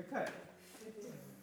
Okay. 0.00 0.24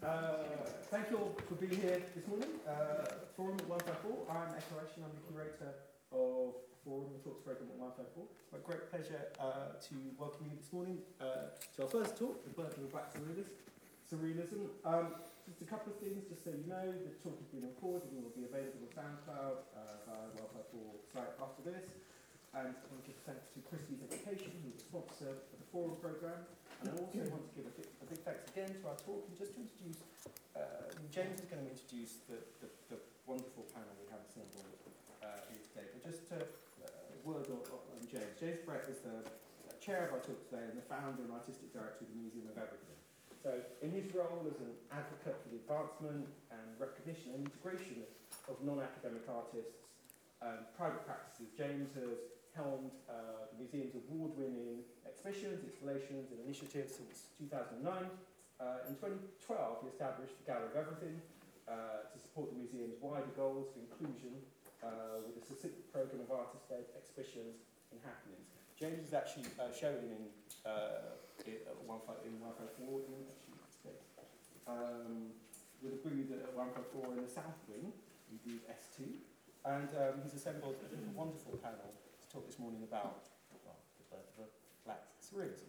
Uh, 0.01 0.41
thank 0.89 1.05
you 1.11 1.17
all 1.21 1.37
for 1.45 1.53
being 1.61 1.77
here 1.77 2.01
this 2.17 2.25
morning. 2.25 2.49
Uh, 2.65 3.29
Forum 3.37 3.61
at 3.61 3.69
154. 3.69 4.25
I'm 4.25 4.57
Ekow 4.57 4.81
Eshun. 4.81 5.05
I'm 5.05 5.13
the 5.13 5.21
curator 5.29 5.77
of 6.09 6.57
Forum 6.81 7.13
and 7.13 7.21
Talks 7.21 7.45
program 7.45 7.69
at 7.69 7.77
154. 7.77 8.25
It's 8.25 8.49
my 8.49 8.57
great 8.65 8.89
pleasure 8.89 9.29
uh, 9.37 9.77
to 9.77 9.93
welcome 10.17 10.49
you 10.49 10.57
this 10.57 10.73
morning 10.73 10.97
uh, 11.21 11.53
to 11.77 11.85
our 11.85 11.91
first 11.93 12.17
talk, 12.17 12.41
The 12.41 12.49
Birth 12.57 12.73
of 12.73 12.89
the 12.89 12.91
Black 12.91 13.13
Surrealism. 13.13 13.53
Surrealism. 14.09 14.73
Um, 14.81 15.13
just 15.45 15.61
a 15.61 15.69
couple 15.69 15.93
of 15.93 16.01
things, 16.01 16.25
just 16.25 16.41
so 16.41 16.49
you 16.49 16.65
know, 16.65 16.89
the 16.89 17.13
talk 17.21 17.37
has 17.37 17.49
been 17.53 17.69
recorded 17.69 18.09
and 18.09 18.25
will 18.25 18.33
be 18.33 18.49
available 18.49 18.81
on 18.81 18.89
SoundCloud 18.97 19.57
uh, 19.77 20.09
via 20.09 20.41
154 20.73 21.05
site 21.13 21.37
after 21.37 21.61
this. 21.69 21.85
And 22.57 22.73
I 22.73 22.85
want 22.89 23.05
to 23.05 23.13
give 23.13 23.21
thanks 23.29 23.45
to 23.53 23.61
Christie's 23.61 24.01
Education, 24.09 24.57
who's 24.65 24.81
the 24.81 24.89
sponsor 24.89 25.37
of 25.37 25.53
the 25.53 25.69
Forum 25.69 26.01
programme. 26.01 26.49
And 26.79 26.87
I 26.87 26.93
also 26.95 27.19
want 27.27 27.43
to 27.43 27.53
give 27.59 27.67
a 27.67 27.75
big, 27.75 27.89
a 27.99 28.05
big 28.07 28.21
thanks 28.23 28.47
again 28.55 28.71
to 28.71 28.83
our 28.87 28.95
talk 28.95 29.27
and 29.27 29.35
just 29.35 29.51
to 29.55 29.59
introduce, 29.59 29.99
uh, 30.55 30.87
James 31.11 31.43
is 31.43 31.47
going 31.51 31.67
to 31.67 31.71
introduce 31.75 32.23
the, 32.31 32.39
the, 32.63 32.71
the 32.87 32.97
wonderful 33.27 33.67
panel 33.75 33.91
we 33.99 34.07
have 34.07 34.23
assembled 34.23 34.63
uh, 35.19 35.43
here 35.51 35.59
today. 35.59 35.91
But 35.91 36.01
just 36.07 36.23
to 36.31 36.39
uh, 36.39 36.87
word 37.27 37.51
on, 37.51 37.59
on 37.67 38.01
James. 38.07 38.31
James 38.39 38.63
Brett 38.63 38.87
is 38.87 39.03
the 39.03 39.27
chair 39.83 40.07
of 40.07 40.15
our 40.15 40.23
talk 40.23 40.39
today 40.47 40.63
and 40.71 40.79
the 40.79 40.87
founder 40.87 41.23
and 41.23 41.31
artistic 41.35 41.71
director 41.75 42.07
of 42.07 42.11
the 42.15 42.19
Museum 42.19 42.47
of 42.47 42.55
Everything. 42.55 42.99
So 43.43 43.55
in 43.83 43.91
his 43.91 44.11
role 44.11 44.43
as 44.47 44.59
an 44.59 44.75
advocate 44.91 45.39
for 45.39 45.49
the 45.51 45.59
advancement 45.63 46.27
and 46.51 46.67
recognition 46.75 47.35
and 47.35 47.47
integration 47.47 48.03
of 48.51 48.59
non-academic 48.63 49.23
artists 49.31 49.79
and 50.43 50.63
private 50.75 51.03
practices, 51.07 51.47
James 51.55 51.91
has 51.95 52.38
helmed 52.59 52.91
uh, 53.07 53.47
the 53.47 53.55
museum's 53.63 53.95
award-winning 53.95 54.83
exhibitions, 55.07 55.63
installations 55.63 56.27
and 56.35 56.43
initiatives 56.43 56.99
since 56.99 57.31
2009. 57.39 57.87
Uh, 58.59 58.91
in 58.91 58.99
2012, 58.99 59.47
he 59.83 59.87
established 59.87 60.35
the 60.35 60.45
Gallery 60.51 60.67
of 60.67 60.75
Everything 60.75 61.15
uh, 61.71 62.03
to 62.11 62.17
support 62.19 62.51
the 62.51 62.59
museum's 62.59 62.99
wider 62.99 63.31
goals 63.39 63.71
of 63.71 63.79
inclusion 63.79 64.35
uh, 64.83 65.23
with 65.23 65.39
a 65.39 65.43
specific 65.47 65.87
programme 65.95 66.27
of 66.27 66.31
artist-led 66.35 66.83
exhibitions 66.99 67.63
and 67.95 68.03
happenings. 68.03 68.51
James 68.75 69.07
is 69.07 69.15
actually 69.15 69.47
uh, 69.55 69.71
showing 69.71 70.11
in, 70.11 70.23
in, 71.47 71.83
one, 71.87 72.03
in 72.27 72.35
154 72.43 73.07
in 73.07 73.23
um, 74.69 75.33
with 75.81 75.97
a 75.97 76.01
booth 76.03 76.29
at 76.35 76.53
154 76.53 77.17
in 77.17 77.23
the 77.23 77.31
south 77.31 77.57
wing, 77.65 77.89
we 78.29 78.37
do 78.45 78.61
S2, 78.69 79.17
and 79.65 79.89
um, 79.97 80.21
he's 80.21 80.35
assembled 80.37 80.75
a 80.77 80.99
wonderful 81.17 81.57
panel 81.57 81.89
talk 82.31 82.45
this 82.45 82.59
morning 82.59 82.83
about 82.83 83.23
well, 83.65 83.75
the 83.97 84.15
birth 84.15 84.37
of 84.37 84.45
black 84.85 85.01
surrealism. 85.19 85.65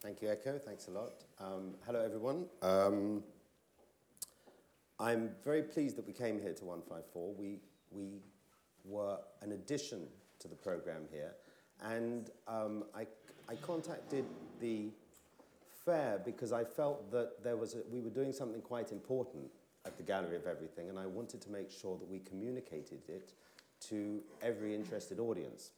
Thank 0.00 0.20
you, 0.20 0.28
Ekow. 0.28 0.60
Thanks 0.60 0.88
a 0.88 0.90
lot. 0.90 1.12
Um, 1.38 1.74
hello, 1.86 2.00
everyone. 2.04 2.46
Um, 2.60 3.22
I'm 4.98 5.30
very 5.44 5.62
pleased 5.62 5.96
that 5.96 6.06
we 6.06 6.12
came 6.12 6.40
here 6.40 6.52
to 6.54 6.64
154. 6.64 7.34
We, 7.38 7.58
we 7.92 8.18
were 8.84 9.18
an 9.42 9.52
addition 9.52 10.08
to 10.40 10.48
the 10.48 10.56
program 10.56 11.02
here, 11.12 11.34
and 11.80 12.30
um, 12.48 12.84
I, 12.96 13.06
I 13.48 13.54
contacted 13.54 14.24
the 14.60 14.88
fair 15.84 16.20
because 16.24 16.52
I 16.52 16.64
felt 16.64 17.12
that 17.12 17.44
there 17.44 17.56
was 17.56 17.74
a, 17.74 17.78
we 17.92 18.00
were 18.00 18.10
doing 18.10 18.32
something 18.32 18.60
quite 18.60 18.90
important 18.90 19.44
at 19.86 19.96
the 19.96 20.02
Gallery 20.02 20.34
of 20.34 20.48
Everything, 20.48 20.88
and 20.88 20.98
I 20.98 21.06
wanted 21.06 21.40
to 21.42 21.50
make 21.50 21.70
sure 21.70 21.96
that 21.96 22.10
we 22.10 22.18
communicated 22.18 23.02
it 23.08 23.34
to 23.88 24.22
every 24.42 24.74
interested 24.74 25.18
audience. 25.18 25.72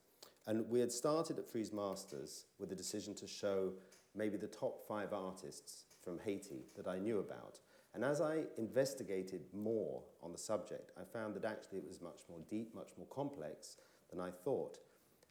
And 0.46 0.68
we 0.68 0.80
had 0.80 0.92
started 0.92 1.38
at 1.38 1.50
Frieze 1.50 1.72
Masters 1.72 2.46
with 2.58 2.70
a 2.72 2.76
decision 2.76 3.14
to 3.16 3.26
show 3.26 3.72
maybe 4.14 4.36
the 4.36 4.46
top 4.46 4.86
five 4.86 5.12
artists 5.12 5.84
from 6.02 6.18
Haiti 6.20 6.64
that 6.76 6.86
I 6.86 6.98
knew 6.98 7.18
about. 7.18 7.58
And 7.94 8.04
as 8.04 8.20
I 8.20 8.42
investigated 8.58 9.42
more 9.52 10.02
on 10.22 10.30
the 10.30 10.38
subject, 10.38 10.92
I 11.00 11.04
found 11.04 11.34
that 11.34 11.44
actually 11.44 11.78
it 11.78 11.88
was 11.88 12.00
much 12.00 12.20
more 12.28 12.38
deep, 12.48 12.74
much 12.74 12.90
more 12.96 13.06
complex 13.06 13.78
than 14.10 14.20
I 14.20 14.30
thought. 14.30 14.78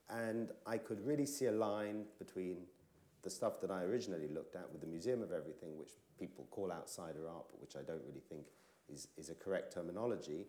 And 0.09 0.51
I 0.65 0.77
could 0.77 1.05
really 1.05 1.25
see 1.25 1.45
a 1.45 1.51
line 1.51 2.05
between 2.19 2.57
the 3.21 3.29
stuff 3.29 3.61
that 3.61 3.71
I 3.71 3.83
originally 3.83 4.27
looked 4.27 4.55
at 4.55 4.71
with 4.71 4.81
the 4.81 4.87
Museum 4.87 5.21
of 5.21 5.31
Everything, 5.31 5.77
which 5.77 5.91
people 6.19 6.47
call 6.51 6.71
outsider 6.71 7.27
art, 7.27 7.45
but 7.49 7.61
which 7.61 7.75
I 7.75 7.81
don't 7.81 8.03
really 8.07 8.21
think 8.29 8.45
is, 8.91 9.07
is 9.17 9.29
a 9.29 9.35
correct 9.35 9.73
terminology, 9.73 10.45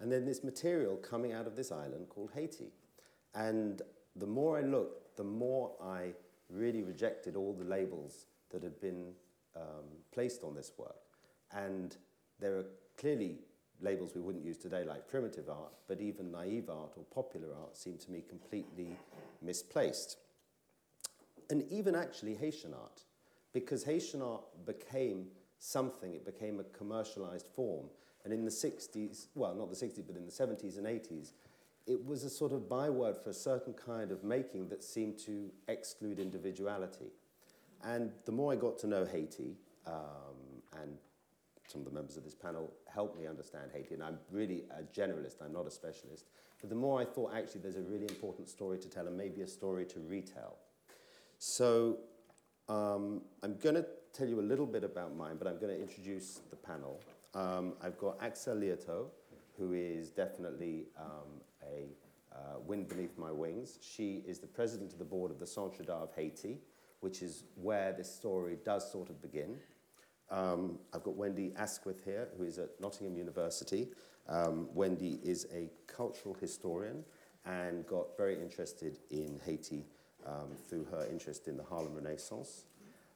and 0.00 0.10
then 0.10 0.24
this 0.24 0.44
material 0.44 0.96
coming 0.96 1.32
out 1.32 1.46
of 1.46 1.56
this 1.56 1.72
island 1.72 2.08
called 2.08 2.30
Haiti. 2.34 2.72
And 3.34 3.82
the 4.16 4.26
more 4.26 4.58
I 4.58 4.62
looked, 4.62 5.16
the 5.16 5.24
more 5.24 5.72
I 5.82 6.12
really 6.50 6.82
rejected 6.82 7.36
all 7.36 7.52
the 7.52 7.64
labels 7.64 8.26
that 8.50 8.62
had 8.62 8.80
been 8.80 9.12
um, 9.56 9.84
placed 10.12 10.42
on 10.44 10.54
this 10.54 10.72
work. 10.78 10.96
And 11.52 11.96
there 12.38 12.56
are 12.56 12.64
clearly 12.96 13.38
labels 13.80 14.14
we 14.14 14.20
wouldn't 14.20 14.44
use 14.44 14.58
today, 14.58 14.84
like 14.84 15.08
primitive 15.08 15.48
art, 15.48 15.72
but 15.86 16.00
even 16.00 16.32
naive 16.32 16.68
art 16.68 16.92
or 16.96 17.04
popular 17.14 17.48
art 17.60 17.76
seemed 17.76 18.00
to 18.00 18.10
me 18.10 18.22
completely 18.28 18.96
misplaced. 19.42 20.18
And 21.50 21.64
even 21.70 21.94
actually 21.94 22.34
Haitian 22.34 22.74
art, 22.74 23.02
because 23.52 23.84
Haitian 23.84 24.22
art 24.22 24.44
became 24.66 25.26
something, 25.58 26.14
it 26.14 26.24
became 26.24 26.60
a 26.60 26.64
commercialized 26.64 27.48
form 27.48 27.86
and 28.28 28.38
in 28.38 28.44
the 28.44 28.50
60s, 28.50 29.28
well, 29.34 29.54
not 29.54 29.70
the 29.70 29.86
60s, 29.86 30.06
but 30.06 30.14
in 30.14 30.26
the 30.26 30.30
70s 30.30 30.76
and 30.76 30.86
80s, 30.86 31.32
it 31.86 32.04
was 32.04 32.24
a 32.24 32.28
sort 32.28 32.52
of 32.52 32.68
byword 32.68 33.16
for 33.16 33.30
a 33.30 33.34
certain 33.34 33.72
kind 33.72 34.12
of 34.12 34.22
making 34.22 34.68
that 34.68 34.84
seemed 34.84 35.18
to 35.20 35.50
exclude 35.66 36.18
individuality. 36.18 37.06
And 37.82 38.12
the 38.26 38.32
more 38.32 38.52
I 38.52 38.56
got 38.56 38.78
to 38.80 38.86
know 38.86 39.06
Haiti, 39.06 39.56
um, 39.86 39.94
and 40.82 40.98
some 41.68 41.80
of 41.80 41.86
the 41.86 41.90
members 41.90 42.18
of 42.18 42.24
this 42.24 42.34
panel 42.34 42.70
helped 42.86 43.18
me 43.18 43.26
understand 43.26 43.70
Haiti, 43.72 43.94
and 43.94 44.02
I'm 44.02 44.18
really 44.30 44.64
a 44.78 44.82
generalist, 44.82 45.42
I'm 45.42 45.54
not 45.54 45.66
a 45.66 45.70
specialist, 45.70 46.26
but 46.60 46.68
the 46.68 46.76
more 46.76 47.00
I 47.00 47.06
thought 47.06 47.32
actually 47.34 47.62
there's 47.62 47.78
a 47.78 47.82
really 47.82 48.08
important 48.10 48.50
story 48.50 48.76
to 48.76 48.90
tell 48.90 49.06
and 49.06 49.16
maybe 49.16 49.40
a 49.40 49.46
story 49.46 49.86
to 49.86 50.00
retell. 50.00 50.58
So 51.38 51.96
um, 52.68 53.22
I'm 53.42 53.56
going 53.56 53.76
to 53.76 53.86
tell 54.12 54.28
you 54.28 54.38
a 54.38 54.42
little 54.42 54.66
bit 54.66 54.84
about 54.84 55.16
mine, 55.16 55.36
but 55.38 55.48
I'm 55.48 55.58
going 55.58 55.74
to 55.74 55.80
introduce 55.80 56.40
the 56.50 56.56
panel. 56.56 57.00
Um, 57.34 57.74
I've 57.82 57.98
got 57.98 58.18
Axelle 58.20 58.60
Liautaud, 58.60 59.10
who 59.58 59.72
is 59.72 60.10
definitely 60.10 60.86
um, 60.98 61.40
a 61.62 61.88
uh, 62.34 62.58
wind 62.66 62.88
beneath 62.88 63.16
my 63.18 63.32
wings. 63.32 63.78
She 63.82 64.22
is 64.26 64.38
the 64.38 64.46
president 64.46 64.92
of 64.92 64.98
the 64.98 65.04
board 65.04 65.30
of 65.30 65.38
the 65.38 65.46
Centre 65.46 65.82
d'Art 65.82 66.02
of 66.10 66.14
Haiti, 66.14 66.58
which 67.00 67.22
is 67.22 67.44
where 67.56 67.92
this 67.92 68.12
story 68.12 68.58
does 68.64 68.90
sort 68.90 69.10
of 69.10 69.20
begin. 69.20 69.56
Um, 70.30 70.78
I've 70.92 71.02
got 71.02 71.16
Wendy 71.16 71.52
Asquith 71.56 72.02
here, 72.04 72.28
who 72.36 72.44
is 72.44 72.58
at 72.58 72.80
Nottingham 72.80 73.16
University. 73.16 73.88
Um, 74.28 74.68
Wendy 74.74 75.20
is 75.24 75.46
a 75.52 75.70
cultural 75.86 76.36
historian 76.38 77.04
and 77.46 77.86
got 77.86 78.16
very 78.16 78.40
interested 78.40 78.98
in 79.10 79.40
Haiti 79.44 79.86
um, 80.26 80.50
through 80.68 80.84
her 80.90 81.06
interest 81.10 81.48
in 81.48 81.56
the 81.56 81.62
Harlem 81.62 81.94
Renaissance. 81.94 82.64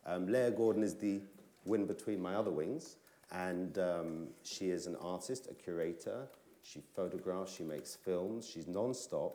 Um, 0.06 0.26
Leah 0.26 0.50
Gordon 0.50 0.82
is 0.82 0.94
the 0.94 1.20
wind 1.64 1.86
between 1.86 2.20
my 2.20 2.34
other 2.34 2.50
wings. 2.50 2.96
And 3.32 3.78
um, 3.78 4.28
she 4.42 4.70
is 4.70 4.86
an 4.86 4.96
artist, 5.00 5.48
a 5.50 5.54
curator. 5.54 6.28
She 6.62 6.80
photographs, 6.94 7.54
she 7.54 7.64
makes 7.64 7.96
films, 7.96 8.48
she's 8.48 8.68
non 8.68 8.94
stop. 8.94 9.34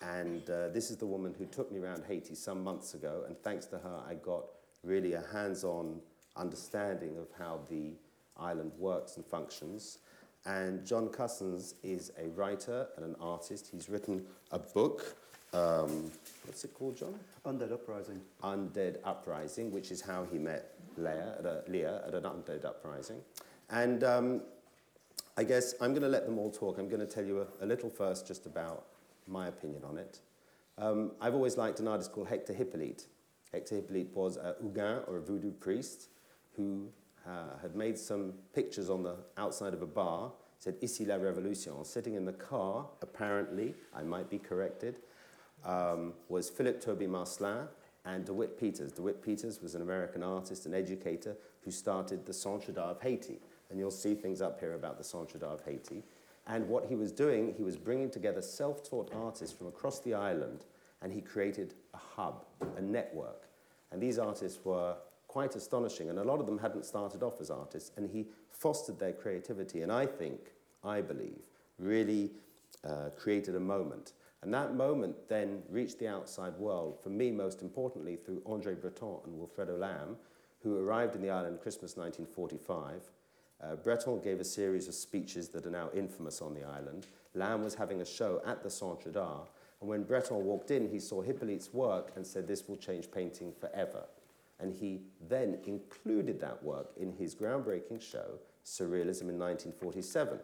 And 0.00 0.48
uh, 0.48 0.68
this 0.68 0.90
is 0.90 0.96
the 0.96 1.06
woman 1.06 1.34
who 1.36 1.46
took 1.46 1.70
me 1.70 1.78
around 1.78 2.04
Haiti 2.06 2.34
some 2.34 2.62
months 2.64 2.94
ago. 2.94 3.24
And 3.26 3.36
thanks 3.42 3.66
to 3.66 3.78
her, 3.78 4.00
I 4.08 4.14
got 4.14 4.44
really 4.82 5.14
a 5.14 5.22
hands 5.32 5.64
on 5.64 6.00
understanding 6.36 7.16
of 7.18 7.28
how 7.38 7.60
the 7.68 7.92
island 8.36 8.72
works 8.78 9.16
and 9.16 9.24
functions. 9.24 9.98
And 10.44 10.84
John 10.84 11.08
Cussans 11.08 11.74
is 11.82 12.10
a 12.18 12.28
writer 12.30 12.88
and 12.96 13.04
an 13.04 13.16
artist. 13.20 13.68
He's 13.70 13.88
written 13.88 14.24
a 14.50 14.58
book. 14.58 15.16
Um, 15.52 16.10
what's 16.46 16.64
it 16.64 16.74
called, 16.74 16.96
John? 16.96 17.14
Undead 17.44 17.72
Uprising. 17.72 18.20
Undead 18.42 18.96
Uprising, 19.04 19.70
which 19.70 19.90
is 19.90 20.00
how 20.00 20.26
he 20.32 20.38
met 20.38 20.74
Leah 20.96 21.36
at, 21.38 21.46
a, 21.46 22.04
at 22.06 22.14
an 22.14 22.24
undead 22.24 22.64
uprising. 22.64 23.20
And 23.70 24.04
um, 24.04 24.42
I 25.36 25.44
guess 25.44 25.74
I'm 25.80 25.90
going 25.92 26.02
to 26.02 26.08
let 26.08 26.26
them 26.26 26.38
all 26.38 26.50
talk. 26.50 26.78
I'm 26.78 26.88
going 26.88 27.00
to 27.00 27.06
tell 27.06 27.24
you 27.24 27.40
a, 27.40 27.64
a 27.64 27.66
little 27.66 27.90
first 27.90 28.26
just 28.26 28.46
about 28.46 28.84
my 29.26 29.48
opinion 29.48 29.82
on 29.84 29.98
it. 29.98 30.20
Um, 30.78 31.12
I've 31.20 31.34
always 31.34 31.56
liked 31.56 31.80
an 31.80 31.88
artist 31.88 32.12
called 32.12 32.28
Hector 32.28 32.52
Hippolyte. 32.52 33.06
Hector 33.52 33.76
Hippolyte 33.76 34.14
was 34.14 34.36
a 34.36 34.56
Houngan 34.62 35.02
or 35.06 35.18
a 35.18 35.20
voodoo 35.20 35.52
priest 35.52 36.08
who 36.56 36.88
uh, 37.26 37.58
had 37.60 37.76
made 37.76 37.98
some 37.98 38.32
pictures 38.54 38.90
on 38.90 39.02
the 39.02 39.16
outside 39.36 39.74
of 39.74 39.82
a 39.82 39.86
bar, 39.86 40.32
said 40.58 40.76
Ici 40.82 41.04
la 41.04 41.16
Révolution. 41.16 41.84
Sitting 41.86 42.14
in 42.14 42.24
the 42.24 42.32
car, 42.32 42.86
apparently, 43.00 43.74
I 43.94 44.02
might 44.02 44.28
be 44.28 44.38
corrected, 44.38 44.96
um, 45.64 46.14
was 46.28 46.50
Philip 46.50 46.82
Thoby 46.82 47.06
Marcelin, 47.06 47.68
and 48.04 48.24
DeWitt 48.24 48.58
Peters. 48.58 48.92
DeWitt 48.92 49.22
Peters 49.22 49.62
was 49.62 49.74
an 49.74 49.82
American 49.82 50.22
artist 50.22 50.66
and 50.66 50.74
educator 50.74 51.36
who 51.62 51.70
started 51.70 52.26
the 52.26 52.32
d'Art 52.32 52.96
of 52.96 53.00
Haiti. 53.00 53.38
And 53.70 53.78
you'll 53.78 53.90
see 53.90 54.14
things 54.14 54.42
up 54.42 54.60
here 54.60 54.74
about 54.74 54.98
the 54.98 55.38
d'Art 55.38 55.60
of 55.60 55.64
Haiti. 55.64 56.02
And 56.46 56.68
what 56.68 56.86
he 56.86 56.96
was 56.96 57.12
doing, 57.12 57.54
he 57.56 57.62
was 57.62 57.76
bringing 57.76 58.10
together 58.10 58.42
self 58.42 58.88
taught 58.88 59.12
artists 59.14 59.56
from 59.56 59.68
across 59.68 60.00
the 60.00 60.14
island, 60.14 60.64
and 61.00 61.12
he 61.12 61.20
created 61.20 61.74
a 61.94 61.98
hub, 61.98 62.44
a 62.76 62.80
network. 62.80 63.48
And 63.92 64.02
these 64.02 64.18
artists 64.18 64.64
were 64.64 64.96
quite 65.28 65.54
astonishing, 65.54 66.10
and 66.10 66.18
a 66.18 66.24
lot 66.24 66.40
of 66.40 66.46
them 66.46 66.58
hadn't 66.58 66.84
started 66.84 67.22
off 67.22 67.40
as 67.40 67.50
artists, 67.50 67.92
and 67.96 68.10
he 68.10 68.26
fostered 68.50 68.98
their 68.98 69.12
creativity, 69.12 69.82
and 69.82 69.92
I 69.92 70.04
think, 70.04 70.40
I 70.84 71.00
believe, 71.00 71.38
really 71.78 72.32
uh, 72.84 73.10
created 73.16 73.54
a 73.54 73.60
moment. 73.60 74.12
And 74.42 74.52
that 74.52 74.74
moment 74.74 75.28
then 75.28 75.62
reached 75.70 75.98
the 75.98 76.08
outside 76.08 76.56
world, 76.58 76.98
for 77.00 77.10
me, 77.10 77.30
most 77.30 77.62
importantly, 77.62 78.16
through 78.16 78.42
Andre 78.44 78.74
Breton 78.74 79.18
and 79.24 79.40
Wilfredo 79.40 79.78
Lam, 79.78 80.16
who 80.62 80.78
arrived 80.78 81.14
in 81.14 81.22
the 81.22 81.30
island 81.30 81.60
Christmas 81.60 81.96
1945. 81.96 83.10
Uh, 83.62 83.76
Breton 83.76 84.20
gave 84.20 84.40
a 84.40 84.44
series 84.44 84.88
of 84.88 84.94
speeches 84.94 85.48
that 85.50 85.66
are 85.66 85.70
now 85.70 85.90
infamous 85.94 86.42
on 86.42 86.54
the 86.54 86.64
island. 86.64 87.06
Lam 87.34 87.62
was 87.62 87.74
having 87.76 88.00
a 88.00 88.04
show 88.04 88.42
at 88.44 88.64
the 88.64 88.70
Centre 88.70 89.10
d'Art, 89.10 89.48
and 89.80 89.88
when 89.88 90.04
Breton 90.04 90.44
walked 90.44 90.70
in, 90.70 90.88
he 90.88 91.00
saw 91.00 91.22
Hippolyte's 91.22 91.72
work 91.72 92.12
and 92.14 92.24
said, 92.24 92.46
This 92.46 92.68
will 92.68 92.76
change 92.76 93.10
painting 93.10 93.52
forever. 93.52 94.04
And 94.60 94.72
he 94.72 95.00
then 95.28 95.58
included 95.66 96.40
that 96.40 96.62
work 96.62 96.92
in 96.96 97.12
his 97.12 97.34
groundbreaking 97.34 98.00
show, 98.00 98.38
Surrealism 98.64 99.22
in 99.22 99.38
1947. 99.40 100.38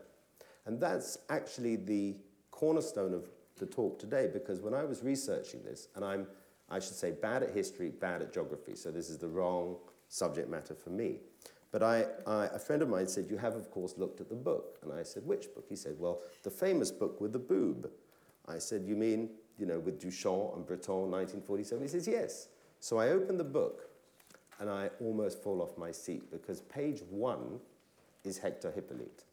And 0.67 0.81
that's 0.81 1.19
actually 1.31 1.77
the 1.77 2.17
cornerstone 2.51 3.15
of 3.15 3.29
the 3.59 3.67
talk 3.67 3.99
today 3.99 4.29
because 4.33 4.61
when 4.61 4.75
I 4.75 4.85
was 4.85 5.03
researching 5.03 5.63
this, 5.63 5.89
and 5.95 6.05
I'm, 6.05 6.27
I 6.71 6.79
should 6.79 6.95
say, 6.95 7.11
bad 7.11 7.43
at 7.43 7.51
history, 7.51 7.91
bad 7.91 8.23
at 8.23 8.33
geography, 8.33 8.75
so 8.75 8.91
this 8.91 9.11
is 9.11 9.19
the 9.19 9.29
wrong 9.29 9.77
subject 10.09 10.49
matter 10.49 10.75
for 10.75 10.91
me. 10.91 11.17
But 11.71 11.83
I, 11.83 12.07
I, 12.27 12.47
a 12.47 12.59
friend 12.59 12.81
of 12.81 12.89
mine 12.89 13.09
said, 13.09 13.27
You 13.29 13.37
have, 13.37 13.55
of 13.55 13.71
course, 13.71 13.95
looked 13.99 14.21
at 14.21 14.29
the 14.29 14.35
book. 14.35 14.79
And 14.83 14.93
I 14.93 15.03
said, 15.03 15.27
Which 15.27 15.53
book? 15.55 15.67
He 15.69 15.77
said, 15.77 15.97
Well, 15.99 16.21
the 16.43 16.51
famous 16.51 16.91
book 16.91 17.21
with 17.21 17.33
the 17.33 17.39
boob. 17.39 17.91
I 18.47 18.59
said, 18.59 18.85
You 18.87 18.97
mean, 18.97 19.31
you 19.59 19.67
know, 19.67 19.79
with 19.79 20.01
Duchamp 20.01 20.57
and 20.57 20.67
Breton, 20.67 21.11
1947? 21.11 21.83
He 21.83 21.89
says, 21.89 22.09
Yes. 22.09 22.49
So 22.81 22.99
I 22.99 23.09
opened 23.09 23.39
the 23.39 23.45
book 23.45 23.91
and 24.61 24.71
I 24.71 24.91
almost 25.01 25.43
fall 25.43 25.61
off 25.61 25.77
my 25.77 25.93
seat 25.93 26.31
because 26.31 26.63
page 26.63 27.03
one 27.11 27.61
is 28.25 28.39
Hector 28.39 28.71
Hippolyte. 28.71 29.25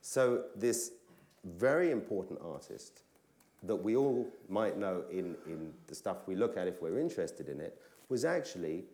So, 0.00 0.44
this 0.54 0.92
very 1.44 1.90
important 1.90 2.40
artist 2.42 3.02
that 3.66 3.76
we 3.76 3.96
all 3.96 4.26
might 4.48 4.78
know 4.78 5.04
in, 5.10 5.36
in 5.46 5.72
the 5.86 5.94
stuff 5.94 6.26
we 6.26 6.34
look 6.34 6.56
at 6.56 6.68
if 6.68 6.82
we're 6.82 6.98
interested 6.98 7.48
in 7.48 7.60
it 7.60 7.80
was 8.08 8.24
actually 8.24 8.84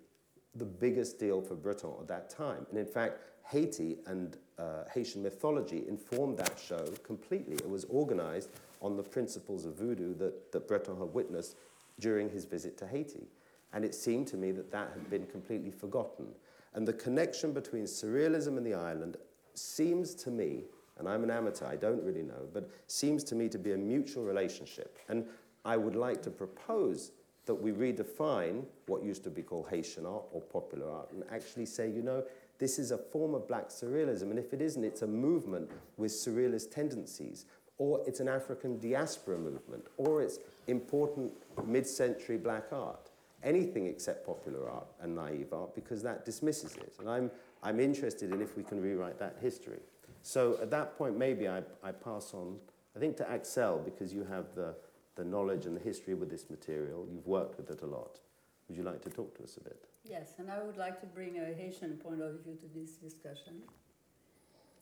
the 0.55 0.65
biggest 0.65 1.19
deal 1.19 1.41
for 1.41 1.55
Breton 1.55 1.93
at 2.01 2.09
that 2.09 2.31
time. 2.31 2.67
And 2.71 2.79
in 2.79 2.87
fact, 2.87 3.21
Haiti 3.49 3.99
and 4.07 4.37
uh, 4.59 4.85
Haitian 4.93 5.23
mythology 5.23 5.85
informed 5.89 6.39
that 6.39 6.59
show 6.59 6.85
completely. 7.03 7.55
It 7.55 7.69
was 7.69 7.85
organized 7.85 8.51
on 8.81 8.97
the 8.97 9.03
principles 9.03 9.67
of 9.67 9.75
voodoo 9.75 10.15
that, 10.17 10.53
that 10.53 10.69
Breton 10.69 10.97
had 10.99 11.13
witnessed 11.13 11.57
during 11.99 12.31
his 12.31 12.45
visit 12.45 12.79
to 12.79 12.87
Haiti. 12.87 13.27
And 13.73 13.85
it 13.85 13.95
seemed 13.95 14.27
to 14.29 14.37
me 14.37 14.53
that 14.53 14.71
that 14.73 14.91
had 14.93 15.11
been 15.11 15.27
completely 15.27 15.71
forgotten. 15.71 16.27
And 16.75 16.87
the 16.87 16.93
connection 16.93 17.53
between 17.53 17.85
surrealism 17.85 18.57
and 18.57 18.67
the 18.67 18.75
island 18.75 19.17
seems 19.55 20.15
to 20.15 20.31
me, 20.31 20.65
and 21.01 21.09
I'm 21.09 21.25
an 21.25 21.31
amateur, 21.31 21.67
I 21.67 21.77
don't 21.77 22.03
really 22.05 22.23
know, 22.23 22.47
but 22.53 22.71
seems 22.87 23.25
to 23.25 23.35
me 23.35 23.49
to 23.49 23.59
be 23.59 23.73
a 23.73 23.77
mutual 23.77 24.25
relationship. 24.25 24.97
And 25.09 25.25
I 25.65 25.77
would 25.77 25.97
like 25.97 26.23
to 26.23 26.31
propose 26.31 27.11
that 27.47 27.55
we 27.55 27.73
redefine 27.73 28.65
what 28.87 29.03
used 29.03 29.25
to 29.25 29.31
be 29.31 29.43
called 29.43 29.67
Haitian 29.69 30.07
art 30.07 30.25
or 30.31 30.41
popular 30.41 30.89
art 30.89 31.11
and 31.13 31.25
actually 31.33 31.67
say, 31.67 31.91
you 31.91 32.03
know, 32.03 32.23
this 32.59 32.79
is 32.79 32.93
a 32.93 32.99
form 32.99 33.35
of 33.35 33.49
black 33.49 33.71
surrealism, 33.71 34.25
and 34.31 34.39
if 34.39 34.53
it 34.53 34.61
isn't, 34.61 34.85
it's 34.85 35.03
a 35.03 35.07
movement 35.07 35.71
with 35.97 36.13
surrealist 36.13 36.71
tendencies, 36.71 37.47
or 37.79 38.03
it's 38.07 38.21
an 38.21 38.29
African 38.29 38.79
diaspora 38.79 39.39
movement, 39.39 39.87
or 39.97 40.21
it's 40.21 40.39
important 40.67 41.33
mid 41.65 41.87
century 41.87 42.37
black 42.37 42.67
art 42.71 43.11
anything 43.43 43.87
except 43.87 44.27
popular 44.27 44.69
art 44.69 44.87
and 45.01 45.15
naive 45.15 45.53
art 45.53 45.75
because 45.75 46.03
that 46.03 46.25
dismisses 46.25 46.77
it. 46.77 46.93
And 46.99 47.09
I'm, 47.09 47.31
I'm 47.63 47.81
interested 47.81 48.33
in 48.33 48.43
if 48.43 48.57
we 48.57 48.63
can 48.63 48.81
rewrite 48.81 49.19
that 49.19 49.37
history. 49.41 49.81
So 50.23 50.59
at 50.61 50.71
that 50.71 50.97
point, 50.97 51.17
maybe 51.17 51.49
I, 51.49 51.63
I 51.83 51.93
pass 51.93 52.35
on, 52.35 52.59
I 52.97 52.99
think, 52.99 53.17
to 53.19 53.25
Axelle 53.25 53.85
because 53.85 54.13
you 54.13 54.25
have 54.25 54.55
the, 54.55 54.75
the 55.17 55.25
knowledge 55.25 55.67
and 55.67 55.77
the 55.77 55.81
history 55.81 56.15
with 56.15 56.31
this 56.31 56.51
material. 56.51 57.07
You've 57.11 57.27
worked 57.27 57.57
with 57.57 57.71
it 57.71 57.83
a 57.83 57.87
lot. 57.87 58.21
Would 58.69 58.77
you 58.77 58.85
like 58.85 59.03
to 59.03 59.11
talk 59.11 59.37
to 59.39 59.45
us 59.45 59.57
a 59.57 59.65
bit? 59.65 59.85
Yes, 60.05 60.35
and 60.39 60.51
I 60.51 60.63
would 60.63 60.77
like 60.77 61.01
to 61.01 61.07
bring 61.07 61.39
a 61.39 61.53
Haitian 61.53 61.97
point 61.97 62.23
of 62.23 62.41
view 62.45 62.57
to 62.57 62.79
this 62.79 62.93
discussion. 62.93 63.63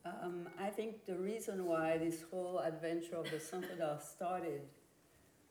Um, 0.05 0.49
I 0.61 0.69
think 0.69 1.05
the 1.07 1.17
reason 1.17 1.67
why 1.67 1.99
this 1.99 2.23
whole 2.31 2.59
adventure 2.59 3.17
of 3.17 3.31
the 3.31 3.39
d'Art 3.77 4.03
started 4.03 4.63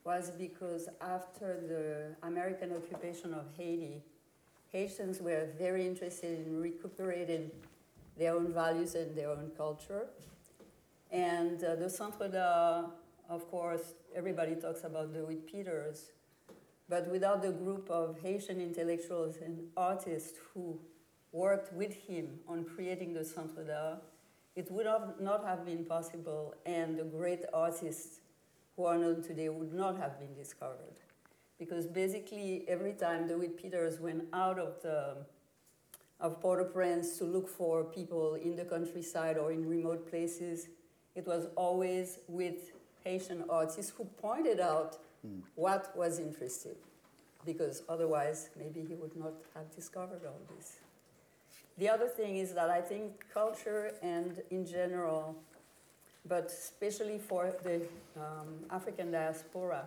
was 0.04 0.30
because 0.30 0.88
after 1.00 1.60
the 1.68 2.26
American 2.26 2.72
occupation 2.72 3.34
of 3.34 3.44
Haiti, 3.56 4.02
Haitians 4.70 5.20
were 5.20 5.48
very 5.58 5.86
interested 5.86 6.46
in 6.46 6.60
recuperating 6.60 7.50
their 8.18 8.34
own 8.34 8.52
values 8.52 8.94
and 8.94 9.16
their 9.16 9.30
own 9.30 9.50
culture. 9.56 10.06
And 11.10 11.62
uh, 11.62 11.76
the 11.76 11.88
Centre 11.88 12.28
d'Art, 12.28 12.90
of 13.28 13.50
course, 13.50 13.94
everybody 14.14 14.56
talks 14.56 14.84
about 14.84 15.14
DeWitt 15.14 15.46
Peters, 15.46 16.10
but 16.88 17.08
without 17.08 17.42
the 17.42 17.52
group 17.52 17.88
of 17.90 18.18
Haitian 18.20 18.60
intellectuals 18.60 19.36
and 19.36 19.68
artists 19.76 20.38
who 20.52 20.78
worked 21.32 21.72
with 21.72 21.92
him 21.92 22.40
on 22.48 22.64
creating 22.64 23.14
the 23.14 23.24
Centre 23.24 23.64
d'Art, 23.64 24.02
it 24.56 24.70
would 24.72 24.86
have 24.86 25.20
not 25.20 25.44
have 25.44 25.64
been 25.64 25.84
possible, 25.84 26.54
and 26.66 26.98
the 26.98 27.04
great 27.04 27.44
artists 27.52 28.20
who 28.76 28.84
are 28.86 28.98
known 28.98 29.22
today 29.22 29.48
would 29.48 29.72
not 29.72 29.98
have 29.98 30.18
been 30.18 30.34
discovered. 30.34 30.96
Because 31.58 31.86
basically, 31.86 32.64
every 32.68 32.92
time 32.92 33.28
DeWitt 33.28 33.56
Peters 33.56 34.00
went 34.00 34.24
out 34.32 34.58
of, 34.58 34.80
the, 34.82 35.16
of 36.20 36.40
Port-au-Prince 36.40 37.18
to 37.18 37.24
look 37.24 37.48
for 37.48 37.84
people 37.84 38.34
in 38.34 38.56
the 38.56 38.64
countryside 38.64 39.38
or 39.38 39.52
in 39.52 39.68
remote 39.68 40.08
places, 40.10 40.68
it 41.14 41.26
was 41.26 41.46
always 41.56 42.18
with 42.28 42.72
Haitian 43.04 43.44
artists 43.48 43.92
who 43.96 44.04
pointed 44.04 44.60
out 44.60 44.98
mm. 45.26 45.40
what 45.54 45.96
was 45.96 46.18
interesting, 46.18 46.74
because 47.44 47.82
otherwise, 47.88 48.50
maybe 48.58 48.84
he 48.86 48.94
would 48.94 49.16
not 49.16 49.34
have 49.54 49.74
discovered 49.74 50.22
all 50.26 50.40
this. 50.56 50.78
The 51.78 51.88
other 51.88 52.08
thing 52.08 52.38
is 52.38 52.52
that 52.54 52.70
I 52.70 52.80
think 52.80 53.24
culture 53.32 53.92
and, 54.02 54.42
in 54.50 54.66
general, 54.66 55.36
but 56.26 56.46
especially 56.46 57.18
for 57.18 57.54
the 57.62 57.82
um, 58.16 58.66
African 58.70 59.12
diaspora, 59.12 59.86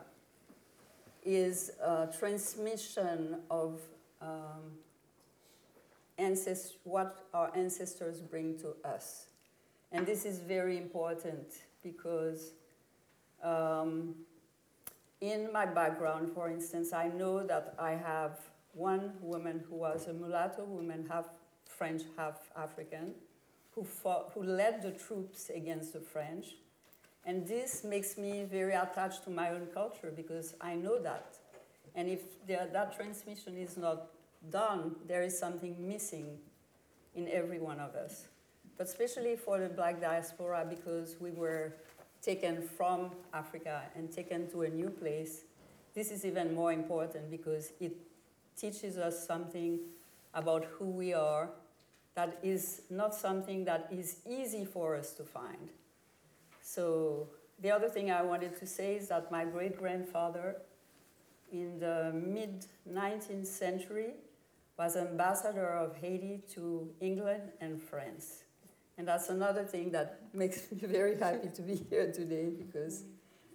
is 1.24 1.72
a 1.83 2.07
transmission 2.18 3.36
of 3.51 3.80
um, 4.22 4.80
ancest- 6.21 6.78
what 6.83 7.28
our 7.33 7.51
ancestors 7.56 8.21
bring 8.21 8.57
to 8.59 8.75
us. 8.85 9.25
And 9.92 10.06
this 10.06 10.25
is 10.25 10.40
very 10.40 10.78
important 10.78 11.47
because 11.83 12.54
um, 13.44 14.16
in 15.19 15.51
my 15.51 15.66
background, 15.66 16.31
for 16.33 16.49
instance, 16.49 16.94
I 16.94 17.09
know 17.09 17.45
that 17.45 17.75
I 17.78 17.92
have 17.92 18.40
one 18.73 19.13
woman 19.21 19.63
who 19.69 19.75
was 19.75 20.07
a 20.07 20.13
mulatto 20.13 20.63
woman, 20.63 21.06
half 21.09 21.25
French, 21.66 22.04
half 22.18 22.49
African, 22.56 23.13
who, 23.75 23.83
fought, 23.83 24.31
who 24.33 24.44
led 24.44 24.81
the 24.81 24.92
troops 24.92 25.49
against 25.49 25.94
the 25.94 25.99
French. 25.99 26.56
And 27.25 27.47
this 27.47 27.83
makes 27.83 28.18
me 28.18 28.45
very 28.49 28.73
attached 28.73 29.23
to 29.25 29.30
my 29.30 29.49
own 29.49 29.68
culture 29.73 30.11
because 30.16 30.56
I 30.61 30.75
know 30.75 30.99
that. 31.01 31.37
And 31.94 32.07
if 32.07 32.45
there, 32.47 32.68
that 32.71 32.95
transmission 32.95 33.57
is 33.57 33.78
not 33.78 34.07
done, 34.50 34.95
there 35.07 35.21
is 35.21 35.38
something 35.38 35.76
missing 35.88 36.38
in 37.16 37.28
every 37.28 37.60
one 37.60 37.80
of 37.80 37.95
us. 37.95 38.26
But 38.78 38.88
especially 38.88 39.36
for 39.36 39.60
the 39.60 39.69
black 39.69 40.02
diaspora, 40.02 40.66
because 40.68 41.18
we 41.19 41.31
were 41.31 41.74
taken 42.21 42.62
from 42.62 43.12
Africa 43.33 43.83
and 43.95 44.12
taken 44.12 44.50
to 44.52 44.64
a 44.64 44.69
new 44.69 44.90
place, 44.90 45.42
this 45.94 46.12
is 46.12 46.26
even 46.26 46.54
more 46.56 46.71
important 46.71 47.30
because 47.30 47.74
it 47.80 47.95
teaches 48.56 48.98
us 48.98 49.26
something 49.26 49.80
about 50.33 50.66
who 50.66 50.86
we 50.86 51.14
are 51.14 51.50
that 52.16 52.40
is 52.44 52.81
not 52.90 53.16
something 53.16 53.66
that 53.66 53.88
is 53.92 54.18
easy 54.30 54.66
for 54.66 54.95
us 54.95 55.14
to 55.14 55.24
find. 55.24 55.69
So, 56.62 57.28
the 57.62 57.71
other 57.71 57.90
thing 57.90 58.12
I 58.12 58.21
wanted 58.21 58.57
to 58.60 58.66
say 58.66 58.95
is 58.95 59.07
that 59.10 59.31
my 59.31 59.45
great 59.45 59.78
grandfather 59.78 60.57
in 61.52 61.80
the 61.80 62.12
mid 62.14 62.66
19th 62.92 63.45
century 63.45 64.14
was 64.81 64.95
ambassador 64.95 65.68
of 65.68 65.95
Haiti 65.95 66.42
to 66.56 66.90
England 67.00 67.44
and 67.59 67.80
France. 67.80 68.45
And 68.97 69.07
that's 69.07 69.30
another 69.30 69.64
thing 69.64 69.92
that 69.92 70.21
makes 70.33 70.71
me 70.71 70.80
very 70.88 71.16
happy 71.19 71.50
to 71.57 71.61
be 71.61 71.76
here 71.76 72.11
today 72.11 72.50
because 72.50 73.04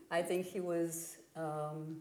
I 0.09 0.23
think 0.23 0.47
he 0.47 0.61
was 0.61 1.17
um, 1.35 1.97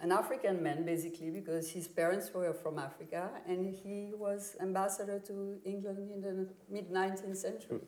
an 0.00 0.10
African 0.10 0.62
man, 0.62 0.86
basically, 0.86 1.30
because 1.30 1.70
his 1.70 1.86
parents 1.86 2.32
were 2.32 2.54
from 2.54 2.78
Africa, 2.78 3.28
and 3.46 3.74
he 3.74 4.12
was 4.16 4.56
ambassador 4.58 5.18
to 5.26 5.58
England 5.66 6.10
in 6.14 6.20
the 6.22 6.48
mid 6.70 6.90
19th 6.90 7.36
century. 7.36 7.82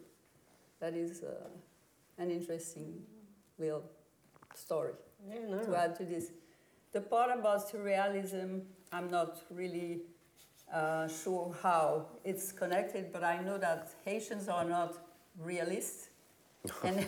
That 0.80 0.94
is 0.94 1.22
uh, 1.22 1.48
an 2.18 2.30
interesting 2.30 3.04
little 3.58 3.84
story 4.54 4.92
yeah, 5.26 5.46
no. 5.48 5.62
to 5.64 5.74
add 5.82 5.96
to 5.96 6.04
this. 6.04 6.26
the 6.92 7.00
part 7.00 7.30
about 7.38 7.70
surrealism, 7.70 8.62
I'm 8.92 9.10
not 9.10 9.42
really 9.50 10.00
uh, 10.72 11.08
sure 11.08 11.54
how 11.62 12.06
it's 12.24 12.52
connected, 12.52 13.12
but 13.12 13.24
I 13.24 13.40
know 13.42 13.58
that 13.58 13.92
Haitians 14.04 14.48
are 14.48 14.64
not 14.64 14.96
realists. 15.38 16.08
and 16.84 17.06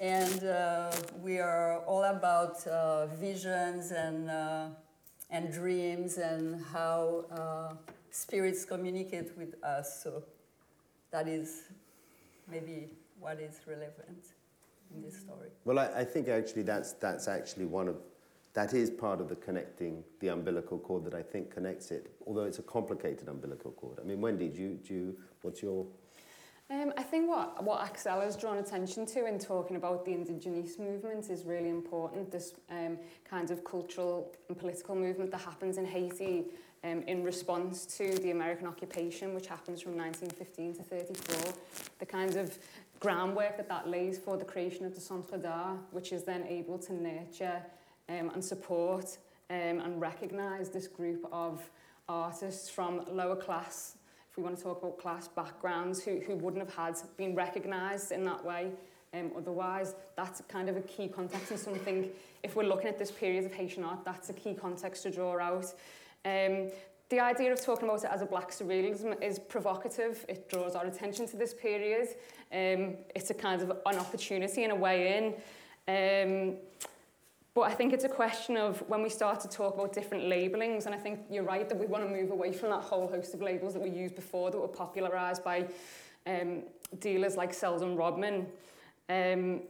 and 0.00 0.44
uh, 0.44 0.90
we 1.22 1.38
are 1.38 1.80
all 1.80 2.04
about 2.04 2.66
uh, 2.66 3.06
visions 3.06 3.90
and, 3.92 4.30
uh, 4.30 4.66
and 5.30 5.52
dreams 5.52 6.18
and 6.18 6.62
how 6.72 7.24
uh, 7.30 7.74
spirits 8.10 8.64
communicate 8.64 9.36
with 9.36 9.62
us. 9.62 10.02
So 10.02 10.22
that 11.10 11.28
is 11.28 11.64
maybe 12.50 12.88
what 13.20 13.40
is 13.40 13.60
relevant 13.66 14.24
in 14.94 15.02
this 15.02 15.20
story. 15.20 15.50
Well, 15.64 15.78
I, 15.78 16.00
I 16.00 16.04
think 16.04 16.28
actually 16.28 16.62
that's, 16.62 16.92
that's 16.92 17.28
actually 17.28 17.66
one 17.66 17.88
of, 17.88 17.96
that 18.54 18.72
is 18.72 18.88
part 18.88 19.20
of 19.20 19.28
the 19.28 19.34
connecting 19.36 20.02
the 20.20 20.28
umbilical 20.28 20.78
cord 20.78 21.04
that 21.04 21.14
I 21.14 21.22
think 21.22 21.50
connects 21.52 21.90
it, 21.90 22.10
although 22.26 22.44
it's 22.44 22.60
a 22.60 22.62
complicated 22.62 23.28
umbilical 23.28 23.72
cord. 23.72 23.98
I 24.00 24.04
mean, 24.04 24.20
Wendy, 24.20 24.48
do 24.48 24.62
you, 24.62 24.68
do 24.82 24.94
you, 24.94 25.16
what's 25.42 25.60
your 25.60 25.86
Um, 26.70 26.92
I 26.96 27.02
think 27.02 27.28
what, 27.28 27.62
what 27.62 27.80
Axelle 27.80 28.22
has 28.22 28.36
drawn 28.36 28.58
attention 28.58 29.06
to 29.06 29.26
in 29.26 29.38
talking 29.38 29.76
about 29.76 30.04
the 30.04 30.12
indigenous 30.12 30.78
movement 30.78 31.30
is 31.30 31.44
really 31.44 31.68
important. 31.68 32.30
This 32.30 32.54
um, 32.70 32.96
kind 33.28 33.50
of 33.50 33.64
cultural 33.64 34.32
and 34.48 34.56
political 34.56 34.94
movement 34.94 35.30
that 35.32 35.40
happens 35.40 35.76
in 35.76 35.84
Haiti 35.84 36.44
um, 36.84 37.02
in 37.02 37.24
response 37.24 37.86
to 37.98 38.14
the 38.18 38.30
American 38.30 38.66
occupation, 38.68 39.34
which 39.34 39.48
happens 39.48 39.82
from 39.82 39.96
1915 39.96 40.76
to 40.76 40.82
34. 40.82 41.54
The 41.98 42.06
kind 42.06 42.36
of 42.36 42.56
groundwork 43.00 43.56
that 43.56 43.68
that 43.68 43.88
lays 43.88 44.16
for 44.18 44.36
the 44.36 44.44
creation 44.44 44.86
of 44.86 44.94
the 44.94 45.00
Centre 45.00 45.38
d'Art, 45.38 45.78
which 45.90 46.12
is 46.12 46.22
then 46.22 46.44
able 46.46 46.78
to 46.78 46.94
nurture 46.94 47.62
um, 48.08 48.30
and 48.30 48.44
support 48.44 49.18
um, 49.50 49.80
and 49.80 50.00
recognise 50.00 50.70
this 50.70 50.86
group 50.86 51.26
of 51.32 51.62
artists 52.08 52.68
from 52.68 53.04
lower 53.10 53.36
class, 53.36 53.96
if 54.30 54.36
we 54.36 54.42
want 54.42 54.56
to 54.56 54.62
talk 54.62 54.82
about 54.82 54.98
class 54.98 55.28
backgrounds, 55.28 56.02
who, 56.02 56.20
who 56.20 56.34
wouldn't 56.36 56.62
have 56.62 56.74
had 56.74 56.96
been 57.16 57.34
recognised 57.34 58.12
in 58.12 58.24
that 58.24 58.44
way 58.44 58.70
um, 59.14 59.30
otherwise. 59.36 59.94
That's 60.16 60.42
kind 60.48 60.68
of 60.68 60.76
a 60.76 60.82
key 60.82 61.08
context 61.08 61.50
and 61.50 61.60
something, 61.60 62.10
if 62.42 62.56
we're 62.56 62.64
looking 62.64 62.88
at 62.88 62.98
this 62.98 63.10
period 63.10 63.44
of 63.44 63.52
Haitian 63.52 63.84
art, 63.84 64.04
that's 64.04 64.28
a 64.30 64.34
key 64.34 64.54
context 64.54 65.04
to 65.04 65.10
draw 65.10 65.38
out. 65.38 65.66
Um, 66.24 66.70
the 67.10 67.20
idea 67.20 67.52
of 67.52 67.60
talking 67.60 67.88
about 67.88 68.02
it 68.02 68.10
as 68.10 68.22
a 68.22 68.26
black 68.26 68.50
surrealism 68.50 69.22
is 69.22 69.38
provocative. 69.38 70.24
It 70.28 70.48
draws 70.48 70.74
our 70.74 70.86
attention 70.86 71.28
to 71.28 71.36
this 71.36 71.54
period. 71.54 72.08
Um, 72.50 72.96
it's 73.14 73.30
a 73.30 73.34
kind 73.34 73.60
of 73.62 73.70
an 73.70 73.98
opportunity 73.98 74.64
and 74.64 74.72
a 74.72 74.76
way 74.76 75.16
in. 75.18 75.34
Um, 75.86 76.56
But 77.54 77.62
I 77.62 77.72
think 77.72 77.92
it's 77.92 78.04
a 78.04 78.08
question 78.08 78.56
of 78.56 78.82
when 78.88 79.00
we 79.00 79.08
start 79.08 79.38
to 79.40 79.48
talk 79.48 79.74
about 79.74 79.92
different 79.92 80.24
labellings, 80.24 80.86
and 80.86 80.94
I 80.94 80.98
think 80.98 81.20
you're 81.30 81.44
right 81.44 81.68
that 81.68 81.78
we 81.78 81.86
want 81.86 82.02
to 82.02 82.10
move 82.10 82.32
away 82.32 82.52
from 82.52 82.70
that 82.70 82.82
whole 82.82 83.06
host 83.06 83.32
of 83.32 83.40
labels 83.40 83.74
that 83.74 83.82
we 83.82 83.90
used 83.90 84.16
before 84.16 84.50
that 84.50 84.58
were 84.58 84.66
popularised 84.66 85.44
by 85.44 85.66
um, 86.26 86.64
dealers 86.98 87.36
like 87.36 87.54
Selden 87.54 87.94
Rodman. 87.94 88.46
Um, 89.08 89.60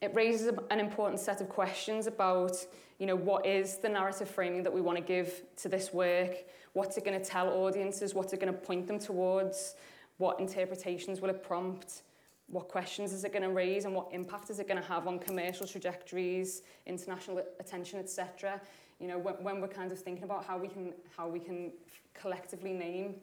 it 0.00 0.14
raises 0.14 0.52
an 0.70 0.78
important 0.78 1.20
set 1.20 1.40
of 1.40 1.48
questions 1.48 2.06
about, 2.06 2.56
you 3.00 3.06
know, 3.06 3.16
what 3.16 3.44
is 3.44 3.78
the 3.78 3.88
narrative 3.88 4.30
framing 4.30 4.62
that 4.62 4.72
we 4.72 4.80
want 4.80 4.96
to 4.96 5.04
give 5.04 5.42
to 5.56 5.68
this 5.68 5.92
work? 5.92 6.36
What's 6.74 6.96
it 6.96 7.04
going 7.04 7.18
to 7.20 7.24
tell 7.24 7.48
audiences? 7.48 8.14
What's 8.14 8.32
it 8.32 8.40
going 8.40 8.52
to 8.52 8.58
point 8.58 8.86
them 8.86 9.00
towards? 9.00 9.74
What 10.18 10.38
interpretations 10.38 11.20
will 11.20 11.30
it 11.30 11.42
prompt? 11.42 12.02
what 12.50 12.68
questions 12.68 13.12
is 13.12 13.24
it 13.24 13.32
going 13.32 13.42
to 13.42 13.50
raise 13.50 13.84
and 13.84 13.94
what 13.94 14.08
impact 14.12 14.50
is 14.50 14.58
it 14.58 14.66
going 14.66 14.80
to 14.80 14.86
have 14.88 15.06
on 15.06 15.18
commercial 15.18 15.66
trajectories, 15.66 16.62
international 16.86 17.42
attention, 17.60 17.98
etc. 18.00 18.60
You 18.98 19.06
know, 19.06 19.18
when, 19.18 19.34
when 19.34 19.60
we're 19.60 19.68
kind 19.68 19.92
of 19.92 19.98
thinking 19.98 20.24
about 20.24 20.44
how 20.44 20.58
we 20.58 20.68
can 20.68 20.92
how 21.16 21.28
we 21.28 21.38
can 21.38 21.72
collectively 22.12 22.72
name 22.72 23.14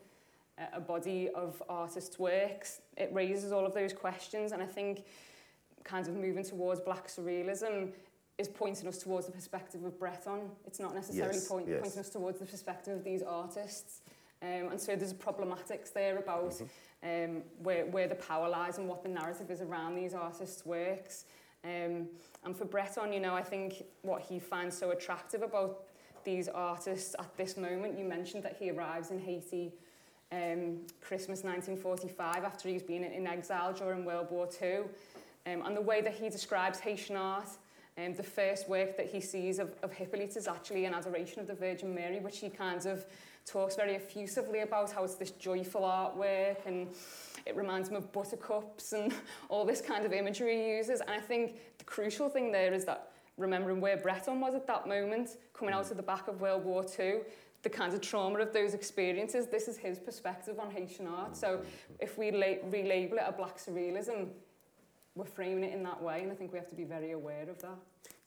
a 0.74 0.80
body 0.80 1.30
of 1.36 1.62
artists' 1.70 2.18
works, 2.18 2.82
it 2.96 3.10
raises 3.14 3.52
all 3.52 3.66
of 3.66 3.74
those 3.74 3.94
questions, 3.94 4.54
and 4.54 4.62
I 4.62 4.66
think 4.66 5.04
kind 5.84 6.08
of 6.08 6.16
moving 6.16 6.44
towards 6.44 6.80
black 6.80 7.08
surrealism 7.08 7.92
is 8.38 8.48
pointing 8.48 8.88
us 8.88 8.98
towards 8.98 9.26
the 9.26 9.32
perspective 9.32 9.84
of 9.84 10.00
Breton. 10.00 10.50
It's 10.66 10.80
not 10.80 10.96
necessarily 10.96 11.36
yes, 11.36 11.48
point, 11.48 11.68
yes. 11.68 11.82
pointing 11.82 12.00
us 12.00 12.10
towards 12.10 12.40
the 12.40 12.46
perspective 12.46 12.98
of 12.98 13.04
these 13.04 13.24
artists. 13.24 14.02
Um, 14.42 14.70
and 14.72 14.80
so 14.80 14.96
there's 14.96 15.14
problematics 15.14 15.92
there 15.92 16.18
about 16.18 16.52
mm 16.52 16.66
-hmm 16.66 16.87
um, 17.04 17.44
where, 17.62 17.86
where 17.86 18.08
the 18.08 18.16
power 18.16 18.50
lies 18.50 18.78
and 18.78 18.88
what 18.88 19.04
the 19.04 19.10
narrative 19.10 19.52
is 19.52 19.62
around 19.62 19.96
these 19.96 20.14
artists' 20.14 20.66
works. 20.66 21.26
Um, 21.64 22.08
and 22.44 22.56
for 22.56 22.66
Breton, 22.66 23.12
you 23.14 23.20
know, 23.20 23.36
I 23.36 23.44
think 23.44 23.84
what 24.02 24.22
he 24.22 24.40
finds 24.40 24.78
so 24.78 24.92
attractive 24.92 25.42
about 25.42 25.84
these 26.24 26.48
artists 26.48 27.16
at 27.20 27.36
this 27.38 27.58
moment, 27.58 27.98
you 27.98 28.06
mentioned 28.06 28.44
that 28.44 28.58
he 28.60 28.70
arrives 28.72 29.12
in 29.12 29.20
Haiti 29.20 29.74
um, 30.32 30.80
Christmas 31.00 31.44
1945 31.44 32.44
after 32.44 32.70
he's 32.70 32.84
been 32.84 33.04
in 33.04 33.26
exile 33.26 33.74
during 33.74 34.04
World 34.04 34.28
War 34.30 34.50
II. 34.62 34.80
Um, 35.46 35.66
and 35.66 35.76
the 35.76 35.82
way 35.82 36.02
that 36.02 36.14
he 36.14 36.30
describes 36.30 36.80
Haitian 36.80 37.16
art, 37.16 37.48
um, 37.98 38.14
the 38.14 38.24
first 38.24 38.68
work 38.68 38.98
that 38.98 39.08
he 39.08 39.22
sees 39.22 39.60
of, 39.60 39.74
of 39.82 39.94
Hippolyte 39.94 40.36
is 40.36 40.48
actually 40.48 40.86
an 40.86 40.94
adoration 40.94 41.40
of 41.40 41.48
the 41.48 41.56
Virgin 41.56 41.96
Mary, 41.96 42.20
which 42.20 42.40
he 42.40 42.50
kind 42.50 42.86
of 42.86 43.06
talks 43.48 43.76
very 43.76 43.96
effusively 43.96 44.60
about 44.60 44.92
how 44.92 45.04
it's 45.04 45.16
this 45.16 45.32
joyful 45.32 45.82
artwork 45.82 46.66
and 46.66 46.88
it 47.46 47.56
reminds 47.56 47.90
him 47.90 47.96
of 47.96 48.12
buttercups 48.12 48.94
and 48.94 49.14
all 49.50 49.66
this 49.66 49.82
kind 49.82 50.06
of 50.06 50.12
imagery 50.12 50.58
he 50.58 50.70
uses. 50.78 51.00
And 51.00 51.12
I 51.12 51.20
think 51.20 51.58
the 51.78 51.86
crucial 51.86 52.30
thing 52.30 52.52
there 52.52 52.74
is 52.74 52.86
that 52.86 53.12
remembering 53.38 53.80
where 53.80 53.98
Breton 53.98 54.42
was 54.42 54.54
at 54.54 54.68
that 54.68 54.88
moment, 54.88 55.30
coming 55.54 55.74
out 55.74 55.86
mm. 55.86 55.92
of 55.92 55.98
the 55.98 56.04
back 56.04 56.28
of 56.28 56.42
World 56.42 56.66
War 56.66 56.86
II, 57.00 57.20
the 57.64 57.70
kind 57.70 57.94
of 57.94 58.02
trauma 58.02 58.40
of 58.40 58.54
those 58.54 58.74
experiences, 58.74 59.48
this 59.48 59.68
is 59.68 59.78
his 59.78 59.98
perspective 60.00 60.60
on 60.60 60.70
Haitian 60.70 61.08
art. 61.08 61.36
So 61.36 61.62
if 62.00 62.18
we 62.18 62.32
relabel 62.32 63.14
it 63.14 63.24
a 63.26 63.32
black 63.32 63.58
surrealism, 63.58 64.28
we're 65.16 65.26
framing 65.26 65.64
it 65.64 65.74
in 65.74 65.82
that 65.84 66.02
way, 66.02 66.22
and 66.22 66.32
I 66.32 66.36
think 66.36 66.52
we 66.52 66.60
have 66.60 66.70
to 66.70 66.76
be 66.76 66.84
very 66.84 67.12
aware 67.12 67.50
of 67.50 67.60
that. 67.64 67.78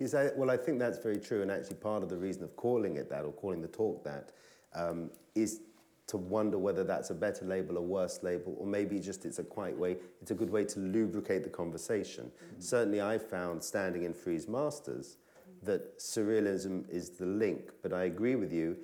Yes, 0.01 0.15
I, 0.15 0.31
well, 0.35 0.51
I 0.51 0.57
think 0.57 0.81
that's 0.81 0.99
very 0.99 1.19
true, 1.19 1.43
and 1.43 1.51
actually 1.51 1.77
part 1.77 2.03
of 2.03 2.09
the 2.09 2.17
reason 2.17 2.43
of 2.43 2.57
calling 2.57 2.97
it 2.97 3.09
that, 3.11 3.25
or 3.25 3.33
calling 3.33 3.63
the 3.63 3.69
talk 3.69 4.03
that, 4.03 4.33
um, 4.75 5.11
is 5.35 5.61
to 6.07 6.17
wonder 6.17 6.59
whether 6.59 6.83
that's 6.83 7.11
a 7.11 7.15
better 7.15 7.45
label, 7.45 7.77
a 7.77 7.81
worse 7.81 8.21
label, 8.23 8.57
or 8.59 8.67
maybe 8.67 8.99
just 8.99 9.25
it's 9.25 9.39
a 9.39 9.45
quite 9.45 9.77
way, 9.77 9.97
it's 10.21 10.33
a 10.33 10.35
good 10.35 10.51
way 10.51 10.65
to 10.65 10.81
lubricate 10.81 11.45
the 11.45 11.51
conversation. 11.51 12.25
Mm 12.25 12.31
-hmm. 12.31 12.61
Certainly 12.61 13.01
I 13.15 13.19
found 13.19 13.65
standing 13.65 14.03
in 14.03 14.15
Frieze 14.15 14.51
Masters 14.51 15.19
that 15.63 15.83
surrealism 15.99 16.85
is 16.89 17.11
the 17.11 17.27
link, 17.27 17.73
but 17.83 17.93
I 17.93 18.05
agree 18.05 18.37
with 18.37 18.53
you, 18.53 18.77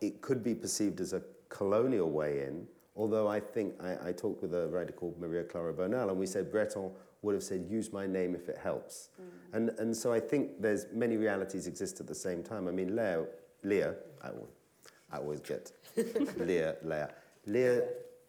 it 0.00 0.20
could 0.20 0.42
be 0.42 0.54
perceived 0.54 1.00
as 1.00 1.12
a 1.12 1.22
colonial 1.48 2.10
way 2.10 2.46
in, 2.46 2.68
although 2.94 3.36
I 3.36 3.40
think, 3.40 3.74
I, 3.82 4.10
I 4.10 4.12
talked 4.12 4.42
with 4.42 4.54
a 4.54 4.68
writer 4.68 4.92
called 4.92 5.18
Maria 5.18 5.44
Clara 5.44 5.72
Bernal, 5.72 6.08
and 6.10 6.18
we 6.18 6.26
said 6.26 6.50
Breton 6.50 6.90
would 7.22 7.34
have 7.34 7.42
said, 7.42 7.66
use 7.70 7.92
my 7.92 8.06
name 8.06 8.34
if 8.34 8.48
it 8.48 8.58
helps. 8.58 9.08
Mm. 9.20 9.56
And, 9.56 9.70
and 9.78 9.96
so 9.96 10.12
I 10.12 10.20
think 10.20 10.60
there's 10.60 10.86
many 10.92 11.16
realities 11.16 11.66
exist 11.66 12.00
at 12.00 12.06
the 12.06 12.14
same 12.14 12.42
time. 12.42 12.68
I 12.68 12.72
mean, 12.72 12.96
Leo, 12.96 13.26
Leah, 13.62 13.94
I 14.22 14.30
I 15.12 15.18
always 15.18 15.40
get 15.40 15.72
Leah, 16.38 16.76
Leah. 16.82 17.10
Leah 17.46 17.82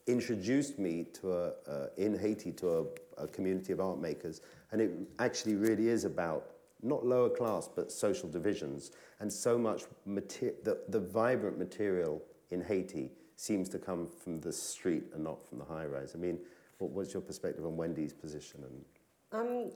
introduced 0.07 0.79
me 0.79 1.05
to 1.13 1.31
a, 1.31 1.47
uh, 1.67 1.87
in 1.97 2.17
Haiti 2.17 2.51
to 2.51 2.69
a, 3.17 3.23
a 3.23 3.27
community 3.27 3.71
of 3.71 3.79
art 3.79 3.99
makers, 3.99 4.41
and 4.71 4.81
it 4.81 4.91
actually 5.19 5.55
really 5.55 5.87
is 5.87 6.03
about 6.03 6.47
not 6.81 7.05
lower 7.05 7.29
class, 7.29 7.69
but 7.73 7.91
social 7.91 8.27
divisions. 8.29 8.91
And 9.21 9.31
so 9.31 9.57
much, 9.57 9.83
the, 10.05 10.77
the 10.89 10.99
vibrant 10.99 11.57
material 11.57 12.21
in 12.51 12.61
Haiti 12.61 13.11
seems 13.37 13.69
to 13.69 13.79
come 13.79 14.07
from 14.21 14.41
the 14.41 14.51
street 14.51 15.03
and 15.13 15.23
not 15.23 15.47
from 15.47 15.59
the 15.59 15.65
high 15.65 15.85
rise. 15.85 16.13
I 16.13 16.17
mean, 16.17 16.39
what 16.79 16.91
was 16.91 17.13
your 17.13 17.21
perspective 17.21 17.65
on 17.65 17.77
Wendy's 17.77 18.13
position? 18.13 18.63
And 19.31 19.65
um, 19.65 19.71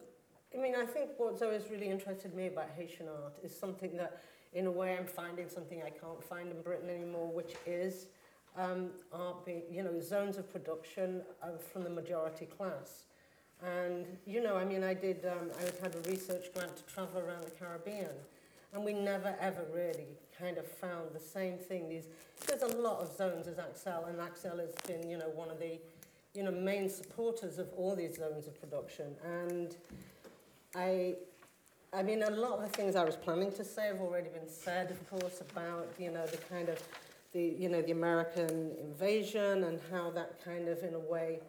I 0.53 0.61
mean, 0.61 0.75
I 0.75 0.85
think 0.85 1.11
what's 1.17 1.41
always 1.41 1.63
really 1.71 1.89
interested 1.89 2.33
me 2.35 2.47
about 2.47 2.69
Haitian 2.75 3.07
art 3.07 3.37
is 3.43 3.57
something 3.57 3.95
that 3.97 4.21
in 4.53 4.65
a 4.65 4.71
way, 4.71 4.97
I'm 4.97 5.05
finding 5.05 5.49
something 5.49 5.81
I 5.83 5.89
can't 5.89 6.23
find 6.23 6.51
in 6.51 6.61
Britain 6.61 6.89
anymore, 6.89 7.31
which 7.31 7.55
is 7.65 8.07
um, 8.57 8.89
art 9.13 9.45
being, 9.45 9.63
you 9.71 9.83
know, 9.83 9.99
zones 9.99 10.37
of 10.37 10.51
production 10.51 11.21
uh, 11.43 11.57
from 11.71 11.83
the 11.83 11.89
majority 11.89 12.45
class. 12.45 13.03
And, 13.63 14.05
you 14.25 14.41
know, 14.41 14.55
I 14.55 14.65
mean, 14.65 14.83
I 14.83 14.93
did, 14.93 15.25
um, 15.25 15.49
I 15.59 15.83
had 15.83 15.95
a 15.95 16.09
research 16.09 16.53
grant 16.53 16.75
to 16.77 16.83
travel 16.83 17.19
around 17.19 17.43
the 17.43 17.51
Caribbean, 17.51 18.15
and 18.73 18.83
we 18.83 18.93
never 18.93 19.35
ever 19.39 19.65
really 19.73 20.07
kind 20.37 20.57
of 20.57 20.67
found 20.67 21.09
the 21.13 21.19
same 21.19 21.57
thing. 21.57 21.89
These, 21.89 22.07
there's 22.45 22.61
a 22.61 22.77
lot 22.77 22.99
of 22.99 23.15
zones 23.15 23.47
as 23.47 23.55
Axelle, 23.55 24.07
and 24.09 24.19
Axelle 24.19 24.59
has 24.59 24.75
been, 24.85 25.09
you 25.09 25.17
know, 25.17 25.29
one 25.29 25.49
of 25.49 25.59
the, 25.59 25.79
you 26.35 26.43
know, 26.43 26.51
main 26.51 26.87
supporters 26.87 27.57
of 27.57 27.67
all 27.75 27.95
these 27.95 28.17
zones 28.17 28.45
of 28.47 28.59
production. 28.59 29.15
And 29.25 29.75
I, 30.75 31.15
I 31.93 32.03
mean, 32.03 32.21
a 32.21 32.29
lot 32.29 32.59
of 32.59 32.61
the 32.61 32.77
things 32.77 32.97
I 32.97 33.05
was 33.05 33.15
planning 33.15 33.51
to 33.53 33.63
say 33.63 33.87
have 33.87 34.01
already 34.01 34.27
been 34.27 34.49
said, 34.49 34.91
of 34.91 35.09
course, 35.09 35.39
about, 35.39 35.87
you 35.97 36.11
know, 36.11 36.25
the 36.25 36.37
kind 36.37 36.67
of, 36.67 36.83
the, 37.31 37.41
you 37.41 37.69
know, 37.69 37.81
the 37.81 37.93
American 37.93 38.71
invasion 38.81 39.63
and 39.63 39.79
how 39.89 40.11
that 40.11 40.43
kind 40.43 40.67
of, 40.67 40.83
in 40.83 40.95
a 40.95 40.99
way, 40.99 41.39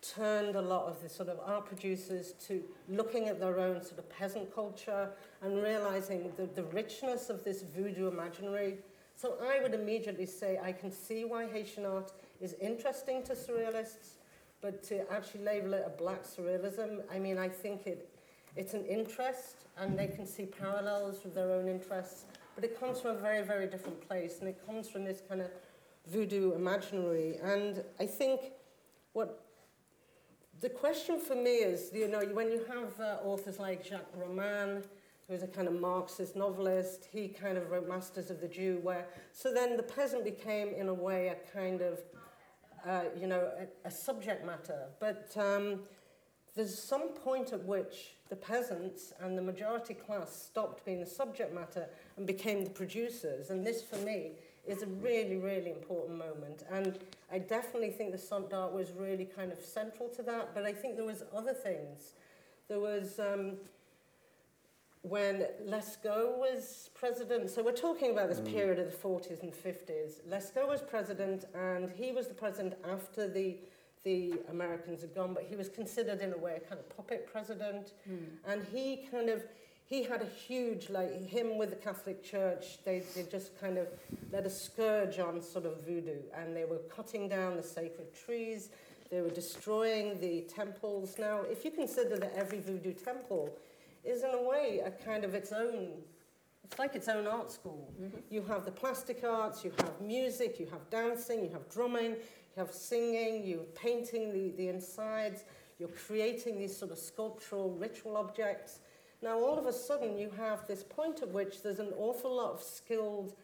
turned 0.00 0.54
a 0.54 0.60
lot 0.62 0.86
of 0.86 1.02
the 1.02 1.08
sort 1.08 1.28
of 1.28 1.40
art 1.44 1.66
producers 1.66 2.34
to 2.46 2.62
looking 2.88 3.28
at 3.28 3.40
their 3.40 3.58
own 3.58 3.82
sort 3.82 3.98
of 3.98 4.08
peasant 4.08 4.54
culture 4.54 5.10
and 5.42 5.60
realizing 5.60 6.30
the, 6.36 6.46
the 6.54 6.62
richness 6.64 7.28
of 7.28 7.42
this 7.42 7.62
voodoo 7.62 8.06
imaginary. 8.06 8.78
So 9.16 9.34
I 9.42 9.60
would 9.60 9.74
immediately 9.74 10.24
say 10.24 10.58
I 10.62 10.70
can 10.70 10.92
see 10.92 11.24
why 11.24 11.48
Haitian 11.48 11.84
art 11.84 12.12
is 12.40 12.54
interesting 12.60 13.24
to 13.24 13.32
surrealists, 13.32 14.18
but 14.60 14.84
to 14.84 15.10
actually 15.12 15.42
label 15.42 15.74
it 15.74 15.82
a 15.84 15.90
black 15.90 16.22
surrealism, 16.22 17.02
I 17.12 17.18
mean, 17.18 17.38
I 17.38 17.48
think 17.48 17.86
it, 17.86 18.08
it's 18.56 18.72
an 18.72 18.84
interest 18.86 19.64
and 19.80 19.98
they 19.98 20.06
can 20.06 20.26
see 20.26 20.44
parallels 20.44 21.24
with 21.24 21.34
their 21.34 21.50
own 21.50 21.66
interests, 21.68 22.26
but 22.54 22.64
it 22.64 22.78
comes 22.78 23.00
from 23.00 23.16
a 23.16 23.20
very, 23.20 23.42
very 23.42 23.66
different 23.66 24.06
place 24.06 24.38
and 24.40 24.48
it 24.48 24.64
comes 24.66 24.88
from 24.88 25.04
this 25.04 25.22
kind 25.26 25.40
of 25.40 25.50
voodoo 26.06 26.52
imaginary. 26.52 27.38
And 27.42 27.82
I 27.98 28.06
think 28.06 28.40
what 29.14 29.42
the 30.60 30.68
question 30.68 31.18
for 31.18 31.34
me 31.34 31.56
is, 31.56 31.90
you 31.94 32.08
know, 32.08 32.20
when 32.20 32.52
you 32.52 32.62
have 32.68 33.00
uh, 33.00 33.16
authors 33.24 33.58
like 33.58 33.84
Jacques 33.84 34.14
Roumain, 34.18 34.84
who's 35.26 35.42
a 35.42 35.46
kind 35.46 35.68
of 35.68 35.80
Marxist 35.80 36.36
novelist, 36.36 37.08
he 37.10 37.28
kind 37.28 37.56
of 37.56 37.70
wrote 37.70 37.88
Masters 37.88 38.30
of 38.30 38.40
the 38.40 38.48
Dew, 38.48 38.80
where, 38.82 39.06
so 39.32 39.54
then 39.54 39.76
the 39.76 39.82
peasant 39.82 40.24
became, 40.24 40.68
in 40.74 40.88
a 40.88 40.94
way, 40.94 41.28
a 41.28 41.56
kind 41.56 41.80
of, 41.80 42.00
uh, 42.86 43.04
you 43.18 43.26
know, 43.26 43.48
a, 43.58 43.88
a 43.88 43.90
subject 43.90 44.44
matter. 44.44 44.88
But 44.98 45.32
um, 45.36 45.80
there's 46.54 46.76
some 46.76 47.08
point 47.08 47.52
at 47.52 47.64
which 47.64 48.14
the 48.28 48.36
peasants 48.36 49.12
and 49.20 49.36
the 49.36 49.42
majority 49.42 49.94
class 49.94 50.34
stopped 50.34 50.84
being 50.84 51.00
the 51.00 51.06
subject 51.06 51.54
matter 51.54 51.86
and 52.16 52.26
became 52.26 52.64
the 52.64 52.70
producers. 52.70 53.50
And 53.50 53.66
this, 53.66 53.82
for 53.82 53.96
me, 53.96 54.32
is 54.66 54.82
a 54.82 54.86
really, 54.86 55.36
really 55.36 55.70
important 55.70 56.18
moment. 56.18 56.64
And 56.70 56.98
I 57.32 57.38
definitely 57.38 57.90
think 57.90 58.12
the 58.12 58.18
Centre 58.18 58.48
d'Art 58.50 58.72
was 58.72 58.92
really 58.92 59.24
kind 59.24 59.52
of 59.52 59.60
central 59.60 60.08
to 60.10 60.22
that, 60.22 60.54
but 60.54 60.64
I 60.64 60.72
think 60.72 60.96
there 60.96 61.04
was 61.04 61.24
other 61.34 61.52
things. 61.52 62.14
There 62.68 62.80
was 62.80 63.18
um, 63.18 63.56
when 65.02 65.46
Lescot 65.66 66.38
was 66.38 66.90
president, 66.94 67.50
so 67.50 67.62
we're 67.62 67.72
talking 67.72 68.10
about 68.10 68.28
this 68.28 68.40
period 68.40 68.78
of 68.78 68.90
the 68.90 68.96
40s 68.96 69.42
and 69.42 69.52
50s. 69.52 70.20
Lescot 70.28 70.68
was 70.68 70.82
president, 70.82 71.46
and 71.54 71.90
he 71.90 72.12
was 72.12 72.28
the 72.28 72.34
president 72.34 72.74
after 72.88 73.26
the 73.26 73.56
the 74.04 74.34
Americans 74.50 75.02
had 75.02 75.14
gone, 75.14 75.34
but 75.34 75.44
he 75.48 75.56
was 75.56 75.68
considered 75.68 76.20
in 76.20 76.32
a 76.32 76.38
way 76.38 76.56
a 76.56 76.60
kind 76.60 76.80
of 76.80 76.88
puppet 76.96 77.28
president, 77.30 77.92
and 78.46 78.64
he 78.72 79.08
kind 79.10 79.28
of 79.28 79.42
he 79.90 80.04
had 80.04 80.22
a 80.22 80.26
huge, 80.26 80.88
like 80.88 81.28
him 81.28 81.58
with 81.58 81.70
the 81.70 81.76
Catholic 81.76 82.22
Church, 82.22 82.78
they, 82.84 83.02
they 83.16 83.24
just 83.24 83.60
kind 83.60 83.76
of 83.76 83.88
let 84.32 84.46
a 84.46 84.50
scourge 84.50 85.18
on 85.18 85.42
sort 85.42 85.66
of 85.66 85.84
voodoo 85.84 86.20
and 86.32 86.56
they 86.56 86.64
were 86.64 86.78
cutting 86.94 87.28
down 87.28 87.56
the 87.56 87.62
sacred 87.62 88.14
trees, 88.14 88.68
they 89.10 89.20
were 89.20 89.30
destroying 89.30 90.20
the 90.20 90.42
temples. 90.42 91.16
Now, 91.18 91.40
if 91.50 91.64
you 91.64 91.72
consider 91.72 92.16
that 92.18 92.32
every 92.36 92.60
voodoo 92.60 92.92
temple 92.92 93.58
is 94.04 94.22
in 94.22 94.30
a 94.30 94.48
way 94.48 94.80
a 94.84 94.92
kind 94.92 95.24
of 95.24 95.34
its 95.34 95.50
own, 95.50 95.88
it's 96.62 96.78
like 96.78 96.94
its 96.94 97.08
own 97.08 97.26
art 97.26 97.50
school. 97.50 97.92
Mm-hmm. 98.00 98.18
You 98.30 98.42
have 98.42 98.64
the 98.64 98.70
plastic 98.70 99.24
arts, 99.24 99.64
you 99.64 99.72
have 99.78 100.00
music, 100.00 100.60
you 100.60 100.66
have 100.66 100.88
dancing, 100.88 101.42
you 101.42 101.50
have 101.50 101.68
drumming, 101.68 102.14
you 102.56 102.60
have 102.60 102.72
singing, 102.72 103.46
you're 103.46 103.64
painting 103.74 104.32
the, 104.32 104.50
the 104.56 104.68
insides, 104.68 105.44
you're 105.78 105.88
creating 105.88 106.58
these 106.58 106.76
sort 106.76 106.90
of 106.90 106.98
sculptural 106.98 107.70
ritual 107.70 108.16
objects. 108.16 108.80
Now, 109.22 109.38
all 109.38 109.58
of 109.58 109.66
a 109.66 109.72
sudden, 109.72 110.18
you 110.18 110.30
have 110.36 110.66
this 110.66 110.82
point 110.82 111.22
at 111.22 111.30
which 111.30 111.62
there's 111.62 111.78
an 111.78 111.92
awful 111.96 112.36
lot 112.36 112.52
of 112.52 112.62
skilled 112.62 113.34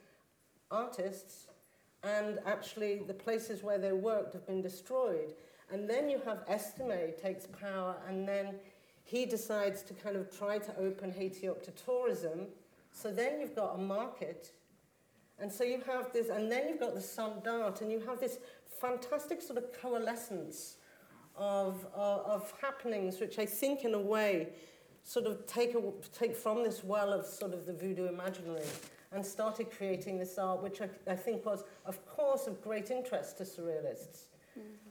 artists, 0.70 1.46
and 2.02 2.38
actually, 2.46 3.02
the 3.06 3.14
places 3.14 3.62
where 3.62 3.78
they 3.78 3.92
worked 3.92 4.32
have 4.34 4.46
been 4.46 4.62
destroyed. 4.62 5.34
And 5.72 5.88
then 5.90 6.08
you 6.08 6.20
have 6.24 6.44
Estime 6.48 7.12
takes 7.20 7.46
power, 7.46 7.96
and 8.08 8.28
then 8.28 8.54
he 9.04 9.26
decides 9.26 9.82
to 9.82 9.94
kind 9.94 10.16
of 10.16 10.36
try 10.36 10.58
to 10.58 10.76
open 10.78 11.10
Haiti 11.10 11.48
up 11.48 11.62
to 11.64 11.70
tourism. 11.72 12.46
So 12.92 13.10
then 13.10 13.40
you've 13.40 13.56
got 13.56 13.74
a 13.74 13.78
market, 13.78 14.52
and 15.38 15.52
so 15.52 15.64
you 15.64 15.82
have 15.86 16.12
this, 16.12 16.28
and 16.28 16.50
then 16.50 16.68
you've 16.68 16.80
got 16.80 16.94
the 16.94 17.00
Centre 17.00 17.40
d'Art, 17.44 17.80
and 17.80 17.90
you 17.90 18.00
have 18.06 18.20
this 18.20 18.38
fantastic 18.80 19.42
sort 19.42 19.58
of 19.58 19.72
coalescence 19.80 20.76
of, 21.36 21.86
of, 21.94 22.26
of 22.26 22.54
happenings, 22.60 23.20
which 23.20 23.38
I 23.38 23.46
think, 23.46 23.84
in 23.84 23.94
a 23.94 24.00
way, 24.00 24.48
sort 25.04 25.26
of 25.26 25.46
take, 25.46 25.74
a, 25.74 25.82
take 26.12 26.34
from 26.34 26.64
this 26.64 26.82
well 26.82 27.12
of 27.12 27.26
sort 27.26 27.52
of 27.52 27.66
the 27.66 27.72
voodoo 27.72 28.08
imaginary 28.08 28.64
and 29.12 29.24
started 29.24 29.70
creating 29.70 30.18
this 30.18 30.38
art, 30.38 30.62
which 30.62 30.80
I, 30.80 30.88
I 31.06 31.14
think 31.14 31.44
was, 31.46 31.64
of 31.84 32.04
course, 32.06 32.46
of 32.46 32.60
great 32.62 32.90
interest 32.90 33.38
to 33.38 33.44
surrealists. 33.44 34.24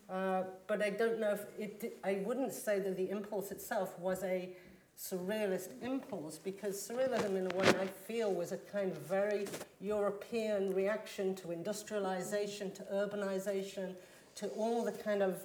Uh, 0.10 0.44
but 0.68 0.84
I 0.84 0.92
don't 0.92 1.20
know 1.20 1.34
if 1.34 1.46
it, 1.58 1.98
I 2.04 2.22
wouldn't 2.26 2.54
say 2.54 2.80
that 2.80 2.96
the 2.96 3.10
impulse 3.10 3.52
itself 3.52 3.98
was 3.98 4.24
a 4.24 4.50
surrealist 4.98 5.70
impulse 5.82 6.38
because 6.38 6.76
surrealism, 6.78 7.36
in 7.38 7.52
a 7.52 7.56
way, 7.56 7.68
I 7.82 7.88
feel 7.88 8.34
was 8.34 8.52
a 8.52 8.58
kind 8.58 8.92
of 8.92 8.98
very 9.00 9.48
European 9.82 10.74
reaction 10.74 11.36
to 11.36 11.52
industrialization, 11.52 12.72
to 12.74 12.84
urbanization, 12.84 13.96
to 14.36 14.48
all 14.50 14.84
the 14.84 14.92
kind 14.92 15.22
of 15.22 15.42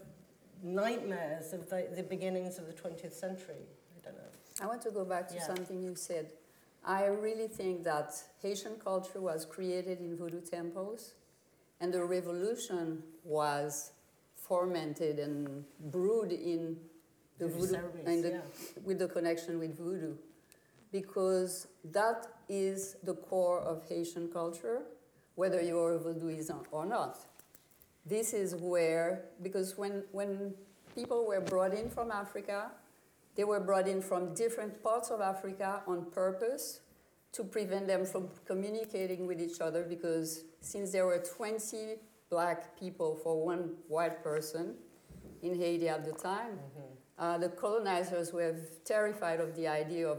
nightmares 0.63 1.53
of 1.53 1.69
the, 1.69 1.89
the 1.95 2.03
beginnings 2.03 2.59
of 2.59 2.67
the 2.67 2.73
20th 2.73 3.13
century. 3.13 3.67
I 3.97 4.05
don't 4.05 4.15
know. 4.17 4.23
I 4.63 4.67
want 4.67 4.83
to 4.83 4.91
go 4.91 5.05
back 5.05 5.29
to 5.29 5.35
Yeah. 5.35 5.47
something 5.47 5.83
you 5.83 5.95
said. 5.95 6.33
I 6.85 7.07
really 7.07 7.49
think 7.49 7.85
that 7.85 8.15
Haitian 8.41 8.77
culture 8.83 9.21
was 9.21 9.45
created 9.45 10.01
in 10.01 10.17
voodoo 10.17 10.41
temples, 10.41 11.15
and 11.81 11.93
the 11.93 12.05
revolution 12.05 13.03
was 13.25 13.93
fermented 14.37 15.19
and 15.19 15.65
brewed 15.91 16.33
in 16.33 16.77
the 17.41 17.49
Voodoo 17.49 17.67
ceremonies, 17.67 18.09
in 18.09 18.23
the, 18.23 18.29
yeah. 18.29 18.41
with 18.85 18.99
the 18.99 19.09
connection 19.09 19.59
with 19.59 19.77
voodoo, 19.77 20.15
because 20.93 21.67
that 21.85 22.27
is 22.49 22.97
the 23.03 23.15
core 23.15 23.61
of 23.61 23.83
Haitian 23.89 24.29
culture, 24.29 24.83
whether 25.35 25.61
you're 25.61 25.95
a 25.95 25.99
voodooist 25.99 26.65
or 26.71 26.85
not. 26.85 27.19
This 28.07 28.33
is 28.33 28.55
where, 28.55 29.25
because 29.43 29.77
when, 29.77 30.05
when 30.13 30.55
people 30.95 31.27
were 31.27 31.41
brought 31.41 31.75
in 31.75 31.89
from 31.89 32.11
Africa, 32.11 32.71
they 33.37 33.45
were 33.45 33.61
brought 33.61 33.89
in 33.89 34.03
from 34.03 34.35
different 34.35 34.83
parts 34.83 35.11
of 35.11 35.21
Africa 35.21 35.83
on 35.87 36.11
purpose 36.11 36.81
to 37.33 37.45
prevent 37.45 37.87
them 37.87 38.05
from 38.05 38.29
communicating 38.45 39.27
with 39.27 39.41
each 39.41 39.61
other 39.61 39.85
because 39.85 40.45
since 40.61 40.93
there 40.93 41.07
were 41.07 41.19
20 41.37 41.97
black 42.29 42.79
people 42.79 43.19
for 43.23 43.45
one 43.45 43.71
white 43.89 44.23
person 44.23 44.75
in 45.43 45.57
Haiti 45.57 45.89
at 45.89 46.05
the 46.05 46.13
time, 46.13 46.53
mm-hmm. 46.53 46.90
Uh, 47.21 47.37
the 47.37 47.51
colonizers 47.51 48.33
were 48.33 48.57
terrified 48.85 49.41
of 49.41 49.55
the 49.55 49.69
idea 49.69 50.09
of 50.09 50.19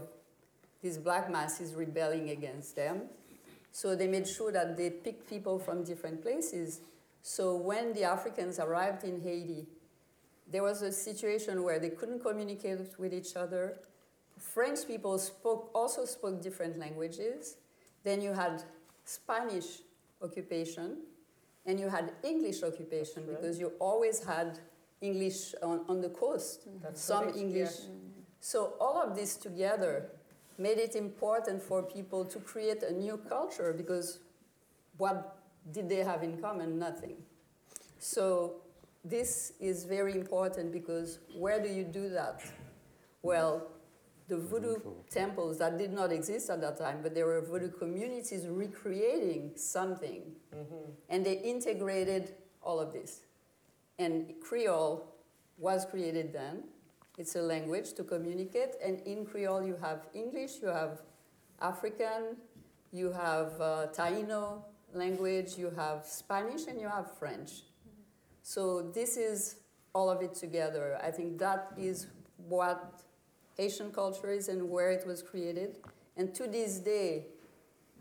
these 0.82 0.96
black 0.96 1.30
masses 1.30 1.74
rebelling 1.74 2.30
against 2.30 2.76
them. 2.76 3.02
So 3.72 3.96
they 3.96 4.06
made 4.06 4.28
sure 4.28 4.52
that 4.52 4.76
they 4.76 4.88
picked 4.90 5.28
people 5.28 5.58
from 5.58 5.82
different 5.82 6.22
places. 6.22 6.80
So 7.22 7.56
when 7.56 7.92
the 7.92 8.04
Africans 8.04 8.60
arrived 8.60 9.02
in 9.02 9.20
Haiti, 9.20 9.66
there 10.50 10.62
was 10.62 10.82
a 10.82 10.92
situation 10.92 11.62
where 11.62 11.80
they 11.80 11.90
couldn't 11.90 12.20
communicate 12.20 12.78
with 12.98 13.12
each 13.12 13.34
other. 13.34 13.78
French 14.38 14.86
people 14.86 15.18
spoke 15.18 15.70
also 15.74 16.04
spoke 16.04 16.40
different 16.40 16.78
languages. 16.78 17.56
Then 18.04 18.20
you 18.20 18.32
had 18.32 18.62
Spanish 19.04 19.80
occupation, 20.20 20.98
and 21.66 21.80
you 21.80 21.88
had 21.88 22.12
English 22.22 22.62
occupation 22.62 23.26
right. 23.26 23.40
because 23.40 23.58
you 23.58 23.72
always 23.80 24.22
had 24.24 24.58
English 25.02 25.54
on, 25.62 25.84
on 25.88 26.00
the 26.00 26.08
coast, 26.08 26.68
mm-hmm. 26.68 26.78
That's 26.82 27.02
some 27.02 27.26
right, 27.26 27.36
English. 27.36 27.70
yeah. 27.82 27.94
So 28.40 28.74
all 28.80 29.02
of 29.02 29.14
this 29.14 29.36
together 29.36 30.10
made 30.58 30.78
it 30.78 30.96
important 30.96 31.62
for 31.62 31.82
people 31.82 32.24
to 32.24 32.38
create 32.38 32.82
a 32.82 32.92
new 32.92 33.16
culture 33.28 33.72
because 33.76 34.20
what 34.96 35.36
did 35.70 35.88
they 35.88 36.02
have 36.04 36.22
in 36.22 36.40
common? 36.40 36.78
Nothing. 36.78 37.16
So 37.98 38.62
this 39.04 39.52
is 39.60 39.84
very 39.84 40.14
important 40.14 40.72
because 40.72 41.18
where 41.36 41.60
do 41.60 41.68
you 41.68 41.84
do 41.84 42.08
that? 42.10 42.42
Well, 43.22 43.68
the 44.28 44.38
voodoo 44.38 44.76
temples 45.10 45.58
that 45.58 45.78
did 45.78 45.92
not 45.92 46.12
exist 46.12 46.50
at 46.50 46.60
that 46.60 46.78
time, 46.78 47.00
but 47.02 47.14
there 47.14 47.26
were 47.26 47.40
voodoo 47.40 47.70
communities 47.70 48.46
recreating 48.48 49.52
something, 49.56 50.22
mm-hmm. 50.54 50.90
and 51.08 51.26
they 51.26 51.34
integrated 51.34 52.34
all 52.62 52.80
of 52.80 52.92
this. 52.92 53.20
And 54.02 54.34
Creole 54.40 55.06
was 55.58 55.84
created 55.84 56.32
then. 56.32 56.64
It's 57.18 57.36
a 57.36 57.42
language 57.54 57.92
to 57.98 58.02
communicate, 58.02 58.72
and 58.84 59.00
in 59.12 59.24
Creole 59.24 59.64
you 59.70 59.76
have 59.80 60.00
English, 60.12 60.52
you 60.62 60.68
have 60.68 61.02
African, 61.60 62.22
you 62.90 63.12
have 63.12 63.60
uh, 63.60 63.86
Taino 63.98 64.62
language, 64.92 65.50
you 65.56 65.70
have 65.76 66.04
Spanish, 66.04 66.66
and 66.66 66.80
you 66.80 66.88
have 66.88 67.06
French. 67.18 67.50
So 68.42 68.90
this 68.98 69.16
is 69.16 69.56
all 69.94 70.10
of 70.10 70.20
it 70.22 70.34
together. 70.34 70.98
I 71.08 71.10
think 71.10 71.38
that 71.38 71.72
is 71.78 72.08
what 72.48 73.02
Haitian 73.56 73.92
culture 73.92 74.30
is 74.30 74.48
and 74.48 74.68
where 74.68 74.90
it 74.90 75.06
was 75.06 75.22
created. 75.22 75.76
And 76.16 76.34
to 76.34 76.48
this 76.48 76.78
day, 76.78 77.26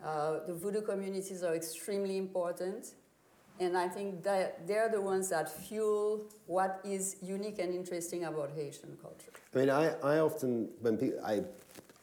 uh, 0.03 0.39
the 0.47 0.53
voodoo 0.53 0.81
communities 0.81 1.43
are 1.43 1.53
extremely 1.53 2.17
important. 2.17 2.95
And 3.61 3.77
I 3.77 3.87
think 3.87 4.23
that 4.23 4.67
they're 4.67 4.89
the 4.89 4.99
ones 4.99 5.29
that 5.29 5.47
fuel 5.47 6.25
what 6.47 6.81
is 6.83 7.17
unique 7.21 7.59
and 7.59 7.73
interesting 7.73 8.25
about 8.25 8.51
Haitian 8.55 8.97
culture. 9.01 9.31
I 9.53 9.57
mean, 9.57 9.69
I, 9.69 9.93
I 10.01 10.17
often, 10.17 10.69
when 10.81 10.97
people, 10.97 11.19
I, 11.23 11.43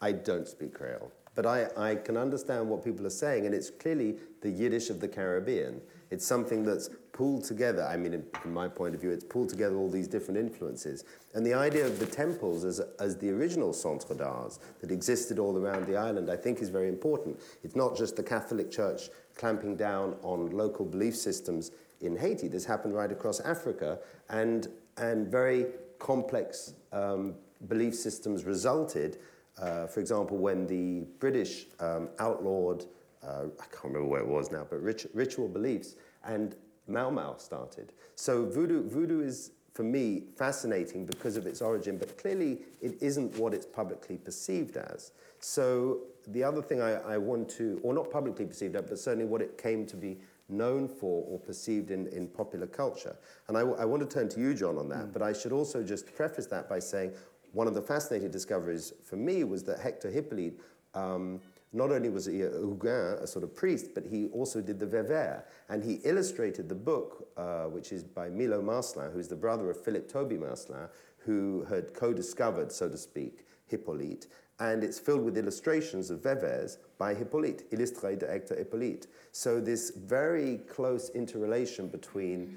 I 0.00 0.12
don't 0.12 0.46
speak 0.46 0.72
Creole, 0.72 1.10
but 1.34 1.46
I, 1.46 1.66
I 1.76 1.96
can 1.96 2.16
understand 2.16 2.68
what 2.68 2.84
people 2.84 3.04
are 3.06 3.10
saying, 3.10 3.44
and 3.44 3.54
it's 3.54 3.70
clearly 3.70 4.16
the 4.40 4.50
Yiddish 4.50 4.88
of 4.88 5.00
the 5.00 5.08
Caribbean. 5.08 5.80
It's 6.10 6.24
something 6.24 6.64
that's 6.64 6.90
pulled 7.12 7.44
together. 7.44 7.84
I 7.84 7.96
mean, 7.96 8.14
in, 8.14 8.24
from 8.40 8.54
my 8.54 8.68
point 8.68 8.94
of 8.94 9.00
view, 9.00 9.10
it's 9.10 9.24
pulled 9.24 9.48
together 9.48 9.76
all 9.76 9.90
these 9.90 10.06
different 10.06 10.38
influences. 10.38 11.04
And 11.34 11.44
the 11.44 11.54
idea 11.54 11.84
of 11.84 11.98
the 11.98 12.06
temples 12.06 12.64
as, 12.64 12.80
as 13.00 13.16
the 13.16 13.30
original 13.30 13.72
centre 13.72 14.14
d'arts 14.14 14.60
that 14.80 14.92
existed 14.92 15.38
all 15.40 15.58
around 15.58 15.86
the 15.86 15.96
island, 15.96 16.30
I 16.30 16.36
think 16.36 16.60
is 16.60 16.68
very 16.68 16.88
important. 16.88 17.40
It's 17.64 17.74
not 17.74 17.96
just 17.96 18.14
the 18.14 18.22
Catholic 18.22 18.70
Church 18.70 19.10
clamping 19.38 19.76
down 19.76 20.16
on 20.22 20.50
local 20.50 20.84
belief 20.84 21.16
systems 21.16 21.70
in 22.00 22.16
Haiti. 22.16 22.48
This 22.48 22.64
happened 22.64 22.94
right 22.94 23.10
across 23.10 23.40
Africa, 23.40 23.98
and, 24.28 24.68
and 24.98 25.28
very 25.28 25.66
complex 25.98 26.74
um, 26.92 27.34
belief 27.68 27.94
systems 27.94 28.44
resulted. 28.44 29.18
Uh, 29.60 29.86
for 29.86 30.00
example, 30.00 30.36
when 30.36 30.66
the 30.66 31.06
British 31.18 31.66
um, 31.80 32.08
outlawed, 32.18 32.84
uh, 33.22 33.44
I 33.58 33.64
can't 33.72 33.84
remember 33.84 34.08
where 34.08 34.20
it 34.20 34.28
was 34.28 34.52
now, 34.52 34.66
but 34.68 34.82
rit- 34.82 35.10
ritual 35.14 35.48
beliefs, 35.48 35.96
and 36.24 36.54
Mau 36.86 37.10
Mau 37.10 37.36
started. 37.36 37.92
So 38.14 38.46
voodoo, 38.46 38.88
voodoo 38.88 39.20
is, 39.20 39.52
for 39.78 39.84
me, 39.84 40.24
fascinating 40.36 41.06
because 41.06 41.36
of 41.36 41.46
its 41.46 41.62
origin, 41.62 41.98
but 41.98 42.18
clearly 42.18 42.58
it 42.82 43.00
isn't 43.00 43.38
what 43.38 43.54
it's 43.54 43.64
publicly 43.64 44.16
perceived 44.16 44.76
as. 44.76 45.12
So 45.38 46.00
the 46.26 46.42
other 46.42 46.60
thing 46.60 46.82
I, 46.82 46.94
I 46.94 47.16
want 47.16 47.48
to, 47.50 47.78
or 47.84 47.94
not 47.94 48.10
publicly 48.10 48.44
perceived 48.44 48.74
as, 48.74 48.82
but 48.82 48.98
certainly 48.98 49.24
what 49.24 49.40
it 49.40 49.56
came 49.56 49.86
to 49.86 49.96
be 49.96 50.18
known 50.48 50.88
for 50.88 51.24
or 51.28 51.38
perceived 51.38 51.92
in, 51.92 52.08
in 52.08 52.26
popular 52.26 52.66
culture. 52.66 53.16
And 53.46 53.56
I, 53.56 53.60
I 53.60 53.84
want 53.84 54.02
to 54.02 54.08
turn 54.08 54.28
to 54.30 54.40
you, 54.40 54.52
John, 54.52 54.78
on 54.78 54.88
that, 54.88 55.06
mm. 55.06 55.12
but 55.12 55.22
I 55.22 55.32
should 55.32 55.52
also 55.52 55.84
just 55.84 56.12
preface 56.12 56.46
that 56.46 56.68
by 56.68 56.80
saying 56.80 57.12
one 57.52 57.68
of 57.68 57.74
the 57.74 57.82
fascinating 57.82 58.32
discoveries 58.32 58.92
for 59.04 59.14
me 59.14 59.44
was 59.44 59.62
that 59.62 59.78
Hector 59.78 60.10
Hippolyte 60.10 60.58
um, 60.94 61.40
not 61.72 61.90
only 61.92 62.08
was 62.08 62.26
he 62.26 62.42
a 62.42 62.50
Houngan, 62.50 63.22
a 63.22 63.26
sort 63.26 63.44
of 63.44 63.54
priest, 63.54 63.90
but 63.94 64.06
he 64.06 64.28
also 64.28 64.60
did 64.60 64.78
the 64.80 64.86
Veve. 64.86 65.42
And 65.68 65.84
he 65.84 65.94
illustrated 66.04 66.68
the 66.68 66.74
book, 66.74 67.28
uh, 67.36 67.64
which 67.64 67.92
is 67.92 68.02
by 68.02 68.30
Milo 68.30 68.62
Marcelin, 68.62 69.12
who's 69.12 69.28
the 69.28 69.36
brother 69.36 69.70
of 69.70 69.82
Philip 69.84 70.10
Thoby 70.10 70.38
Marcelin, 70.38 70.88
who 71.18 71.66
had 71.68 71.92
co 71.94 72.12
discovered, 72.14 72.72
so 72.72 72.88
to 72.88 72.96
speak, 72.96 73.44
Hippolyte. 73.66 74.26
And 74.60 74.82
it's 74.82 74.98
filled 74.98 75.24
with 75.24 75.36
illustrations 75.36 76.10
of 76.10 76.20
Veves 76.20 76.78
by 76.96 77.14
Hippolyte, 77.14 77.70
illustré 77.70 78.18
de 78.18 78.26
Hector 78.26 78.56
Hippolyte. 78.56 79.06
So, 79.30 79.60
this 79.60 79.90
very 79.90 80.58
close 80.68 81.10
interrelation 81.10 81.86
between 81.88 82.56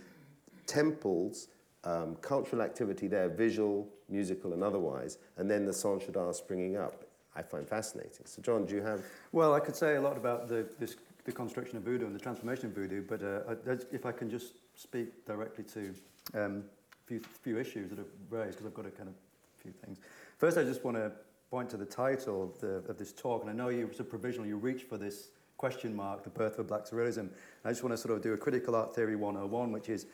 temples, 0.65 1.49
um, 1.83 2.15
cultural 2.21 2.61
activity 2.61 3.07
there, 3.07 3.27
visual, 3.27 3.87
musical, 4.09 4.53
and 4.53 4.63
otherwise, 4.63 5.17
and 5.37 5.51
then 5.51 5.65
the 5.65 5.73
d'Art 6.11 6.35
springing 6.35 6.77
up 6.77 7.03
I 7.35 7.41
find 7.41 7.67
fascinating. 7.67 8.25
So, 8.25 8.41
John, 8.41 8.65
do 8.65 8.75
you 8.75 8.81
have? 8.81 9.01
Well, 9.31 9.53
I 9.53 9.59
could 9.59 9.75
say 9.75 9.95
a 9.95 10.01
lot 10.01 10.17
about 10.17 10.47
the, 10.47 10.67
this, 10.79 10.97
the 11.23 11.31
construction 11.31 11.77
of 11.77 11.83
voodoo 11.83 12.05
and 12.05 12.15
the 12.15 12.19
transformation 12.19 12.67
of 12.67 12.73
voodoo, 12.73 13.03
but 13.03 13.23
uh, 13.23 13.75
if 13.91 14.05
I 14.05 14.11
can 14.11 14.29
just 14.29 14.55
speak 14.75 15.25
directly 15.25 15.63
to 15.65 15.93
um, 16.33 16.63
a 16.93 17.07
few, 17.07 17.21
few 17.41 17.57
issues 17.57 17.89
that 17.89 17.99
are 17.99 18.05
raised, 18.29 18.57
because 18.57 18.65
I've 18.65 18.73
got 18.73 18.85
a 18.85 18.91
kind 18.91 19.09
of 19.09 19.15
few 19.61 19.71
things. 19.71 19.99
First, 20.37 20.57
I 20.57 20.63
just 20.63 20.83
want 20.83 20.97
to 20.97 21.11
point 21.49 21.69
to 21.69 21.77
the 21.77 21.85
title 21.85 22.43
of, 22.43 22.59
the, 22.59 22.89
of 22.89 22.97
this 22.97 23.13
talk, 23.13 23.41
and 23.41 23.49
I 23.49 23.53
know 23.53 23.69
you, 23.69 23.89
so 23.95 24.03
provisional, 24.03 24.47
you 24.47 24.57
reached 24.57 24.89
for 24.89 24.97
this 24.97 25.29
question 25.57 25.95
mark, 25.95 26.23
the 26.23 26.29
birth 26.29 26.57
of 26.57 26.67
black 26.67 26.85
surrealism. 26.85 27.29
I 27.63 27.69
just 27.69 27.83
want 27.83 27.93
to 27.93 27.97
sort 27.97 28.15
of 28.15 28.23
do 28.23 28.33
a 28.33 28.37
critical 28.37 28.75
art 28.75 28.95
theory 28.95 29.15
101, 29.15 29.71
which 29.71 29.89
is, 29.89 30.07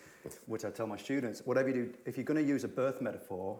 which 0.46 0.66
I 0.66 0.70
tell 0.70 0.88
my 0.88 0.98
students, 0.98 1.42
whatever 1.46 1.70
you 1.70 1.74
do, 1.74 1.94
if 2.06 2.18
you're 2.18 2.26
going 2.26 2.44
to 2.44 2.48
use 2.48 2.66
a 2.66 2.68
birth 2.68 3.02
metaphor, 3.02 3.58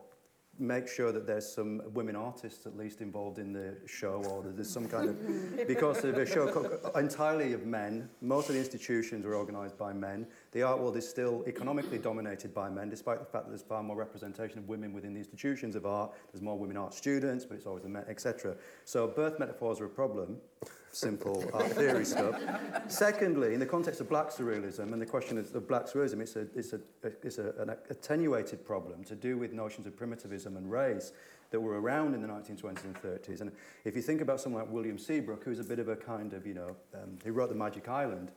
make 0.60 0.88
sure 0.88 1.12
that 1.12 1.28
there's 1.28 1.48
some 1.48 1.82
women 1.94 2.16
artists 2.16 2.66
at 2.66 2.76
least 2.76 3.02
involved 3.02 3.40
in 3.40 3.54
the 3.54 3.76
show 3.86 4.24
or 4.30 4.44
that 4.44 4.56
there's 4.56 4.70
some 4.70 4.88
kind 4.88 5.10
of 5.10 5.68
because 5.68 6.04
a 6.04 6.26
show 6.26 6.80
entirely 6.96 7.54
of 7.54 7.66
men. 7.66 8.10
Most 8.22 8.50
of 8.50 8.56
the 8.56 8.60
institutions 8.60 9.26
are 9.26 9.36
organized 9.36 9.78
by 9.78 9.94
men. 9.94 10.26
The 10.52 10.64
art 10.64 10.80
world 10.80 10.98
is 10.98 11.08
still 11.08 11.44
economically 11.48 12.00
dominated 12.00 12.54
by 12.54 12.70
men 12.70 12.90
despite 12.90 13.20
the 13.20 13.26
fact 13.26 13.46
that 13.46 13.52
there's 13.52 13.62
far 13.62 13.84
more 13.84 13.96
representation 13.96 14.58
of 14.60 14.68
women 14.68 14.94
within 14.94 15.14
the 15.14 15.20
institutions 15.20 15.76
of 15.76 15.86
art. 15.86 16.14
There's 16.32 16.42
more 16.42 16.58
women 16.58 16.78
art 16.78 16.94
students 16.94 17.46
but 17.46 17.58
it's 17.58 17.66
always 17.66 17.84
the 17.84 17.90
men 17.90 18.06
etc 18.08 18.56
so 18.86 19.08
birth 19.08 19.40
metaphors 19.40 19.80
are 19.80 19.86
a 19.86 19.90
problem 19.90 20.38
simple 20.98 21.44
art 21.54 21.72
theory 21.74 22.06
stuff. 22.06 22.42
Secondly, 22.88 23.54
in 23.54 23.60
the 23.60 23.66
context 23.66 24.02
of 24.02 24.10
black 24.10 24.30
surrealism 24.30 24.92
and 24.94 25.02
the 25.02 25.06
question 25.06 25.38
of 25.38 25.68
black 25.68 25.86
surrealism, 25.86 26.22
it's, 26.22 26.36
a, 26.36 26.48
it's, 26.56 26.74
a, 26.74 26.80
it's 27.24 27.38
a, 27.38 27.54
an 27.60 27.70
attenuated 27.90 28.66
problem 28.66 29.04
to 29.04 29.16
do 29.16 29.38
with 29.38 29.54
notions 29.54 29.86
of 29.86 29.96
primitivism 29.96 30.58
and 30.58 30.72
race 30.72 31.14
that 31.52 31.60
were 31.60 31.80
around 31.80 32.14
in 32.14 32.22
the 32.22 32.28
1920s 32.28 32.84
and 32.84 32.96
30s. 32.96 33.42
And 33.42 33.52
if 33.86 33.96
you 33.96 34.02
think 34.02 34.22
about 34.22 34.42
someone 34.42 34.64
like 34.64 34.72
William 34.72 34.98
Seabrook, 34.98 35.44
who's 35.44 35.60
a 35.60 35.64
bit 35.64 35.80
of 35.80 35.88
a 35.88 35.96
kind 35.96 36.34
of, 36.34 36.46
you 36.46 36.54
know, 36.54 36.76
um, 36.94 37.18
he 37.24 37.30
wrote 37.30 37.50
The 37.50 37.56
Magic 37.56 37.88
Island, 37.88 38.32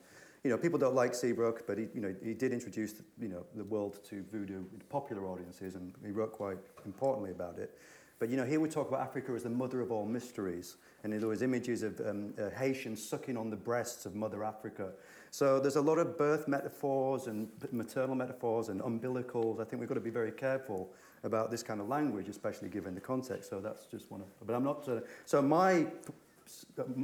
you 0.44 0.50
know, 0.50 0.56
people 0.56 0.78
don't 0.78 0.94
like 0.94 1.14
Seabrook, 1.14 1.66
but 1.66 1.76
he, 1.76 1.88
you 1.94 2.00
know, 2.00 2.14
he 2.22 2.34
did 2.34 2.52
introduce, 2.52 2.94
you 3.20 3.28
know, 3.28 3.44
the 3.56 3.64
world 3.64 4.02
to 4.04 4.24
voodoo 4.32 4.64
popular 4.88 5.26
audiences, 5.26 5.74
and 5.74 5.92
he 6.04 6.12
wrote 6.12 6.32
quite 6.32 6.56
importantly 6.86 7.30
about 7.30 7.58
it. 7.58 7.76
But 8.20 8.28
you 8.28 8.36
know, 8.36 8.44
here 8.44 8.60
we 8.60 8.68
talk 8.68 8.88
about 8.88 9.00
Africa 9.00 9.32
as 9.32 9.44
the 9.44 9.50
mother 9.50 9.80
of 9.80 9.90
all 9.90 10.04
mysteries, 10.04 10.76
and 11.02 11.12
there 11.12 11.26
was 11.26 11.40
images 11.40 11.82
of 11.82 11.98
um, 12.00 12.34
uh, 12.38 12.50
Haitians 12.50 13.02
sucking 13.02 13.34
on 13.34 13.48
the 13.48 13.56
breasts 13.56 14.04
of 14.04 14.14
Mother 14.14 14.44
Africa. 14.44 14.90
So 15.30 15.58
there's 15.58 15.76
a 15.76 15.80
lot 15.80 15.96
of 15.96 16.18
birth 16.18 16.46
metaphors 16.46 17.28
and 17.28 17.48
maternal 17.72 18.14
metaphors 18.14 18.68
and 18.68 18.82
umbilicals. 18.82 19.58
I 19.58 19.64
think 19.64 19.80
we've 19.80 19.88
got 19.88 19.94
to 19.94 20.02
be 20.02 20.10
very 20.10 20.32
careful 20.32 20.90
about 21.24 21.50
this 21.50 21.62
kind 21.62 21.80
of 21.80 21.88
language, 21.88 22.28
especially 22.28 22.68
given 22.68 22.94
the 22.94 23.00
context. 23.00 23.48
So 23.48 23.58
that's 23.58 23.86
just 23.86 24.10
one 24.10 24.20
of. 24.20 24.26
But 24.46 24.54
I'm 24.54 24.64
not. 24.64 24.86
Uh, 24.86 25.00
so 25.24 25.40
my, 25.40 25.86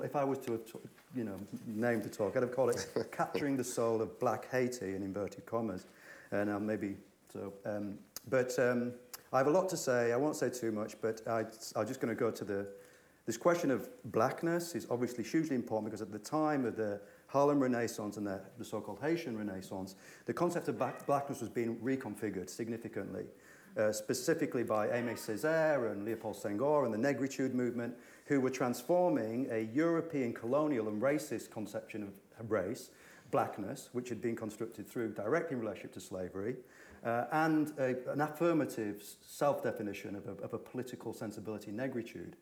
if 0.05 0.15
I 0.15 0.23
was 0.23 0.39
to, 0.41 0.61
you 1.15 1.25
know, 1.25 1.41
name 1.67 2.03
the 2.03 2.11
talk, 2.11 2.37
I'd 2.37 2.43
have 2.43 2.55
called 2.55 2.71
it 2.75 2.89
"Capturing 3.11 3.57
the 3.57 3.65
Soul 3.65 4.03
of 4.03 4.21
Black 4.21 4.51
Haiti" 4.51 4.95
in 4.95 5.03
inverted 5.03 5.47
commas, 5.47 5.87
and 6.31 6.51
uh, 6.51 6.61
maybe 6.61 6.97
so. 7.33 7.55
Um, 7.65 7.95
but. 8.29 8.59
Um, 8.59 8.93
I 9.37 9.41
have 9.41 9.49
a 9.49 9.51
lot 9.51 9.69
to 9.69 9.77
say. 9.77 10.15
I 10.15 10.17
won't 10.17 10.35
say 10.35 10.49
too 10.49 10.73
much, 10.73 10.99
but 11.03 11.21
I, 11.29 11.41
I'm 11.79 11.87
just 11.87 12.01
going 12.01 12.09
to 12.09 12.19
go 12.19 12.31
to 12.31 12.43
the. 12.43 12.67
This 13.27 13.37
question 13.37 13.71
of 13.71 13.87
blackness 14.07 14.75
is 14.75 14.87
obviously 14.89 15.25
hugely 15.25 15.57
important 15.57 15.91
because 15.91 16.01
at 16.01 16.11
the 16.11 16.19
time 16.19 16.65
of 16.65 16.75
the 16.75 17.03
Harlem 17.27 17.61
Renaissance 17.61 18.17
and 18.17 18.27
the, 18.27 18.41
the 18.57 18.65
so 18.65 18.81
called 18.81 18.99
Haitian 19.03 19.37
Renaissance, 19.37 19.97
the 20.25 20.33
concept 20.33 20.69
of 20.69 20.79
black, 20.79 21.05
blackness 21.05 21.43
was 21.43 21.51
being 21.51 21.77
reconfigured 21.81 22.49
significantly, 22.49 23.25
uh, 23.77 23.93
specifically 23.93 24.63
by 24.63 24.87
Aimé 24.87 25.19
Césaire 25.19 25.93
and 25.93 26.07
Leopold 26.07 26.37
Senghor 26.37 26.87
and 26.87 26.95
the 26.95 26.99
Negritude 26.99 27.53
movement, 27.53 27.95
who 28.25 28.41
were 28.41 28.49
transforming 28.49 29.49
a 29.51 29.69
European 29.75 30.33
colonial 30.33 30.89
and 30.89 31.03
racist 31.03 31.51
conception 31.51 32.03
of 32.03 32.51
race, 32.51 32.89
blackness, 33.31 33.91
which 33.93 34.09
had 34.09 34.23
been 34.23 34.37
constructed 34.37 34.89
through 34.89 35.13
directly 35.13 35.57
in 35.57 35.61
relationship 35.61 35.93
to 35.93 36.01
slavery, 36.01 36.57
uh, 37.07 37.25
and 37.31 37.73
a, 37.79 37.95
an 38.11 38.21
affirmative 38.21 39.03
self 39.25 39.63
definition 39.63 40.17
of 40.17 40.27
a, 40.27 40.43
of 40.43 40.53
a 40.53 40.59
political 40.59 41.15
sensibility, 41.15 41.71
negritude. 41.71 42.33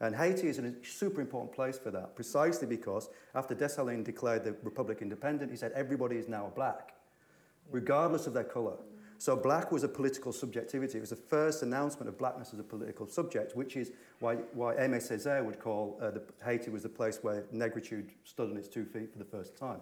And 0.00 0.16
Haiti 0.16 0.48
is 0.48 0.58
a 0.58 0.72
super 0.82 1.20
important 1.20 1.52
place 1.52 1.78
for 1.78 1.90
that, 1.90 2.16
precisely 2.16 2.66
because 2.66 3.10
after 3.34 3.54
Dessalines 3.54 4.04
declared 4.04 4.42
the 4.42 4.56
republic 4.62 4.98
independent, 5.02 5.50
he 5.50 5.56
said 5.56 5.72
everybody 5.72 6.16
is 6.16 6.26
now 6.26 6.50
black, 6.56 6.94
regardless 7.70 8.26
of 8.26 8.32
their 8.32 8.44
color. 8.44 8.76
So 9.18 9.36
black 9.36 9.70
was 9.70 9.84
a 9.84 9.88
political 9.88 10.32
subjectivity. 10.32 10.98
It 10.98 11.02
was 11.02 11.10
the 11.10 11.16
first 11.16 11.62
announcement 11.62 12.08
of 12.08 12.18
blackness 12.18 12.52
as 12.52 12.58
a 12.58 12.64
political 12.64 13.06
subject, 13.06 13.54
which 13.54 13.76
is 13.76 13.92
why, 14.20 14.36
why 14.52 14.74
Aimé 14.74 14.96
Césaire 14.96 15.44
would 15.44 15.60
call 15.60 15.98
uh, 16.00 16.10
the, 16.10 16.22
Haiti 16.44 16.70
was 16.70 16.82
the 16.82 16.88
place 16.88 17.20
where 17.22 17.44
negritude 17.54 18.08
stood 18.24 18.50
on 18.50 18.56
its 18.56 18.68
two 18.68 18.84
feet 18.84 19.12
for 19.12 19.18
the 19.18 19.24
first 19.24 19.56
time. 19.56 19.80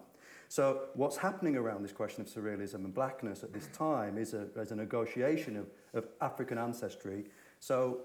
So 0.53 0.83
what's 0.93 1.17
happening 1.17 1.57
around 1.57 1.83
this 1.83 1.93
question 1.93 2.21
of 2.21 2.29
surrealism 2.29 2.85
and 2.85 2.93
blackness 2.93 3.43
at 3.43 3.55
this 3.55 3.69
time 3.69 4.19
is 4.19 4.35
a, 4.35 4.49
is 4.61 4.71
a 4.71 4.77
negotiation 4.77 5.57
of, 5.57 5.71
of 5.95 6.07
African 6.21 6.59
ancestry. 6.59 7.25
So 7.59 8.01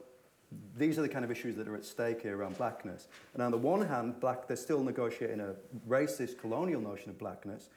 these 0.78 0.98
are 0.98 1.02
the 1.02 1.10
kind 1.10 1.26
of 1.26 1.32
issues 1.32 1.58
that 1.58 1.68
are 1.68 1.76
at 1.76 1.84
stake 1.84 2.22
here 2.22 2.38
around 2.38 2.58
blackness. 2.58 3.10
And 3.34 3.44
on 3.44 3.52
the 3.52 3.58
one 3.58 3.86
hand, 3.86 4.22
black, 4.22 4.48
they're 4.48 4.56
still 4.56 4.82
negotiating 4.82 5.42
a 5.42 5.56
racist 5.90 6.40
colonial 6.40 6.80
notion 6.80 7.10
of 7.10 7.20
blackness. 7.20 7.68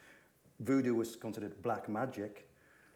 Voodoo 0.61 0.95
was 0.95 1.17
considered 1.17 1.61
black 1.63 1.89
magic. 1.89 2.49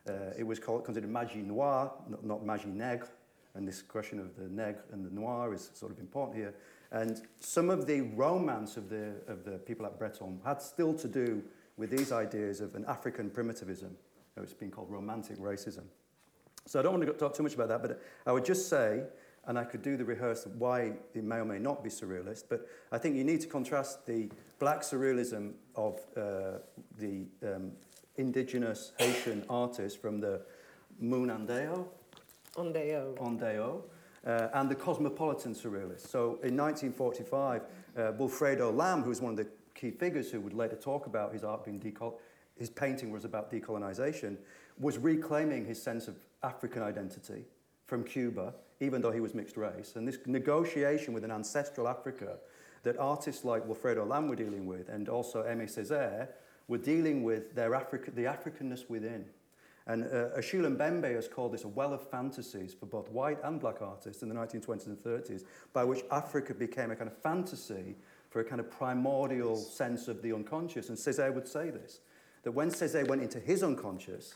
Uh, 0.09 0.31
it 0.39 0.47
was 0.47 0.61
called, 0.61 0.85
considered 0.85 1.11
magie 1.11 1.43
noire, 1.43 1.91
not, 2.09 2.25
not 2.25 2.47
magie 2.47 2.69
nègre. 2.69 3.09
And 3.57 3.67
this 3.67 3.83
question 3.83 4.21
of 4.21 4.37
the 4.37 4.45
nègre 4.45 4.93
and 4.93 5.05
the 5.05 5.13
noir 5.13 5.53
is 5.53 5.73
sort 5.75 5.91
of 5.91 5.99
important 5.99 6.39
here. 6.39 6.55
And 6.93 7.21
some 7.41 7.69
of 7.69 7.87
the 7.87 8.03
romance 8.03 8.77
of 8.77 8.89
the, 8.89 9.15
of 9.27 9.45
the 9.45 9.59
people 9.59 9.87
at 9.87 9.99
Breton 9.99 10.41
had 10.45 10.63
still 10.63 10.95
to 10.95 11.09
do 11.09 11.43
with 11.77 11.91
these 11.91 12.13
ideas 12.13 12.61
of 12.61 12.75
an 12.75 12.85
African 12.87 13.31
primitivism. 13.31 13.97
It's 14.37 14.53
been 14.53 14.71
called 14.71 14.91
romantic 14.91 15.39
racism. 15.39 15.85
So 16.67 16.81
I 16.81 16.83
don't 16.83 16.95
want 16.95 17.07
to 17.07 17.13
talk 17.13 17.35
too 17.35 17.43
much 17.43 17.55
about 17.55 17.69
that, 17.69 17.83
but 17.83 18.01
I 18.27 18.33
would 18.33 18.45
just 18.45 18.69
say, 18.69 19.05
and 19.47 19.59
I 19.59 19.65
could 19.65 19.83
do 19.83 19.97
the 19.97 20.05
rehearsal 20.05 20.53
why 20.59 20.93
it 21.15 21.25
may 21.25 21.37
or 21.37 21.45
may 21.45 21.59
not 21.59 21.85
be 21.85 21.91
surrealist, 21.91 22.45
but 22.49 22.67
I 22.91 22.99
think 22.99 23.17
you 23.17 23.25
need 23.25 23.43
to 23.43 23.47
contrast 23.47 24.07
the 24.07 24.31
black 24.59 24.81
surrealism 24.81 25.53
of 25.77 26.01
uh, 26.17 26.59
the 26.99 27.27
um, 27.43 27.73
indigenous 28.17 28.93
Haitian 28.99 29.45
artists 29.51 29.99
from 29.99 30.21
the 30.21 30.41
Munandeo, 31.03 31.87
Ondeo. 32.57 33.15
Ondeo, 33.19 33.83
uh, 34.27 34.49
and 34.55 34.71
the 34.71 34.75
cosmopolitan 34.75 35.55
surrealists. 35.55 36.09
So 36.09 36.39
in 36.43 36.57
1945, 36.57 37.63
uh, 37.97 38.01
Wilfredo 38.13 38.75
Lam, 38.75 39.03
who 39.03 39.11
was 39.11 39.21
one 39.21 39.33
of 39.33 39.37
the 39.37 39.49
key 39.85 39.91
figures 39.91 40.31
who 40.31 40.41
would 40.41 40.55
later 40.55 40.77
talk 40.77 41.07
about 41.07 41.33
his 41.33 41.45
art 41.45 41.63
being 41.63 41.83
his 42.57 42.71
painting 42.71 43.11
was 43.11 43.25
about 43.27 43.51
decolonization, 43.51 44.39
was 44.79 44.97
reclaiming 44.97 45.67
his 45.67 45.83
sense 45.83 46.09
of 46.09 46.17
African 46.43 46.83
identity 46.83 47.45
from 47.85 48.03
Cuba, 48.03 48.55
even 48.81 49.03
though 49.03 49.11
he 49.11 49.21
was 49.21 49.35
mixed 49.35 49.59
race. 49.59 49.93
And 49.97 50.09
this 50.09 50.19
negotiation 50.25 51.13
with 51.13 51.23
an 51.23 51.31
ancestral 51.31 51.87
Africa 51.87 52.39
that 52.85 52.97
artists 52.99 53.45
like 53.45 53.67
Wilfredo 53.67 54.07
Lam 54.07 54.29
were 54.29 54.37
dealing 54.37 54.67
with, 54.67 54.89
and 54.89 55.09
also 55.09 55.43
Aimé 55.43 55.65
Césaire, 55.65 56.29
were 56.67 56.79
dealing 56.79 57.23
with 57.23 57.55
their 57.55 57.75
Africa, 57.75 58.11
the 58.11 58.23
Africanness 58.23 58.89
within. 58.89 59.27
And 59.87 60.05
uh, 60.05 60.31
Achille 60.35 60.71
Mbembe 60.71 61.15
has 61.15 61.29
called 61.29 61.53
this 61.53 61.65
a 61.65 61.69
well 61.69 61.93
of 61.93 62.09
fantasies 62.09 62.73
for 62.73 62.87
both 62.87 63.11
white 63.11 63.39
and 63.45 63.61
black 63.61 63.83
artists 63.83 64.23
in 64.23 64.31
the 64.31 64.35
1920s 64.35 64.87
and 64.87 64.97
30s, 64.97 65.45
by 65.75 65.85
which 65.85 66.05
Africa 66.11 66.55
became 66.55 66.91
a 66.91 66.97
kind 66.97 67.11
of 67.11 67.19
fantasy 67.19 67.97
for 68.35 68.41
a 68.41 68.45
kind 68.45 68.59
of 68.61 68.69
primordial 68.69 69.55
sense 69.55 70.09
of 70.09 70.21
the 70.21 70.33
unconscious. 70.33 70.89
And 70.89 70.99
Césaire 70.99 71.33
would 71.33 71.47
say 71.47 71.71
this, 71.71 72.01
that 72.43 72.51
when 72.51 72.69
Césaire 72.69 73.07
went 73.07 73.23
into 73.23 73.39
his 73.39 73.63
unconscious, 73.63 74.35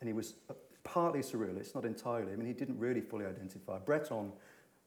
and 0.00 0.08
he 0.08 0.14
was 0.14 0.32
partly 0.82 1.20
surrealist, 1.20 1.74
not 1.74 1.84
entirely, 1.84 2.32
I 2.32 2.36
mean, 2.36 2.46
he 2.46 2.54
didn't 2.54 2.78
really 2.78 3.02
fully 3.02 3.26
identify. 3.26 3.76
Breton 3.76 4.32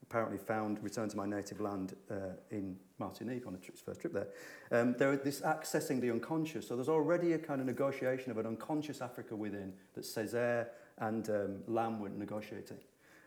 apparently 0.02 0.40
found 0.40 0.84
Return 0.84 1.08
to 1.08 1.18
My 1.18 1.28
Native 1.28 1.62
Land 1.62 1.96
uh, 2.10 2.32
in 2.50 2.78
Martinique 2.98 3.46
on 3.46 3.54
his 3.54 3.80
first 3.80 4.02
trip 4.02 4.12
there. 4.12 4.30
Um, 4.72 4.96
there 4.98 5.16
this 5.16 5.42
accessing 5.42 6.02
the 6.02 6.10
unconscious. 6.10 6.68
So 6.68 6.76
there's 6.76 6.90
already 6.90 7.34
a 7.34 7.38
kind 7.38 7.62
of 7.62 7.68
negotiation 7.68 8.32
of 8.32 8.40
an 8.40 8.48
unconscious 8.48 9.02
Africa 9.02 9.36
within 9.36 9.72
that 9.94 10.04
Césaire 10.04 10.70
and 10.98 11.30
um, 11.30 11.60
Lam 11.68 12.00
were 12.00 12.10
negotiating. 12.10 12.80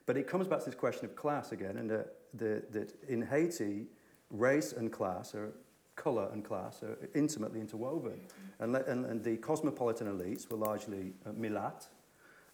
But 0.06 0.16
it 0.16 0.26
comes 0.26 0.48
back 0.48 0.58
to 0.58 0.64
this 0.64 0.74
question 0.74 1.04
of 1.04 1.14
class 1.14 1.52
again, 1.52 1.76
and 1.76 1.92
uh, 1.92 1.98
the, 2.34 2.64
that 2.72 2.92
in 3.08 3.22
Haiti, 3.22 3.86
race 4.32 4.72
and 4.72 4.90
class 4.90 5.34
are 5.34 5.52
colour 5.94 6.28
and 6.32 6.44
class 6.44 6.82
are 6.82 6.96
intimately 7.14 7.60
interwoven. 7.60 8.18
And, 8.58 8.74
and, 8.76 9.04
and 9.06 9.22
the 9.22 9.36
cosmopolitan 9.36 10.06
elites 10.06 10.50
were 10.50 10.56
largely 10.56 11.12
uh, 11.26 11.30
Milat, 11.30 11.86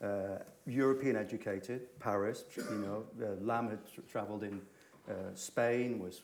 uh, 0.02 0.38
European 0.66 1.16
educated, 1.16 1.98
Paris, 1.98 2.44
you 2.56 2.78
know, 2.78 3.04
uh, 3.22 3.34
Lam 3.40 3.70
had 3.70 3.78
tra- 3.92 4.02
travelled 4.04 4.42
in 4.42 4.60
uh, 5.08 5.12
Spain, 5.34 5.98
was 5.98 6.22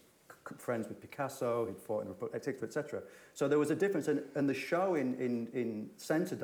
friends 0.59 0.89
with 0.89 1.01
Picasso, 1.01 1.67
he'd 1.67 1.79
fought 1.79 2.05
in 2.05 2.09
the 2.09 2.37
etc., 2.37 2.67
etc. 2.67 3.03
So 3.33 3.49
there 3.49 3.59
was 3.59 3.71
a 3.71 3.75
difference, 3.75 4.09
and, 4.09 4.23
and 4.35 4.49
the 4.49 4.55
show 4.55 4.95
in, 4.95 5.15
in, 5.15 5.49
in 5.53 5.91
Centre 5.97 6.39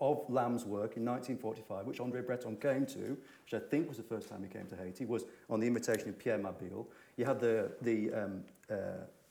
of 0.00 0.24
Lam's 0.28 0.64
work 0.64 0.96
in 0.96 1.04
1945, 1.04 1.86
which 1.86 1.98
André 1.98 2.24
Breton 2.24 2.56
came 2.56 2.86
to, 2.86 3.16
which 3.44 3.54
I 3.54 3.58
think 3.58 3.88
was 3.88 3.96
the 3.96 4.02
first 4.02 4.28
time 4.28 4.42
he 4.42 4.48
came 4.48 4.66
to 4.66 4.76
Haiti, 4.76 5.06
was 5.06 5.24
on 5.48 5.60
the 5.60 5.66
invitation 5.66 6.08
of 6.08 6.18
Pierre 6.18 6.38
Mabille. 6.38 6.86
You 7.16 7.24
had 7.24 7.40
the, 7.40 7.70
the 7.82 8.12
um, 8.12 8.44
uh, 8.70 8.74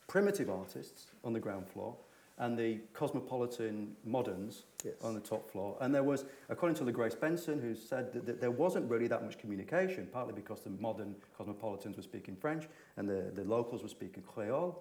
primitive 0.07 0.49
artists 0.49 1.07
on 1.23 1.33
the 1.33 1.39
ground 1.39 1.67
floor, 1.69 1.95
and 2.37 2.57
the 2.57 2.79
cosmopolitan 2.93 3.95
moderns 4.03 4.63
Yes. 4.83 4.93
on 5.03 5.15
the 5.15 5.19
top 5.21 5.49
floor. 5.49 5.77
And 5.81 5.95
there 5.95 6.03
was, 6.03 6.25
according 6.49 6.75
to 6.77 6.83
LeGrace 6.83 7.19
Benson, 7.19 7.59
who 7.59 7.73
said 7.73 8.13
that, 8.13 8.25
that 8.27 8.39
there 8.39 8.51
wasn't 8.51 8.87
really 8.91 9.07
that 9.07 9.23
much 9.23 9.39
communication, 9.39 10.07
partly 10.13 10.33
because 10.33 10.61
the 10.61 10.69
modern 10.69 11.15
cosmopolitans 11.35 11.97
were 11.97 12.03
speaking 12.03 12.35
French 12.35 12.65
and 12.97 13.09
the, 13.09 13.31
the 13.33 13.43
locals 13.45 13.81
were 13.81 13.89
speaking 13.89 14.21
Creole. 14.21 14.79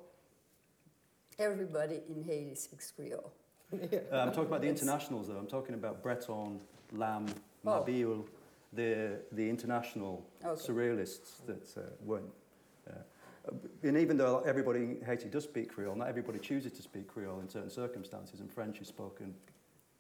Everybody 1.39 2.01
in 2.15 2.23
Haiti 2.23 2.55
speaks 2.55 2.91
Creole. 2.91 3.33
Uh, 3.73 3.77
I'm 4.13 4.29
talking 4.29 4.45
about 4.47 4.61
the 4.61 4.69
internationals, 4.77 5.29
though. 5.29 5.37
I'm 5.39 5.47
talking 5.47 5.75
about 5.75 6.03
Breton, 6.03 6.61
Lam, 6.93 7.27
Oh. 7.67 7.83
Mabille, 7.83 8.25
the, 8.75 9.21
the 9.33 9.49
international 9.49 10.23
Okay. 10.45 10.61
surrealists 10.61 11.47
that 11.47 11.67
uh, 11.79 11.83
weren't. 12.05 12.31
And 13.83 13.99
even 13.99 14.17
though 14.17 14.43
everybody 14.47 14.81
in 14.81 15.03
Haiti 15.05 15.29
does 15.29 15.45
speak 15.45 15.69
Creole, 15.69 15.95
not 15.95 16.09
everybody 16.09 16.39
chooses 16.39 16.73
to 16.73 16.83
speak 16.83 17.07
Creole 17.09 17.41
in 17.41 17.49
certain 17.49 17.71
circumstances, 17.71 18.41
and 18.41 18.51
French 18.51 18.81
is 18.81 18.89
spoken. 18.89 19.35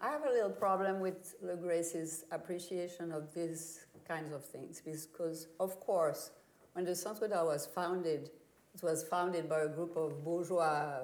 I 0.00 0.10
have 0.10 0.24
a 0.24 0.30
little 0.30 0.50
problem 0.50 1.00
with 1.00 1.34
LeGrace's 1.42 2.24
appreciation 2.30 3.12
of 3.12 3.32
these 3.34 3.86
kinds 4.06 4.32
of 4.32 4.44
things 4.44 4.82
because, 4.84 5.48
of 5.60 5.78
course, 5.80 6.30
when 6.72 6.84
the 6.84 6.94
Centre 6.94 7.28
d'Art 7.28 7.46
was 7.46 7.66
founded, 7.66 8.30
it 8.74 8.82
was 8.82 9.04
founded 9.04 9.48
by 9.48 9.60
a 9.60 9.68
group 9.68 9.96
of 9.96 10.24
bourgeois 10.24 10.98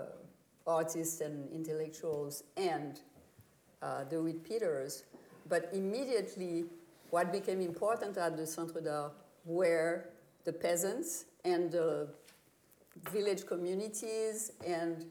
artists 0.66 1.20
and 1.20 1.50
intellectuals 1.52 2.44
and 2.56 3.00
uh, 3.82 4.04
DeWitt 4.04 4.42
Peters. 4.42 5.04
But 5.48 5.70
immediately, 5.72 6.64
what 7.10 7.32
became 7.32 7.60
important 7.60 8.16
at 8.16 8.36
the 8.36 8.46
Centre 8.46 8.80
d'Art 8.80 9.12
were 9.44 10.10
the 10.44 10.52
peasants 10.52 11.26
and 11.44 11.70
the 11.70 12.08
village 13.10 13.46
communities, 13.46 14.52
and 14.66 15.06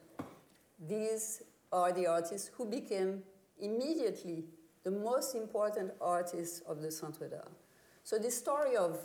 these 0.87 1.43
are 1.71 1.91
the 1.91 2.07
artists 2.07 2.49
who 2.55 2.65
became 2.65 3.23
immediately 3.59 4.45
the 4.83 4.91
most 4.91 5.35
important 5.35 5.91
artists 6.01 6.61
of 6.61 6.81
the 6.81 6.91
Centre 6.91 7.27
d'Art. 7.27 7.51
So 8.03 8.17
the 8.17 8.31
story 8.31 8.75
of 8.75 8.99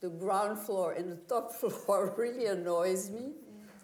the 0.00 0.08
ground 0.08 0.58
floor 0.58 0.92
and 0.92 1.10
the 1.10 1.16
top 1.16 1.52
floor 1.60 2.14
really 2.18 2.46
annoys 2.46 3.10
me 3.10 3.32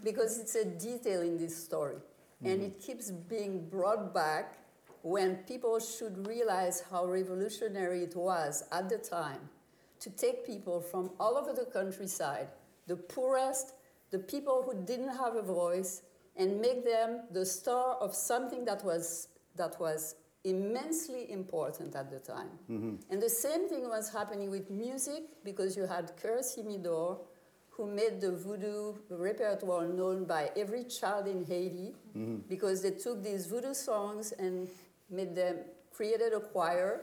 because 0.04 0.38
it's 0.38 0.54
a 0.54 0.64
detail 0.64 1.22
in 1.22 1.36
this 1.36 1.56
story. 1.56 1.96
And 2.44 2.60
mm. 2.60 2.66
it 2.66 2.80
keeps 2.80 3.10
being 3.10 3.68
brought 3.68 4.12
back 4.12 4.58
when 5.02 5.36
people 5.48 5.78
should 5.80 6.26
realize 6.26 6.82
how 6.90 7.06
revolutionary 7.06 8.04
it 8.04 8.16
was 8.16 8.64
at 8.72 8.88
the 8.88 8.98
time 8.98 9.40
to 10.00 10.10
take 10.10 10.46
people 10.46 10.80
from 10.80 11.10
all 11.20 11.36
over 11.36 11.52
the 11.52 11.64
countryside, 11.64 12.48
the 12.86 12.96
poorest, 12.96 13.74
the 14.12 14.18
people 14.18 14.62
who 14.64 14.74
didn't 14.84 15.16
have 15.16 15.34
a 15.34 15.42
voice, 15.42 16.02
and 16.36 16.60
make 16.60 16.84
them 16.84 17.20
the 17.30 17.44
star 17.44 17.96
of 17.96 18.14
something 18.14 18.64
that 18.64 18.82
was, 18.84 19.28
that 19.56 19.78
was 19.80 20.14
immensely 20.44 21.30
important 21.30 21.94
at 21.94 22.10
the 22.10 22.18
time. 22.18 22.48
Mm-hmm. 22.70 22.94
And 23.10 23.22
the 23.22 23.28
same 23.28 23.68
thing 23.68 23.88
was 23.88 24.12
happening 24.12 24.50
with 24.50 24.70
music 24.70 25.24
because 25.44 25.76
you 25.76 25.86
had 25.86 26.12
Coeur 26.20 26.40
Simidor, 26.40 27.18
who 27.70 27.86
made 27.86 28.20
the 28.20 28.32
voodoo 28.32 28.94
repertoire 29.10 29.86
known 29.88 30.24
by 30.24 30.50
every 30.56 30.84
child 30.84 31.26
in 31.26 31.44
Haiti 31.44 31.94
mm-hmm. 32.16 32.36
because 32.48 32.82
they 32.82 32.90
took 32.92 33.22
these 33.22 33.46
voodoo 33.46 33.74
songs 33.74 34.32
and 34.38 34.68
made 35.10 35.34
them, 35.34 35.56
created 35.92 36.32
a 36.32 36.40
choir 36.40 37.00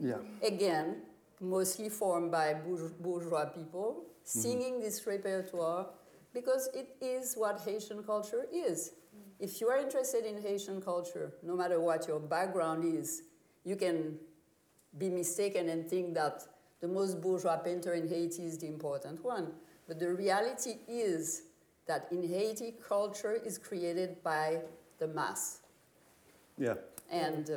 Yeah. 0.00 0.18
again, 0.42 1.02
mostly 1.40 1.88
formed 1.88 2.30
by 2.30 2.54
bourgeois 3.00 3.46
people, 3.46 4.04
mm-hmm. 4.04 4.40
singing 4.40 4.80
this 4.80 5.06
repertoire 5.06 5.86
because 6.32 6.68
it 6.74 6.96
is 7.00 7.34
what 7.34 7.60
Haitian 7.64 8.02
culture 8.02 8.46
is. 8.52 8.92
Mm. 9.14 9.20
If 9.38 9.60
you 9.60 9.68
are 9.68 9.78
interested 9.78 10.24
in 10.24 10.40
Haitian 10.40 10.80
culture, 10.80 11.32
no 11.42 11.56
matter 11.56 11.80
what 11.80 12.06
your 12.08 12.20
background 12.20 12.84
is, 12.84 13.22
you 13.64 13.76
can 13.76 14.18
be 14.98 15.08
mistaken 15.08 15.68
and 15.68 15.88
think 15.88 16.14
that 16.14 16.42
the 16.80 16.88
most 16.88 17.20
bourgeois 17.20 17.56
painter 17.56 17.94
in 17.94 18.08
Haiti 18.08 18.44
is 18.44 18.58
the 18.58 18.66
important 18.66 19.24
one. 19.24 19.52
But 19.86 19.98
the 19.98 20.12
reality 20.12 20.76
is 20.88 21.42
that 21.86 22.08
in 22.10 22.28
Haiti, 22.28 22.74
culture 22.86 23.32
is 23.32 23.58
created 23.58 24.22
by 24.22 24.60
the 24.98 25.08
mass. 25.08 25.60
Yeah. 26.58 26.74
And 27.12 27.50
uh, 27.50 27.56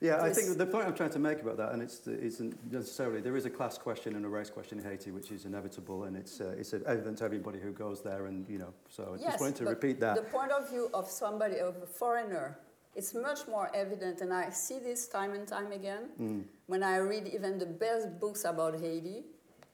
Yeah, 0.00 0.22
I 0.22 0.30
think 0.30 0.58
the 0.58 0.66
point 0.66 0.86
I'm 0.86 0.94
trying 0.94 1.10
to 1.10 1.18
make 1.18 1.40
about 1.40 1.56
that, 1.56 1.72
and 1.72 1.80
it's, 1.82 2.06
it's 2.06 2.40
necessarily, 2.70 3.20
there 3.20 3.36
is 3.36 3.46
a 3.46 3.50
class 3.50 3.78
question 3.78 4.14
and 4.16 4.24
a 4.24 4.28
race 4.28 4.50
question 4.50 4.78
in 4.78 4.84
Haiti, 4.84 5.10
which 5.10 5.32
is 5.32 5.46
inevitable, 5.46 6.04
and 6.04 6.16
it's, 6.16 6.40
uh, 6.40 6.54
it's 6.58 6.74
evident 6.74 7.18
to 7.18 7.24
everybody 7.24 7.58
who 7.58 7.72
goes 7.72 8.02
there, 8.02 8.26
and, 8.26 8.46
you 8.48 8.58
know, 8.58 8.72
so 8.90 9.14
I 9.14 9.22
Yes, 9.22 9.24
just 9.32 9.40
wanted 9.40 9.56
to 9.56 9.64
repeat 9.64 9.98
that. 10.00 10.16
The 10.16 10.30
point 10.38 10.52
of 10.52 10.68
view 10.68 10.90
of 10.92 11.08
somebody, 11.08 11.58
of 11.58 11.76
a 11.82 11.86
foreigner, 11.86 12.58
it's 12.94 13.14
much 13.14 13.48
more 13.48 13.70
evident, 13.74 14.20
and 14.20 14.32
I 14.34 14.50
see 14.50 14.78
this 14.78 15.08
time 15.08 15.32
and 15.32 15.48
time 15.48 15.72
again 15.72 16.10
Mm. 16.20 16.44
when 16.66 16.82
I 16.82 16.96
read 16.98 17.26
even 17.28 17.58
the 17.58 17.66
best 17.66 18.20
books 18.20 18.44
about 18.44 18.78
Haiti. 18.78 19.24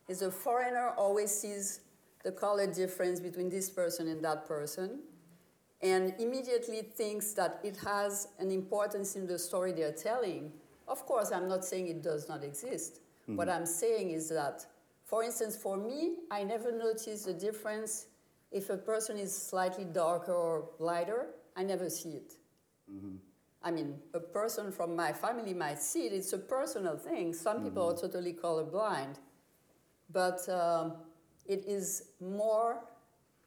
Is 0.08 0.22
a 0.22 0.30
foreigner 0.30 0.94
always 0.96 1.30
sees 1.30 1.80
the 2.24 2.32
color 2.32 2.66
difference 2.66 3.20
between 3.20 3.50
this 3.50 3.68
person 3.68 4.08
and 4.08 4.24
that 4.24 4.46
person, 4.48 5.00
and 5.80 6.14
immediately 6.18 6.82
thinks 6.82 7.32
that 7.34 7.60
it 7.62 7.76
has 7.84 8.28
an 8.38 8.50
importance 8.50 9.14
in 9.16 9.26
the 9.26 9.38
story 9.38 9.72
they're 9.72 9.92
telling. 9.92 10.52
Of 10.88 11.06
course, 11.06 11.30
I'm 11.30 11.48
not 11.48 11.64
saying 11.64 11.88
it 11.88 12.02
does 12.02 12.28
not 12.28 12.42
exist. 12.42 13.00
Mm-hmm. 13.22 13.36
What 13.36 13.48
I'm 13.48 13.66
saying 13.66 14.10
is 14.10 14.28
that, 14.30 14.66
for 15.04 15.22
instance, 15.22 15.56
for 15.56 15.76
me, 15.76 16.16
I 16.30 16.42
never 16.42 16.72
notice 16.72 17.24
the 17.24 17.32
difference 17.32 18.06
if 18.50 18.70
a 18.70 18.76
person 18.76 19.18
is 19.18 19.36
slightly 19.36 19.84
darker 19.84 20.32
or 20.32 20.70
lighter. 20.78 21.26
I 21.56 21.62
never 21.62 21.88
see 21.88 22.10
it. 22.10 22.34
Mm-hmm. 22.92 23.16
I 23.62 23.70
mean, 23.70 23.96
a 24.14 24.20
person 24.20 24.72
from 24.72 24.96
my 24.96 25.12
family 25.12 25.52
might 25.52 25.80
see 25.80 26.06
it. 26.06 26.12
It's 26.12 26.32
a 26.32 26.38
personal 26.38 26.96
thing. 26.96 27.34
Some 27.34 27.56
mm-hmm. 27.56 27.64
people 27.66 27.90
are 27.90 27.96
totally 27.96 28.32
colorblind. 28.32 29.16
But 30.10 30.48
um, 30.48 30.94
it 31.46 31.64
is 31.66 32.10
more 32.20 32.84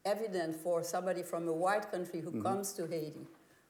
evident 0.04 0.56
for 0.56 0.82
somebody 0.82 1.22
from 1.22 1.48
a 1.48 1.52
white 1.52 1.90
country 1.90 2.20
who 2.20 2.30
mm-hmm. 2.30 2.42
comes 2.42 2.72
to 2.74 2.86
Haiti, 2.86 3.26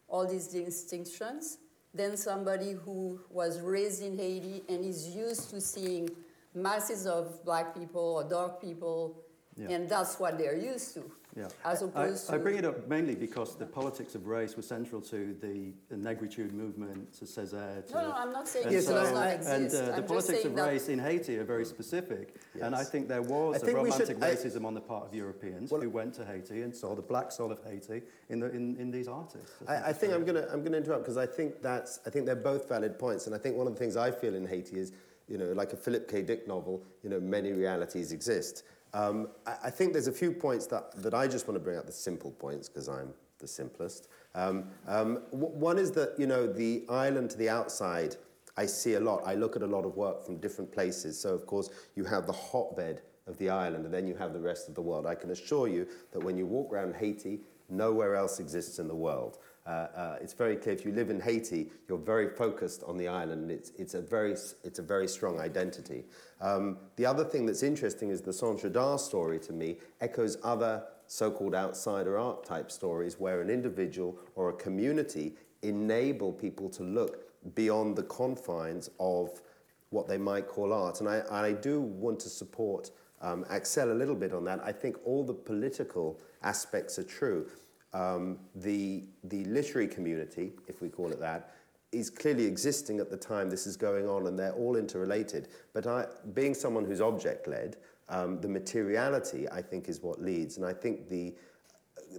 all 0.08 0.26
these 0.26 0.48
distinctions. 0.48 1.58
than 1.94 2.16
somebody 2.16 2.72
who 2.72 3.20
was 3.28 3.60
raised 3.60 4.02
in 4.02 4.16
Haiti 4.16 4.62
and 4.68 4.82
is 4.84 5.14
used 5.14 5.50
to 5.50 5.60
seeing 5.60 6.08
masses 6.54 7.06
of 7.06 7.44
black 7.44 7.74
people 7.74 8.16
or 8.16 8.24
dark 8.24 8.60
people, 8.60 9.22
Yeah. 9.56 9.72
and 9.74 9.88
that's 9.88 10.18
what 10.18 10.38
they're 10.38 10.56
used 10.56 10.94
to. 10.94 11.02
Yeah. 11.34 11.48
As 11.64 11.82
I, 11.82 11.86
opposed 11.86 12.30
I 12.30 12.36
to 12.36 12.42
bring 12.42 12.56
it 12.58 12.64
up 12.66 12.86
mainly 12.88 13.14
because 13.14 13.56
the 13.56 13.64
politics 13.64 14.14
of 14.14 14.26
race 14.26 14.54
were 14.54 14.62
central 14.62 15.00
to 15.02 15.34
the, 15.40 15.72
the 15.88 15.96
negritude 15.96 16.52
movement, 16.52 17.10
to 17.14 17.24
Césaire. 17.24 17.86
To 17.86 17.94
No, 17.94 18.00
no, 18.08 18.12
I'm 18.14 18.32
not 18.32 18.46
saying 18.48 18.66
and 18.66 18.74
it 18.74 18.82
so- 18.82 18.92
does 18.94 19.12
not 19.12 19.26
and 19.28 19.64
exist. 19.64 19.82
uh, 19.82 19.86
the 19.86 19.96
I'm 19.96 20.04
politics 20.04 20.44
of 20.44 20.54
race 20.54 20.88
in 20.90 20.98
Haiti 20.98 21.38
are 21.38 21.44
very 21.44 21.64
specific. 21.64 22.34
And 22.60 22.74
I 22.74 22.84
think 22.84 23.08
there 23.08 23.22
was 23.22 23.56
a 23.56 23.60
think 23.60 23.78
we 23.78 23.84
romantic 23.84 24.08
should- 24.16 24.22
I- 24.22 24.34
racism 24.34 24.66
on 24.66 24.74
the 24.74 24.82
part 24.82 25.06
of 25.06 25.14
Europeans 25.14 25.70
Well- 25.70 25.80
who 25.80 25.88
went 25.88 26.12
to 26.14 26.24
Haiti 26.26 26.62
and 26.62 26.76
saw 26.76 26.94
the 26.94 27.00
black 27.02 27.32
soul 27.32 27.50
of 27.50 27.60
Haiti 27.64 28.02
in, 28.28 28.40
the, 28.40 28.50
in, 28.50 28.76
in 28.76 28.90
these 28.90 29.08
artists. 29.08 29.52
I, 29.66 29.76
I 29.90 29.92
think 29.94 30.12
I'm 30.12 30.24
going 30.26 30.34
to 30.42 30.52
I'm 30.52 30.60
going 30.60 30.72
to 30.72 30.78
interrupt 30.78 31.04
because 31.04 31.16
I 31.16 31.26
think 31.26 31.62
that's 31.62 32.00
I 32.06 32.10
think 32.10 32.26
they're 32.26 32.36
both 32.36 32.68
valid 32.68 32.98
points, 32.98 33.26
and 33.26 33.34
I 33.34 33.38
think 33.38 33.56
one 33.56 33.66
of 33.66 33.72
the 33.72 33.78
things 33.78 33.96
I 33.96 34.10
feel 34.10 34.34
in 34.34 34.46
Haiti 34.46 34.78
is 34.78 34.92
you 35.28 35.38
know 35.38 35.52
like 35.52 35.72
a 35.72 35.76
Philip 35.76 36.08
K. 36.10 36.20
Dick 36.20 36.46
novel, 36.46 36.82
you 37.02 37.08
know 37.08 37.20
many 37.20 37.52
realities 37.52 38.12
exist. 38.12 38.64
Um, 38.94 39.28
I, 39.46 39.56
I 39.64 39.70
think 39.70 39.92
there's 39.92 40.06
a 40.06 40.12
few 40.12 40.32
points 40.32 40.66
that, 40.68 40.92
that 41.02 41.14
I 41.14 41.26
just 41.26 41.48
want 41.48 41.56
to 41.56 41.64
bring 41.64 41.78
up 41.78 41.86
the 41.86 41.92
simple 41.92 42.30
points 42.32 42.68
because 42.68 42.88
I'm 42.88 43.12
the 43.38 43.48
simplest. 43.48 44.08
Um, 44.34 44.64
um, 44.86 45.22
w- 45.32 45.54
one 45.54 45.78
is 45.78 45.90
that 45.92 46.14
you 46.18 46.26
know 46.26 46.46
the 46.46 46.84
island 46.88 47.30
to 47.30 47.38
the 47.38 47.48
outside. 47.48 48.16
I 48.56 48.66
see 48.66 48.94
a 48.94 49.00
lot. 49.00 49.22
I 49.26 49.34
look 49.34 49.56
at 49.56 49.62
a 49.62 49.66
lot 49.66 49.84
of 49.84 49.96
work 49.96 50.24
from 50.24 50.36
different 50.36 50.72
places. 50.72 51.18
So 51.18 51.34
of 51.34 51.46
course 51.46 51.70
you 51.96 52.04
have 52.04 52.26
the 52.26 52.32
hotbed 52.32 53.02
of 53.26 53.38
the 53.38 53.50
island, 53.50 53.84
and 53.84 53.94
then 53.94 54.06
you 54.06 54.14
have 54.16 54.32
the 54.32 54.40
rest 54.40 54.68
of 54.68 54.74
the 54.74 54.82
world. 54.82 55.06
I 55.06 55.14
can 55.14 55.30
assure 55.30 55.68
you 55.68 55.86
that 56.12 56.20
when 56.20 56.36
you 56.36 56.46
walk 56.46 56.72
around 56.72 56.94
Haiti, 56.96 57.40
nowhere 57.68 58.14
else 58.14 58.40
exists 58.40 58.78
in 58.78 58.88
the 58.88 58.94
world. 58.94 59.38
Uh, 59.64 59.70
uh, 59.70 60.16
it's 60.20 60.32
very 60.32 60.56
clear 60.56 60.74
if 60.74 60.84
you 60.84 60.92
live 60.92 61.08
in 61.08 61.20
Haiti, 61.20 61.70
you're 61.88 61.98
very 61.98 62.28
focused 62.28 62.82
on 62.84 62.96
the 62.96 63.06
island. 63.06 63.50
It's, 63.50 63.70
it's, 63.78 63.94
a, 63.94 64.00
very, 64.00 64.32
it's 64.64 64.78
a 64.80 64.82
very 64.82 65.06
strong 65.06 65.38
identity. 65.38 66.04
Um, 66.40 66.78
the 66.96 67.06
other 67.06 67.24
thing 67.24 67.46
that's 67.46 67.62
interesting 67.62 68.10
is 68.10 68.20
the 68.20 68.32
Centre 68.32 68.68
d'Art 68.68 69.00
story 69.00 69.38
to 69.40 69.52
me 69.52 69.76
echoes 70.00 70.36
other 70.42 70.82
so 71.06 71.30
called 71.30 71.54
outsider 71.54 72.18
art 72.18 72.44
type 72.44 72.70
stories 72.70 73.20
where 73.20 73.40
an 73.40 73.50
individual 73.50 74.18
or 74.34 74.48
a 74.48 74.52
community 74.54 75.34
enable 75.62 76.32
people 76.32 76.68
to 76.70 76.82
look 76.82 77.28
beyond 77.54 77.96
the 77.96 78.02
confines 78.04 78.90
of 78.98 79.42
what 79.90 80.08
they 80.08 80.18
might 80.18 80.48
call 80.48 80.72
art. 80.72 81.00
And 81.00 81.08
I, 81.08 81.22
I 81.30 81.52
do 81.52 81.80
want 81.80 82.18
to 82.20 82.28
support 82.28 82.90
um, 83.20 83.44
Axelle 83.44 83.92
a 83.92 83.94
little 83.94 84.14
bit 84.14 84.32
on 84.32 84.44
that. 84.44 84.60
I 84.64 84.72
think 84.72 84.96
all 85.04 85.22
the 85.22 85.34
political 85.34 86.18
aspects 86.42 86.98
are 86.98 87.04
true. 87.04 87.46
Um, 87.94 88.38
the, 88.54 89.04
the 89.24 89.44
literary 89.44 89.86
community, 89.86 90.52
if 90.66 90.80
we 90.80 90.88
call 90.88 91.12
it 91.12 91.20
that, 91.20 91.54
is 91.92 92.08
clearly 92.08 92.46
existing 92.46 93.00
at 93.00 93.10
the 93.10 93.16
time 93.16 93.50
this 93.50 93.66
is 93.66 93.76
going 93.76 94.08
on, 94.08 94.26
and 94.26 94.38
they're 94.38 94.54
all 94.54 94.76
interrelated. 94.76 95.48
But 95.74 95.86
I, 95.86 96.06
being 96.32 96.54
someone 96.54 96.86
who's 96.86 97.02
object 97.02 97.46
led, 97.46 97.76
um, 98.08 98.40
the 98.40 98.48
materiality, 98.48 99.48
I 99.50 99.60
think, 99.60 99.88
is 99.88 100.00
what 100.00 100.20
leads. 100.20 100.56
And 100.56 100.64
I 100.64 100.72
think 100.72 101.08
the, 101.08 101.34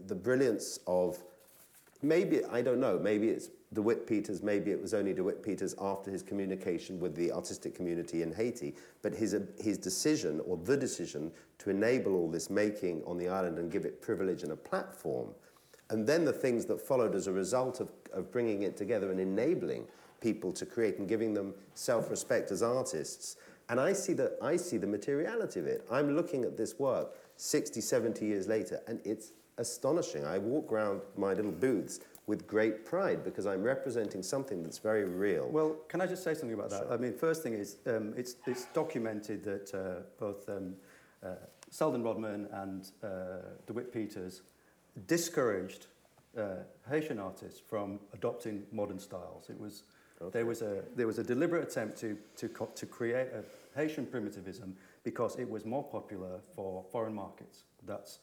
the 0.08 0.16
brilliance 0.16 0.80
of 0.86 1.18
maybe, 2.04 2.46
I 2.46 2.62
don't 2.62 2.80
know, 2.80 3.00
maybe 3.00 3.30
it's 3.30 3.50
DeWitt 3.74 4.06
Peters, 4.06 4.44
maybe 4.44 4.70
it 4.70 4.80
was 4.80 4.94
only 4.94 5.14
DeWitt 5.14 5.42
Peters 5.42 5.74
after 5.82 6.12
his 6.12 6.22
communication 6.22 7.00
with 7.00 7.16
the 7.16 7.32
artistic 7.32 7.74
community 7.74 8.22
in 8.22 8.32
Haiti, 8.32 8.76
but 9.02 9.14
his, 9.14 9.36
his 9.60 9.80
decision, 9.80 10.40
or 10.46 10.58
the 10.58 10.78
decision, 10.78 11.32
to 11.58 11.72
enable 11.72 12.16
all 12.16 12.30
this 12.30 12.52
making 12.52 13.04
on 13.08 13.18
the 13.18 13.28
island 13.28 13.58
and 13.58 13.72
give 13.72 13.86
it 13.86 14.02
privilege 14.02 14.44
and 14.44 14.52
a 14.52 14.56
platform, 14.56 15.30
and 15.89 16.08
then 16.08 16.26
the 16.26 16.34
things 16.34 16.65
that 16.65 16.82
followed 16.82 17.15
as 17.15 17.28
a 17.28 17.32
result 17.32 17.80
of, 17.80 17.89
of 18.13 18.32
bringing 18.32 18.63
it 18.63 18.78
together 18.78 19.12
and 19.12 19.19
enabling 19.19 19.86
people 20.22 20.52
to 20.54 20.65
create 20.65 20.98
and 20.98 21.08
giving 21.08 21.34
them 21.34 21.54
self-respect 21.76 22.52
as 22.52 22.63
artists. 22.63 23.36
And 23.69 23.80
I 23.80 23.93
see, 23.93 24.13
the, 24.13 24.36
I 24.41 24.56
see 24.56 24.78
the 24.78 24.88
materiality 24.88 25.60
of 25.60 25.67
it. 25.67 25.86
I'm 25.91 26.15
looking 26.15 26.43
at 26.46 26.58
this 26.58 26.80
work 26.80 27.15
60, 27.38 27.82
70 27.82 28.26
years 28.26 28.48
later, 28.48 28.82
and 28.88 29.00
it's 29.04 29.32
astonishing. 29.58 30.26
I 30.26 30.38
walk 30.38 30.72
around 30.72 31.02
my 31.17 31.34
little 31.34 31.52
booths 31.52 32.00
with 32.26 32.48
great 32.48 32.86
pride 32.86 33.24
because 33.24 33.46
I'm 33.46 33.62
representing 33.62 34.24
something 34.24 34.63
that's 34.63 34.78
very 34.78 35.04
real. 35.04 35.50
Well, 35.50 35.76
can 35.89 36.00
I 36.00 36.08
just 36.08 36.24
say 36.24 36.34
something 36.34 36.54
about 36.54 36.69
that? 36.69 36.88
I 36.89 36.98
mean, 36.98 37.13
first 37.13 37.43
thing 37.43 37.54
is, 37.54 37.78
um, 37.86 38.13
it's, 38.15 38.38
it's 38.48 38.65
documented 38.74 39.43
that 39.43 39.74
uh, 39.74 40.04
both 40.19 40.48
um, 40.50 40.76
uh, 41.24 41.36
Selden 41.69 42.04
Rodman 42.04 42.48
and 42.54 42.89
uh, 43.04 43.08
DeWitt 43.67 43.91
Peters 43.91 44.43
discouraged 45.08 45.88
uh, 46.38 46.56
Haitian 46.90 47.20
artists 47.20 47.60
from 47.60 48.00
adopting 48.14 48.64
modern 48.72 49.00
styles. 49.00 49.50
It 49.50 49.60
was, 49.60 49.84
there, 50.32 50.46
was 50.46 50.62
a, 50.62 50.84
there 50.96 51.08
was 51.08 51.20
a 51.20 51.24
deliberate 51.24 51.64
attempt 51.64 51.98
to, 52.00 52.18
to, 52.38 52.50
to 52.76 52.86
create 52.86 53.28
a 53.34 53.44
Haitian 53.80 54.06
primitivism 54.06 54.76
because 55.04 55.38
it 55.38 55.50
was 55.50 55.66
more 55.66 55.84
popular 55.84 56.40
for 56.56 56.84
foreign 56.92 57.14
markets. 57.14 57.64
That's 57.86 58.20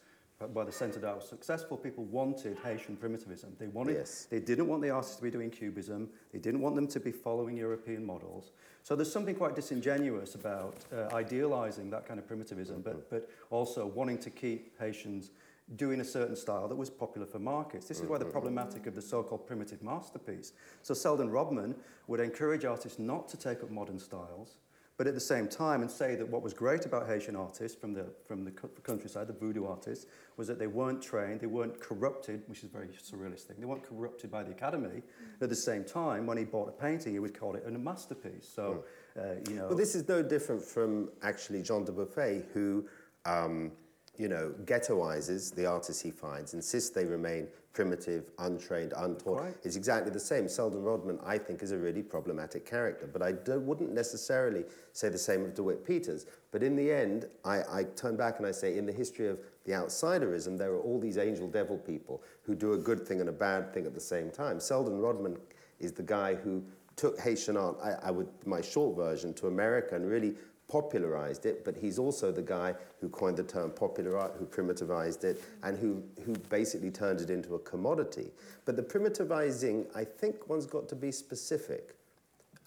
why 0.53 0.65
the 0.65 0.73
Centre 0.73 0.99
d'Art 0.99 1.17
was 1.17 1.29
successful. 1.29 1.77
People 1.77 2.05
wanted 2.05 2.57
Haitian 2.65 2.97
primitivism. 2.97 3.55
They 3.59 3.67
wanted 3.67 3.97
Yes. 3.97 4.27
they 4.31 4.41
didn't 4.41 4.69
want 4.69 4.81
the 4.81 4.89
artists 4.89 5.17
to 5.17 5.23
be 5.23 5.31
doing 5.31 5.51
cubism. 5.51 6.09
They 6.33 6.39
didn't 6.39 6.63
want 6.63 6.77
them 6.77 6.87
to 6.89 7.01
be 7.01 7.13
following 7.13 7.59
European 7.59 8.05
models. 8.07 8.53
So 8.83 8.97
there's 8.97 9.13
something 9.13 9.35
quite 9.35 9.55
disingenuous 9.55 10.35
about 10.35 10.77
uh, 10.95 11.15
idealizing 11.15 11.91
that 11.91 12.07
kind 12.07 12.19
of 12.19 12.27
primitivism, 12.27 12.81
but, 12.81 13.11
but 13.11 13.29
also 13.51 13.85
wanting 13.85 14.17
to 14.19 14.31
keep 14.31 14.79
Haitians 14.79 15.31
doing 15.77 16.01
a 16.01 16.05
certain 16.05 16.37
style 16.37 16.67
that 16.69 16.77
was 16.77 16.91
popular 16.91 17.27
for 17.27 17.39
markets. 17.39 17.87
This 17.87 18.01
is 18.01 18.09
why 18.09 18.19
the 18.19 18.25
problematic 18.25 18.87
of 18.87 18.95
the 18.95 19.03
so-called 19.03 19.47
primitive 19.47 19.83
masterpiece. 19.83 20.53
So 20.83 20.95
Selden 20.95 21.31
Rodman 21.31 21.75
would 22.09 22.21
encourage 22.21 22.65
artists 22.65 22.99
not 22.99 23.29
to 23.29 23.37
take 23.37 23.63
up 23.63 23.71
modern 23.71 23.99
styles, 23.99 24.57
but 24.97 25.07
at 25.07 25.15
the 25.15 25.21
same 25.21 25.49
time 25.49 25.81
and 25.81 25.91
say 25.91 26.15
that 26.15 26.29
what 26.29 26.43
was 26.43 26.53
great 26.53 26.85
about 26.85 27.07
Haitian 27.07 27.35
artists 27.35 27.79
from 27.81 27.95
the, 27.95 28.05
from 28.27 28.45
the 28.45 28.51
countryside, 28.83 29.29
the 29.29 29.33
voodoo 29.33 29.65
artists, 29.65 30.07
was 30.37 30.47
that 30.49 30.59
they 30.59 30.67
weren't 30.67 31.01
trained, 31.01 31.41
they 31.41 31.47
weren't 31.47 31.81
corrupted, 31.81 32.43
which 32.49 32.59
is 32.59 32.65
a 32.65 32.67
very 32.67 32.89
surrealist 32.89 33.45
thing. 33.45 33.57
They 33.59 33.65
weren't 33.65 33.83
corrupted 33.83 34.31
by 34.31 34.43
the 34.43 34.51
academy. 34.51 35.03
At 35.41 35.49
the 35.49 35.57
same 35.57 35.85
time, 35.85 36.27
when 36.27 36.37
he 36.37 36.45
bought 36.45 36.69
a 36.69 36.73
painting, 36.73 37.15
he 37.15 37.19
would 37.19 37.39
call 37.39 37.55
it 37.55 37.65
a 37.67 37.71
masterpiece. 37.71 38.47
So, 38.47 38.85
uh, 39.19 39.37
you 39.49 39.55
know... 39.55 39.69
Well, 39.69 39.77
this 39.77 39.95
is 39.95 40.07
no 40.07 40.23
different 40.23 40.63
from 40.63 41.11
actually 41.23 41.63
Jean 41.63 41.85
Dubuffet, 41.87 42.45
who, 42.53 42.87
um, 43.25 43.73
you 44.21 44.29
know, 44.29 44.53
ghettoizes 44.67 45.55
the 45.55 45.65
artists 45.65 46.03
he 46.03 46.11
finds, 46.11 46.53
insists 46.53 46.91
they 46.91 47.07
remain 47.07 47.49
primitive, 47.73 48.31
untrained, 48.39 48.93
untaught. 48.99 49.39
Quite. 49.39 49.57
It's 49.65 49.77
exactly 49.77 50.13
the 50.13 50.21
same. 50.21 50.47
Selden 50.47 50.83
Rodman, 50.83 51.19
I 51.25 51.39
think, 51.39 51.63
is 51.63 51.73
a 51.73 51.79
really 51.79 52.03
problematic 52.03 52.69
character, 52.69 53.09
but 53.11 53.23
I 53.23 53.33
wouldn't 53.57 53.95
necessarily 53.95 54.65
say 54.93 55.09
the 55.09 55.17
same 55.17 55.43
of 55.43 55.55
DeWitt 55.55 55.87
Peters. 55.87 56.27
But 56.53 56.63
in 56.63 56.77
the 56.77 56.93
end, 56.93 57.29
I, 57.47 57.63
I 57.71 57.85
turn 57.97 58.17
back 58.17 58.37
and 58.37 58.47
I 58.47 58.51
say, 58.51 58.77
in 58.77 58.85
the 58.85 58.93
history 58.93 59.27
of 59.27 59.39
the 59.65 59.73
outsiderism, 59.73 60.59
there 60.59 60.73
are 60.73 60.81
all 60.81 61.01
these 61.01 61.17
angel 61.17 61.49
devil 61.49 61.79
people 61.79 62.23
who 62.43 62.55
do 62.55 62.75
a 62.75 62.79
good 62.79 63.09
thing 63.09 63.21
and 63.21 63.31
a 63.31 63.33
bad 63.33 63.73
thing 63.73 63.87
at 63.87 63.95
the 63.95 64.01
same 64.01 64.31
time. 64.31 64.61
Selden 64.61 64.99
Rodman 64.99 65.39
is 65.79 65.93
the 65.93 66.03
guy 66.03 66.35
who 66.35 66.63
took 66.97 67.19
Haitian 67.19 67.57
art, 67.57 67.79
I, 67.83 68.09
I 68.09 68.11
would, 68.11 68.29
my 68.45 68.61
short 68.61 68.97
version, 68.97 69.33
to 69.35 69.47
America 69.47 69.95
and 69.95 70.07
really 70.07 70.35
popularized 70.71 71.47
it, 71.47 71.65
but 71.65 71.77
he's 71.77 71.99
also 71.99 72.31
the 72.31 72.43
guy 72.43 72.75
who 73.01 73.09
coined 73.09 73.37
the 73.37 73.43
term 73.43 73.71
popular 73.71 74.17
art, 74.17 74.33
who 74.39 74.47
primitivized 74.47 75.25
it, 75.25 75.43
and 75.65 75.77
who, 75.77 76.03
who 76.25 76.33
basically 76.49 76.91
turned 76.91 77.21
it 77.21 77.29
into 77.29 77.57
a 77.57 77.59
commodity. 77.59 78.31
But 78.65 78.77
the 78.77 78.83
primitivizing, 78.83 79.87
I 79.97 80.05
think 80.05 80.49
one's 80.49 80.67
got 80.67 80.89
to 80.91 80.95
be 80.95 81.11
specific. 81.11 81.97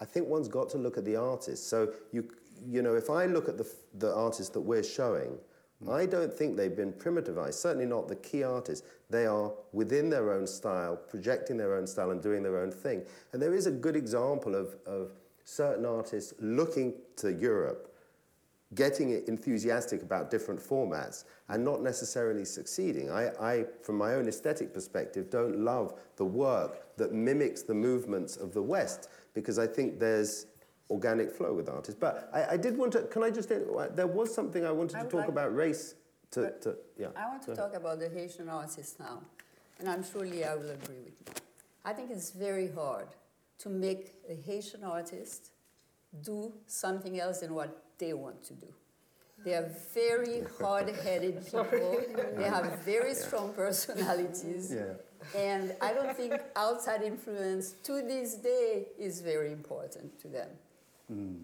I 0.01 0.05
think 0.05 0.27
one's 0.27 0.49
got 0.49 0.69
to 0.71 0.77
look 0.77 0.97
at 0.97 1.05
the 1.05 1.15
artist. 1.15 1.69
So, 1.69 1.93
you, 2.11 2.27
you 2.67 2.81
know, 2.81 2.95
if 2.95 3.09
I 3.09 3.25
look 3.25 3.47
at 3.47 3.57
the, 3.57 3.67
the 3.99 4.13
artists 4.13 4.49
that 4.49 4.61
we're 4.61 4.83
showing, 4.83 5.37
I 5.89 6.05
don't 6.05 6.31
think 6.31 6.57
they've 6.57 6.75
been 6.75 6.93
primitivized, 6.93 7.55
certainly 7.55 7.85
not 7.85 8.07
the 8.07 8.15
key 8.15 8.43
artists. 8.43 8.85
They 9.09 9.25
are 9.25 9.51
within 9.71 10.09
their 10.09 10.31
own 10.31 10.47
style, 10.47 10.95
projecting 10.95 11.57
their 11.57 11.75
own 11.75 11.87
style 11.87 12.11
and 12.11 12.21
doing 12.21 12.43
their 12.43 12.59
own 12.59 12.71
thing. 12.71 13.03
And 13.31 13.41
there 13.41 13.53
is 13.53 13.67
a 13.67 13.71
good 13.71 13.95
example 13.95 14.55
of, 14.55 14.75
of 14.85 15.11
certain 15.43 15.85
artists 15.85 16.33
looking 16.39 16.93
to 17.17 17.33
Europe 17.33 17.92
getting 18.75 19.11
enthusiastic 19.27 20.01
about 20.01 20.31
different 20.31 20.59
formats 20.59 21.25
and 21.49 21.63
not 21.63 21.81
necessarily 21.81 22.45
succeeding. 22.45 23.11
I, 23.11 23.31
I, 23.39 23.65
from 23.81 23.97
my 23.97 24.13
own 24.13 24.27
aesthetic 24.27 24.73
perspective, 24.73 25.29
don't 25.29 25.59
love 25.59 25.99
the 26.15 26.25
work 26.25 26.95
that 26.97 27.13
mimics 27.13 27.61
the 27.61 27.73
movements 27.73 28.37
of 28.37 28.53
the 28.53 28.61
West 28.61 29.09
because 29.33 29.59
I 29.59 29.67
think 29.67 29.99
there's 29.99 30.47
organic 30.89 31.31
flow 31.31 31.53
with 31.53 31.69
artists. 31.69 31.99
But 31.99 32.29
I, 32.33 32.53
I 32.53 32.57
did 32.57 32.77
want 32.77 32.93
to, 32.93 33.03
can 33.03 33.23
I 33.23 33.29
just, 33.29 33.49
there 33.49 34.07
was 34.07 34.33
something 34.33 34.65
I 34.65 34.71
wanted 34.71 34.97
I 34.97 35.03
to 35.03 35.09
talk 35.09 35.19
like- 35.21 35.29
about 35.29 35.55
race 35.55 35.95
to, 36.31 36.51
to 36.61 36.75
yeah. 36.97 37.07
I 37.15 37.27
want 37.27 37.43
to 37.43 37.55
talk 37.55 37.75
about 37.75 37.99
the 37.99 38.09
Haitian 38.09 38.49
artists 38.49 38.99
now, 38.99 39.21
and 39.79 39.87
I'm 39.87 40.03
sure 40.03 40.25
Leah 40.25 40.55
will 40.59 40.71
agree 40.71 41.03
with 41.05 41.27
me. 41.27 41.33
I 41.85 41.93
think 41.93 42.09
it's 42.09 42.31
very 42.31 42.71
hard 42.71 43.05
to 43.59 43.69
make 43.69 44.15
a 44.27 44.33
Haitian 44.33 44.83
artist 44.83 45.51
do 46.23 46.51
something 46.65 47.19
else 47.19 47.41
than 47.41 47.53
what 47.53 47.83
they 48.03 48.13
want 48.13 48.43
to 48.49 48.53
do. 48.53 48.69
They 49.45 49.53
are 49.59 49.69
very 49.93 50.37
hard-headed 50.59 51.35
people. 51.53 51.91
They 52.37 52.49
have 52.57 52.65
very 52.93 53.13
strong 53.13 53.47
personalities. 53.53 54.63
Yeah. 54.79 55.39
and 55.49 55.65
I 55.87 55.89
don't 55.97 56.15
think 56.19 56.33
outside 56.55 57.01
influence 57.13 57.65
to 57.87 57.93
this 58.13 58.29
day 58.35 58.69
is 59.07 59.21
very 59.31 59.51
important 59.59 60.07
to 60.23 60.27
them. 60.37 60.49
Mm. 61.11 61.39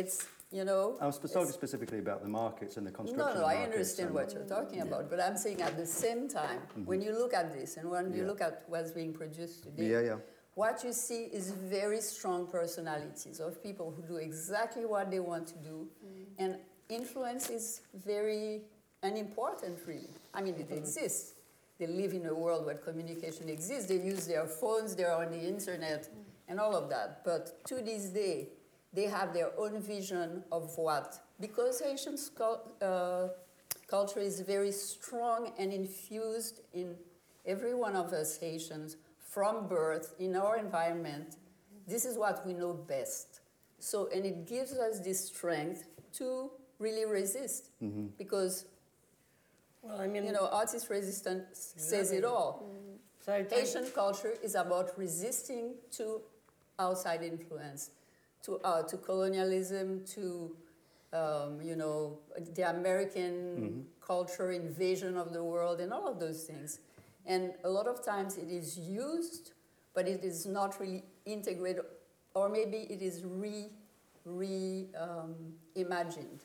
It's, 0.00 0.16
you 0.58 0.64
know. 0.68 0.82
I 1.00 1.06
was 1.06 1.18
talking 1.18 1.52
specifically 1.62 2.00
about 2.06 2.20
the 2.26 2.32
markets 2.42 2.76
and 2.78 2.84
the 2.88 2.94
construction 3.00 3.34
no, 3.36 3.42
of 3.42 3.50
I 3.54 3.56
understand 3.68 4.10
what 4.18 4.32
you're 4.32 4.50
talking 4.56 4.80
about, 4.88 5.04
but 5.10 5.18
I'm 5.26 5.36
saying 5.44 5.60
at 5.68 5.76
the 5.82 5.86
same 6.04 6.22
time, 6.28 6.60
when 6.90 7.00
you 7.06 7.12
look 7.22 7.32
at 7.42 7.46
this 7.56 7.70
and 7.78 7.86
when 7.94 8.04
you 8.16 8.22
Yeah. 8.22 8.30
look 8.30 8.40
at 8.48 8.54
what's 8.72 8.92
being 9.00 9.12
produced 9.22 9.58
today, 9.64 9.86
Yeah, 9.94 10.10
yeah. 10.10 10.18
What 10.54 10.84
you 10.84 10.92
see 10.92 11.24
is 11.24 11.50
very 11.50 12.00
strong 12.00 12.46
personalities 12.46 13.40
of 13.40 13.62
people 13.62 13.92
who 13.96 14.02
do 14.02 14.16
exactly 14.16 14.84
what 14.84 15.10
they 15.10 15.20
want 15.20 15.46
to 15.48 15.58
do, 15.58 15.88
mm. 16.04 16.24
and 16.38 16.56
influence 16.88 17.50
is 17.50 17.80
very 18.06 18.62
unimportant, 19.02 19.78
really. 19.86 20.10
I 20.32 20.42
mean, 20.42 20.54
it 20.54 20.68
mm-hmm. 20.68 20.78
exists. 20.78 21.34
They 21.78 21.88
live 21.88 22.12
in 22.12 22.26
a 22.26 22.34
world 22.34 22.66
where 22.66 22.76
communication 22.76 23.48
exists. 23.48 23.88
They 23.88 23.96
use 23.96 24.26
their 24.26 24.46
phones, 24.46 24.94
they're 24.94 25.14
on 25.14 25.30
the 25.32 25.40
internet, 25.40 26.04
mm. 26.04 26.22
and 26.48 26.60
all 26.60 26.76
of 26.76 26.88
that. 26.90 27.22
But 27.24 27.64
to 27.66 27.76
this 27.76 28.06
day, 28.06 28.48
they 28.92 29.04
have 29.04 29.34
their 29.34 29.50
own 29.58 29.80
vision 29.80 30.44
of 30.52 30.70
what, 30.78 31.18
because 31.40 31.80
Haitian 31.80 32.16
uh, 32.80 33.28
culture 33.88 34.20
is 34.20 34.40
very 34.40 34.70
strong 34.70 35.52
and 35.58 35.72
infused 35.72 36.60
in 36.72 36.94
every 37.44 37.74
one 37.74 37.96
of 37.96 38.12
us 38.12 38.38
Haitians 38.38 38.96
from 39.34 39.66
birth 39.68 40.14
in 40.18 40.36
our 40.36 40.56
environment. 40.56 41.36
This 41.86 42.04
is 42.04 42.16
what 42.16 42.46
we 42.46 42.52
know 42.52 42.72
best. 42.72 43.40
So, 43.78 44.08
and 44.14 44.24
it 44.24 44.46
gives 44.46 44.72
us 44.72 45.00
this 45.00 45.26
strength 45.26 45.84
to 46.14 46.50
really 46.78 47.04
resist 47.04 47.70
because, 48.16 48.66
Well, 49.82 50.00
I 50.00 50.06
mean, 50.06 50.24
you 50.24 50.32
know, 50.32 50.48
artist 50.50 50.88
resistance 50.88 51.74
says 51.76 52.10
it 52.12 52.18
Exactly. 52.18 52.24
all. 52.24 52.66
so 53.24 53.32
I- 53.34 53.42
Haitian 53.50 53.86
culture 53.90 54.34
is 54.42 54.54
about 54.54 54.96
resisting 54.98 55.74
to 55.98 56.22
outside 56.78 57.22
influence, 57.22 57.90
to, 58.44 58.58
uh, 58.64 58.82
to 58.90 58.96
colonialism, 58.96 60.04
to 60.16 60.56
um, 61.12 61.60
you 61.62 61.76
know 61.76 62.18
the 62.56 62.62
American 62.76 63.86
culture 64.00 64.50
invasion 64.50 65.16
of 65.16 65.32
the 65.32 65.44
world, 65.44 65.80
and 65.80 65.92
all 65.92 66.08
of 66.08 66.18
those 66.18 66.42
things. 66.44 66.80
And 67.26 67.52
a 67.64 67.68
lot 67.68 67.86
of 67.86 68.04
times 68.04 68.36
it 68.36 68.48
is 68.48 68.78
used, 68.78 69.52
but 69.94 70.06
it 70.06 70.24
is 70.24 70.46
not 70.46 70.78
really 70.80 71.04
integrated, 71.24 71.82
or 72.34 72.48
maybe 72.48 72.86
it 72.90 73.02
is 73.02 73.24
re 73.24 73.70
re 74.24 74.86
um, 74.98 75.34
imagined. 75.74 76.40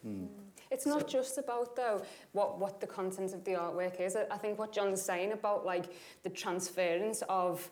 It's 0.71 0.85
not 0.85 1.07
just 1.07 1.37
about 1.37 1.75
though 1.75 2.03
what 2.33 2.59
what 2.59 2.79
the 2.79 2.87
content 2.87 3.33
of 3.33 3.43
the 3.43 3.51
artwork 3.51 3.99
is. 3.99 4.15
I, 4.15 4.25
I 4.31 4.37
think 4.37 4.59
what 4.59 4.71
John's 4.71 5.01
saying 5.01 5.31
about 5.31 5.65
like 5.65 5.93
the 6.23 6.29
transference 6.29 7.23
of 7.27 7.69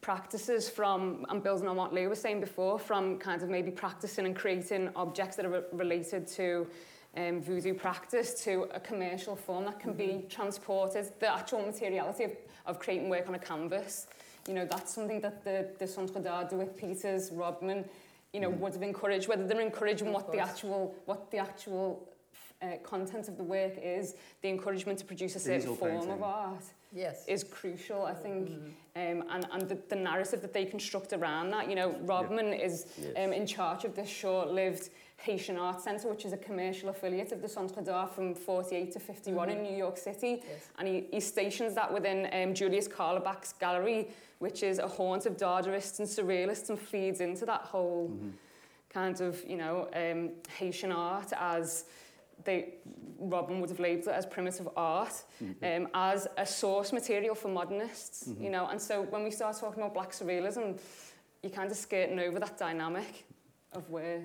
practices 0.00 0.68
from 0.68 1.26
and 1.30 1.42
building 1.42 1.66
on 1.66 1.76
what 1.76 1.92
Lou 1.92 2.08
was 2.08 2.20
saying 2.20 2.40
before, 2.40 2.78
from 2.78 3.18
kind 3.18 3.42
of 3.42 3.48
maybe 3.48 3.70
practicing 3.70 4.26
and 4.26 4.36
creating 4.36 4.90
objects 4.94 5.36
that 5.36 5.46
are 5.46 5.50
re- 5.50 5.62
related 5.72 6.26
to 6.28 6.66
um, 7.16 7.40
voodoo 7.40 7.74
practice 7.74 8.44
to 8.44 8.68
a 8.74 8.80
commercial 8.80 9.36
form 9.36 9.64
that 9.64 9.78
can 9.80 9.92
mm 9.92 9.96
-hmm. 9.96 10.06
be 10.06 10.12
mm-hmm. 10.12 10.28
transported, 10.28 11.04
the 11.18 11.28
actual 11.28 11.62
materiality 11.62 12.24
of, 12.24 12.32
of 12.64 12.78
creating 12.78 13.10
work 13.10 13.28
on 13.28 13.34
a 13.34 13.38
canvas. 13.38 14.06
You 14.46 14.54
know, 14.54 14.66
that's 14.66 14.92
something 14.94 15.22
that 15.22 15.42
the, 15.44 15.66
the 15.78 15.86
Centre 15.86 16.22
d'Art 16.22 16.52
with 16.52 16.76
Peters, 16.76 17.30
Rodman, 17.32 17.84
you 18.32 18.40
know, 18.40 18.50
mm. 18.50 18.60
would 18.60 18.74
have 18.74 18.86
encouraged, 18.86 19.26
whether 19.28 19.46
they're 19.48 19.66
encouraging 19.72 20.08
of 20.08 20.14
what 20.14 20.26
course. 20.26 20.36
the 20.36 20.42
actual, 20.50 20.94
what 21.06 21.30
the 21.30 21.38
actual 21.38 21.86
uh, 22.62 22.66
content 22.82 23.28
of 23.28 23.36
the 23.36 23.42
work 23.42 23.74
is, 23.78 24.14
the 24.42 24.48
encouragement 24.48 24.98
to 24.98 25.04
produce 25.04 25.34
a 25.36 25.40
certain 25.40 25.76
form 25.76 25.90
painting. 25.90 26.10
of 26.12 26.22
art 26.22 26.64
yes. 26.92 27.26
is 27.26 27.44
crucial, 27.44 28.06
I 28.06 28.14
think. 28.14 28.48
Mm 28.48 28.74
-hmm. 28.94 29.20
um, 29.20 29.30
and 29.30 29.46
and 29.50 29.68
the, 29.68 29.78
the 29.88 29.96
narrative 29.96 30.40
that 30.40 30.52
they 30.52 30.66
construct 30.70 31.12
around 31.12 31.50
that, 31.52 31.64
you 31.70 31.74
know, 31.74 31.88
Rodman 32.06 32.46
yeah. 32.46 32.66
is 32.66 32.86
yes. 32.96 33.16
um, 33.16 33.32
in 33.32 33.46
charge 33.46 33.88
of 33.88 33.94
this 33.94 34.08
short-lived 34.08 34.90
Haitian 35.18 35.56
Arts 35.56 35.84
Centre, 35.84 36.08
which 36.08 36.24
is 36.24 36.32
a 36.32 36.36
commercial 36.36 36.88
affiliate 36.88 37.32
of 37.32 37.42
the 37.42 37.48
Centre 37.48 37.80
d'Art 37.80 38.14
from 38.14 38.34
48 38.34 38.92
to 38.92 39.00
51 39.00 39.48
mm 39.48 39.52
-hmm. 39.52 39.52
in 39.52 39.58
mm-hmm. 39.58 39.72
New 39.72 39.78
York 39.78 39.98
City. 39.98 40.42
Yes. 40.42 40.70
And 40.78 40.88
he, 40.88 41.06
he 41.10 41.20
stations 41.20 41.74
that 41.74 41.92
within 41.92 42.28
um, 42.32 42.54
Julius 42.54 42.88
Carlebach's 42.88 43.54
gallery, 43.58 44.08
which 44.38 44.62
is 44.62 44.78
a 44.78 44.88
haunt 44.88 45.26
of 45.26 45.36
Dadaists 45.36 45.98
and 46.00 46.08
Surrealists 46.08 46.70
and 46.70 46.78
feeds 46.78 47.20
into 47.20 47.46
that 47.46 47.62
whole 47.72 48.08
mm 48.08 48.18
-hmm. 48.20 48.32
kind 48.88 49.20
of, 49.20 49.44
you 49.44 49.56
know, 49.56 49.88
um, 50.02 50.30
Haitian 50.58 50.92
art 50.92 51.32
as 51.32 51.84
they 52.44 52.74
Robin 53.18 53.60
would 53.60 53.70
have 53.70 53.80
labelled 53.80 54.06
it 54.06 54.12
as 54.12 54.26
primitive 54.26 54.68
art 54.76 55.24
mm 55.40 55.56
-hmm. 55.60 55.76
um, 55.76 55.88
as 55.92 56.28
a 56.36 56.46
source 56.46 56.94
material 56.94 57.34
for 57.34 57.50
modernists 57.50 58.26
mm 58.26 58.34
-hmm. 58.34 58.42
you 58.44 58.50
know 58.50 58.66
and 58.70 58.82
so 58.82 58.94
when 59.10 59.22
we 59.24 59.30
start 59.30 59.58
talking 59.58 59.82
about 59.82 59.94
black 59.94 60.12
surrealism 60.12 60.64
you're 61.42 61.56
kind 61.60 61.70
of 61.70 61.76
skirting 61.76 62.20
over 62.28 62.38
that 62.40 62.58
dynamic 62.58 63.24
of 63.72 63.82
where 63.90 64.20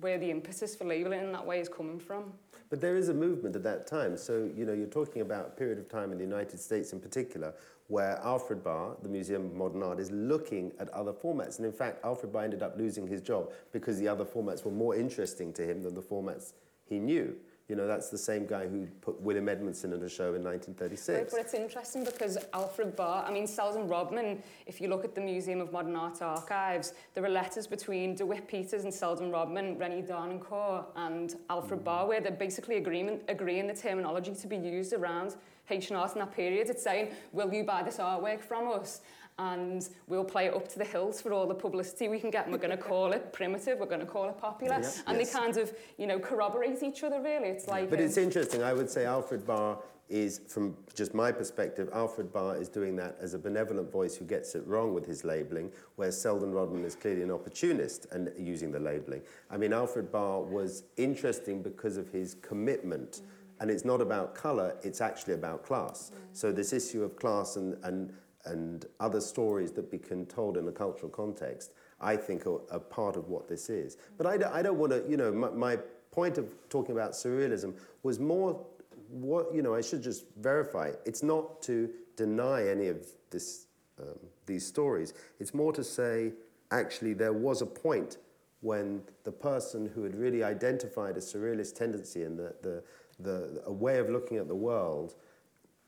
where 0.00 0.18
the 0.18 0.30
impetus 0.30 0.74
for 0.74 0.84
labelling 0.84 1.20
in 1.20 1.32
that 1.32 1.46
way 1.46 1.60
is 1.60 1.68
coming 1.68 1.98
from. 1.98 2.32
But 2.68 2.80
there 2.80 2.96
is 2.96 3.08
a 3.08 3.14
movement 3.14 3.56
at 3.56 3.64
that 3.64 3.86
time. 3.86 4.16
So, 4.16 4.48
you 4.56 4.64
know, 4.64 4.72
you're 4.72 4.86
talking 4.86 5.22
about 5.22 5.46
a 5.46 5.50
period 5.50 5.78
of 5.78 5.88
time 5.88 6.12
in 6.12 6.18
the 6.18 6.24
United 6.24 6.60
States 6.60 6.92
in 6.92 7.00
particular 7.00 7.52
where 7.88 8.20
Alfred 8.22 8.62
Barr, 8.62 8.96
the 9.02 9.08
Museum 9.08 9.46
of 9.46 9.54
Modern 9.54 9.82
Art, 9.82 9.98
is 9.98 10.12
looking 10.12 10.70
at 10.78 10.88
other 10.90 11.12
formats. 11.12 11.56
And 11.56 11.66
in 11.66 11.72
fact, 11.72 12.04
Alfred 12.04 12.32
Barr 12.32 12.44
ended 12.44 12.62
up 12.62 12.78
losing 12.78 13.04
his 13.04 13.20
job 13.20 13.50
because 13.72 13.98
the 13.98 14.06
other 14.06 14.24
formats 14.24 14.64
were 14.64 14.70
more 14.70 14.94
interesting 14.94 15.52
to 15.54 15.68
him 15.68 15.82
than 15.82 15.94
the 15.94 16.00
formats 16.00 16.52
he 16.84 17.00
knew. 17.00 17.34
You 17.70 17.76
know, 17.76 17.86
that's 17.86 18.08
the 18.08 18.18
same 18.18 18.46
guy 18.46 18.66
who 18.66 18.88
put 19.00 19.20
William 19.20 19.48
Edmondson 19.48 19.92
in 19.92 20.02
a 20.02 20.08
show 20.08 20.34
in 20.34 20.42
1936. 20.42 21.08
Right, 21.08 21.30
but 21.30 21.40
it's 21.40 21.54
interesting 21.54 22.02
because 22.02 22.36
Alfred 22.52 22.96
Barr, 22.96 23.24
I 23.24 23.30
mean, 23.30 23.46
Selden 23.46 23.86
Rodman, 23.86 24.42
if 24.66 24.80
you 24.80 24.88
look 24.88 25.04
at 25.04 25.14
the 25.14 25.20
Museum 25.20 25.60
of 25.60 25.70
Modern 25.70 25.94
Art 25.94 26.20
archives, 26.20 26.94
there 27.14 27.24
are 27.24 27.28
letters 27.28 27.68
between 27.68 28.16
DeWitt 28.16 28.48
Peters 28.48 28.82
and 28.82 28.92
Selden 28.92 29.30
Rodman, 29.30 29.78
Rennie 29.78 30.02
Darnancourt 30.02 30.86
and 30.96 31.36
Alfred 31.48 31.82
mm. 31.82 31.84
Barr, 31.84 32.08
where 32.08 32.20
they're 32.20 32.32
basically 32.32 32.76
agreement, 32.76 33.22
agreeing 33.28 33.68
the 33.68 33.74
terminology 33.74 34.34
to 34.34 34.46
be 34.48 34.56
used 34.56 34.92
around 34.92 35.36
H&Art 35.70 36.14
in 36.14 36.18
that 36.18 36.34
period. 36.34 36.68
It's 36.70 36.82
saying, 36.82 37.12
will 37.30 37.54
you 37.54 37.62
buy 37.62 37.84
this 37.84 37.98
artwork 37.98 38.40
from 38.40 38.66
us? 38.66 39.00
And 39.40 39.88
we'll 40.06 40.22
play 40.22 40.46
it 40.48 40.54
up 40.54 40.68
to 40.68 40.78
the 40.78 40.84
hills 40.84 41.22
for 41.22 41.32
all 41.32 41.46
the 41.46 41.54
publicity 41.54 42.08
we 42.08 42.20
can 42.20 42.30
get. 42.30 42.44
And 42.44 42.52
we're 42.52 42.58
going 42.58 42.76
to 42.76 42.84
call 42.92 43.12
it 43.12 43.32
primitive. 43.32 43.78
We're 43.78 43.86
going 43.86 44.00
to 44.00 44.06
call 44.06 44.28
it 44.28 44.36
popular. 44.36 44.78
Yeah. 44.82 44.90
And 45.06 45.18
Yes. 45.18 45.32
they 45.32 45.38
kind 45.38 45.56
of, 45.56 45.72
you 45.96 46.06
know, 46.06 46.18
corroborate 46.18 46.82
each 46.82 47.02
other, 47.02 47.22
really. 47.22 47.48
It's 47.48 47.66
like... 47.66 47.88
But 47.88 48.00
um, 48.00 48.04
it's 48.04 48.18
interesting. 48.18 48.62
I 48.62 48.74
would 48.74 48.90
say 48.90 49.06
Alfred 49.06 49.46
Barr 49.46 49.78
is, 50.10 50.42
from 50.46 50.76
just 50.94 51.14
my 51.14 51.32
perspective, 51.32 51.88
Alfred 51.94 52.30
Barr 52.34 52.58
is 52.58 52.68
doing 52.68 52.96
that 52.96 53.16
as 53.18 53.32
a 53.32 53.38
benevolent 53.38 53.90
voice 53.90 54.14
who 54.14 54.26
gets 54.26 54.54
it 54.54 54.62
wrong 54.66 54.92
with 54.92 55.06
his 55.06 55.24
labelling, 55.24 55.72
whereas 55.96 56.20
Selden 56.20 56.52
Rodman 56.52 56.84
is 56.84 56.94
clearly 56.94 57.22
an 57.22 57.30
opportunist 57.30 58.08
and 58.12 58.30
using 58.36 58.70
the 58.70 58.80
labelling. 58.80 59.22
I 59.50 59.56
mean, 59.56 59.72
Alfred 59.72 60.12
Barr 60.12 60.42
was 60.42 60.82
interesting 60.98 61.62
because 61.62 61.96
of 61.96 62.10
his 62.10 62.34
commitment. 62.42 63.22
And 63.60 63.70
it's 63.70 63.86
not 63.86 64.00
about 64.02 64.34
colour, 64.34 64.76
it's 64.82 65.00
actually 65.00 65.34
about 65.34 65.64
class. 65.64 66.12
So 66.32 66.52
this 66.52 66.72
issue 66.74 67.02
of 67.02 67.16
class 67.16 67.56
and, 67.56 67.76
and, 67.84 68.12
and 68.44 68.86
other 69.00 69.20
stories 69.20 69.72
that 69.72 69.90
become 69.90 70.26
told 70.26 70.56
in 70.56 70.66
a 70.68 70.72
cultural 70.72 71.10
context, 71.10 71.72
I 72.00 72.16
think 72.16 72.46
are, 72.46 72.60
are 72.70 72.80
part 72.80 73.16
of 73.16 73.28
what 73.28 73.48
this 73.48 73.68
is. 73.68 73.96
But 74.16 74.26
I 74.26 74.36
don't, 74.36 74.52
I 74.52 74.62
don't 74.62 74.78
want 74.78 74.92
to, 74.92 75.04
you 75.08 75.16
know, 75.16 75.32
my, 75.32 75.50
my 75.50 75.78
point 76.10 76.38
of 76.38 76.52
talking 76.68 76.92
about 76.92 77.12
surrealism 77.12 77.74
was 78.02 78.18
more 78.18 78.64
what 79.10 79.52
you 79.52 79.60
know 79.60 79.74
i 79.74 79.80
should 79.80 80.02
just 80.02 80.24
verify 80.38 80.92
it's 81.04 81.22
not 81.22 81.60
to 81.62 81.90
deny 82.16 82.68
any 82.68 82.86
of 82.86 83.04
this 83.30 83.66
um, 84.00 84.18
these 84.46 84.64
stories 84.64 85.14
it's 85.40 85.52
more 85.52 85.72
to 85.72 85.82
say 85.82 86.32
actually 86.70 87.12
there 87.12 87.32
was 87.32 87.60
a 87.60 87.66
point 87.66 88.18
when 88.60 89.02
the 89.24 89.32
person 89.32 89.90
who 89.94 90.02
had 90.04 90.14
really 90.14 90.44
identified 90.44 91.16
a 91.16 91.20
surrealist 91.20 91.74
tendency 91.74 92.24
and 92.24 92.38
the, 92.38 92.54
the, 92.62 92.82
the, 93.18 93.62
a 93.64 93.72
way 93.72 93.98
of 93.98 94.10
looking 94.10 94.36
at 94.36 94.48
the 94.48 94.54
world 94.54 95.14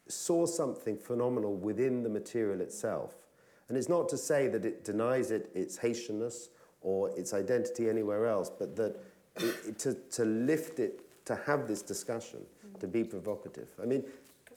saw 0.09 0.47
something 0.47 0.97
phenomenal 0.97 1.55
within 1.57 2.03
the 2.03 2.09
material 2.09 2.61
itself. 2.61 3.15
And 3.69 3.79
it's 3.79 3.89
not 3.89 4.09
to 4.11 4.19
say 4.19 4.49
that 4.49 4.65
it 4.65 4.85
denies 4.85 5.31
it 5.31 5.51
its 5.55 5.79
haitianness 5.79 6.49
or 6.83 7.11
its 7.19 7.33
identity 7.33 7.89
anywhere 7.89 8.27
else 8.27 8.51
but 8.51 8.75
that 8.77 8.97
it, 9.37 9.55
it- 9.69 9.79
to, 9.79 9.95
to 10.11 10.25
lift 10.25 10.79
it 10.81 11.01
to 11.27 11.37
have 11.47 11.67
this 11.69 11.81
discussion 11.83 12.41
to 12.81 12.87
be 12.89 13.05
provocative. 13.05 13.69
I 13.83 13.87
mean 13.87 14.05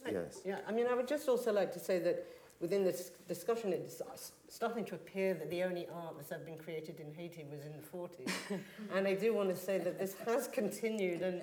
I- 0.06 0.12
yes. 0.12 0.42
Yeah, 0.46 0.58
I 0.68 0.72
mean, 0.72 0.86
I 0.88 0.94
would 0.94 1.08
just 1.08 1.28
also 1.30 1.52
like 1.54 1.72
to 1.74 1.80
say 1.80 1.98
that 2.00 2.26
within 2.60 2.84
this 2.84 3.12
discussion, 3.28 3.74
it's 3.74 4.02
s- 4.14 4.34
starting 4.50 4.86
to 4.86 4.96
appear 4.96 5.34
that 5.34 5.50
the 5.50 5.64
only 5.64 5.88
art 5.94 6.16
that's 6.18 6.32
ever 6.32 6.44
been 6.44 6.58
created 6.58 7.00
in 7.00 7.12
Haiti 7.14 7.44
was 7.52 7.62
in 7.66 7.72
the 7.72 7.88
40s. 7.98 8.60
and 8.94 9.08
I 9.08 9.14
do 9.16 9.34
want 9.34 9.50
to 9.50 9.56
say 9.56 9.78
that 9.80 9.98
this 9.98 10.16
has 10.26 10.48
continued, 10.48 11.22
and, 11.24 11.42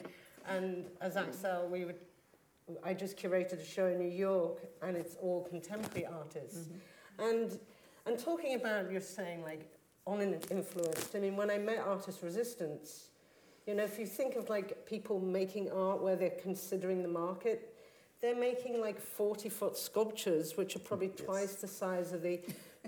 and 0.48 0.86
as 1.00 1.16
Axelle, 1.16 1.68
we 1.70 1.84
would, 1.84 1.96
I 2.84 2.94
just 2.94 3.16
curated 3.16 3.60
a 3.60 3.64
show 3.64 3.86
in 3.86 3.98
New 3.98 4.08
York, 4.10 4.58
and 4.82 4.96
it's 4.96 5.16
all 5.20 5.44
contemporary 5.44 6.06
artists. 6.06 6.68
Mm-hmm. 6.68 7.22
And, 7.22 7.58
and 8.06 8.18
talking 8.18 8.54
about, 8.54 8.90
you're 8.90 9.00
saying, 9.00 9.42
like, 9.42 9.70
on 10.06 10.20
an 10.20 10.38
influence, 10.50 11.10
I 11.14 11.18
mean, 11.18 11.36
when 11.36 11.50
I 11.50 11.58
met 11.58 11.78
Artist 11.78 12.22
Resistance, 12.22 13.08
you 13.66 13.74
know, 13.74 13.84
if 13.84 13.98
you 13.98 14.06
think 14.06 14.34
of 14.34 14.48
like 14.48 14.84
people 14.86 15.20
making 15.20 15.70
art 15.70 16.02
where 16.02 16.16
they're 16.16 16.30
considering 16.42 17.02
the 17.02 17.08
market, 17.08 17.74
they're 18.20 18.34
making 18.36 18.80
like 18.80 19.00
40 19.00 19.48
foot 19.48 19.76
sculptures, 19.76 20.56
which 20.56 20.74
are 20.74 20.80
probably 20.80 21.12
Yes. 21.18 21.26
twice 21.26 21.54
the 21.56 21.68
size 21.68 22.12
of 22.12 22.22
the 22.22 22.40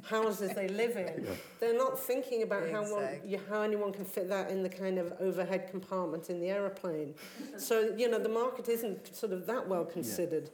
houses 0.02 0.52
they 0.54 0.68
live 0.68 0.96
in. 0.96 1.24
Yeah. 1.24 1.30
They're 1.60 1.76
not 1.76 1.98
thinking 1.98 2.42
about 2.42 2.68
how, 2.70 2.82
one, 2.82 3.20
you, 3.24 3.40
how 3.48 3.62
anyone 3.62 3.92
can 3.92 4.04
fit 4.04 4.28
that 4.28 4.50
in 4.50 4.62
the 4.62 4.68
kind 4.68 4.98
of 4.98 5.12
overhead 5.20 5.68
compartment 5.70 6.30
in 6.30 6.40
the 6.40 6.48
aeroplane. 6.48 7.14
so, 7.56 7.94
you 7.96 8.10
know, 8.10 8.18
the 8.18 8.28
market 8.28 8.68
isn't 8.68 9.14
sort 9.14 9.32
of 9.32 9.46
that 9.46 9.66
well 9.68 9.84
considered, 9.84 10.50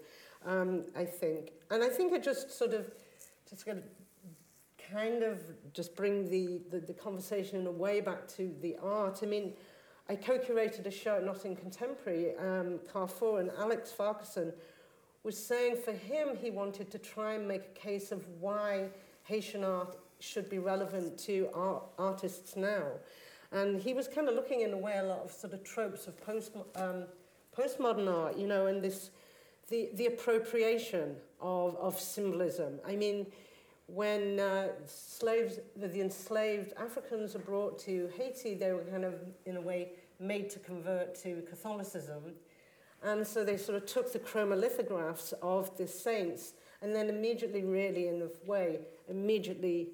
um, 0.46 0.84
I 0.96 1.04
think. 1.04 1.52
And 1.70 1.82
I 1.82 1.88
think 1.88 2.12
it 2.12 2.22
just 2.22 2.56
sort 2.56 2.74
of, 2.74 2.90
just 3.48 3.64
going 3.64 3.78
to 3.78 3.84
kind 4.92 5.22
of 5.22 5.40
just 5.72 5.96
bring 5.96 6.28
the, 6.28 6.60
the, 6.70 6.80
the 6.80 6.94
conversation 6.94 7.60
in 7.60 7.66
a 7.66 7.70
way 7.70 8.00
back 8.00 8.28
to 8.28 8.54
the 8.60 8.76
art. 8.82 9.20
I 9.22 9.26
mean, 9.26 9.54
I 10.08 10.16
co-curated 10.16 10.86
a 10.86 10.90
show 10.90 11.16
at 11.16 11.24
Nottingham 11.24 11.56
Contemporary, 11.56 12.36
um, 12.36 12.80
Carrefour, 12.92 13.40
and 13.40 13.50
Alex 13.58 13.92
Farquharson 13.92 14.52
was 15.22 15.36
saying 15.36 15.76
for 15.76 15.92
him 15.92 16.36
he 16.40 16.50
wanted 16.50 16.90
to 16.90 16.98
try 16.98 17.34
and 17.34 17.46
make 17.46 17.62
a 17.62 17.78
case 17.78 18.10
of 18.10 18.26
why 18.40 18.88
Haitian 19.30 19.62
art 19.62 19.96
should 20.18 20.50
be 20.50 20.58
relevant 20.58 21.16
to 21.20 21.48
art, 21.54 21.84
artists 21.98 22.56
now. 22.56 22.86
And 23.52 23.80
he 23.80 23.94
was 23.94 24.08
kind 24.08 24.28
of 24.28 24.34
looking 24.34 24.62
in 24.62 24.72
a 24.72 24.76
way 24.76 24.98
a 24.98 25.04
lot 25.04 25.20
of 25.20 25.30
sort 25.30 25.52
of 25.52 25.62
tropes 25.62 26.08
of 26.08 26.20
post, 26.26 26.50
um, 26.74 27.04
postmodern 27.56 28.12
art, 28.12 28.36
you 28.36 28.48
know, 28.48 28.66
and 28.66 28.82
this, 28.82 29.10
the, 29.68 29.90
the 29.94 30.06
appropriation 30.06 31.14
of, 31.40 31.76
of 31.76 31.98
symbolism. 31.98 32.80
I 32.84 32.96
mean, 32.96 33.26
when 33.86 34.40
uh, 34.40 34.68
slaves, 34.86 35.60
the, 35.76 35.86
the 35.86 36.00
enslaved 36.00 36.72
Africans 36.76 37.34
were 37.34 37.40
brought 37.40 37.78
to 37.80 38.10
Haiti, 38.16 38.54
they 38.54 38.72
were 38.72 38.84
kind 38.84 39.04
of, 39.04 39.14
in 39.46 39.56
a 39.56 39.60
way, 39.60 39.92
made 40.18 40.50
to 40.50 40.58
convert 40.58 41.14
to 41.22 41.42
Catholicism. 41.48 42.34
And 43.02 43.24
so 43.24 43.44
they 43.44 43.56
sort 43.56 43.76
of 43.76 43.86
took 43.86 44.12
the 44.12 44.18
chromolithographs 44.18 45.32
of 45.40 45.76
the 45.78 45.86
saints 45.86 46.52
and 46.82 46.94
then 46.94 47.08
immediately, 47.08 47.64
really, 47.64 48.08
in 48.08 48.22
a 48.22 48.50
way, 48.50 48.80
immediately 49.08 49.90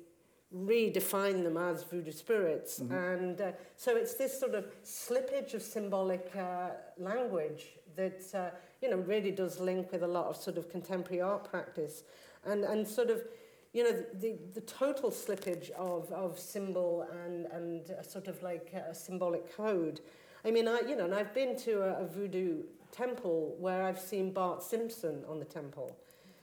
redefine 0.55 1.43
them 1.43 1.57
as 1.57 1.83
voodoo 1.83 2.13
spirits. 2.13 2.79
And 2.79 3.41
uh, 3.41 3.53
so 3.77 3.97
it's 3.97 4.15
this 4.15 4.39
sort 4.39 4.55
of 4.55 4.67
slippage 4.85 5.55
of 5.55 5.63
symbolic 5.63 6.31
uh, 6.37 6.71
language 6.99 7.77
that, 7.97 8.23
uh, 8.35 8.51
you 8.81 8.91
know, 8.91 8.99
really 8.99 9.33
does 9.33 9.59
link 9.59 9.91
with 9.91 10.03
a 10.03 10.07
lot 10.07 10.27
of 10.27 10.37
sort 10.37 10.57
of 10.57 10.71
contemporary 10.71 11.21
art 11.21 11.51
practice. 11.51 12.05
And, 12.45 12.63
and 12.63 12.87
sort 12.87 13.11
of, 13.11 13.25
you 13.73 13.83
know, 13.83 14.05
the, 14.15 14.37
the 14.55 14.61
total 14.61 15.11
slippage 15.11 15.71
of, 15.71 16.11
of 16.13 16.39
symbol 16.39 17.07
and, 17.25 17.47
and 17.47 17.91
a 17.91 18.05
sort 18.05 18.29
of 18.29 18.41
like 18.43 18.73
a 18.73 18.95
symbolic 18.95 19.55
code. 19.57 20.01
I 20.45 20.53
mean, 20.53 20.69
I, 20.69 20.81
you 20.89 20.95
know, 20.97 21.07
and 21.07 21.15
I've 21.15 21.35
been 21.35 21.57
to 21.61 21.83
a, 21.83 22.05
a 22.05 22.07
voodoo 22.07 22.63
temple 22.93 23.57
where 23.59 23.83
I've 23.83 23.99
seen 23.99 24.33
Bart 24.33 24.63
Simpson 24.63 25.25
on 25.29 25.41
the 25.41 25.45
temple. 25.45 25.97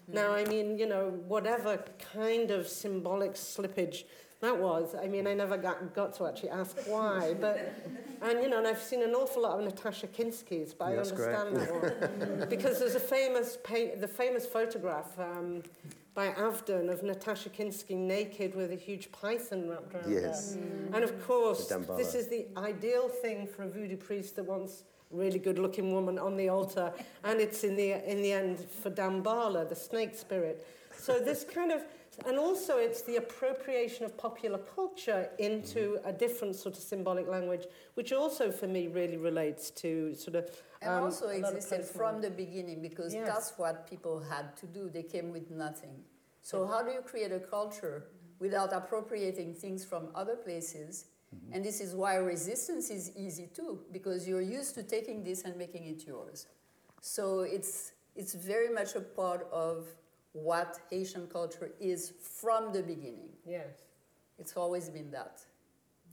Now, 0.08 0.34
I 0.34 0.46
mean, 0.46 0.78
you 0.78 0.88
know, 0.88 1.10
whatever 1.28 1.84
kind 2.14 2.52
of 2.52 2.68
symbolic 2.68 3.34
slippage 3.34 4.04
that 4.42 4.58
was, 4.60 4.94
I 5.02 5.08
mean, 5.08 5.26
I 5.26 5.34
never 5.34 5.56
got, 5.58 5.94
got 5.94 6.14
to 6.18 6.28
actually 6.28 6.50
ask 6.50 6.76
why, 6.86 7.34
but, 7.40 7.74
and 8.22 8.42
you 8.44 8.50
know, 8.50 8.58
and 8.58 8.68
I've 8.68 8.82
seen 8.82 9.02
an 9.02 9.14
awful 9.14 9.44
lot 9.44 9.58
of 9.58 9.64
Natasha 9.66 10.08
Kinski's, 10.08 10.74
but 10.74 10.86
I 10.86 10.96
That's 10.96 11.12
great. 11.14 11.34
understand 11.34 11.56
that 11.58 12.40
one. 12.40 12.48
because 12.50 12.80
there's 12.80 12.96
a 12.96 13.00
famous, 13.00 13.58
paint, 13.64 14.02
the 14.02 14.08
famous 14.08 14.46
photograph 14.46 15.18
um, 15.18 15.64
by 16.14 16.28
Avedon 16.32 16.92
of 16.92 17.02
Natasha 17.04 17.50
Kinski 17.50 17.96
naked 17.96 18.54
with 18.54 18.72
a 18.72 18.76
huge 18.76 19.12
python 19.14 19.70
wrapped 19.70 19.96
around 19.96 20.12
Yes. 20.12 20.56
her. 20.56 20.62
And 20.96 21.04
of 21.06 21.26
course, 21.26 21.72
this 21.98 22.14
is 22.14 22.28
the 22.28 22.46
ideal 22.58 23.08
thing 23.08 23.48
for 23.48 23.64
a 23.64 23.70
voodoo 23.70 23.98
priest 23.98 24.36
that 24.36 24.44
wants 24.44 24.84
really 25.14 25.40
good-looking 25.40 25.94
woman 25.94 26.18
on 26.20 26.36
the 26.36 26.50
altar, 26.50 26.92
and 27.24 27.40
it's 27.40 27.64
in 27.64 27.76
the 27.76 27.92
in 28.12 28.22
the 28.22 28.34
end 28.34 28.60
for 28.82 28.90
Dambala, 28.90 29.68
the 29.70 29.76
snake 29.76 30.16
spirit. 30.16 30.66
So 30.98 31.20
this 31.20 31.44
kind 31.44 31.72
of, 31.72 31.82
and 32.26 32.38
also 32.38 32.78
it's 32.78 33.02
the 33.02 33.18
appropriation 33.18 34.06
of 34.06 34.18
popular 34.18 34.60
culture 34.76 35.30
into 35.40 36.00
a 36.06 36.14
different 36.14 36.56
sort 36.56 36.78
of 36.78 36.84
symbolic 36.84 37.28
language, 37.28 37.66
which 37.96 38.12
also 38.14 38.52
for 38.52 38.68
me 38.68 38.88
really 38.88 39.18
relates 39.18 39.70
to 39.72 40.14
sort 40.16 40.36
of. 40.36 40.50
And 40.82 40.92
um, 40.92 41.04
also 41.04 41.26
a 41.26 41.40
lot 41.40 41.52
of 41.52 41.58
existed 41.58 41.86
from 41.86 42.22
the 42.22 42.30
beginning 42.30 42.82
because 42.82 43.14
Yes. 43.14 43.28
that's 43.28 43.54
what 43.58 43.88
people 43.90 44.20
had 44.20 44.56
to 44.58 44.66
do. 44.66 44.90
They 44.90 45.04
came 45.04 45.32
with 45.32 45.50
nothing. 45.50 46.04
So 46.42 46.68
how 46.68 46.82
do 46.84 46.92
you 46.92 47.02
create 47.02 47.32
a 47.32 47.40
culture 47.40 48.06
without 48.40 48.74
appropriating 48.74 49.54
things 49.54 49.86
from 49.86 50.10
other 50.14 50.36
places? 50.36 51.06
And 51.52 51.64
this 51.64 51.80
is 51.82 51.96
why 51.96 52.16
resistance 52.16 52.90
is 52.90 53.12
easy 53.16 53.50
too, 53.54 53.80
because 53.92 54.28
you're 54.28 54.42
used 54.42 54.76
to 54.76 54.84
taking 54.84 55.24
this 55.24 55.44
and 55.44 55.56
making 55.58 55.86
it 55.86 56.06
yours. 56.08 56.48
So 57.02 57.42
it's 57.42 57.94
it's 58.16 58.34
very 58.34 58.70
much 58.70 58.96
a 58.96 59.02
part 59.02 59.48
of 59.52 59.88
what 60.34 60.80
Haitian 60.90 61.28
culture 61.28 61.72
is 61.80 62.14
from 62.20 62.74
the 62.74 62.82
beginning. 62.82 63.30
Yes. 63.46 63.70
It's 64.38 64.56
always 64.56 64.90
been 64.90 65.12
that. 65.12 65.42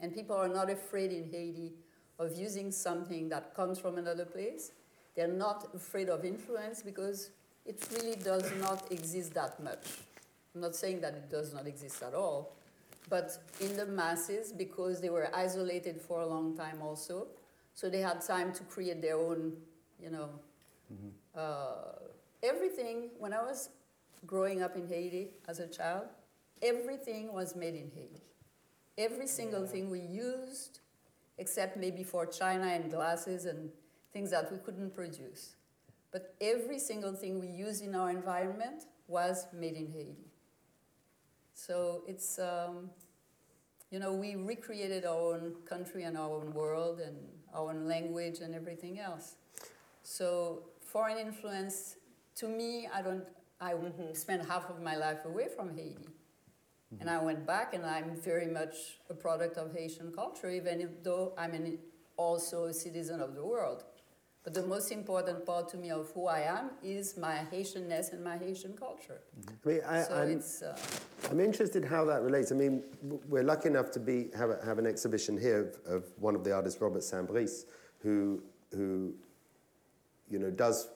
And 0.01 0.15
people 0.15 0.37
are 0.37 0.49
not 0.49 0.71
afraid 0.71 1.13
in 1.13 1.25
Haiti 1.31 1.73
of 2.19 2.39
using 2.39 2.71
something 2.71 3.29
that 3.31 3.55
comes 3.55 3.79
from 3.79 3.99
another 3.99 4.25
place. 4.25 4.73
They're 5.15 5.29
not 5.29 5.69
afraid 5.75 6.09
of 6.09 6.25
influence 6.25 6.83
because 6.83 7.31
it 7.67 7.87
really 7.93 8.17
does 8.17 8.51
not 8.61 8.91
exist 8.91 9.35
that 9.35 9.63
much. 9.63 9.87
I'm 10.55 10.61
not 10.61 10.75
saying 10.75 11.01
that 11.03 11.15
it 11.15 11.31
does 11.31 11.53
not 11.55 11.67
exist 11.67 12.03
at 12.03 12.15
all, 12.15 12.57
but 13.11 13.37
in 13.61 13.77
the 13.77 13.87
masses, 13.87 14.53
because 14.53 15.01
they 15.01 15.11
were 15.11 15.29
isolated 15.37 16.01
for 16.01 16.21
a 16.21 16.27
long 16.27 16.57
time 16.57 16.81
also, 16.81 17.27
so 17.75 17.91
they 17.91 18.01
had 18.01 18.21
time 18.21 18.53
to 18.55 18.63
create 18.65 19.03
their 19.03 19.19
own, 19.19 19.53
you 20.03 20.11
know, 20.11 20.31
uh, 21.37 21.99
everything. 22.43 23.11
When 23.19 23.33
I 23.33 23.43
was 23.43 23.71
growing 24.27 24.63
up 24.63 24.77
in 24.77 24.87
Haiti 24.87 25.31
as 25.49 25.59
a 25.59 25.67
child, 25.67 26.07
everything 26.63 27.33
was 27.33 27.57
made 27.57 27.75
in 27.75 27.91
Haiti. 27.95 28.23
Every 28.97 29.27
single 29.27 29.67
thing 29.67 29.91
we 29.91 30.01
used, 30.01 30.81
except 31.39 31.77
maybe 31.77 32.05
for 32.05 32.27
china 32.27 32.67
and 32.67 32.91
glasses 32.91 33.45
and 33.45 33.71
things 34.13 34.31
that 34.31 34.53
we 34.53 34.59
couldn't 34.59 34.95
produce. 34.95 35.57
But 36.13 36.35
every 36.41 36.79
single 36.79 37.15
thing 37.15 37.41
we 37.41 37.49
use 37.49 37.81
in 37.81 37.95
our 37.95 38.11
environment 38.11 38.85
was 39.07 39.47
made 39.53 39.75
in 39.75 39.91
Haiti. 39.91 40.30
So 41.67 42.03
it's, 42.07 42.39
um, 42.39 42.89
you 43.91 43.99
know, 43.99 44.15
we 44.15 44.35
recreated 44.35 45.05
our 45.05 45.35
own 45.35 45.57
country 45.69 46.05
and 46.05 46.17
our 46.17 46.31
own 46.31 46.55
world 46.55 47.01
and 47.01 47.17
our 47.53 47.69
own 47.69 47.87
language 47.87 48.39
and 48.41 48.55
everything 48.55 48.99
else. 48.99 49.35
So 50.03 50.63
foreign 50.81 51.19
influence, 51.19 51.97
to 52.37 52.49
me, 52.49 52.89
I 52.93 53.03
don't. 53.03 53.25
I 53.61 53.75
spent 54.15 54.49
half 54.49 54.71
of 54.71 54.81
my 54.81 54.97
life 54.97 55.27
away 55.27 55.49
from 55.55 55.77
Haiti, 55.77 56.09
and 56.99 57.11
I 57.11 57.23
went 57.23 57.47
back, 57.47 57.75
and 57.75 57.85
I'm 57.85 58.17
very 58.17 58.47
much 58.47 58.99
a 59.11 59.15
product 59.15 59.59
of 59.59 59.75
Haitian 59.75 60.13
culture, 60.13 60.49
even 60.49 60.81
if- 60.81 61.03
though 61.03 61.35
I'm 61.37 61.53
an, 61.53 61.79
also 62.17 62.65
a 62.65 62.73
citizen 62.73 63.21
of 63.21 63.35
the 63.35 63.45
world. 63.45 63.85
But 64.43 64.55
the 64.55 64.63
most 64.63 64.91
important 64.91 65.45
part 65.45 65.69
to 65.71 65.77
me 65.77 65.91
of 65.91 66.11
who 66.15 66.27
I 66.27 66.41
am 66.41 66.71
is 66.83 67.19
my 67.19 67.47
Haitianness 67.53 68.13
and 68.15 68.25
my 68.25 68.39
Haitian 68.39 68.73
culture. 68.73 69.21
I 69.47 69.69
mean, 69.69 69.81
I, 69.87 70.03
so 70.03 70.15
I'm, 70.15 70.31
it's. 70.31 70.63
Uh, 70.63 70.79
I'm 71.31 71.41
interested 71.41 71.85
how 71.85 72.07
that 72.07 72.23
relates. 72.23 72.51
I 72.51 72.55
mean, 72.55 72.83
we're 73.29 73.43
lucky 73.43 73.69
enough 73.69 73.91
to 73.93 74.01
be 74.01 74.29
have, 74.35 74.49
a, 74.49 74.65
have 74.65 74.79
an 74.79 74.87
exhibition 74.87 75.39
here 75.39 75.75
of, 75.87 75.95
of 75.95 76.05
one 76.19 76.35
of 76.35 76.43
the 76.43 76.55
artists, 76.55 76.81
Robert 76.81 77.03
Saint-Brice, 77.03 77.67
who 77.99 78.43
who 78.75 79.13
you 80.31 80.39
know 80.39 80.51
does 80.51 80.89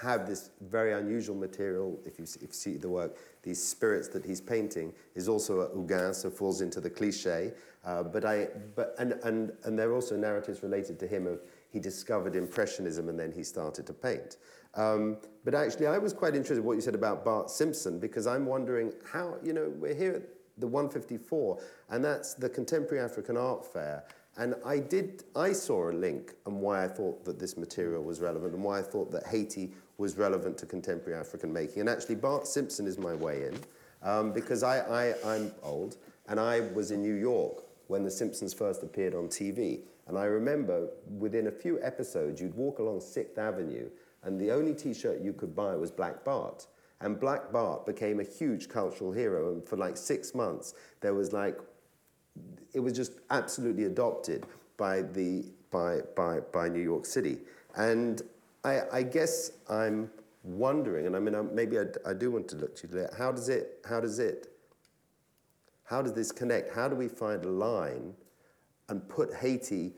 have 0.00 0.28
this 0.28 0.50
very 0.60 0.92
unusual 0.92 1.34
material. 1.34 1.98
If 2.04 2.20
you 2.20 2.26
see, 2.26 2.38
if 2.40 2.50
you 2.50 2.54
see 2.54 2.76
the 2.76 2.88
work, 2.88 3.16
these 3.42 3.60
spirits 3.60 4.06
that 4.08 4.24
he's 4.24 4.40
painting 4.40 4.92
is 5.16 5.28
also 5.28 5.60
a 5.60 5.68
Houngan, 5.70 6.14
so 6.14 6.30
falls 6.30 6.60
into 6.60 6.80
the 6.80 6.90
cliche. 6.90 7.54
Uh, 7.84 8.04
but 8.04 8.24
I 8.24 8.48
but 8.76 8.94
and 9.00 9.14
and 9.24 9.52
and 9.64 9.76
there 9.76 9.90
are 9.90 9.94
also 9.94 10.16
narratives 10.16 10.62
related 10.62 11.00
to 11.00 11.08
him 11.08 11.26
of 11.26 11.40
he 11.70 11.78
discovered 11.78 12.34
impressionism 12.34 13.08
and 13.08 13.18
then 13.18 13.32
he 13.32 13.42
started 13.42 13.86
to 13.86 13.92
paint. 13.92 14.36
Um, 14.74 15.18
but 15.44 15.54
actually, 15.54 15.86
I 15.86 15.98
was 15.98 16.12
quite 16.12 16.34
interested 16.34 16.58
in 16.58 16.64
what 16.64 16.74
you 16.74 16.80
said 16.80 16.94
about 16.94 17.24
Bart 17.24 17.50
Simpson 17.50 17.98
because 17.98 18.26
I'm 18.26 18.46
wondering 18.46 18.92
how, 19.10 19.36
you 19.42 19.52
know, 19.52 19.72
we're 19.76 19.94
here 19.94 20.14
at 20.14 20.22
the 20.58 20.68
1-54 20.68 21.60
and 21.90 22.04
that's 22.04 22.34
the 22.34 22.48
Contemporary 22.48 23.02
African 23.02 23.36
Art 23.36 23.70
Fair. 23.70 24.04
And 24.36 24.54
I 24.64 24.78
did, 24.78 25.24
I 25.34 25.52
saw 25.52 25.90
a 25.90 25.92
link 25.92 26.34
and 26.46 26.60
why 26.60 26.84
I 26.84 26.88
thought 26.88 27.24
that 27.24 27.40
this 27.40 27.56
material 27.56 28.04
was 28.04 28.20
relevant 28.20 28.54
and 28.54 28.62
why 28.62 28.78
I 28.78 28.82
thought 28.82 29.10
that 29.10 29.26
Haiti 29.26 29.72
was 29.98 30.16
relevant 30.16 30.56
to 30.58 30.66
contemporary 30.66 31.18
African 31.18 31.52
making. 31.52 31.80
And 31.80 31.88
actually, 31.88 32.14
Bart 32.14 32.46
Simpson 32.46 32.86
is 32.86 32.98
my 32.98 33.14
way 33.14 33.46
in 33.46 33.58
um, 34.02 34.32
because 34.32 34.62
I, 34.62 34.78
I, 34.78 35.14
I'm 35.24 35.50
old 35.62 35.96
and 36.28 36.38
I 36.38 36.60
was 36.60 36.92
in 36.92 37.02
New 37.02 37.14
York 37.14 37.64
when 37.88 38.04
The 38.04 38.10
Simpsons 38.10 38.54
first 38.54 38.82
appeared 38.82 39.14
on 39.14 39.26
TV. 39.26 39.80
And 40.08 40.18
I 40.18 40.24
remember 40.24 40.88
within 41.18 41.46
a 41.46 41.52
few 41.52 41.78
episodes, 41.82 42.40
you'd 42.40 42.54
walk 42.54 42.78
along 42.78 43.02
Sixth 43.02 43.38
Avenue, 43.38 43.90
and 44.24 44.40
the 44.40 44.50
only 44.50 44.74
t 44.74 44.94
shirt 44.94 45.20
you 45.20 45.32
could 45.32 45.54
buy 45.54 45.76
was 45.76 45.90
Black 45.90 46.24
Bart. 46.24 46.66
And 47.00 47.20
Black 47.20 47.52
Bart 47.52 47.86
became 47.86 48.18
a 48.18 48.24
huge 48.24 48.68
cultural 48.68 49.12
hero. 49.12 49.52
And 49.52 49.64
for 49.64 49.76
like 49.76 49.96
six 49.96 50.34
months, 50.34 50.74
there 51.00 51.14
was 51.14 51.32
like, 51.32 51.56
it 52.74 52.80
was 52.80 52.92
just 52.92 53.12
absolutely 53.30 53.84
adopted 53.84 54.46
by, 54.76 55.02
the, 55.02 55.44
by, 55.70 56.00
by, 56.16 56.40
by 56.52 56.68
New 56.68 56.82
York 56.82 57.06
City. 57.06 57.38
And 57.76 58.22
I, 58.64 58.80
I 58.92 59.02
guess 59.04 59.52
I'm 59.70 60.10
wondering, 60.42 61.06
and 61.06 61.14
I 61.14 61.20
mean, 61.20 61.54
maybe 61.54 61.78
I, 61.78 61.84
I 62.04 62.14
do 62.14 62.32
want 62.32 62.48
to 62.48 62.56
look 62.56 62.74
to 62.76 62.88
you. 62.88 63.06
How 63.16 63.30
does 63.30 63.48
it? 63.48 63.84
How 63.88 64.00
does 64.00 64.18
it? 64.18 64.48
How 65.84 66.02
does 66.02 66.14
this 66.14 66.32
connect? 66.32 66.74
How 66.74 66.88
do 66.88 66.96
we 66.96 67.08
find 67.08 67.44
a 67.44 67.48
line 67.48 68.14
and 68.88 69.06
put 69.08 69.34
Haiti 69.34 69.92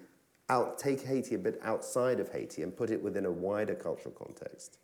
out, 0.48 0.78
take 0.78 1.02
Haiti 1.02 1.34
a 1.34 1.38
bit 1.38 1.60
outside 1.62 2.20
of 2.20 2.30
Haiti 2.30 2.62
and 2.62 2.76
put 2.76 2.90
it 2.90 3.02
within 3.02 3.24
a 3.24 3.30
wider 3.30 3.74
cultural 3.74 4.14
context? 4.14 4.78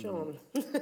John. 0.00 0.38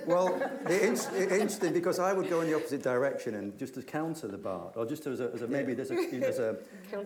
Well, 0.06 0.40
it's 0.66 1.10
interesting 1.12 1.72
because 1.72 1.98
I 1.98 2.12
would 2.12 2.30
go 2.30 2.40
in 2.40 2.48
the 2.48 2.54
opposite 2.54 2.82
direction 2.82 3.34
and 3.34 3.58
just 3.58 3.74
to 3.74 3.82
counter 3.82 4.28
the 4.28 4.38
Bart, 4.38 4.76
or 4.76 4.86
just 4.86 5.06
as 5.06 5.20
a, 5.20 5.30
as 5.34 5.42
a 5.42 5.48
maybe 5.48 5.74
there's 5.74 5.90
a, 5.90 5.94
you 5.94 6.20
know, 6.20 6.26
as 6.26 6.38
a 6.38 6.56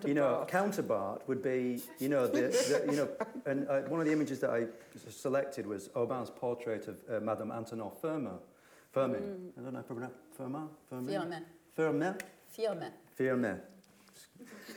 you 0.06 0.14
know, 0.14 0.44
Counterpart. 0.46 0.48
counterpart 0.48 1.28
would 1.28 1.42
be, 1.42 1.80
you 1.98 2.08
know, 2.08 2.26
the, 2.26 2.42
the, 2.42 2.84
you 2.90 2.96
know, 2.96 3.08
and 3.46 3.66
uh, 3.68 3.80
one 3.82 4.00
of 4.00 4.06
the 4.06 4.12
images 4.12 4.40
that 4.40 4.50
I 4.50 4.66
selected 5.08 5.66
was 5.66 5.90
Obin's 5.96 6.30
portrait 6.30 6.86
of 6.88 7.00
uh, 7.10 7.20
Madame 7.20 7.48
Anténor 7.48 7.98
Firmin. 8.00 8.38
Firmin. 8.92 9.52
I 9.58 9.62
don't 9.62 9.72
know 9.72 9.80
if 9.80 9.90
I 9.90 9.94
pronounce 9.94 10.14
Firmin. 10.36 12.14
Firmin. 12.54 12.92
Firmin. 13.16 13.60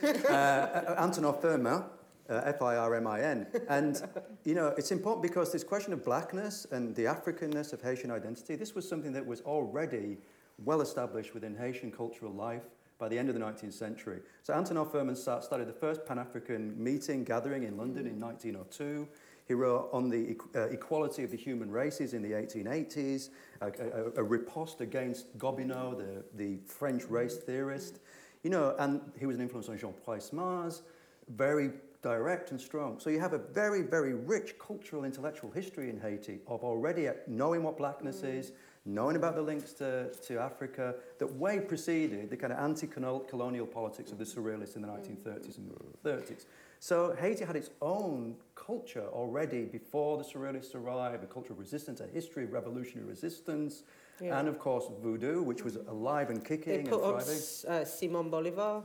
Firmin. 0.00 0.20
Firmin. 0.20 0.26
uh, 0.26 0.94
uh, 0.98 1.06
Anténor 1.06 1.84
uh, 2.28 2.42
F-I-R-M-I-N. 2.44 3.46
And, 3.68 4.02
you 4.44 4.54
know, 4.54 4.68
it's 4.76 4.90
important 4.90 5.22
because 5.22 5.52
this 5.52 5.64
question 5.64 5.92
of 5.92 6.04
blackness 6.04 6.66
and 6.70 6.94
the 6.94 7.04
Africanness 7.04 7.72
of 7.72 7.82
Haitian 7.82 8.10
identity, 8.10 8.56
this 8.56 8.74
was 8.74 8.88
something 8.88 9.12
that 9.12 9.24
was 9.24 9.40
already 9.42 10.18
well 10.64 10.80
established 10.80 11.34
within 11.34 11.54
Haitian 11.54 11.92
cultural 11.92 12.32
life 12.32 12.62
by 12.98 13.08
the 13.08 13.18
end 13.18 13.28
of 13.28 13.34
the 13.34 13.40
19th 13.40 13.74
century. 13.74 14.20
So 14.42 14.54
Anténor 14.54 14.90
Firmin 14.90 15.16
started 15.16 15.68
the 15.68 15.72
first 15.72 16.06
Pan-African 16.06 16.82
meeting, 16.82 17.24
gathering 17.24 17.64
in 17.64 17.76
London 17.76 18.06
in 18.06 18.18
1902. 18.18 19.06
He 19.46 19.54
wrote 19.54 19.88
on 19.92 20.10
the 20.10 20.36
uh, 20.54 20.68
equality 20.68 21.22
of 21.22 21.30
the 21.30 21.36
human 21.36 21.70
races 21.70 22.14
in 22.14 22.22
the 22.22 22.32
1880s, 22.32 23.30
a, 23.60 23.66
a, 23.66 24.20
a 24.20 24.22
riposte 24.22 24.80
against 24.80 25.38
Gobineau, 25.38 25.96
the, 25.96 26.24
the 26.34 26.58
French 26.66 27.04
race 27.04 27.36
theorist. 27.36 28.00
You 28.42 28.50
know, 28.50 28.74
and 28.78 29.00
he 29.18 29.26
was 29.26 29.36
an 29.36 29.42
influence 29.42 29.68
on 29.68 29.78
Jean 29.78 29.94
Price 30.04 30.32
Mars, 30.32 30.82
very 31.28 31.70
direct 32.02 32.50
and 32.50 32.60
strong. 32.60 33.00
So 33.00 33.10
you 33.10 33.20
have 33.20 33.32
a 33.32 33.38
very, 33.38 33.82
very 33.82 34.14
rich 34.14 34.58
cultural, 34.58 35.04
intellectual 35.04 35.50
history 35.50 35.90
in 35.90 36.00
Haiti 36.00 36.38
of 36.46 36.62
already 36.62 37.08
knowing 37.26 37.62
what 37.62 37.78
blackness 37.78 38.22
is, 38.22 38.52
knowing 38.84 39.16
about 39.16 39.34
the 39.34 39.42
links 39.42 39.72
to, 39.74 40.12
to 40.12 40.38
Africa, 40.38 40.94
that 41.18 41.32
way 41.34 41.58
preceded 41.58 42.30
the 42.30 42.36
kind 42.36 42.52
of 42.52 42.58
anti-colonial 42.60 43.66
politics 43.66 44.12
of 44.12 44.18
the 44.18 44.24
surrealists 44.24 44.76
in 44.76 44.82
the 44.82 44.88
1930s 44.88 45.58
and 45.58 45.72
30s. 46.04 46.44
So 46.86 47.16
Haiti 47.20 47.44
had 47.44 47.56
its 47.56 47.70
own 47.82 48.36
culture 48.54 49.08
already 49.12 49.64
before 49.64 50.18
the 50.18 50.22
surrealists 50.22 50.72
arrived, 50.76 51.24
a 51.24 51.26
culture 51.26 51.52
of 51.52 51.58
resistance, 51.58 51.98
a 51.98 52.06
history 52.06 52.44
of 52.44 52.52
revolutionary 52.52 53.08
resistance, 53.08 53.82
Yeah. 54.20 54.38
and 54.38 54.46
of 54.46 54.60
course 54.60 54.84
voodoo, 55.02 55.42
which 55.42 55.64
was 55.64 55.74
alive 55.94 56.30
and 56.30 56.44
kicking 56.44 56.74
and 56.80 56.88
put 56.88 57.02
up 57.02 57.22
thriving. 57.22 57.34
S- 57.34 57.64
uh, 57.64 57.84
Simon 57.84 58.30
Bolivar 58.30 58.84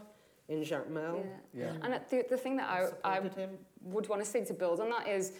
in 0.49 0.63
Jacmel. 0.63 1.23
Yeah. 1.53 1.65
Yeah. 1.65 1.83
And 1.83 1.93
the, 2.09 2.25
the 2.27 2.37
thing 2.37 2.57
that 2.57 2.69
I, 2.71 2.79
I 3.03 3.15
supported 3.17 3.37
him. 3.37 3.51
would 3.83 4.09
want 4.09 4.23
to 4.25 4.29
say 4.33 4.43
to 4.45 4.53
build 4.55 4.79
on 4.79 4.89
that 4.89 5.07
is 5.07 5.33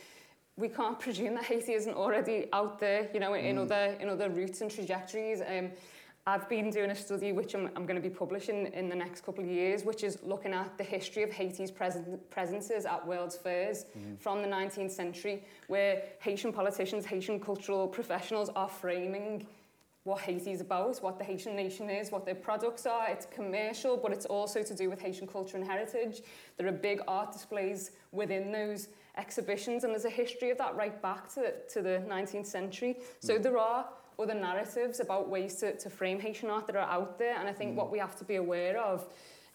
we 0.55 0.69
can't 0.69 0.99
presume 1.05 1.33
that 1.37 1.45
Haiti 1.45 1.73
isn't 1.73 1.95
already 1.95 2.47
out 2.53 2.77
there, 2.77 3.09
you 3.11 3.19
know, 3.19 3.33
in, 3.33 3.43
in 3.45 3.57
other 3.57 3.85
in 4.01 4.07
other 4.07 4.29
routes 4.29 4.61
and 4.61 4.69
trajectories. 4.69 5.41
Um, 5.41 5.71
I've 6.27 6.47
been 6.47 6.69
doing 6.69 6.91
a 6.91 6.95
study 6.95 7.31
which 7.31 7.55
I'm, 7.55 7.71
I'm 7.75 7.87
going 7.87 7.99
to 7.99 8.09
be 8.09 8.13
publishing 8.13 8.67
in 8.73 8.89
the 8.89 8.95
next 8.95 9.25
couple 9.25 9.43
of 9.43 9.49
years, 9.49 9.83
which 9.83 10.03
is 10.03 10.19
looking 10.21 10.53
at 10.53 10.77
the 10.77 10.83
history 10.83 11.23
of 11.23 11.31
Haiti's 11.31 11.71
presences 11.71 12.85
at 12.85 13.07
World's 13.07 13.35
Fairs 13.35 13.85
mm-hmm. 13.97 14.15
from 14.17 14.43
the 14.43 14.47
19th 14.47 14.91
century, 14.91 15.43
where 15.67 16.03
Haitian 16.19 16.53
politicians, 16.53 17.05
Haitian 17.05 17.39
cultural 17.39 17.87
professionals 17.87 18.49
are 18.55 18.69
framing 18.69 19.47
what 20.03 20.21
Haiti 20.21 20.51
is 20.51 20.61
about, 20.61 20.97
what 21.03 21.17
the 21.17 21.23
Haitian 21.23 21.55
nation 21.55 21.89
is, 21.89 22.11
what 22.11 22.25
their 22.25 22.35
products 22.35 22.85
are. 22.85 23.07
It's 23.09 23.27
commercial, 23.27 23.97
but 23.97 24.11
it's 24.11 24.25
also 24.25 24.63
to 24.63 24.75
do 24.75 24.89
with 24.89 24.99
Haitian 24.99 25.27
culture 25.27 25.57
and 25.57 25.65
heritage. 25.65 26.21
There 26.57 26.67
are 26.67 26.71
big 26.71 27.01
art 27.07 27.31
displays 27.31 27.91
within 28.11 28.51
those 28.51 28.89
exhibitions, 29.17 29.83
and 29.83 29.93
there's 29.93 30.05
a 30.05 30.09
history 30.09 30.49
of 30.49 30.57
that 30.57 30.75
right 30.75 30.99
back 31.01 31.31
to, 31.35 31.53
to 31.69 31.81
the 31.81 32.03
19th 32.07 32.47
century. 32.47 32.97
So 33.19 33.37
mm. 33.37 33.43
there 33.43 33.57
are 33.59 33.85
other 34.21 34.33
narratives 34.33 34.99
about 34.99 35.29
ways 35.29 35.55
to, 35.55 35.75
to 35.77 35.89
frame 35.89 36.19
Haitian 36.19 36.49
art 36.49 36.67
that 36.67 36.75
are 36.75 36.89
out 36.89 37.17
there, 37.17 37.37
and 37.37 37.47
I 37.47 37.53
think 37.53 37.77
what 37.77 37.91
we 37.91 37.99
have 37.99 38.17
to 38.17 38.23
be 38.23 38.35
aware 38.35 38.79
of 38.79 39.05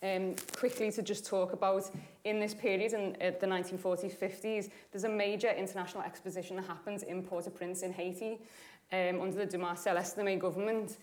um, 0.03 0.35
quickly 0.57 0.91
to 0.93 1.03
just 1.03 1.27
talk 1.27 1.53
about 1.53 1.91
in 2.25 2.39
this 2.39 2.55
period 2.55 2.93
in 2.93 3.17
uh, 3.21 3.33
the 3.41 3.47
1940s, 3.47 4.17
50s, 4.17 4.71
there's 4.93 5.05
a 5.05 5.09
major 5.09 5.51
international 5.51 6.03
exposition 6.03 6.57
that 6.57 6.67
happens 6.67 7.03
in 7.03 7.23
Port-au-Prince 7.23 7.83
in 7.83 7.93
Haiti 7.93 8.39
um, 8.93 9.21
under 9.21 9.45
the 9.45 9.47
Dumarsais 9.47 9.97
Estimé 9.97 10.39
government. 10.39 10.99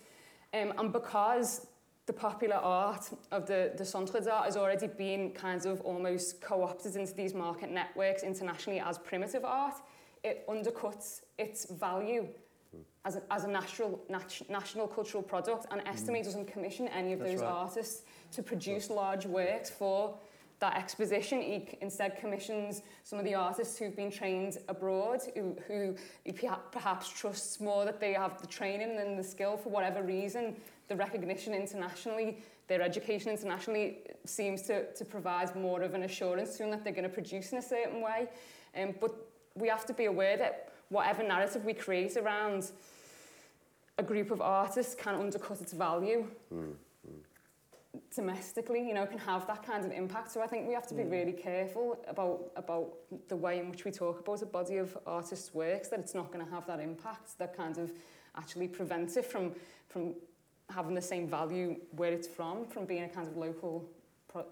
Um, 0.52 0.72
and 0.78 0.92
because 0.92 1.66
the 2.06 2.12
popular 2.12 2.56
art 2.56 3.10
of 3.32 3.46
the, 3.46 3.72
the 3.76 3.84
Centre 3.84 4.20
d'Art 4.20 4.44
has 4.44 4.56
already 4.56 4.86
been 4.86 5.30
kind 5.30 5.64
of 5.66 5.80
almost 5.80 6.40
co-opted 6.40 6.96
into 6.96 7.14
these 7.14 7.34
market 7.34 7.70
networks 7.70 8.22
internationally 8.22 8.78
as 8.78 8.98
primitive 8.98 9.44
art, 9.44 9.74
it 10.22 10.46
undercuts 10.48 11.22
its 11.38 11.70
value 11.70 12.28
as 13.04 13.16
a, 13.16 13.22
as 13.30 13.44
a 13.44 13.48
national, 13.48 14.02
nat- 14.08 14.42
national 14.48 14.86
cultural 14.88 15.22
product 15.22 15.66
and 15.70 15.80
Estimé 15.84 16.24
doesn't 16.24 16.46
commission 16.46 16.88
any 16.88 17.12
of 17.12 17.18
That's 17.18 17.32
those 17.32 17.40
right. 17.42 17.50
artists 17.50 18.02
to 18.32 18.42
produce 18.42 18.90
large 18.90 19.26
works 19.26 19.70
for 19.70 20.16
that 20.60 20.76
exposition. 20.76 21.40
He 21.40 21.68
instead 21.80 22.18
commissions 22.18 22.82
some 23.02 23.18
of 23.18 23.24
the 23.24 23.34
artists 23.34 23.76
who've 23.78 23.94
been 23.94 24.10
trained 24.10 24.58
abroad, 24.68 25.20
who, 25.34 25.56
who 25.66 25.94
he 26.24 26.32
perhaps 26.72 27.08
trusts 27.08 27.60
more 27.60 27.84
that 27.84 28.00
they 28.00 28.14
have 28.14 28.40
the 28.40 28.46
training 28.46 28.98
and 28.98 29.18
the 29.18 29.24
skill 29.24 29.56
for 29.56 29.68
whatever 29.68 30.02
reason. 30.02 30.56
The 30.88 30.96
recognition 30.96 31.54
internationally, 31.54 32.42
their 32.68 32.82
education 32.82 33.30
internationally 33.30 33.98
seems 34.24 34.62
to, 34.62 34.90
to 34.92 35.04
provide 35.04 35.54
more 35.56 35.82
of 35.82 35.94
an 35.94 36.04
assurance 36.04 36.52
to 36.52 36.58
them 36.58 36.70
that 36.70 36.84
they're 36.84 36.92
going 36.92 37.04
to 37.04 37.10
produce 37.10 37.52
in 37.52 37.58
a 37.58 37.62
certain 37.62 38.00
way. 38.00 38.28
Um, 38.76 38.94
but 39.00 39.14
we 39.54 39.68
have 39.68 39.86
to 39.86 39.92
be 39.94 40.06
aware 40.06 40.36
that 40.36 40.73
whatever 40.88 41.22
narrative 41.22 41.64
we 41.64 41.74
create 41.74 42.16
around 42.16 42.70
a 43.98 44.02
group 44.02 44.30
of 44.30 44.40
artists 44.40 44.94
can 44.94 45.14
undercut 45.14 45.60
its 45.60 45.72
value 45.72 46.26
domestically, 48.14 48.86
you 48.86 48.94
know, 48.94 49.06
can 49.06 49.18
have 49.18 49.46
that 49.46 49.64
kind 49.64 49.84
of 49.84 49.92
impact. 49.92 50.32
So 50.32 50.42
I 50.42 50.46
think 50.46 50.66
we 50.66 50.74
have 50.74 50.86
to 50.88 50.94
be 50.94 51.02
mm. 51.02 51.10
really 51.10 51.32
careful 51.32 51.98
about 52.08 52.50
about 52.56 52.94
the 53.28 53.36
way 53.36 53.58
in 53.58 53.70
which 53.70 53.84
we 53.84 53.90
talk 53.90 54.20
about 54.20 54.42
a 54.42 54.46
body 54.46 54.78
of 54.78 54.96
artists' 55.06 55.54
works, 55.54 55.88
that 55.88 56.00
it's 56.00 56.14
not 56.14 56.32
going 56.32 56.44
to 56.44 56.50
have 56.50 56.66
that 56.66 56.80
impact 56.80 57.38
that 57.38 57.56
kind 57.56 57.78
of 57.78 57.92
actually 58.36 58.68
prevents 58.68 59.16
it 59.16 59.24
from 59.24 59.52
from 59.88 60.14
having 60.70 60.94
the 60.94 61.02
same 61.02 61.28
value 61.28 61.76
where 61.92 62.12
it's 62.12 62.26
from, 62.26 62.66
from 62.66 62.84
being 62.84 63.04
a 63.04 63.08
kind 63.08 63.28
of 63.28 63.36
local 63.36 63.84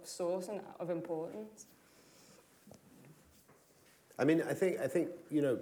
source 0.04 0.48
and 0.48 0.60
of 0.78 0.90
importance. 0.90 1.66
I 4.18 4.24
mean, 4.24 4.42
I 4.42 4.52
think, 4.52 4.78
I 4.78 4.86
think 4.86 5.08
you 5.30 5.42
know, 5.42 5.58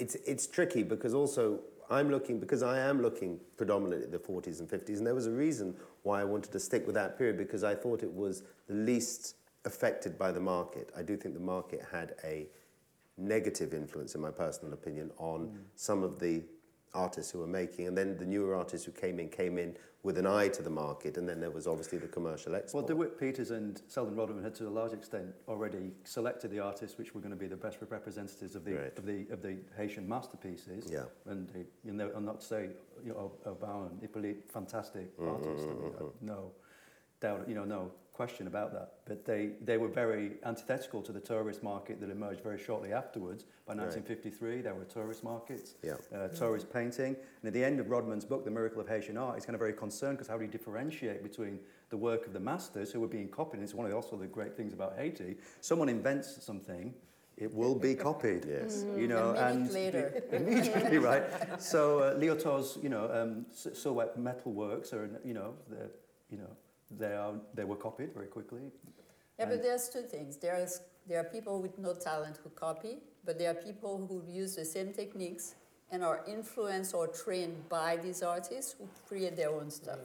it's, 0.00 0.14
it's 0.26 0.46
tricky 0.46 0.82
because 0.82 1.14
also 1.14 1.60
I'm 1.90 2.10
looking, 2.10 2.38
because 2.38 2.62
I 2.62 2.78
am 2.78 3.02
looking 3.02 3.38
predominantly 3.56 4.04
at 4.04 4.12
the 4.12 4.18
40s 4.18 4.60
and 4.60 4.68
50s, 4.68 4.98
and 4.98 5.06
there 5.06 5.14
was 5.14 5.26
a 5.26 5.32
reason 5.32 5.74
why 6.02 6.20
I 6.20 6.24
wanted 6.24 6.52
to 6.52 6.60
stick 6.60 6.86
with 6.86 6.94
that 6.94 7.18
period 7.18 7.36
because 7.36 7.64
I 7.64 7.74
thought 7.74 8.02
it 8.02 8.12
was 8.12 8.44
the 8.68 8.74
least 8.74 9.36
affected 9.64 10.18
by 10.18 10.32
the 10.32 10.40
market. 10.40 10.90
I 10.96 11.02
do 11.02 11.16
think 11.16 11.34
the 11.34 11.40
market 11.40 11.84
had 11.90 12.14
a 12.24 12.46
negative 13.18 13.74
influence, 13.74 14.14
in 14.14 14.20
my 14.20 14.30
personal 14.30 14.72
opinion, 14.72 15.10
on 15.18 15.48
mm. 15.48 15.56
some 15.74 16.02
of 16.02 16.18
the 16.18 16.42
artists 16.94 17.32
who 17.32 17.38
were 17.38 17.46
making, 17.46 17.86
and 17.86 17.96
then 17.96 18.16
the 18.16 18.26
newer 18.26 18.54
artists 18.54 18.84
who 18.86 18.92
came 18.92 19.20
in 19.20 19.28
came 19.28 19.58
in 19.58 19.76
with 20.02 20.16
an 20.16 20.26
eye 20.26 20.48
to 20.48 20.62
the 20.62 20.70
market, 20.70 21.18
and 21.18 21.28
then 21.28 21.40
there 21.40 21.50
was 21.50 21.66
obviously 21.66 21.98
the 21.98 22.08
commercial 22.08 22.54
export. 22.54 22.84
Well. 22.84 22.88
DeWitt 22.88 23.20
Peters 23.20 23.50
and 23.50 23.80
Selden 23.86 24.16
Rodman 24.16 24.42
had 24.42 24.54
to 24.56 24.66
a 24.66 24.70
large 24.70 24.92
extent 24.94 25.26
already 25.46 25.92
selected 26.04 26.50
the 26.50 26.58
artists 26.58 26.96
which 26.96 27.14
were 27.14 27.20
going 27.20 27.32
to 27.32 27.36
be 27.36 27.46
the 27.46 27.56
best 27.56 27.78
representatives 27.90 28.54
of 28.54 28.64
the, 28.64 28.74
Right. 28.74 28.98
of 28.98 29.04
the, 29.04 29.26
of 29.30 29.42
the 29.42 29.58
Haitian 29.76 30.08
masterpieces. 30.08 30.88
Yeah. 30.90 31.04
And 31.26 31.48
they, 31.50 31.64
you 31.84 31.92
know, 31.92 32.10
I'm 32.14 32.24
not 32.24 32.40
to 32.40 32.46
say, 32.46 32.70
you 33.04 33.12
know, 33.12 33.32
and 33.44 34.00
Hippolyte, 34.00 34.50
fantastic 34.50 35.16
mm-hmm, 35.18 35.28
artists. 35.28 35.66
I 35.66 35.74
mean, 35.74 35.92
mm-hmm. 35.92 36.26
no 36.26 36.52
doubt, 37.20 37.46
you 37.46 37.54
know, 37.54 37.64
no 37.64 37.92
question 38.20 38.46
about 38.46 38.70
that. 38.74 38.88
But 39.06 39.24
they, 39.24 39.50
they 39.64 39.78
were 39.78 39.88
very 39.88 40.32
antithetical 40.44 41.00
to 41.02 41.10
the 41.10 41.20
tourist 41.20 41.62
market 41.62 42.00
that 42.02 42.10
emerged 42.10 42.42
very 42.42 42.58
shortly 42.58 42.92
afterwards. 42.92 43.44
By 43.66 43.72
Right. 43.72 43.84
1953, 43.86 44.60
there 44.60 44.74
were 44.74 44.84
tourist 44.84 45.24
markets 45.24 45.74
Yeah. 45.82 45.94
uh, 46.14 46.28
tourist 46.28 46.70
painting. 46.70 47.16
And 47.40 47.46
at 47.50 47.54
the 47.54 47.64
end 47.64 47.80
of 47.80 47.88
Rodman's 47.88 48.26
book, 48.26 48.44
The 48.44 48.50
Miracle 48.50 48.78
of 48.78 48.88
Haitian 48.88 49.16
Art, 49.16 49.36
he's 49.36 49.46
kind 49.46 49.54
of 49.54 49.60
very 49.66 49.72
concerned 49.72 50.18
because 50.18 50.28
how 50.28 50.36
do 50.36 50.44
you 50.44 50.50
differentiate 50.50 51.22
between 51.22 51.58
the 51.88 51.96
work 51.96 52.26
of 52.26 52.34
the 52.34 52.40
masters 52.40 52.92
who 52.92 53.00
were 53.00 53.08
being 53.18 53.28
copied? 53.28 53.54
And 53.60 53.62
it's 53.64 53.72
one 53.74 53.86
of 53.86 53.90
the, 53.90 53.96
also 53.96 54.16
the 54.18 54.26
great 54.26 54.54
things 54.54 54.74
about 54.74 54.92
Haiti. 54.98 55.36
Someone 55.62 55.88
invents 55.88 56.42
something, 56.44 56.92
it 57.38 57.50
will 57.54 57.74
be 57.88 57.94
copied. 57.94 58.44
Yes. 58.46 58.84
You 58.98 59.08
know, 59.08 59.30
A 59.30 59.32
minute 59.32 59.50
and 59.56 59.72
later. 59.72 60.22
immediately, 60.32 60.98
right? 61.10 61.24
So 61.58 62.00
uh, 62.00 62.14
Liautaud's, 62.20 62.76
you 62.82 62.90
know, 62.90 63.04
um, 63.18 63.46
s- 63.50 63.68
silhouette 63.82 64.18
metal 64.18 64.52
works 64.52 64.92
are, 64.92 65.08
you 65.24 65.32
know, 65.32 65.54
the, 65.70 65.88
you 66.30 66.36
know, 66.42 66.50
they 66.98 67.14
are 67.14 67.34
they 67.54 67.64
were 67.64 67.76
copied 67.76 68.12
very 68.12 68.26
quickly. 68.26 68.62
Yeah, 69.38 69.46
but 69.46 69.62
there's 69.62 69.88
two 69.88 70.02
things. 70.02 70.36
There's 70.36 70.80
There 71.08 71.18
are 71.18 71.24
people 71.24 71.60
with 71.62 71.78
no 71.78 71.92
talent 71.94 72.38
who 72.42 72.50
copy, 72.50 72.98
but 73.24 73.38
there 73.38 73.50
are 73.50 73.60
people 73.70 74.06
who 74.06 74.22
use 74.30 74.54
the 74.54 74.64
same 74.64 74.92
techniques 74.92 75.54
and 75.92 76.04
are 76.04 76.20
influenced 76.28 76.94
or 76.94 77.08
trained 77.08 77.56
by 77.68 77.96
these 77.96 78.22
artists 78.22 78.76
who 78.78 78.86
create 79.08 79.34
their 79.36 79.50
own 79.50 79.70
stuff. 79.70 79.98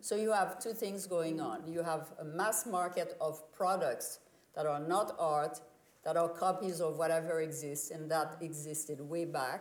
So 0.00 0.14
you 0.14 0.30
have 0.32 0.58
two 0.60 0.74
things 0.74 1.06
going 1.06 1.40
on. 1.40 1.56
You 1.66 1.82
have 1.82 2.12
a 2.20 2.24
mass 2.24 2.66
market 2.66 3.16
of 3.20 3.42
products 3.52 4.20
that 4.54 4.66
are 4.66 4.78
not 4.94 5.16
art, 5.18 5.60
that 6.04 6.16
are 6.16 6.28
copies 6.28 6.80
of 6.80 6.98
whatever 6.98 7.40
exists, 7.40 7.90
and 7.90 8.08
that 8.10 8.36
existed 8.40 9.00
way 9.00 9.24
back. 9.24 9.60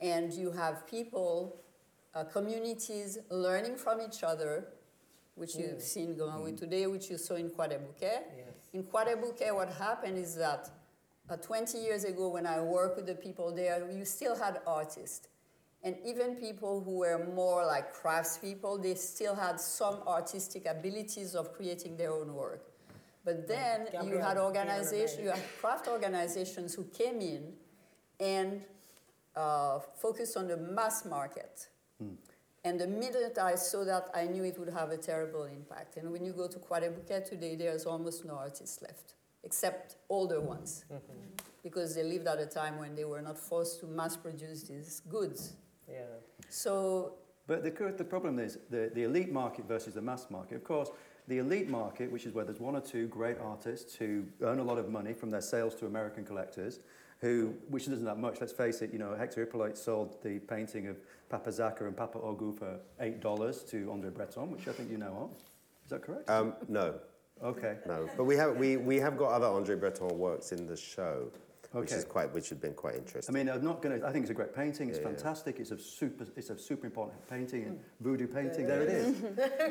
And 0.00 0.32
you 0.32 0.50
have 0.62 0.86
people, 0.86 1.60
uh, 2.14 2.24
communities 2.24 3.18
learning 3.30 3.76
from 3.76 4.00
each 4.00 4.24
other, 4.24 4.52
which 5.40 5.54
you've 5.56 5.80
seen 5.80 6.14
going 6.14 6.42
with 6.42 6.58
today, 6.58 6.86
which 6.86 7.08
you 7.08 7.16
saw 7.16 7.34
in 7.34 7.48
Croix-des-Bouquets. 7.48 8.26
Yes. 8.36 8.46
In 8.74 8.84
Croix-des-Bouquets, 8.84 9.52
what 9.54 9.72
happened 9.72 10.18
is 10.18 10.36
that 10.36 10.70
uh, 11.30 11.36
20 11.36 11.78
years 11.78 12.04
ago, 12.04 12.28
when 12.28 12.46
I 12.46 12.60
worked 12.60 12.96
with 12.96 13.06
the 13.06 13.14
people 13.14 13.50
there, 13.50 13.90
you 13.90 14.04
still 14.04 14.36
had 14.36 14.60
artists. 14.66 15.28
And 15.82 15.96
even 16.04 16.36
people 16.36 16.82
who 16.82 16.98
were 16.98 17.26
more 17.34 17.64
like 17.64 17.96
craftspeople, 17.96 18.82
they 18.82 18.94
still 18.96 19.34
had 19.34 19.58
some 19.58 20.02
artistic 20.06 20.66
abilities 20.66 21.34
of 21.34 21.54
creating 21.54 21.96
their 21.96 22.12
own 22.12 22.34
work. 22.34 22.66
But 23.24 23.48
then 23.48 23.88
you 24.04 24.18
had 24.18 24.36
organizations, 24.36 25.22
you 25.22 25.30
had 25.30 25.42
craft 25.58 25.88
organizations 25.88 26.74
who 26.74 26.84
came 26.84 27.22
in 27.22 27.54
and 28.18 28.60
uh, 29.34 29.78
focused 29.78 30.36
on 30.36 30.48
the 30.48 30.58
mass 30.58 31.06
market. 31.06 31.68
And 32.64 32.78
the 32.78 32.86
minute 32.86 33.38
I 33.38 33.54
saw 33.54 33.84
that, 33.84 34.10
I 34.14 34.26
knew 34.26 34.44
it 34.44 34.58
would 34.58 34.68
have 34.68 34.90
a 34.90 34.96
terrible 34.98 35.44
impact. 35.44 35.96
And 35.96 36.12
when 36.12 36.24
you 36.24 36.32
go 36.32 36.46
to 36.46 36.58
Croix-des-Bouquets 36.58 37.30
today, 37.30 37.56
there's 37.56 37.86
almost 37.86 38.24
no 38.24 38.34
artists 38.34 38.82
left, 38.82 39.14
except 39.44 39.96
older 40.10 40.40
ones, 40.40 40.84
mm-hmm. 40.92 41.12
because 41.62 41.94
they 41.94 42.02
lived 42.02 42.26
at 42.26 42.38
a 42.38 42.46
time 42.46 42.78
when 42.78 42.94
they 42.94 43.04
were 43.04 43.22
not 43.22 43.38
forced 43.38 43.80
to 43.80 43.86
mass 43.86 44.16
produce 44.16 44.64
these 44.64 45.00
goods. 45.08 45.54
Yeah. 45.88 46.02
So 46.50 47.14
But 47.46 47.64
the, 47.64 47.94
the 47.96 48.04
problem 48.04 48.38
is 48.38 48.58
the, 48.70 48.92
the 48.94 49.02
elite 49.02 49.32
market 49.32 49.66
versus 49.66 49.94
the 49.94 50.02
mass 50.02 50.26
market. 50.30 50.54
Of 50.54 50.62
course, 50.62 50.90
the 51.26 51.38
elite 51.38 51.68
market, 51.68 52.12
which 52.12 52.24
is 52.24 52.32
where 52.32 52.44
there's 52.44 52.60
one 52.60 52.76
or 52.76 52.80
two 52.80 53.08
great 53.08 53.38
artists 53.40 53.96
who 53.96 54.24
earn 54.42 54.60
a 54.60 54.62
lot 54.62 54.78
of 54.78 54.88
money 54.88 55.14
from 55.14 55.30
their 55.30 55.40
sales 55.40 55.74
to 55.76 55.86
American 55.86 56.24
collectors, 56.24 56.78
who, 57.20 57.54
which 57.68 57.82
isn't 57.82 58.04
that 58.04 58.18
much, 58.18 58.40
let's 58.40 58.52
face 58.52 58.80
it, 58.80 58.92
you 58.92 58.98
know, 58.98 59.14
Hector 59.14 59.40
Hippolyte 59.40 59.76
sold 59.76 60.22
the 60.22 60.38
painting 60.38 60.88
of 60.88 60.96
Papa 61.28 61.50
Zacca 61.50 61.82
and 61.82 61.96
Papa 61.96 62.18
Ogu 62.18 62.56
for 62.58 62.78
$8 63.00 63.70
to 63.70 63.90
Andre 63.92 64.10
Breton, 64.10 64.50
which 64.50 64.66
I 64.68 64.72
think 64.72 64.90
you 64.90 64.98
know 64.98 65.30
of. 65.30 65.36
Is 65.84 65.90
that 65.90 66.02
correct? 66.02 66.30
Um, 66.30 66.54
no, 66.68 66.94
okay. 67.44 67.76
no. 67.86 68.08
But 68.16 68.24
we 68.24 68.36
have, 68.36 68.56
we, 68.56 68.78
we 68.78 68.96
have 68.96 69.18
got 69.18 69.32
other 69.32 69.46
Andre 69.46 69.76
Breton 69.76 70.18
works 70.18 70.52
in 70.52 70.66
the 70.66 70.76
show, 70.76 71.30
which, 71.72 71.92
is 71.92 72.04
quite, 72.04 72.32
which 72.34 72.48
has 72.48 72.58
been 72.58 72.74
quite 72.74 72.96
interesting. 72.96 73.34
I 73.34 73.38
mean, 73.38 73.48
I'm 73.48 73.62
not 73.62 73.80
going 73.80 74.00
to. 74.00 74.06
I 74.06 74.10
think 74.10 74.24
it's 74.24 74.30
a 74.30 74.34
great 74.34 74.54
painting. 74.54 74.88
It's 74.88 74.98
Yeah, 74.98 75.04
yeah. 75.08 75.14
fantastic. 75.14 75.60
It's 75.60 75.70
a 75.70 75.78
super. 75.78 76.26
It's 76.36 76.50
a 76.50 76.58
super 76.58 76.86
important 76.86 77.26
painting 77.28 77.64
and 77.64 77.78
voodoo 78.00 78.26
painting. 78.26 78.66
There 78.66 78.82
it 78.82 78.88
is. 78.88 79.22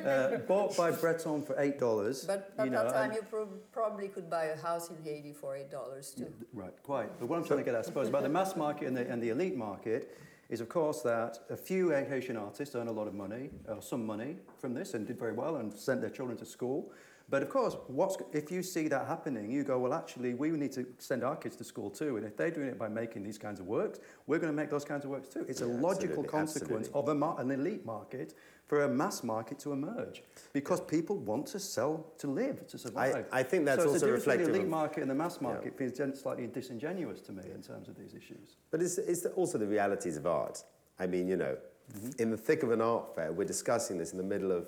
uh, 0.06 0.40
bought 0.48 0.78
by 0.78 0.92
Breton 0.92 1.44
for 1.44 1.60
eight 1.60 1.78
dollars. 1.78 2.24
But 2.26 2.54
at 2.58 2.66
you 2.66 2.72
know, 2.72 2.84
that 2.84 2.94
time, 2.94 3.12
you 3.12 3.22
prob 3.24 3.50
probably 3.72 4.08
could 4.08 4.30
buy 4.30 4.46
a 4.46 4.58
house 4.58 4.90
in 4.90 4.98
Haiti 5.04 5.34
for 5.34 5.56
eight 5.56 5.70
dollars 5.72 6.12
too. 6.18 6.32
Right, 6.54 6.74
quite. 6.84 7.20
But 7.20 7.28
what 7.28 7.38
I'm 7.38 7.46
trying 7.46 7.60
to 7.60 7.66
get 7.66 7.76
at, 7.76 7.82
I 7.82 7.84
suppose, 7.84 8.08
about 8.08 8.24
the 8.24 8.30
mass 8.30 8.56
market 8.56 8.88
and 8.88 8.96
the, 8.96 9.10
and 9.10 9.22
the 9.22 9.30
elite 9.30 9.58
market 9.58 10.18
is, 10.50 10.62
of 10.62 10.70
course, 10.70 11.02
that 11.02 11.40
a 11.50 11.58
few 11.58 11.90
Haitian 11.90 12.38
artists 12.38 12.76
earn 12.76 12.88
a 12.88 12.92
lot 12.92 13.08
of 13.08 13.14
money, 13.14 13.50
or 13.68 13.82
some 13.82 14.06
money 14.06 14.38
from 14.58 14.74
this, 14.74 14.94
and 14.94 15.06
did 15.06 15.20
very 15.20 15.34
well 15.34 15.58
and 15.58 15.74
sent 15.74 16.00
their 16.02 16.10
children 16.10 16.38
to 16.38 16.46
school. 16.46 16.92
But 17.30 17.44
of 17.44 17.50
course, 17.50 17.78
what's, 17.88 18.18
if 18.34 18.52
you 18.52 18.64
see 18.64 18.88
that 18.88 19.06
happening, 19.08 19.52
you 19.52 19.64
go, 19.64 19.78
well, 19.78 19.94
actually, 19.94 20.34
we 20.34 20.50
need 20.50 20.72
to 20.72 20.88
send 20.98 21.24
our 21.24 21.36
kids 21.36 21.56
to 21.58 21.64
school 21.64 21.92
too. 21.92 22.18
And 22.18 22.26
if 22.26 22.36
they're 22.36 22.50
doing 22.50 22.68
it 22.70 22.80
by 22.80 22.88
making 22.88 23.24
these 23.24 23.38
kinds 23.38 23.60
of 23.60 23.68
works, 23.68 24.00
we're 24.26 24.40
going 24.40 24.52
to 24.52 24.56
make 24.56 24.72
those 24.72 24.84
kinds 24.84 25.06
of 25.06 25.12
works 25.12 25.28
too. 25.30 25.46
It's 25.48 25.62
a 25.62 25.66
logical 25.68 26.24
absolutely, 26.24 26.28
consequence 26.30 26.88
absolutely. 26.88 27.12
of 27.12 27.16
a 27.16 27.20
mar- 27.20 27.40
an 27.40 27.52
elite 27.52 27.86
market 27.86 28.34
for 28.66 28.84
a 28.84 28.90
mass 28.90 29.24
market 29.24 29.60
to 29.60 29.74
emerge 29.74 30.24
because 30.54 30.82
people 30.82 31.18
want 31.18 31.46
to 31.48 31.60
sell 31.60 32.06
to 32.18 32.28
live, 32.28 32.66
to 32.68 32.78
survive. 32.80 33.26
I 33.32 33.44
think 33.44 33.66
that's 33.66 33.84
so 33.84 33.90
also 33.90 34.08
the 34.08 34.12
reflective 34.12 34.48
the 34.48 34.54
elite 34.54 34.64
of- 34.64 34.70
market 34.70 35.02
and 35.02 35.10
the 35.12 35.16
mass 35.16 35.40
market 35.40 35.78
feels 35.78 36.20
slightly 36.20 36.48
disingenuous 36.48 37.22
to 37.22 37.32
me 37.32 37.44
in 37.54 37.62
terms 37.62 37.88
of 37.90 37.98
these 37.98 38.16
issues. 38.16 38.58
But 38.72 38.82
it's, 38.82 38.98
it's 38.98 39.26
also 39.28 39.58
the 39.60 39.68
realities 39.68 40.18
of 40.18 40.26
art. 40.26 40.64
I 41.00 41.06
mean, 41.06 41.28
you 41.28 41.38
know, 41.38 41.58
Mm-hmm. 41.90 42.22
in 42.22 42.30
the 42.30 42.38
thick 42.38 42.62
of 42.62 42.70
an 42.70 42.82
art 42.82 43.16
fair, 43.16 43.32
we're 43.32 43.46
discussing 43.48 43.98
this 43.98 44.12
in 44.12 44.20
the 44.20 44.24
middle 44.24 44.52
of 44.52 44.68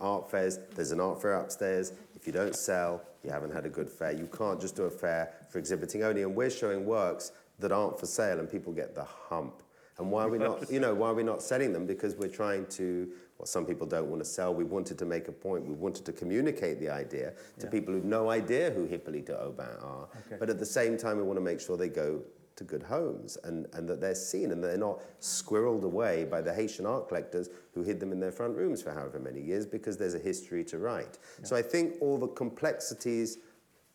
art 0.00 0.30
fairs. 0.30 0.58
There's 0.74 0.92
an 0.92 1.00
art 1.00 1.20
fair 1.22 1.34
upstairs. 1.34 1.92
If 2.14 2.26
you 2.26 2.32
don't 2.32 2.54
sell, 2.54 3.02
you 3.24 3.30
haven't 3.30 3.52
had 3.52 3.66
a 3.66 3.68
good 3.68 3.88
fair. 3.88 4.12
You 4.12 4.26
can't 4.36 4.60
just 4.60 4.76
do 4.76 4.84
a 4.84 4.90
fair 4.90 5.32
for 5.50 5.58
exhibiting 5.58 6.02
only. 6.02 6.22
And 6.22 6.34
we're 6.34 6.50
showing 6.50 6.84
works 6.86 7.32
that 7.58 7.72
aren't 7.72 7.98
for 7.98 8.06
sale, 8.06 8.38
and 8.40 8.50
people 8.50 8.72
get 8.72 8.94
the 8.94 9.04
hump. 9.04 9.62
And 9.98 10.10
why 10.10 10.24
are 10.24 10.28
we 10.28 10.38
not, 10.38 10.70
you 10.70 10.80
know, 10.80 10.94
why 10.94 11.08
are 11.08 11.14
we 11.14 11.22
not 11.22 11.42
selling 11.42 11.72
them? 11.72 11.86
Because 11.86 12.16
we're 12.16 12.28
trying 12.28 12.66
to, 12.66 13.08
well, 13.38 13.46
some 13.46 13.66
people 13.66 13.86
don't 13.86 14.08
want 14.08 14.22
to 14.22 14.28
sell. 14.28 14.52
We 14.54 14.64
wanted 14.64 14.98
to 14.98 15.04
make 15.04 15.28
a 15.28 15.32
point. 15.32 15.66
We 15.66 15.74
wanted 15.74 16.04
to 16.06 16.12
communicate 16.12 16.80
the 16.80 16.88
idea 16.88 17.34
to 17.58 17.66
Yeah. 17.66 17.70
people 17.70 17.92
who've 17.94 18.04
no 18.04 18.30
idea 18.30 18.70
who 18.70 18.86
Hippolyte 18.86 19.30
Obin 19.30 19.66
are. 19.82 20.08
Okay. 20.26 20.36
But 20.40 20.48
at 20.48 20.58
the 20.58 20.66
same 20.66 20.96
time, 20.96 21.18
we 21.18 21.22
want 21.22 21.36
to 21.36 21.42
make 21.44 21.60
sure 21.60 21.76
they 21.76 21.88
go 21.90 22.22
to 22.56 22.64
good 22.64 22.82
homes 22.82 23.38
and, 23.44 23.66
and 23.72 23.88
that 23.88 24.00
they're 24.00 24.14
seen 24.14 24.52
and 24.52 24.62
they're 24.62 24.76
not 24.76 25.00
squirreled 25.20 25.84
away 25.84 26.24
by 26.24 26.40
the 26.40 26.52
Haitian 26.52 26.86
art 26.86 27.08
collectors 27.08 27.48
who 27.74 27.82
hid 27.82 28.00
them 28.00 28.12
in 28.12 28.20
their 28.20 28.32
front 28.32 28.56
rooms 28.56 28.82
for 28.82 28.92
however 28.92 29.18
many 29.18 29.40
years 29.40 29.66
because 29.66 29.96
there's 29.96 30.14
a 30.14 30.18
history 30.18 30.64
to 30.64 30.78
write. 30.78 31.18
So 31.42 31.56
I 31.56 31.62
think 31.62 31.94
all 32.00 32.18
the 32.18 32.28
complexities, 32.28 33.38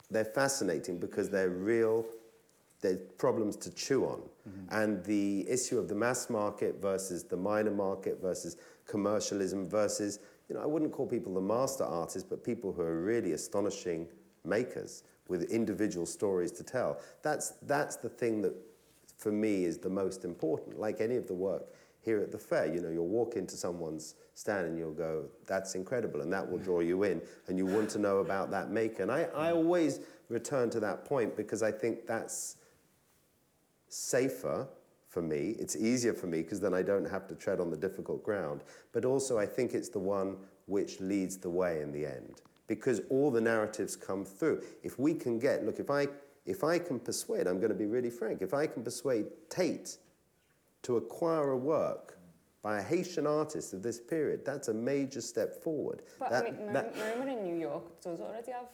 they're 0.09 0.25
fascinating 0.25 0.97
because 0.97 1.29
they're 1.29 1.49
real, 1.49 2.05
they're 2.81 2.97
problems 3.17 3.55
to 3.57 3.73
chew 3.73 4.05
on. 4.05 4.21
Mm-hmm. 4.47 4.81
And 4.81 5.03
the 5.03 5.47
issue 5.49 5.77
of 5.77 5.87
the 5.87 5.95
mass 5.95 6.29
market 6.29 6.81
versus 6.81 7.23
the 7.23 7.37
minor 7.37 7.71
market 7.71 8.21
versus 8.21 8.57
commercialism 8.85 9.69
versus, 9.69 10.19
you 10.49 10.55
know, 10.55 10.61
I 10.61 10.65
wouldn't 10.65 10.91
call 10.91 11.05
people 11.05 11.33
the 11.33 11.41
master 11.41 11.83
artists, 11.83 12.27
but 12.27 12.43
people 12.43 12.71
who 12.71 12.81
are 12.81 13.01
really 13.01 13.33
astonishing 13.33 14.07
makers 14.45 15.03
with 15.27 15.43
individual 15.51 16.05
stories 16.05 16.51
to 16.53 16.63
tell. 16.63 16.99
That's, 17.21 17.51
that's 17.63 17.95
the 17.95 18.09
thing 18.09 18.41
that, 18.41 18.53
for 19.17 19.31
me, 19.31 19.65
is 19.65 19.77
the 19.77 19.89
most 19.89 20.25
important. 20.25 20.79
Like 20.79 21.01
any 21.01 21.15
of 21.15 21.27
the 21.27 21.33
work 21.33 21.63
here 22.01 22.19
at 22.19 22.31
the 22.31 22.37
fair, 22.37 22.73
you 22.73 22.81
know, 22.81 22.89
you'll 22.89 23.07
walk 23.07 23.35
into 23.35 23.55
someone's 23.55 24.15
stand 24.33 24.67
and 24.67 24.77
you'll 24.77 24.93
go, 24.93 25.25
that's 25.45 25.75
incredible, 25.75 26.21
and 26.21 26.31
that 26.31 26.49
will 26.49 26.59
draw 26.59 26.79
you 26.79 27.03
in, 27.03 27.21
and 27.47 27.57
you 27.57 27.65
want 27.65 27.89
to 27.89 27.99
know 27.99 28.19
about 28.19 28.51
that 28.51 28.69
maker. 28.69 29.03
And 29.03 29.11
I, 29.11 29.23
I 29.35 29.51
always 29.51 29.99
return 30.29 30.69
to 30.69 30.79
that 30.79 31.05
point 31.05 31.35
because 31.35 31.63
I 31.63 31.71
think 31.71 32.07
that's 32.07 32.57
safer 33.89 34.67
for 35.07 35.21
me. 35.21 35.55
It's 35.59 35.75
easier 35.75 36.13
for 36.13 36.27
me 36.27 36.43
because 36.43 36.59
then 36.59 36.73
I 36.73 36.81
don't 36.81 37.09
have 37.09 37.27
to 37.27 37.35
tread 37.35 37.59
on 37.59 37.71
the 37.71 37.77
difficult 37.77 38.23
ground. 38.23 38.61
But 38.93 39.05
also, 39.05 39.37
I 39.37 39.45
think 39.45 39.73
it's 39.73 39.89
the 39.89 39.99
one 39.99 40.37
which 40.65 40.99
leads 40.99 41.37
the 41.37 41.49
way 41.49 41.81
in 41.81 41.91
the 41.91 42.05
end 42.05 42.41
because 42.67 43.01
all 43.09 43.31
the 43.31 43.41
narratives 43.41 43.95
come 43.95 44.25
through. 44.25 44.61
If 44.83 44.99
we 44.99 45.13
can 45.13 45.39
get, 45.39 45.65
look, 45.65 45.79
if 45.79 45.89
I, 45.89 46.07
if 46.45 46.63
I 46.63 46.77
can 46.79 46.99
persuade, 46.99 47.47
I'm 47.47 47.57
going 47.57 47.69
to 47.71 47.75
be 47.77 47.85
really 47.85 48.09
frank, 48.09 48.41
if 48.41 48.53
I 48.53 48.67
can 48.67 48.83
persuade 48.83 49.25
Tate 49.49 49.97
to 50.83 50.97
acquire 50.97 51.51
a 51.51 51.57
work 51.57 52.17
by 52.61 52.79
a 52.79 52.83
Haitian 52.83 53.25
artist 53.25 53.73
of 53.73 53.81
this 53.83 53.99
period, 53.99 54.43
that's 54.45 54.67
a 54.67 54.73
major 54.73 55.21
step 55.21 55.63
forward. 55.63 56.01
But 56.19 56.29
That- 56.29 56.45
I 56.45 56.51
mean, 56.51 56.73
that- 56.73 56.93
MoMA 56.95 57.37
in 57.37 57.43
New 57.43 57.55
York 57.55 58.01
does 58.01 58.19
already 58.19 58.51
have. 58.51 58.65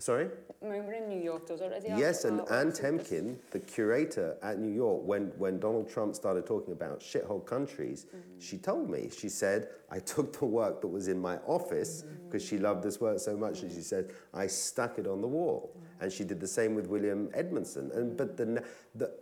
Sorry? 0.00 0.28
MoMA 0.64 1.02
in 1.02 1.08
New 1.10 1.20
York 1.22 1.46
does 1.46 1.60
already. 1.60 1.88
Yes, 1.88 2.24
and 2.24 2.40
artworks 2.40 2.84
Ann. 2.84 2.98
Temkin, 2.98 3.36
the 3.50 3.58
curator 3.58 4.36
at 4.42 4.58
New 4.58 4.72
York, 4.72 5.02
when, 5.04 5.26
when 5.36 5.60
Donald 5.60 5.90
Trump 5.90 6.14
started 6.14 6.46
talking 6.46 6.72
about 6.72 7.00
shithole 7.00 7.44
countries, 7.44 8.06
mm-hmm. 8.06 8.38
she 8.38 8.56
told 8.56 8.88
me, 8.88 9.10
she 9.16 9.28
said, 9.28 9.68
I 9.90 9.98
took 9.98 10.38
the 10.38 10.46
work 10.46 10.80
that 10.80 10.88
was 10.88 11.08
in 11.08 11.20
my 11.20 11.36
office 11.46 12.02
mm-hmm. 12.02 12.26
because 12.26 12.42
she 12.44 12.58
loved 12.58 12.82
this 12.82 12.98
work 13.00 13.18
so 13.18 13.36
much, 13.36 13.60
and 13.62 13.70
she 13.70 13.82
said, 13.82 14.10
I 14.32 14.46
stuck 14.46 14.98
it 14.98 15.06
on 15.06 15.20
the 15.20 15.28
wall. 15.28 15.70
Mm-hmm. 15.70 16.04
And 16.04 16.12
she 16.12 16.24
did 16.24 16.40
the 16.40 16.48
same 16.48 16.74
with 16.74 16.86
William 16.86 17.28
Edmondson. 17.34 17.90
And, 17.92 18.16
but 18.16 18.38
the, 18.38 18.64
the, 18.94 19.12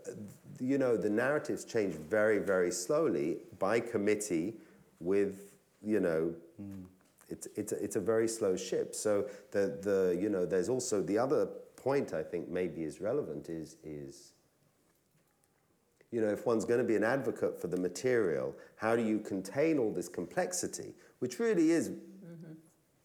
you 0.60 0.78
know, 0.78 0.96
the 0.96 1.10
narratives 1.10 1.64
change 1.64 1.94
very, 1.94 2.38
very 2.38 2.70
slowly 2.70 3.38
by 3.58 3.80
committee 3.80 4.54
with, 5.00 5.52
you 5.82 5.98
know, 5.98 6.34
mm. 6.60 6.84
It's, 7.28 7.46
it's, 7.56 7.72
a, 7.72 7.82
it's 7.82 7.96
a 7.96 8.00
very 8.00 8.28
slow 8.28 8.56
ship. 8.56 8.94
So 8.94 9.26
the, 9.50 9.78
the, 9.82 10.18
you 10.20 10.28
know, 10.28 10.46
there's 10.46 10.68
also 10.68 11.02
the 11.02 11.18
other 11.18 11.48
point 11.76 12.12
I 12.12 12.22
think 12.22 12.48
maybe 12.48 12.82
is 12.82 13.00
relevant 13.00 13.48
is, 13.48 13.76
is 13.84 14.32
you 16.10 16.20
know, 16.20 16.28
if 16.28 16.46
one's 16.46 16.64
going 16.64 16.80
to 16.80 16.86
be 16.86 16.96
an 16.96 17.04
advocate 17.04 17.60
for 17.60 17.66
the 17.66 17.76
material, 17.76 18.54
how 18.76 18.96
do 18.96 19.02
you 19.02 19.18
contain 19.18 19.78
all 19.78 19.92
this 19.92 20.08
complexity, 20.08 20.94
which 21.18 21.38
really 21.38 21.70
is, 21.70 21.90
mm-hmm. 21.90 22.52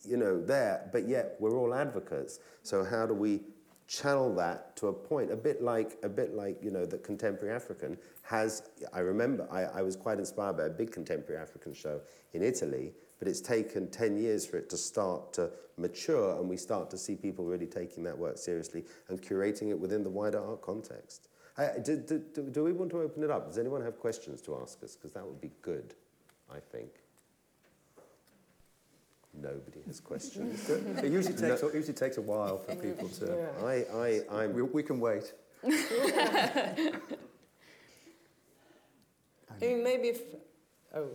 you 0.06 0.18
know, 0.18 0.42
there, 0.42 0.90
but 0.94 1.08
yet 1.08 1.36
we're 1.40 1.58
all 1.58 1.74
advocates. 1.74 2.40
So 2.64 2.84
how 2.84 3.06
do 3.06 3.14
we 3.14 3.42
channel 3.88 4.34
that 4.34 4.76
to 4.78 4.88
a 4.88 4.94
point, 4.94 5.32
a 5.32 5.36
bit 5.36 5.62
like 5.62 5.98
a 6.04 6.10
bit 6.10 6.34
like 6.34 6.58
you 6.64 6.72
know 6.72 6.86
the 6.86 6.98
contemporary 6.98 7.54
African 7.54 7.98
has. 8.24 8.70
I 8.94 9.00
remember 9.00 9.48
I, 9.52 9.64
I 9.80 9.82
was 9.82 9.96
quite 9.96 10.20
inspired 10.20 10.58
by 10.58 10.66
a 10.66 10.70
big 10.70 10.92
contemporary 10.92 11.42
African 11.42 11.74
show 11.74 12.02
in 12.34 12.42
Italy, 12.42 12.94
but 13.24 13.30
it's 13.30 13.40
taken 13.40 13.88
ten 13.88 14.18
years 14.18 14.46
for 14.46 14.58
it 14.58 14.70
to 14.70 14.76
start 14.76 15.32
to 15.32 15.50
mature, 15.78 16.38
and 16.38 16.50
we 16.50 16.58
start 16.58 16.90
to 16.90 16.98
see 16.98 17.16
people 17.16 17.46
really 17.46 17.66
taking 17.66 18.04
that 18.04 18.18
work 18.18 18.38
seriously 18.38 18.84
and 19.08 19.22
curating 19.22 19.70
it 19.70 19.80
within 19.80 20.04
the 20.04 20.10
wider 20.10 20.46
art 20.46 20.62
context. 20.62 21.30
Uh, 21.58 21.70
do, 21.82 21.96
do, 22.06 22.22
do, 22.36 22.42
do 22.50 22.66
we 22.66 22.74
want 22.74 22.92
to 22.92 23.00
open 23.00 23.24
it 23.24 23.32
up? 23.32 23.48
Does 23.48 23.58
anyone 23.58 23.82
have 23.82 23.98
questions 23.98 24.42
to 24.42 24.60
ask 24.62 24.84
us? 24.84 24.98
Because 24.98 25.14
that 25.14 25.26
would 25.26 25.40
be 25.40 25.52
good, 25.62 25.94
I 26.52 26.60
think. 26.60 26.90
Nobody 29.42 29.80
has 29.88 30.02
questions. 30.02 30.70
It 31.02 31.10
usually 31.10 31.38
takes, 31.38 31.64
it 31.64 31.74
usually 31.74 31.94
takes 31.94 32.18
a 32.18 32.22
while 32.22 32.58
for 32.58 32.76
people 32.76 33.08
to... 33.08 33.26
Yeah. 33.26 33.66
I, 33.66 33.86
I, 33.96 34.42
I'm 34.42 34.54
We, 34.54 34.64
we 34.64 34.84
can 34.84 35.00
wait. 35.00 35.32
I 35.64 35.72
mean, 39.62 39.82
maybe 39.82 40.10
if. 40.10 40.20
Oh, 40.94 41.08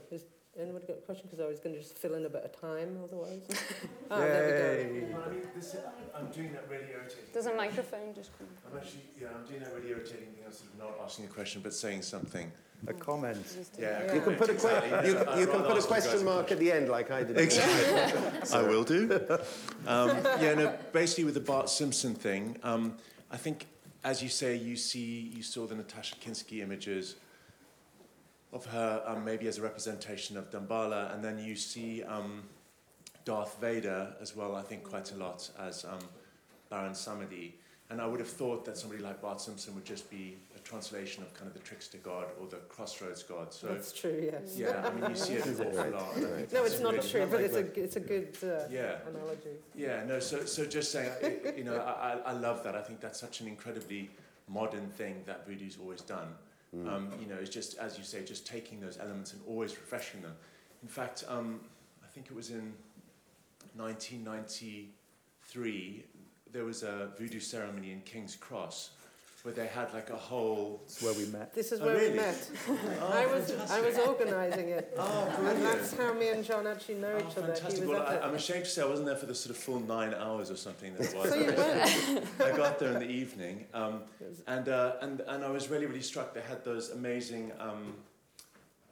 has 0.58 0.64
anybody 0.64 0.86
got 0.86 0.98
a 0.98 1.00
question? 1.00 1.28
Because 1.30 1.44
I 1.44 1.48
was 1.48 1.60
going 1.60 1.74
to 1.74 1.80
just 1.80 1.96
fill 1.96 2.14
in 2.14 2.26
a 2.26 2.28
bit 2.28 2.42
of 2.42 2.60
time 2.60 2.98
otherwise. 3.04 3.42
oh, 4.10 4.20
there 4.20 4.90
we 4.90 5.00
go. 5.00 5.06
Well, 5.12 5.24
I 5.26 5.30
mean, 5.30 5.42
this, 5.54 5.76
I'm 6.14 6.26
doing 6.30 6.52
that 6.52 6.68
really 6.68 6.90
irritating. 6.92 7.24
There's 7.32 7.46
a 7.46 7.54
microphone 7.54 8.12
just 8.14 8.36
coming. 8.36 8.52
I'm 8.70 8.76
actually, 8.76 9.02
yeah, 9.20 9.28
I'm 9.36 9.46
doing 9.46 9.60
that 9.60 9.72
really 9.72 9.90
irritating 9.90 10.32
thing 10.34 10.44
of 10.46 10.52
sort 10.54 10.70
of 10.72 10.78
not 10.78 11.04
asking 11.04 11.26
a 11.26 11.28
question 11.28 11.60
but 11.62 11.72
saying 11.74 12.02
something. 12.02 12.50
A 12.86 12.92
comment. 12.92 13.38
Yeah, 13.78 14.04
Yeah. 14.04 14.14
You 14.14 14.20
can 14.20 14.34
put 14.34 14.50
a, 14.50 14.54
que- 14.54 14.68
exactly. 14.68 15.10
you, 15.10 15.18
you 15.40 15.46
can 15.46 15.62
put 15.62 15.72
a 15.72 15.76
ask 15.76 15.82
you 15.82 15.86
question 15.86 16.24
mark 16.24 16.52
at 16.52 16.58
the 16.58 16.72
end, 16.72 16.88
like 16.88 17.10
I 17.10 17.22
did. 17.22 17.38
Exactly. 17.38 18.58
I 18.58 18.62
will 18.62 18.84
do. 18.84 19.20
Um, 19.86 20.08
yeah, 20.38 20.54
no, 20.54 20.74
basically 20.92 21.24
with 21.24 21.32
the 21.32 21.40
Bart 21.40 21.70
Simpson 21.70 22.14
thing, 22.14 22.58
um, 22.62 22.98
I 23.30 23.38
think, 23.38 23.66
as 24.04 24.22
you 24.22 24.28
say, 24.28 24.54
you 24.54 24.76
see, 24.76 25.32
you 25.34 25.42
saw 25.42 25.66
the 25.66 25.74
Natasha 25.74 26.14
Kinski 26.16 26.60
images 26.60 27.14
of 28.52 28.64
her 28.66 29.02
um, 29.06 29.24
maybe 29.24 29.46
as 29.46 29.58
a 29.58 29.62
representation 29.62 30.36
of 30.36 30.50
Dambala, 30.50 31.12
and 31.14 31.22
then 31.22 31.38
you 31.38 31.54
see 31.54 32.02
um, 32.04 32.42
Darth 33.24 33.60
Vader 33.60 34.14
as 34.20 34.34
well, 34.34 34.54
I 34.56 34.62
think, 34.62 34.84
quite 34.84 35.12
a 35.12 35.16
lot 35.16 35.48
as 35.58 35.84
um, 35.84 35.98
Baron 36.70 36.92
Samedi. 36.92 37.52
And 37.90 38.02
I 38.02 38.06
would 38.06 38.20
have 38.20 38.28
thought 38.28 38.66
that 38.66 38.76
somebody 38.76 39.02
like 39.02 39.22
Bart 39.22 39.40
Simpson 39.40 39.74
would 39.74 39.84
just 39.86 40.10
be 40.10 40.36
a 40.54 40.58
translation 40.58 41.22
of 41.22 41.32
kind 41.32 41.46
of 41.46 41.54
the 41.54 41.60
trickster 41.60 41.96
god 41.96 42.26
or 42.38 42.46
the 42.46 42.56
crossroads 42.68 43.22
god. 43.22 43.50
So, 43.50 43.68
That's 43.68 43.92
true, 43.92 44.30
yes. 44.30 44.56
yeah, 44.58 44.82
I 44.86 44.92
mean, 44.92 45.08
you 45.08 45.16
see 45.16 45.34
it 45.34 45.46
an 45.46 45.54
awful 45.66 45.90
lot. 45.92 46.16
and 46.16 46.26
I 46.26 46.28
No, 46.28 46.36
that's 46.36 46.72
it's 46.74 46.80
not 46.80 46.92
really- 46.96 47.08
true, 47.08 47.26
but 47.30 47.40
it's 47.40 47.56
a, 47.56 47.82
it's 47.82 47.96
a 47.96 48.00
good 48.00 48.36
uh, 48.42 48.68
Yeah. 48.70 48.96
analogy. 49.08 49.56
Yeah, 49.74 50.04
no, 50.04 50.20
so, 50.20 50.44
so 50.44 50.66
just 50.66 50.92
saying, 50.92 51.10
you 51.56 51.64
know, 51.64 51.78
I, 51.78 52.12
I 52.12 52.18
I 52.26 52.32
love 52.32 52.62
that. 52.64 52.74
I 52.76 52.82
think 52.82 53.00
that's 53.00 53.18
such 53.18 53.40
an 53.40 53.48
incredibly 53.48 54.10
modern 54.48 54.88
thing 54.90 55.22
that 55.24 55.46
voodoo's 55.46 55.78
always 55.80 56.02
done. 56.02 56.28
Um, 56.74 57.10
you 57.20 57.26
know, 57.26 57.36
it's 57.40 57.50
just, 57.50 57.78
as 57.78 57.96
you 57.96 58.04
say, 58.04 58.22
just 58.24 58.46
taking 58.46 58.78
those 58.78 58.98
elements 58.98 59.32
and 59.32 59.40
always 59.46 59.74
refreshing 59.76 60.20
them. 60.20 60.34
In 60.82 60.88
fact, 60.88 61.24
um, 61.26 61.60
I 62.04 62.08
think 62.08 62.26
it 62.26 62.34
was 62.34 62.50
in 62.50 62.74
1993, 63.74 66.04
there 66.52 66.64
was 66.64 66.82
a 66.82 67.08
voodoo 67.16 67.40
ceremony 67.40 67.92
in 67.92 68.02
King's 68.02 68.36
Cross 68.36 68.90
where 69.42 69.54
they 69.54 69.66
had 69.66 69.92
like 69.94 70.10
a 70.10 70.16
whole... 70.16 70.82
It's 70.84 71.02
where 71.02 71.14
we 71.14 71.26
met. 71.26 71.54
This 71.54 71.72
is 71.72 71.80
Oh, 71.80 71.86
where 71.86 71.94
really? 71.96 72.10
we 72.10 72.16
met. 72.16 72.50
Oh, 73.00 73.08
I 73.12 73.26
was 73.26 73.70
I 73.70 73.80
was 73.80 73.96
organising 73.98 74.70
it, 74.70 74.92
Oh, 74.98 75.44
and 75.46 75.62
that's 75.62 75.96
how 75.96 76.12
me 76.12 76.28
and 76.30 76.44
John 76.44 76.66
actually 76.66 76.96
know 76.96 77.12
Oh, 77.14 77.18
each 77.18 77.36
other. 77.36 77.52
He 77.54 77.60
fantastic. 77.60 77.80
was 77.80 77.88
Well, 77.88 78.06
I, 78.06 78.18
I'm 78.18 78.34
ashamed 78.34 78.64
to 78.64 78.70
say 78.70 78.82
I 78.82 78.86
wasn't 78.86 79.06
there 79.06 79.16
for 79.16 79.26
the 79.26 79.34
sort 79.34 79.54
of 79.56 79.62
full 79.62 79.80
nine 79.80 80.14
hours 80.14 80.50
or 80.50 80.56
something 80.56 80.94
that 80.96 81.10
it 81.12 81.16
was. 81.16 81.30
So 81.30 81.36
you 81.36 81.46
went. 81.46 82.26
I 82.52 82.56
got 82.56 82.78
there 82.78 82.92
in 82.92 82.98
the 82.98 83.08
evening, 83.10 83.66
um, 83.74 84.02
and, 84.46 84.68
uh, 84.68 84.94
and, 85.02 85.20
and 85.20 85.44
I 85.44 85.50
was 85.50 85.68
really, 85.68 85.86
really 85.86 86.02
struck. 86.02 86.34
They 86.34 86.40
had 86.42 86.64
those 86.64 86.90
amazing 86.90 87.52
um, 87.60 87.94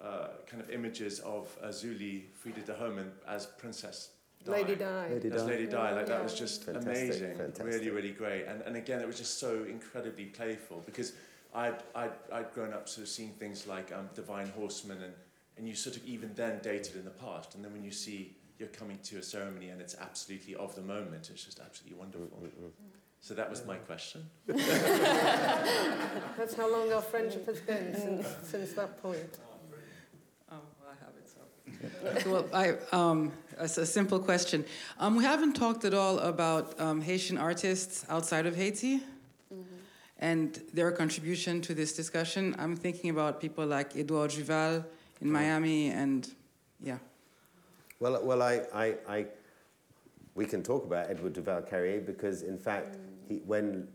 uh, 0.00 0.28
kind 0.46 0.62
of 0.62 0.70
images 0.70 1.20
of 1.20 1.54
uh, 1.62 1.68
Zuli, 1.68 2.22
Freda 2.44 2.64
Dahomey, 2.64 3.04
as 3.26 3.46
Princess 3.46 4.10
Di. 4.46 4.52
Lady 4.52 4.74
Di. 4.76 5.08
Lady 5.08 5.30
As 5.30 5.42
Di. 5.42 5.48
Lady 5.48 5.66
Di, 5.66 5.90
like 5.92 6.06
that 6.06 6.22
was 6.22 6.34
just 6.34 6.64
Fantastic, 6.64 6.96
amazing, 6.96 7.34
fantastic. 7.36 7.66
really, 7.66 7.90
really 7.90 8.12
great. 8.12 8.46
And, 8.46 8.62
and 8.62 8.76
again, 8.76 9.00
it 9.00 9.06
was 9.06 9.18
just 9.18 9.38
so 9.38 9.64
incredibly 9.68 10.24
playful 10.26 10.82
because 10.86 11.12
I'd, 11.54 11.82
I'd, 11.94 12.12
I'd 12.32 12.52
grown 12.54 12.72
up 12.72 12.88
sort 12.88 13.02
of 13.02 13.08
seeing 13.08 13.32
things 13.32 13.66
like 13.66 13.92
um, 13.92 14.08
Divine 14.14 14.48
Horsemen, 14.56 15.02
and, 15.02 15.12
and 15.58 15.68
you 15.68 15.74
sort 15.74 15.96
of 15.96 16.04
even 16.06 16.32
then 16.34 16.60
dated 16.62 16.96
in 16.96 17.04
the 17.04 17.10
past. 17.10 17.54
And 17.54 17.62
then 17.64 17.72
when 17.72 17.84
you 17.84 17.90
see 17.90 18.36
you're 18.58 18.68
coming 18.68 18.98
to 19.04 19.18
a 19.18 19.22
ceremony 19.22 19.68
and 19.68 19.80
it's 19.82 19.94
absolutely 20.00 20.54
of 20.54 20.74
the 20.74 20.80
moment, 20.82 21.28
it's 21.30 21.44
just 21.44 21.60
absolutely 21.60 21.98
wonderful. 21.98 22.26
Mm, 22.26 22.44
mm, 22.44 22.48
mm. 22.48 22.70
So 23.20 23.34
that 23.34 23.50
was 23.50 23.64
my 23.66 23.76
question. 23.76 24.24
That's 24.46 24.64
how 26.54 26.70
long 26.70 26.90
our 26.92 27.02
friendship 27.02 27.44
has 27.46 27.60
been 27.60 27.94
since, 27.94 28.26
since 28.44 28.72
that 28.74 29.02
point. 29.02 29.38
Oh, 30.50 30.60
I 30.86 30.94
have 31.00 31.14
it, 31.18 31.28
so. 31.28 31.40
Well, 32.26 32.46
I, 32.52 32.74
um, 32.92 33.32
it's 33.58 33.78
a 33.78 33.86
simple 33.86 34.18
question. 34.18 34.64
Um, 34.98 35.16
we 35.16 35.24
haven't 35.24 35.54
talked 35.54 35.84
at 35.84 35.94
all 35.94 36.18
about 36.18 36.78
um, 36.80 37.00
Haitian 37.00 37.38
artists 37.38 38.04
outside 38.08 38.46
of 38.46 38.54
Haiti 38.56 39.00
and 40.18 40.60
their 40.72 40.92
contribution 40.92 41.60
to 41.62 41.74
this 41.74 41.94
discussion. 41.94 42.54
I'm 42.58 42.76
thinking 42.76 43.10
about 43.10 43.40
people 43.40 43.66
like 43.66 43.96
Edouard 43.96 44.30
Duval 44.30 44.84
in 45.20 45.30
Miami 45.30 45.88
and, 45.88 46.28
yeah. 46.80 46.98
Well, 48.00 48.22
well, 48.22 48.42
I, 48.42 48.62
I, 48.74 48.94
I, 49.08 49.26
we 50.34 50.46
can 50.46 50.62
talk 50.62 50.84
about 50.84 51.10
Edouard 51.10 51.32
Duval-Carrié 51.32 52.04
because, 52.04 52.42
in 52.42 52.58
fact, 52.58 52.96
he, 53.28 53.36
when 53.46 53.88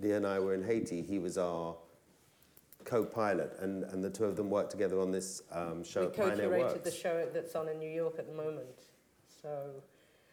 Leah 0.00 0.16
and 0.16 0.26
I 0.26 0.38
were 0.40 0.54
in 0.54 0.64
Haiti, 0.64 1.00
he 1.02 1.18
was 1.18 1.38
our 1.38 1.76
co-pilot, 2.86 3.56
and, 3.60 3.84
and 3.84 4.02
the 4.02 4.08
two 4.08 4.24
of 4.24 4.36
them 4.36 4.48
worked 4.48 4.70
together 4.70 5.00
on 5.00 5.10
this 5.10 5.42
um, 5.52 5.84
show 5.84 6.06
we 6.06 6.16
co-curated 6.16 6.58
Works. 6.58 6.80
the 6.84 6.90
show 6.90 7.28
that's 7.34 7.54
on 7.54 7.68
in 7.68 7.78
New 7.78 7.90
York 7.90 8.14
at 8.18 8.26
the 8.26 8.32
moment. 8.32 8.86
So, 9.42 9.82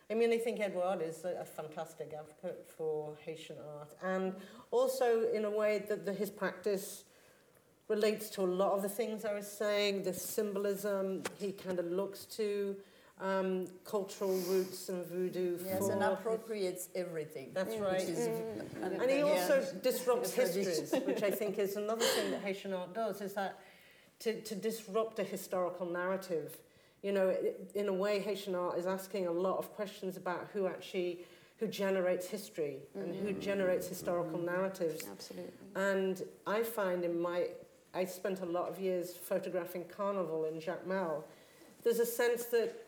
I 0.10 0.14
mean, 0.14 0.32
I 0.32 0.38
think 0.38 0.60
Edouard 0.62 1.01
is 1.01 1.26
a, 1.26 1.41
a 1.41 1.45
fantastic 1.45 2.14
advocate 2.18 2.66
for 2.78 3.18
Haitian 3.26 3.58
art, 3.78 3.93
and 4.01 4.34
also 4.72 5.30
in 5.34 5.45
a 5.45 5.49
way 5.49 5.84
that 5.89 6.06
the, 6.06 6.14
his 6.14 6.30
practice 6.30 7.04
relates 7.89 8.30
to 8.30 8.41
a 8.41 8.51
lot 8.62 8.72
of 8.72 8.82
the 8.82 8.89
things 8.89 9.26
I 9.26 9.34
was 9.34 9.47
saying. 9.47 10.04
The 10.04 10.14
symbolism 10.14 11.24
he 11.38 11.51
kind 11.51 11.80
of 11.80 11.86
looks 11.86 12.26
to, 12.38 12.76
um, 13.20 13.68
cultural 13.86 14.36
roots 14.49 14.89
and 14.89 15.05
voodoo. 15.05 15.57
Yes, 15.66 15.88
and 15.88 16.03
appropriates 16.03 16.89
everything. 16.95 17.51
That's 17.53 17.76
right. 17.78 18.01
is- 18.01 18.28
mm. 18.28 19.01
And 19.01 19.09
he 19.09 19.22
also 19.22 19.59
Yeah. 19.59 19.80
disrupts 19.82 20.34
histories, 20.34 20.91
which 21.05 21.24
I 21.24 21.32
think 21.32 21.59
is 21.59 21.76
another 21.84 22.05
thing 22.05 22.32
that 22.32 22.41
Haitian 22.41 22.74
art 22.74 22.93
does, 22.93 23.22
is 23.22 23.34
that 23.34 23.59
to, 24.20 24.41
to 24.41 24.55
disrupt 24.55 25.20
a 25.20 25.24
historical 25.24 25.86
narrative. 25.86 26.57
You 27.01 27.11
know, 27.11 27.36
in 27.76 27.88
a 27.89 27.93
way, 27.93 28.20
Haitian 28.20 28.55
art 28.55 28.78
is 28.78 28.86
asking 28.86 29.28
a 29.28 29.32
lot 29.32 29.57
of 29.57 29.74
questions 29.74 30.16
about 30.18 30.47
who 30.53 30.68
actually, 30.68 31.20
who 31.57 31.68
generates 31.68 32.28
history 32.28 32.78
and 32.95 33.14
who 33.14 33.30
mm-hmm. 33.30 33.39
generates 33.41 33.88
historical 33.88 34.38
mm-hmm. 34.38 34.45
narratives. 34.45 35.05
Absolutely. 35.09 35.51
And 35.76 36.24
I 36.47 36.64
find 36.64 37.03
in 37.03 37.20
my, 37.22 37.49
I 37.93 38.05
spent 38.05 38.41
a 38.41 38.45
lot 38.45 38.70
of 38.70 38.80
years 38.80 39.14
photographing 39.14 39.86
Carnival 39.86 40.45
in 40.45 40.59
Jacmel. 40.59 41.24
There's 41.84 41.99
a 41.99 42.05
sense 42.05 42.45
that 42.45 42.82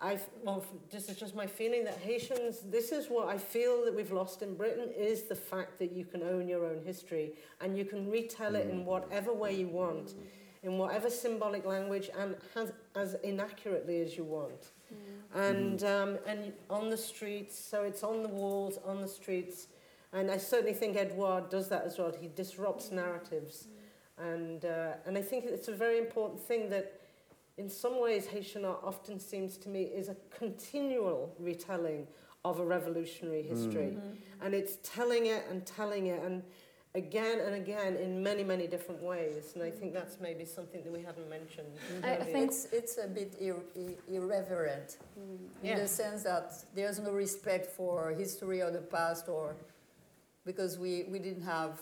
I, 0.00 0.18
well, 0.42 0.64
this 0.90 1.08
is 1.08 1.16
just 1.16 1.34
my 1.34 1.46
feeling 1.46 1.84
that 1.84 1.96
Haitians, 1.98 2.58
this 2.70 2.92
is 2.92 3.06
what 3.06 3.28
I 3.28 3.38
feel 3.38 3.84
that 3.86 3.94
we've 3.94 4.12
lost 4.12 4.42
in 4.42 4.54
Britain, 4.54 4.90
is 4.96 5.22
the 5.22 5.34
fact 5.34 5.78
that 5.78 5.92
you 5.92 6.04
can 6.04 6.22
own 6.22 6.48
your 6.48 6.66
own 6.66 6.82
history 6.84 7.32
and 7.62 7.78
you 7.78 7.84
can 7.86 8.10
retell 8.10 8.56
it 8.56 8.68
in 8.68 8.84
whatever 8.84 9.32
way 9.32 9.54
you 9.54 9.68
want, 9.68 10.14
in 10.62 10.76
whatever 10.76 11.08
symbolic 11.08 11.64
language 11.64 12.10
and 12.18 12.36
has, 12.54 12.72
as 12.94 13.14
inaccurately 13.24 14.02
as 14.02 14.16
you 14.18 14.24
want. 14.24 14.72
And, 15.34 15.82
um, 15.84 16.18
and 16.26 16.52
on 16.68 16.90
the 16.90 16.96
streets, 16.96 17.58
so 17.58 17.82
it's 17.82 18.02
on 18.02 18.22
the 18.22 18.28
walls, 18.28 18.78
on 18.86 19.00
the 19.00 19.08
streets. 19.08 19.68
And 20.12 20.30
I 20.30 20.36
certainly 20.36 20.74
think 20.74 20.96
Edouard 20.96 21.48
does 21.48 21.68
that 21.68 21.84
as 21.84 21.98
well. 21.98 22.12
He 22.18 22.28
disrupts 22.28 22.90
narratives. 22.90 23.68
And, 24.18 24.64
uh, 24.64 24.92
and 25.06 25.16
I 25.16 25.22
think 25.22 25.44
it's 25.46 25.68
a 25.68 25.74
very 25.74 25.98
important 25.98 26.40
thing 26.40 26.70
that 26.70 27.00
in 27.58 27.68
some 27.70 28.00
ways 28.00 28.26
Haitian 28.26 28.64
art 28.64 28.80
often 28.84 29.18
seems 29.18 29.56
to 29.58 29.68
me 29.68 29.82
is 29.82 30.08
a 30.08 30.16
continual 30.30 31.34
retelling 31.38 32.06
of 32.44 32.60
a 32.60 32.64
revolutionary 32.64 33.42
mm. 33.42 33.48
history. 33.48 33.96
Mm-hmm. 33.96 34.44
And 34.44 34.54
it's 34.54 34.78
telling 34.82 35.26
it 35.26 35.44
and 35.50 35.64
telling 35.66 36.06
it 36.08 36.22
and 36.22 36.42
again 36.94 37.40
and 37.40 37.54
again 37.54 37.96
in 37.96 38.22
many, 38.22 38.44
many 38.44 38.66
different 38.66 39.02
ways. 39.02 39.52
And 39.54 39.62
I 39.62 39.70
think 39.70 39.92
that's 39.92 40.18
maybe 40.20 40.44
something 40.44 40.82
that 40.84 40.92
we 40.92 41.02
haven't 41.02 41.28
mentioned. 41.28 41.68
I, 42.04 42.16
I 42.16 42.24
think 42.24 42.50
it's, 42.50 42.66
it's 42.72 42.98
a 43.02 43.08
bit 43.08 43.34
ir- 43.40 43.56
i- 43.76 43.96
irreverent 44.08 44.98
mm. 45.18 45.38
in 45.62 45.68
Yeah. 45.70 45.78
the 45.80 45.88
sense 45.88 46.22
that 46.22 46.52
there's 46.74 46.98
no 46.98 47.12
respect 47.12 47.66
for 47.66 48.10
history 48.10 48.62
or 48.62 48.70
the 48.70 48.80
past, 48.80 49.28
or 49.28 49.56
because 50.44 50.78
we, 50.78 51.04
we 51.10 51.18
didn't 51.18 51.42
have, 51.42 51.80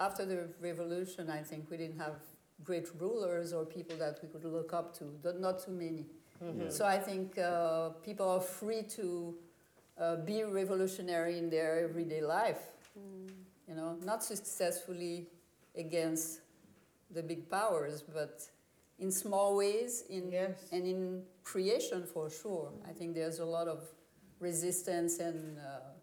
after 0.00 0.24
the 0.24 0.48
revolution, 0.60 1.30
I 1.30 1.42
think 1.42 1.70
we 1.70 1.76
didn't 1.76 1.98
have 1.98 2.16
great 2.62 2.88
rulers 3.00 3.52
or 3.52 3.64
people 3.64 3.96
that 3.96 4.20
we 4.22 4.28
could 4.28 4.44
look 4.44 4.72
up 4.72 4.96
to, 4.98 5.04
but 5.22 5.40
not 5.40 5.58
too 5.64 5.72
many. 5.72 6.06
Mhm. 6.42 6.70
So 6.70 6.84
I 6.84 6.98
think 6.98 7.38
uh, 7.38 7.90
people 8.02 8.28
are 8.28 8.40
free 8.40 8.82
to 8.96 9.34
uh, 9.96 10.16
be 10.16 10.42
revolutionary 10.44 11.38
in 11.38 11.50
their 11.50 11.78
everyday 11.84 12.20
life. 12.20 12.62
You 13.68 13.74
know, 13.74 13.96
not 14.04 14.22
successfully 14.22 15.28
against 15.74 16.40
the 17.10 17.22
big 17.22 17.48
powers, 17.48 18.02
but 18.02 18.42
in 18.98 19.10
small 19.10 19.56
ways, 19.56 20.02
in 20.08 20.30
Yes. 20.30 20.68
and 20.72 20.86
in 20.86 21.22
creation 21.42 22.04
for 22.06 22.28
sure. 22.30 22.70
I 22.88 22.92
think 22.92 23.14
there's 23.14 23.38
a 23.40 23.44
lot 23.44 23.68
of 23.68 23.80
resistance 24.40 25.18
and 25.18 25.58
uh, 25.58 25.93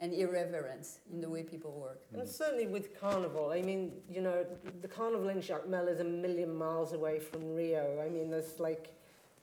and 0.00 0.14
irreverence 0.14 1.00
in 1.12 1.20
the 1.20 1.28
way 1.28 1.42
people 1.42 1.72
work. 1.72 2.00
And 2.14 2.26
certainly 2.26 2.66
with 2.66 2.98
Carnival, 2.98 3.50
I 3.50 3.60
mean, 3.60 3.92
you 4.08 4.22
know, 4.22 4.46
the 4.80 4.88
Carnival 4.88 5.28
in 5.28 5.40
Jacmel 5.42 5.88
is 5.88 6.00
a 6.00 6.04
million 6.04 6.54
miles 6.54 6.94
away 6.94 7.18
from 7.18 7.54
Rio. 7.54 8.02
I 8.04 8.08
mean, 8.08 8.30
there's 8.30 8.58
like, 8.58 8.94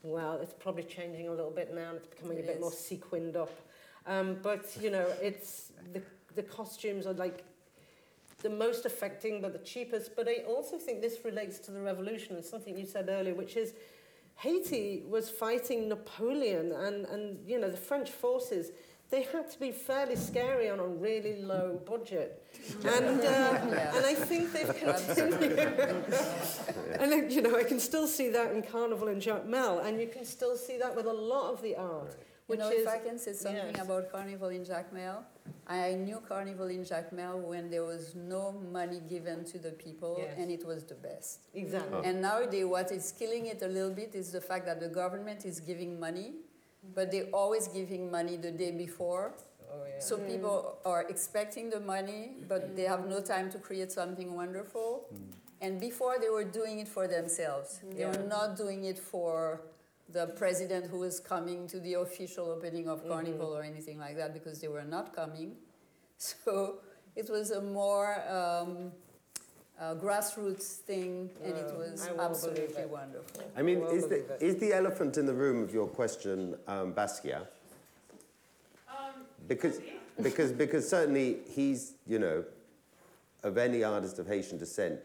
well, 0.02 0.38
it's 0.42 0.52
probably 0.52 0.82
changing 0.82 1.28
a 1.28 1.30
little 1.30 1.52
bit 1.52 1.72
now. 1.72 1.90
and 1.90 1.98
It's 1.98 2.08
becoming 2.08 2.38
It 2.38 2.44
a 2.44 2.46
bit 2.48 2.60
more 2.60 2.72
sequined 2.72 3.36
up. 3.36 3.52
Um, 4.06 4.38
but, 4.42 4.76
you 4.80 4.90
know, 4.90 5.06
it's 5.22 5.72
the, 5.92 6.02
the 6.34 6.42
costumes 6.42 7.06
are 7.06 7.14
like 7.14 7.44
the 8.42 8.50
most 8.50 8.84
affecting 8.84 9.40
but 9.40 9.52
the 9.52 9.60
cheapest. 9.60 10.16
But 10.16 10.28
I 10.28 10.42
also 10.48 10.76
think 10.76 11.02
this 11.02 11.24
relates 11.24 11.60
to 11.60 11.70
the 11.70 11.80
revolution 11.80 12.34
and 12.34 12.44
something 12.44 12.76
you 12.76 12.86
said 12.86 13.08
earlier, 13.08 13.34
which 13.34 13.56
is 13.56 13.74
Haiti 14.36 15.04
was 15.08 15.30
fighting 15.30 15.88
Napoleon 15.88 16.72
and, 16.72 17.06
and 17.06 17.48
you 17.48 17.60
know, 17.60 17.70
the 17.70 17.76
French 17.76 18.10
forces 18.10 18.72
they 19.10 19.22
had 19.22 19.50
to 19.50 19.58
be 19.58 19.72
fairly 19.72 20.16
scary 20.16 20.68
on 20.68 20.78
a 20.80 20.86
really 20.86 21.36
low 21.42 21.80
budget. 21.86 22.42
And, 22.84 23.20
uh, 23.20 23.24
Yeah. 23.24 23.96
and 23.96 24.04
I 24.06 24.14
think 24.14 24.52
they've 24.52 24.74
continued. 24.76 25.58
and, 27.00 27.14
I- 27.14 27.26
you 27.28 27.40
know, 27.42 27.56
I 27.56 27.64
can 27.64 27.80
still 27.80 28.06
see 28.06 28.28
that 28.30 28.52
in 28.54 28.62
Carnival 28.62 29.08
and 29.08 29.20
Jacmel, 29.22 29.84
and 29.84 30.00
you 30.00 30.08
can 30.08 30.24
still 30.24 30.56
see 30.56 30.76
that 30.78 30.94
with 30.94 31.06
a 31.06 31.12
lot 31.12 31.52
of 31.52 31.62
the 31.62 31.76
art, 31.76 32.16
You 32.18 32.24
which 32.48 32.60
know, 32.60 32.70
is... 32.70 32.82
if 32.82 32.88
I 32.88 32.98
can 32.98 33.18
say 33.18 33.32
something 33.32 33.74
yes. 33.76 33.84
about 33.86 34.12
Carnival 34.12 34.48
in 34.48 34.62
Jacmel, 34.64 35.24
I 35.66 35.94
knew 35.94 36.20
Carnival 36.28 36.68
in 36.68 36.84
Jacmel 36.84 37.40
when 37.40 37.70
there 37.70 37.84
was 37.84 38.14
no 38.14 38.52
money 38.52 39.00
given 39.08 39.44
to 39.52 39.58
the 39.58 39.70
people, 39.72 40.16
Yes. 40.18 40.34
and 40.38 40.50
it 40.50 40.66
was 40.66 40.84
the 40.84 40.94
best. 40.94 41.40
Exactly. 41.54 42.00
And 42.04 42.20
nowadays, 42.20 42.66
what 42.66 42.92
is 42.92 43.12
killing 43.12 43.46
it 43.46 43.62
a 43.62 43.68
little 43.68 43.94
bit 44.02 44.14
is 44.14 44.32
the 44.32 44.40
fact 44.42 44.66
that 44.66 44.80
the 44.80 44.88
government 44.88 45.46
is 45.46 45.60
giving 45.60 45.98
money, 45.98 46.34
but 46.94 47.10
they're 47.10 47.30
always 47.32 47.68
giving 47.68 48.10
money 48.10 48.36
the 48.36 48.50
day 48.50 48.70
before. 48.70 49.34
Oh, 49.70 49.84
yeah. 49.86 50.00
So 50.00 50.16
hmm. 50.16 50.30
people 50.30 50.78
are 50.84 51.02
expecting 51.08 51.70
the 51.70 51.80
money, 51.80 52.32
but 52.48 52.76
they 52.76 52.82
have 52.82 53.06
no 53.06 53.18
hmm. 53.18 53.26
time 53.26 53.50
to 53.52 53.58
create 53.58 53.92
something 53.92 54.34
wonderful. 54.34 55.06
Hmm. 55.10 55.30
And 55.60 55.80
before 55.80 56.18
they 56.20 56.30
were 56.30 56.44
doing 56.44 56.78
it 56.78 56.88
for 56.88 57.08
themselves. 57.08 57.80
They 57.96 58.04
were 58.04 58.26
not 58.28 58.56
doing 58.56 58.84
it 58.84 58.98
for 58.98 59.62
the 60.08 60.28
president 60.28 60.86
who 60.86 61.00
was 61.00 61.20
coming 61.20 61.66
to 61.68 61.80
the 61.80 61.94
official 61.94 62.50
opening 62.50 62.88
of 62.88 63.00
mm-hmm. 63.00 63.10
Carnival 63.10 63.56
or 63.56 63.62
anything 63.62 63.98
like 63.98 64.16
that 64.16 64.32
because 64.32 64.60
they 64.60 64.68
were 64.68 64.84
not 64.84 65.14
coming. 65.14 65.56
So 66.20 66.80
it 67.14 67.30
was 67.30 67.52
a 67.52 67.62
more 67.62 68.28
um, 68.28 68.90
uh, 69.80 69.94
grassroots 69.94 70.76
thing, 70.78 71.30
and 71.44 71.54
it 71.56 71.66
Oh, 71.74 71.78
was 71.78 72.06
I 72.08 72.18
absolutely 72.22 72.84
wonderful. 72.86 73.42
I 73.56 73.62
mean, 73.62 73.80
Well, 73.80 73.90
is 73.90 74.02
the, 74.04 74.08
believe 74.08 74.30
it. 74.30 74.42
is 74.42 74.56
the 74.56 74.72
elephant 74.72 75.16
in 75.18 75.26
the 75.26 75.34
room 75.34 75.62
of 75.62 75.72
your 75.72 75.86
question 75.86 76.56
um, 76.66 76.92
Basquiat? 76.92 77.46
because, 79.46 79.80
because, 80.22 80.52
because 80.52 80.88
certainly 80.88 81.38
he's, 81.48 81.92
you 82.06 82.18
know, 82.18 82.44
of 83.42 83.56
any 83.56 83.84
artist 83.84 84.18
of 84.18 84.26
Haitian 84.26 84.58
descent, 84.58 84.98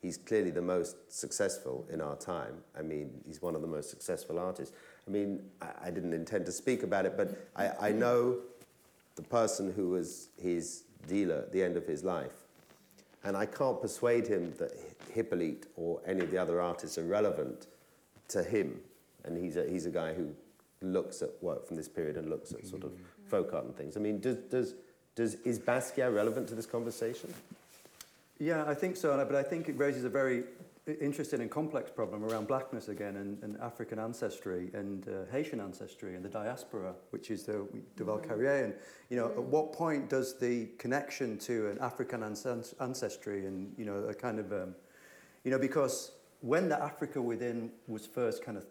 he's 0.00 0.16
clearly 0.16 0.50
the 0.50 0.62
most 0.62 0.96
successful 1.12 1.84
in 1.92 2.00
our 2.00 2.16
time. 2.16 2.54
I 2.78 2.82
mean, 2.82 3.10
he's 3.26 3.42
one 3.42 3.54
of 3.54 3.60
the 3.62 3.66
most 3.68 3.90
successful 3.90 4.38
artists. 4.38 4.74
I 5.06 5.10
mean, 5.10 5.42
I, 5.60 5.86
I 5.86 5.90
didn't 5.90 6.12
intend 6.14 6.46
to 6.46 6.52
speak 6.52 6.82
about 6.82 7.04
it, 7.04 7.16
but 7.16 7.36
I, 7.56 7.88
I 7.88 7.92
know 7.92 8.38
the 9.16 9.22
person 9.22 9.72
who 9.72 9.90
was 9.90 10.28
his 10.40 10.84
dealer 11.08 11.36
at 11.36 11.52
the 11.52 11.62
end 11.62 11.76
of 11.76 11.86
his 11.86 12.04
life. 12.04 12.39
And 13.24 13.36
I 13.36 13.46
can't 13.46 13.80
persuade 13.80 14.26
him 14.26 14.54
that 14.58 14.72
Hippolyte 15.12 15.66
or 15.76 16.00
any 16.06 16.20
of 16.20 16.30
the 16.30 16.38
other 16.38 16.60
artists 16.60 16.96
are 16.96 17.04
relevant 17.04 17.66
to 18.28 18.42
him. 18.42 18.80
And 19.24 19.36
he's 19.36 19.56
a, 19.56 19.68
he's 19.68 19.86
a 19.86 19.90
guy 19.90 20.14
who 20.14 20.34
looks 20.80 21.20
at 21.20 21.30
work 21.42 21.66
from 21.66 21.76
this 21.76 21.88
period 21.88 22.16
and 22.16 22.30
looks 22.30 22.52
at 22.52 22.66
sort 22.66 22.84
of 22.84 22.92
folk 23.26 23.52
art 23.52 23.64
and 23.64 23.76
things. 23.76 23.96
I 23.96 24.00
mean, 24.00 24.20
does, 24.20 24.36
does, 24.36 24.74
does, 25.14 25.34
is 25.44 25.58
Basquiat 25.58 26.14
relevant 26.14 26.48
to 26.48 26.54
this 26.54 26.66
conversation? 26.66 27.32
Yeah, 28.38 28.64
I 28.66 28.72
think 28.74 28.96
so, 28.96 29.22
but 29.26 29.36
I 29.36 29.42
think 29.42 29.68
it 29.68 29.76
raises 29.76 30.04
a 30.04 30.08
very 30.08 30.44
interesting 30.86 31.40
and 31.40 31.50
complex 31.50 31.90
problem 31.90 32.24
around 32.24 32.48
blackness 32.48 32.88
again 32.88 33.16
and, 33.16 33.42
and 33.42 33.56
African 33.60 33.98
ancestry 33.98 34.70
and 34.74 35.06
uh, 35.08 35.30
Haitian 35.30 35.60
ancestry 35.60 36.14
and 36.16 36.24
the 36.24 36.28
diaspora, 36.28 36.94
which 37.10 37.30
is 37.30 37.44
the 37.44 37.66
Duval-Carrié. 37.96 38.64
And, 38.64 38.74
you 39.08 39.16
know, 39.16 39.26
at 39.26 39.42
what 39.42 39.72
point 39.72 40.08
does 40.08 40.38
the 40.38 40.66
connection 40.78 41.38
to 41.38 41.68
an 41.68 41.78
African 41.80 42.22
ancest- 42.22 42.74
ancestry 42.80 43.46
and, 43.46 43.72
you 43.76 43.84
know, 43.84 44.04
a 44.04 44.14
kind 44.14 44.38
of, 44.38 44.52
um, 44.52 44.74
you 45.44 45.50
know, 45.50 45.58
because 45.58 46.12
when 46.40 46.68
the 46.68 46.82
Africa 46.82 47.20
within 47.20 47.70
was 47.86 48.06
first 48.06 48.44
kind 48.44 48.56
of 48.56 48.64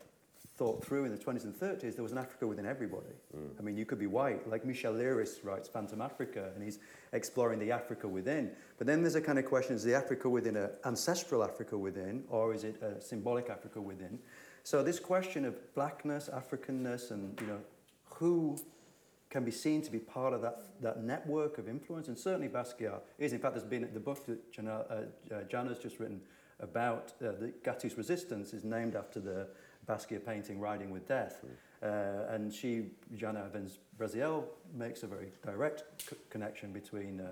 thought 0.60 0.84
through 0.84 1.05
in 1.05 1.12
the 1.12 1.18
20s 1.18 1.45
and 1.45 1.55
30s, 1.55 1.95
there 1.95 2.03
was 2.03 2.12
an 2.12 2.18
Africa 2.18 2.45
within 2.45 2.66
everybody. 2.66 3.16
I 3.57 3.62
mean, 3.62 3.78
you 3.78 3.86
could 3.86 3.97
be 3.97 4.07
white, 4.07 4.45
like 4.49 4.66
Michel 4.66 4.93
Leiris 4.93 5.41
writes 5.41 5.70
Phantom 5.70 6.01
Africa, 6.01 6.51
and 6.53 6.62
he's 6.62 6.80
exploring 7.14 7.60
the 7.60 7.72
Africa 7.72 8.10
within. 8.10 8.51
But 8.78 8.86
then 8.86 9.01
there's 9.01 9.16
a 9.16 9.22
kind 9.22 9.39
of 9.39 9.45
question, 9.45 9.74
is 9.78 9.86
the 9.86 9.95
Africa 9.95 10.28
within 10.28 10.57
an 10.57 10.72
ancestral 10.84 11.45
Africa 11.45 11.78
within, 11.78 12.26
or 12.30 12.53
is 12.53 12.66
it 12.66 12.82
a 12.84 12.99
symbolic 12.99 13.49
Africa 13.49 13.80
within? 13.80 14.20
So 14.64 14.84
this 14.84 14.99
question 14.99 15.45
of 15.45 15.55
blackness, 15.76 16.30
Africanness, 16.30 17.12
and, 17.12 17.39
you 17.39 17.47
know, 17.47 17.60
who 18.03 18.57
can 19.30 19.45
be 19.45 19.51
seen 19.51 19.82
to 19.84 19.91
be 19.91 19.99
part 19.99 20.34
of 20.34 20.41
that, 20.41 20.64
that 20.82 21.01
network 21.01 21.57
of 21.57 21.70
influence, 21.70 22.10
and 22.10 22.20
certainly 22.20 22.49
Basquiat 22.49 22.99
is. 23.18 23.32
In 23.32 23.39
fact, 23.39 23.53
there's 23.53 23.64
been 23.66 23.88
the 23.93 23.99
book 23.99 24.26
that 24.26 24.51
Jana, 24.51 24.84
uh, 24.89 25.34
uh, 25.34 25.43
Jana's 25.43 25.80
just 25.80 25.99
written 26.01 26.20
about 26.60 27.14
uh, 27.22 27.32
the 27.39 27.53
Gattu's 27.64 27.97
Resistance 27.97 28.53
is 28.53 28.66
named 28.66 28.97
after 28.97 29.22
the 29.22 29.47
Basquiat 29.89 30.25
painting 30.25 30.59
Riding 30.59 30.91
with 30.91 31.07
Death. 31.07 31.43
Uh, 31.81 32.33
and 32.33 32.53
she, 32.53 32.91
Jana 33.15 33.43
Evans 33.45 33.79
Braziel, 33.97 34.43
makes 34.75 35.03
a 35.03 35.07
very 35.07 35.31
direct 35.45 35.83
c- 36.09 36.15
connection 36.29 36.71
between 36.71 37.21
uh, 37.21 37.29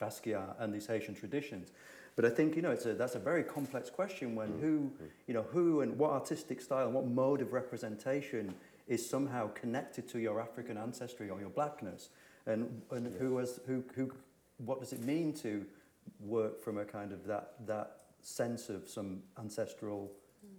Basquiat 0.00 0.54
and 0.58 0.72
these 0.72 0.86
Haitian 0.86 1.14
traditions. 1.14 1.72
But 2.16 2.24
I 2.24 2.30
think, 2.30 2.56
you 2.56 2.62
know, 2.62 2.70
it's 2.70 2.86
a, 2.86 2.92
that's 2.94 3.14
a 3.14 3.18
very 3.18 3.42
complex 3.42 3.88
question 3.88 4.34
when 4.34 4.48
who, 4.60 4.90
you 5.26 5.34
know, 5.34 5.42
who 5.42 5.80
and 5.80 5.96
what 5.98 6.10
artistic 6.10 6.60
style 6.60 6.86
and 6.86 6.94
what 6.94 7.06
mode 7.06 7.40
of 7.40 7.52
representation 7.52 8.54
is 8.88 9.08
somehow 9.08 9.48
connected 9.48 10.08
to 10.08 10.18
your 10.18 10.40
African 10.40 10.76
ancestry 10.76 11.30
or 11.30 11.40
your 11.40 11.50
blackness. 11.50 12.10
And, 12.46 12.82
and 12.90 13.14
who 13.18 13.38
has, 13.38 13.60
who, 13.66 13.84
who, 13.94 14.12
what 14.58 14.80
does 14.80 14.92
it 14.92 15.02
mean 15.02 15.32
to 15.34 15.64
work 16.20 16.60
from 16.60 16.78
a 16.78 16.84
kind 16.84 17.12
of 17.12 17.24
that, 17.26 17.54
that 17.66 18.02
sense 18.20 18.68
of 18.68 18.88
some 18.88 19.22
ancestral, 19.38 20.10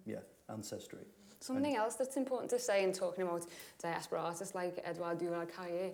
yeah, 0.05 0.19
ancestry? 0.49 1.05
Something 1.41 1.75
else 1.75 1.95
that's 1.95 2.17
important 2.17 2.51
to 2.51 2.59
say 2.59 2.83
in 2.83 2.93
talking 2.93 3.23
about 3.23 3.47
diaspora 3.81 4.21
artists 4.21 4.53
like 4.53 4.79
Edouard 4.85 5.17
Duval-Carrié 5.17 5.91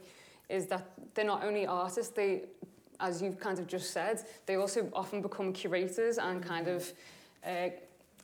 is 0.49 0.67
that 0.67 0.91
they're 1.13 1.25
not 1.25 1.43
only 1.43 1.65
artists, 1.65 2.13
they, 2.13 2.43
as 2.99 3.21
you've 3.21 3.39
kind 3.39 3.57
of 3.57 3.65
just 3.65 3.91
said, 3.91 4.21
they 4.45 4.55
also 4.55 4.89
often 4.93 5.21
become 5.21 5.53
curators 5.53 6.17
and 6.17 6.43
kind 6.43 6.67
of 6.67 6.91
uh, 7.45 7.69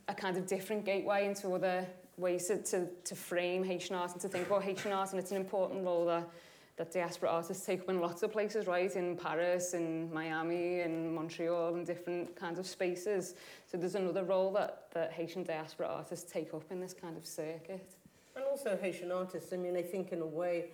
a 0.06 0.14
kind 0.14 0.36
of 0.36 0.46
different 0.46 0.84
gateway 0.84 1.26
into 1.26 1.54
other 1.54 1.86
ways 2.18 2.46
to, 2.48 2.58
to, 2.58 2.86
to 3.04 3.14
frame 3.14 3.64
Haitian 3.64 3.96
art 3.96 4.12
and 4.12 4.20
to 4.20 4.28
think 4.28 4.46
about 4.46 4.62
Haitian 4.62 4.92
art. 4.92 5.10
And 5.12 5.18
it's 5.18 5.30
an 5.30 5.38
important 5.38 5.82
role 5.82 6.04
that, 6.06 6.28
that 6.76 6.92
diaspora 6.92 7.30
artists 7.30 7.64
take 7.64 7.82
up 7.82 7.88
in 7.88 8.00
lots 8.00 8.22
of 8.22 8.32
places, 8.32 8.66
right? 8.66 8.94
In 8.96 9.16
Paris, 9.16 9.74
in 9.74 10.12
Miami, 10.12 10.80
in 10.80 11.14
Montreal, 11.14 11.74
and 11.74 11.86
different 11.86 12.34
kinds 12.34 12.58
of 12.58 12.66
spaces. 12.66 13.34
So 13.70 13.78
there's 13.78 13.94
another 13.94 14.24
role 14.24 14.52
that, 14.54 14.88
that 14.92 15.12
Haitian 15.12 15.44
diaspora 15.44 15.86
artists 15.86 16.30
take 16.30 16.52
up 16.52 16.64
in 16.70 16.80
this 16.80 16.92
kind 16.92 17.16
of 17.16 17.24
circuit. 17.24 17.94
And 18.34 18.44
also 18.44 18.76
Haitian 18.80 19.12
artists, 19.12 19.52
I 19.52 19.56
mean, 19.56 19.76
I 19.76 19.82
think 19.82 20.10
in 20.10 20.20
a 20.20 20.26
way, 20.26 20.66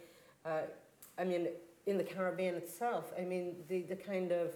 uh, 0.46 0.62
I 1.18 1.24
mean, 1.24 1.48
in 1.86 1.98
the 1.98 2.04
Caribbean 2.04 2.54
itself, 2.54 3.12
I 3.18 3.22
mean, 3.22 3.56
the, 3.68 3.82
the 3.82 3.96
kind 3.96 4.32
of 4.32 4.54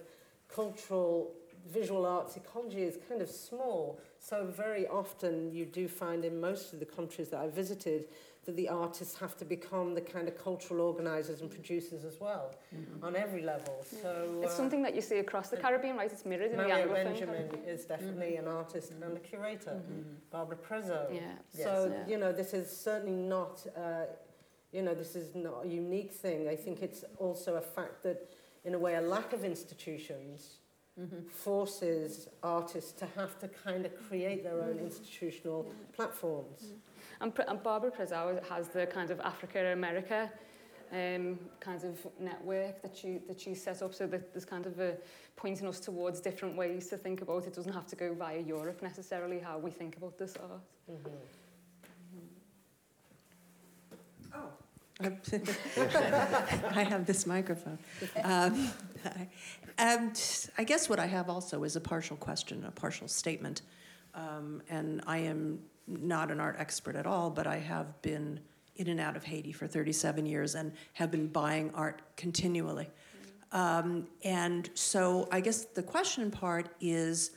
cultural 0.53 1.31
visual 1.71 2.05
arts 2.05 2.37
ecology 2.37 2.83
is 2.83 2.97
kind 3.07 3.21
of 3.21 3.29
small. 3.29 3.99
So 4.19 4.45
very 4.45 4.87
often 4.87 5.51
you 5.51 5.65
do 5.65 5.87
find 5.87 6.23
in 6.25 6.39
most 6.39 6.73
of 6.73 6.79
the 6.79 6.85
countries 6.85 7.29
that 7.29 7.39
I 7.39 7.47
visited 7.47 8.05
that 8.45 8.55
the 8.55 8.69
artists 8.69 9.17
have 9.19 9.35
to 9.37 9.45
become 9.45 9.93
the 9.93 10.01
kind 10.01 10.27
of 10.27 10.37
cultural 10.37 10.81
organisers 10.81 11.41
and 11.41 11.49
producers 11.49 12.05
as 12.05 12.19
well 12.19 12.55
mm-hmm. 12.73 13.03
on 13.03 13.15
every 13.15 13.41
level. 13.41 13.83
Mm-hmm. 13.83 14.01
So 14.01 14.39
It's 14.43 14.53
uh, 14.53 14.57
something 14.57 14.83
that 14.83 14.95
you 14.95 15.01
see 15.01 15.19
across 15.19 15.49
the 15.49 15.57
Caribbean, 15.57 15.97
right? 15.97 16.11
It's 16.11 16.25
mirrored 16.25 16.51
in 16.51 16.57
the 16.57 16.67
Mario 16.67 16.87
Anglophone. 16.87 17.03
Benjamin 17.05 17.49
is 17.67 17.85
definitely 17.85 18.33
mm-hmm. 18.33 18.47
an 18.47 18.53
artist 18.53 18.91
and 18.91 19.17
a 19.17 19.19
curator. 19.19 19.81
Barbara 20.31 20.57
Prézeau. 20.57 21.13
Yeah. 21.13 21.21
So, 21.49 21.91
Yes. 21.91 22.09
you 22.09 22.17
know, 22.17 22.31
this 22.31 22.53
is 22.53 22.69
certainly 22.69 23.15
not, 23.15 23.65
uh, 23.75 24.05
you 24.71 24.81
know, 24.81 24.93
this 24.93 25.15
is 25.15 25.35
not 25.35 25.65
a 25.65 25.67
unique 25.67 26.13
thing. 26.13 26.47
I 26.47 26.55
think 26.55 26.81
it's 26.81 27.03
also 27.17 27.55
a 27.55 27.61
fact 27.61 28.03
that, 28.03 28.29
in 28.63 28.73
a 28.73 28.79
way, 28.79 28.95
a 28.95 29.01
lack 29.01 29.33
of 29.33 29.43
institutions 29.43 30.57
forces 31.29 32.29
artists 32.41 32.93
to 32.93 33.05
have 33.17 33.37
to 33.39 33.47
kind 33.49 33.85
of 33.85 33.91
create 34.07 34.43
their 34.43 34.61
own 34.61 34.79
institutional 34.79 35.69
platforms. 35.93 36.73
And, 37.21 37.33
and 37.47 37.63
Barbara 37.63 37.91
Prézeau 37.91 38.43
has 38.47 38.67
the 38.69 38.85
kind 38.85 39.09
of 39.09 39.19
Africa 39.21 39.71
America 39.71 40.31
um, 40.91 41.39
kind 41.59 41.83
of 41.83 42.07
network 42.19 42.81
that 42.81 43.03
you 43.03 43.21
that 43.27 43.45
you 43.45 43.55
set 43.55 43.81
up 43.81 43.93
so 43.93 44.07
that 44.07 44.33
there's 44.33 44.45
kind 44.45 44.65
of 44.65 44.79
a 44.79 44.97
pointing 45.35 45.67
us 45.67 45.79
towards 45.79 46.21
different 46.21 46.55
ways 46.55 46.87
to 46.87 46.97
think 46.97 47.21
about 47.21 47.43
it. 47.43 47.47
it 47.47 47.55
doesn't 47.55 47.73
have 47.73 47.87
to 47.87 47.95
go 47.95 48.13
via 48.13 48.39
Europe 48.39 48.81
necessarily 48.81 49.39
how 49.39 49.57
we 49.57 49.71
think 49.71 49.97
about 49.97 50.17
this 50.17 50.35
art. 50.37 50.61
Mhm. 50.89 51.11
I 55.01 56.83
have 56.83 57.05
this 57.05 57.25
microphone. 57.25 57.77
Um, 58.23 58.69
and 59.77 60.47
I 60.57 60.63
guess 60.63 60.87
what 60.87 60.99
I 60.99 61.05
have 61.05 61.29
also 61.29 61.63
is 61.65 61.75
a 61.75 61.81
partial 61.81 62.15
question, 62.15 62.63
a 62.65 62.71
partial 62.71 63.09
statement. 63.09 63.61
Um, 64.13 64.61
and 64.69 65.01
I 65.05 65.17
am 65.17 65.59
not 65.87 66.31
an 66.31 66.39
art 66.39 66.55
expert 66.57 66.95
at 66.95 67.05
all, 67.05 67.29
but 67.29 67.47
I 67.47 67.57
have 67.57 68.01
been 68.01 68.39
in 68.75 68.87
and 68.87 68.99
out 68.99 69.15
of 69.15 69.23
Haiti 69.23 69.51
for 69.51 69.67
37 69.67 70.25
years 70.25 70.55
and 70.55 70.73
have 70.93 71.11
been 71.11 71.27
buying 71.27 71.71
art 71.73 72.01
continually. 72.17 72.89
Um, 73.51 74.07
and 74.23 74.69
so 74.73 75.29
I 75.31 75.39
guess 75.39 75.65
the 75.65 75.83
question 75.83 76.29
part 76.29 76.69
is 76.81 77.31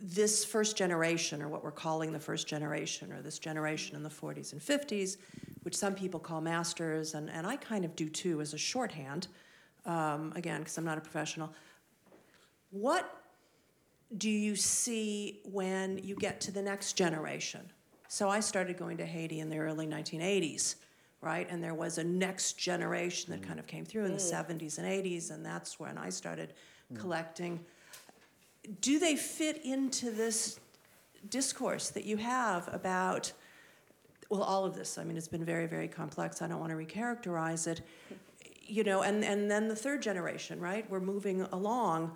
this 0.00 0.44
first 0.44 0.76
generation, 0.76 1.42
or 1.42 1.48
what 1.48 1.62
we're 1.62 1.70
calling 1.70 2.12
the 2.12 2.18
first 2.18 2.46
generation, 2.46 3.12
or 3.12 3.22
this 3.22 3.38
generation 3.38 3.96
in 3.96 4.02
the 4.02 4.08
40s 4.08 4.52
and 4.52 4.60
50s, 4.60 5.16
which 5.62 5.76
some 5.76 5.94
people 5.94 6.20
call 6.20 6.40
masters, 6.40 7.14
and, 7.14 7.30
and 7.30 7.46
I 7.46 7.56
kind 7.56 7.84
of 7.84 7.94
do 7.96 8.08
too 8.08 8.40
as 8.40 8.54
a 8.54 8.58
shorthand, 8.58 9.28
um, 9.86 10.32
again, 10.36 10.60
because 10.60 10.76
I'm 10.78 10.84
not 10.84 10.98
a 10.98 11.00
professional. 11.00 11.52
What 12.70 13.23
do 14.16 14.30
you 14.30 14.56
see 14.56 15.40
when 15.44 15.98
you 15.98 16.14
get 16.16 16.40
to 16.42 16.52
the 16.52 16.62
next 16.62 16.94
generation? 16.94 17.60
So 18.08 18.28
I 18.28 18.40
started 18.40 18.76
going 18.76 18.96
to 18.98 19.06
Haiti 19.06 19.40
in 19.40 19.50
the 19.50 19.58
early 19.58 19.86
1980s, 19.86 20.76
right? 21.20 21.46
And 21.50 21.62
there 21.62 21.74
was 21.74 21.98
a 21.98 22.04
next 22.04 22.58
generation 22.58 23.32
that 23.32 23.42
mm. 23.42 23.46
kind 23.46 23.58
of 23.58 23.66
came 23.66 23.84
through 23.84 24.04
in 24.04 24.12
the 24.12 24.18
mm. 24.18 24.46
70s 24.46 24.78
and 24.78 24.86
80s, 24.86 25.30
and 25.30 25.44
that's 25.44 25.80
when 25.80 25.98
I 25.98 26.10
started 26.10 26.52
mm. 26.92 26.98
collecting. 26.98 27.60
Do 28.80 28.98
they 28.98 29.16
fit 29.16 29.64
into 29.64 30.10
this 30.10 30.60
discourse 31.28 31.90
that 31.90 32.04
you 32.04 32.18
have 32.18 32.72
about? 32.72 33.32
well, 34.30 34.42
all 34.42 34.64
of 34.64 34.74
this. 34.74 34.98
I 34.98 35.04
mean, 35.04 35.16
it's 35.16 35.28
been 35.28 35.44
very, 35.44 35.66
very 35.66 35.88
complex. 35.88 36.42
I 36.42 36.48
don't 36.48 36.60
want 36.60 36.70
to 36.70 36.76
recharacterize 36.76 37.66
it. 37.66 37.82
You 38.66 38.82
know, 38.82 39.02
and, 39.02 39.24
and 39.24 39.50
then 39.50 39.68
the 39.68 39.76
third 39.76 40.02
generation, 40.02 40.58
right? 40.60 40.88
We're 40.90 41.00
moving 41.00 41.42
along. 41.52 42.12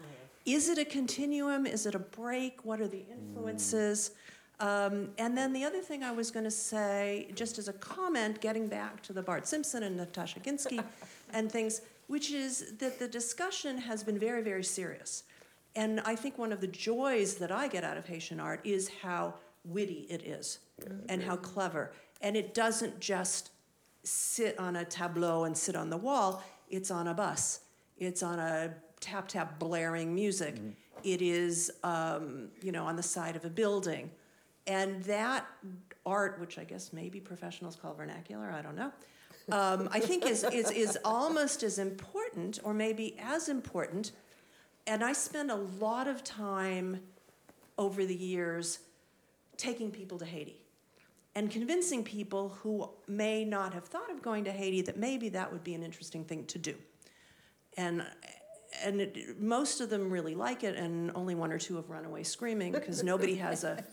Is 0.49 0.71
it 0.71 0.79
a 0.79 0.85
continuum? 0.85 1.67
Is 1.67 1.85
it 1.85 1.95
a 1.95 1.99
break? 1.99 2.65
What 2.65 2.81
are 2.81 2.89
the 2.89 3.05
influences? 3.13 4.13
Um, 4.61 5.11
and 5.19 5.37
then 5.37 5.53
the 5.53 5.63
other 5.63 5.83
thing 5.83 6.03
I 6.03 6.11
was 6.11 6.31
going 6.31 6.45
to 6.45 6.51
say, 6.51 7.31
just 7.35 7.59
as 7.59 7.69
a 7.69 7.75
comment, 7.75 8.41
getting 8.41 8.67
back 8.67 9.03
to 9.03 9.13
the 9.13 9.23
Bart 9.23 9.47
Simpson 9.47 9.83
and 9.83 9.99
Natasha 9.99 10.41
Kinski 10.41 10.83
and 11.35 11.53
things, 11.53 11.83
which 12.07 12.33
is 12.33 12.73
that 12.79 12.99
the 12.99 13.07
discussion 13.07 13.77
has 13.77 14.03
been 14.03 14.19
very, 14.19 14.43
very 14.43 14.65
serious. 14.65 15.25
And 15.77 16.01
I 16.01 16.17
think 16.17 16.39
one 16.39 16.51
of 16.51 16.63
the 16.63 16.67
joys 16.67 17.35
that 17.35 17.53
I 17.53 17.69
get 17.69 17.85
out 17.85 17.99
of 17.99 18.07
Haitian 18.07 18.41
art 18.41 18.61
is 18.65 18.91
how 19.03 19.35
witty 19.67 20.07
it 20.09 20.23
is 20.23 20.61
and 21.11 21.23
how 21.23 21.37
clever. 21.37 21.93
And 22.23 22.39
it 22.39 22.55
doesn't 22.55 23.01
just 23.01 23.51
sit 24.03 24.59
on 24.59 24.77
a 24.77 24.85
tableau 24.87 25.45
and 25.45 25.55
sit 25.55 25.77
on 25.77 25.91
the 25.91 25.99
wall, 25.99 26.43
it's 26.71 26.91
on 26.91 27.07
a 27.07 27.13
bus, 27.13 27.61
it's 27.99 28.23
on 28.23 28.39
a 28.39 28.73
tap 29.01 29.29
tap 29.29 29.59
blaring 29.59 30.15
music, 30.15 30.57
it 31.05 31.23
is, 31.23 31.71
um, 31.85 32.49
you 32.63 32.73
know, 32.73 32.85
on 32.85 32.97
the 32.97 33.03
side 33.03 33.37
of 33.37 33.45
a 33.45 33.51
building. 33.51 34.11
And 34.67 35.03
that 35.05 35.47
art, 36.05 36.39
which 36.41 36.59
I 36.59 36.65
guess 36.65 36.93
maybe 36.93 37.21
professionals 37.21 37.77
call 37.77 37.95
vernacular, 37.95 38.51
I 38.51 38.63
don't 38.63 38.77
know, 38.77 38.93
um, 39.51 39.89
I 39.93 40.01
think 40.01 40.27
is, 40.27 40.45
is, 40.45 40.71
is 40.71 40.99
almost 41.05 41.63
as 41.63 41.79
important, 41.79 42.59
or 42.63 42.75
maybe 42.75 43.17
as 43.19 43.49
important. 43.49 44.13
And 44.87 45.03
I 45.03 45.13
spend 45.13 45.51
a 45.51 45.57
lot 45.57 46.07
of 46.07 46.23
time 46.23 47.01
over 47.79 48.05
the 48.05 48.15
years 48.15 48.81
taking 49.57 49.91
people 49.91 50.19
to 50.19 50.25
Haiti 50.25 50.61
and 51.35 51.51
convincing 51.51 52.03
people 52.03 52.51
who 52.63 52.91
may 53.07 53.45
not 53.45 53.73
have 53.73 53.85
thought 53.85 54.11
of 54.11 54.23
going 54.23 54.45
to 54.45 54.53
Haiti 54.53 54.83
that 54.83 54.97
maybe 54.97 55.29
that 55.31 55.53
would 55.53 55.63
be 55.63 55.75
an 55.75 55.83
interesting 55.83 56.25
thing 56.25 56.45
to 56.47 56.59
do. 56.59 56.75
And 57.77 58.05
and 58.85 59.01
it, 59.01 59.41
most 59.41 59.81
of 59.81 59.91
them 59.91 60.11
really 60.11 60.35
like 60.35 60.65
it, 60.65 60.77
and 60.77 61.11
only 61.15 61.35
one 61.35 61.53
or 61.53 61.59
two 61.59 61.77
have 61.77 61.89
run 61.91 62.05
away 62.05 62.23
screaming 62.23 62.73
because 62.73 63.03
nobody 63.03 63.35
has 63.37 63.65
a 63.65 63.85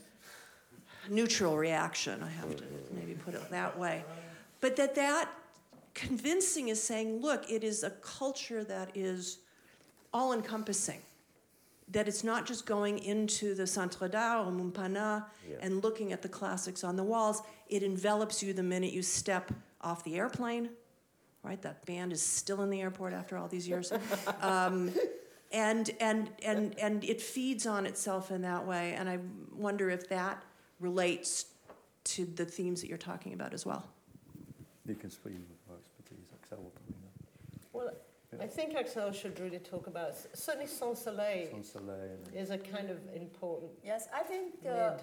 neutral 1.10 1.58
reaction. 1.58 2.22
I 2.24 2.30
have 2.30 2.56
to 2.58 2.64
maybe 2.94 3.14
put 3.14 3.34
it 3.36 3.50
that 3.52 3.78
way. 3.78 4.04
But 4.62 4.76
that 4.78 4.96
that 4.96 5.30
convincing 5.94 6.70
is 6.70 6.82
saying, 6.82 7.22
look, 7.22 7.50
it 7.50 7.64
is 7.64 7.84
a 7.84 7.92
culture 7.92 8.64
that 8.64 8.92
is 8.96 9.40
all 10.14 10.34
encompassing. 10.34 11.02
That 11.92 12.08
it's 12.08 12.24
not 12.24 12.48
just 12.48 12.66
going 12.66 12.98
into 13.00 13.54
the 13.54 13.68
Centre 13.68 14.08
d'Art 14.08 14.48
or 14.48 14.52
MUPANAH 14.52 15.26
Yeah. 15.48 15.56
and 15.62 15.84
looking 15.84 16.12
at 16.14 16.22
the 16.24 16.30
classics 16.30 16.84
on 16.84 16.96
the 16.96 17.04
walls. 17.04 17.44
It 17.70 17.84
envelops 17.84 18.42
you 18.42 18.54
the 18.54 18.64
minute 18.64 18.92
you 18.92 19.04
step 19.04 19.52
off 19.82 20.04
the 20.04 20.16
airplane, 20.16 20.70
right? 21.46 21.62
That 21.62 21.86
band 21.86 22.12
is 22.12 22.22
still 22.22 22.62
in 22.62 22.70
the 22.70 22.82
airport 22.82 23.14
after 23.14 23.38
all 23.38 23.48
these 23.48 23.68
years. 23.68 23.94
Um, 24.42 24.92
and, 25.52 25.92
and, 26.00 26.30
and, 26.44 26.78
and 26.80 27.04
it 27.04 27.22
feeds 27.22 27.66
on 27.66 27.86
itself 27.86 28.32
in 28.32 28.42
that 28.42 28.66
way. 28.66 28.94
And 28.98 29.08
I 29.08 29.20
wonder 29.54 29.90
if 29.90 30.10
that 30.10 30.44
relates 30.80 31.46
to 32.06 32.26
the 32.26 32.46
themes 32.46 32.82
that 32.82 32.88
you're 32.90 32.98
talking 32.98 33.34
about 33.34 33.54
as 33.54 33.66
well. 33.66 33.86
You 34.88 34.96
can 34.96 35.10
speak 35.10 35.34
with 35.34 35.60
our 35.70 35.78
expertise, 35.78 36.28
Axelle 36.36 36.64
will 36.64 36.72
probably 36.72 36.96
know. 37.02 37.10
Well, 37.74 37.92
I 38.42 38.48
think 38.48 38.76
Axelle 38.76 39.14
should 39.14 39.40
really 39.40 39.60
talk 39.60 39.88
about, 39.88 40.16
certainly 40.34 40.68
Saint 40.68 40.98
Soleil 40.98 41.48
Saint 41.52 41.66
Soleil 41.66 42.18
is 42.36 42.50
a 42.50 42.58
kind 42.58 42.90
of 42.90 42.98
important 43.16 43.72
Yes, 43.84 44.08
I 44.14 44.24
think 44.24 44.54
uh, 44.70 44.98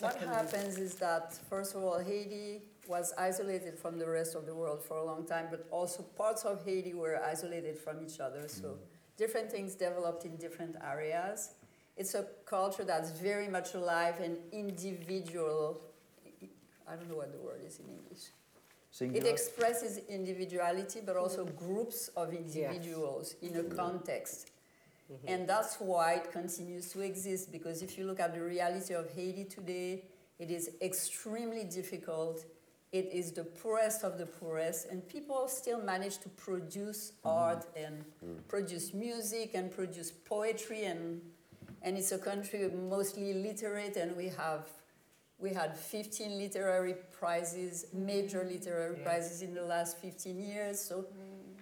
what 0.00 0.16
happens 0.16 0.78
is 0.78 0.96
that, 0.96 1.32
first 1.48 1.74
of 1.74 1.82
all, 1.82 1.98
Haiti 1.98 2.62
was 2.90 3.14
isolated 3.16 3.74
from 3.82 3.94
the 4.02 4.08
rest 4.18 4.32
of 4.34 4.42
the 4.48 4.54
world 4.60 4.80
for 4.88 4.96
a 4.98 5.04
long 5.10 5.22
time, 5.34 5.46
but 5.54 5.62
also 5.70 6.02
parts 6.02 6.42
of 6.44 6.56
Haiti 6.66 6.94
were 7.02 7.16
isolated 7.32 7.78
from 7.84 7.96
each 8.06 8.18
other. 8.26 8.42
So 8.48 8.68
mm. 8.68 8.76
different 9.16 9.48
things 9.54 9.70
developed 9.76 10.22
in 10.28 10.36
different 10.36 10.74
areas. 10.94 11.38
It's 11.96 12.14
a 12.14 12.24
culture 12.56 12.84
that's 12.92 13.10
very 13.12 13.48
much 13.56 13.74
alive 13.74 14.16
and 14.26 14.34
individual. 14.52 15.80
I 16.90 16.92
don't 16.96 17.08
know 17.08 17.20
what 17.22 17.32
the 17.36 17.42
word 17.48 17.60
is 17.64 17.78
in 17.82 17.86
English. 17.98 18.24
It 19.18 19.26
expresses 19.34 19.92
individuality, 20.08 21.00
but 21.08 21.16
also 21.16 21.44
mm. 21.44 21.56
groups 21.56 22.00
of 22.16 22.26
individuals 22.34 23.36
in 23.40 23.52
a 23.56 23.62
mm-hmm. 23.62 23.76
context. 23.76 24.50
Mm-hmm. 25.12 25.28
And 25.32 25.48
that's 25.48 25.76
why 25.76 26.14
it 26.20 26.32
continues 26.32 26.90
to 26.92 27.00
exist, 27.00 27.52
because 27.52 27.82
if 27.82 27.96
you 27.96 28.04
look 28.04 28.20
at 28.26 28.34
the 28.34 28.42
reality 28.54 28.94
of 28.94 29.06
Haiti 29.16 29.44
today, 29.44 29.92
it 30.40 30.50
is 30.50 30.64
extremely 30.80 31.64
difficult. 31.64 32.36
It 32.92 33.10
is 33.12 33.30
the 33.30 33.44
poorest 33.44 34.02
of 34.02 34.18
the 34.18 34.26
poorest, 34.26 34.88
and 34.90 35.06
people 35.08 35.46
still 35.46 35.80
manage 35.80 36.18
to 36.18 36.28
produce 36.28 37.12
mm-hmm. 37.12 37.28
art 37.28 37.66
and 37.76 38.04
mm. 38.24 38.36
produce 38.48 38.92
music 38.92 39.52
and 39.54 39.70
produce 39.70 40.10
poetry, 40.10 40.84
and, 40.84 41.20
and 41.82 41.96
it's 41.96 42.10
a 42.10 42.18
country 42.18 42.68
mostly 42.68 43.32
literate, 43.34 43.96
and 43.96 44.16
we 44.16 44.28
have 44.28 44.68
we 45.38 45.54
had 45.54 45.74
15 45.76 46.36
literary 46.38 46.94
prizes, 47.18 47.86
major 47.94 48.44
literary 48.44 48.96
Yeah. 48.98 49.04
prizes 49.04 49.40
in 49.40 49.54
the 49.54 49.62
last 49.62 49.96
15 49.98 50.38
years. 50.38 50.78
So 50.78 51.06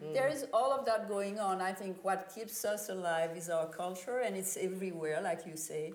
mm. 0.03 0.13
there 0.13 0.29
is 0.29 0.47
all 0.53 0.73
of 0.73 0.85
that 0.87 1.09
going 1.09 1.39
on. 1.39 1.61
I 1.61 1.73
think 1.73 1.99
what 2.03 2.29
keeps 2.35 2.65
us 2.65 2.89
alive 2.89 3.37
is 3.37 3.49
our 3.49 3.67
culture, 3.69 4.19
and 4.19 4.37
it's 4.37 4.57
everywhere, 4.57 5.21
like 5.21 5.47
you 5.47 5.57
say. 5.57 5.93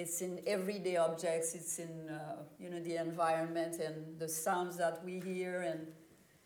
It's 0.00 0.22
in 0.22 0.40
everyday 0.46 0.96
objects. 0.96 1.54
It's 1.54 1.78
in 1.78 2.08
uh, 2.08 2.36
you 2.58 2.70
know 2.70 2.80
the 2.80 2.96
environment 2.96 3.74
and 3.86 4.18
the 4.18 4.28
sounds 4.28 4.78
that 4.78 5.04
we 5.04 5.20
hear, 5.20 5.60
and 5.60 5.88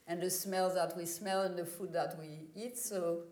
and 0.08 0.20
the 0.20 0.28
smells 0.28 0.74
that 0.74 0.96
we 0.96 1.06
smell, 1.06 1.42
and 1.42 1.56
the 1.56 1.64
food 1.64 1.92
that 1.92 2.18
we 2.18 2.48
eat. 2.56 2.76
So 2.76 3.22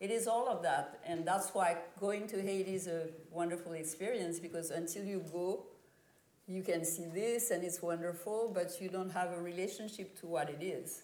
it 0.00 0.10
is 0.10 0.26
all 0.26 0.48
of 0.48 0.64
that, 0.64 0.98
and 1.06 1.24
that's 1.24 1.50
why 1.50 1.76
going 2.00 2.26
to 2.32 2.42
Haiti 2.42 2.74
is 2.74 2.88
a 2.88 3.10
wonderful 3.30 3.74
experience 3.74 4.40
because 4.40 4.72
until 4.72 5.04
you 5.04 5.24
go, 5.32 5.66
you 6.48 6.62
can 6.64 6.84
see 6.84 7.06
this 7.06 7.52
and 7.52 7.62
it's 7.62 7.80
wonderful, 7.80 8.50
but 8.52 8.80
you 8.80 8.88
don't 8.88 9.12
have 9.12 9.30
a 9.30 9.40
relationship 9.40 10.18
to 10.22 10.26
what 10.26 10.50
it 10.50 10.60
is. 10.60 11.02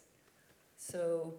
So 0.76 1.34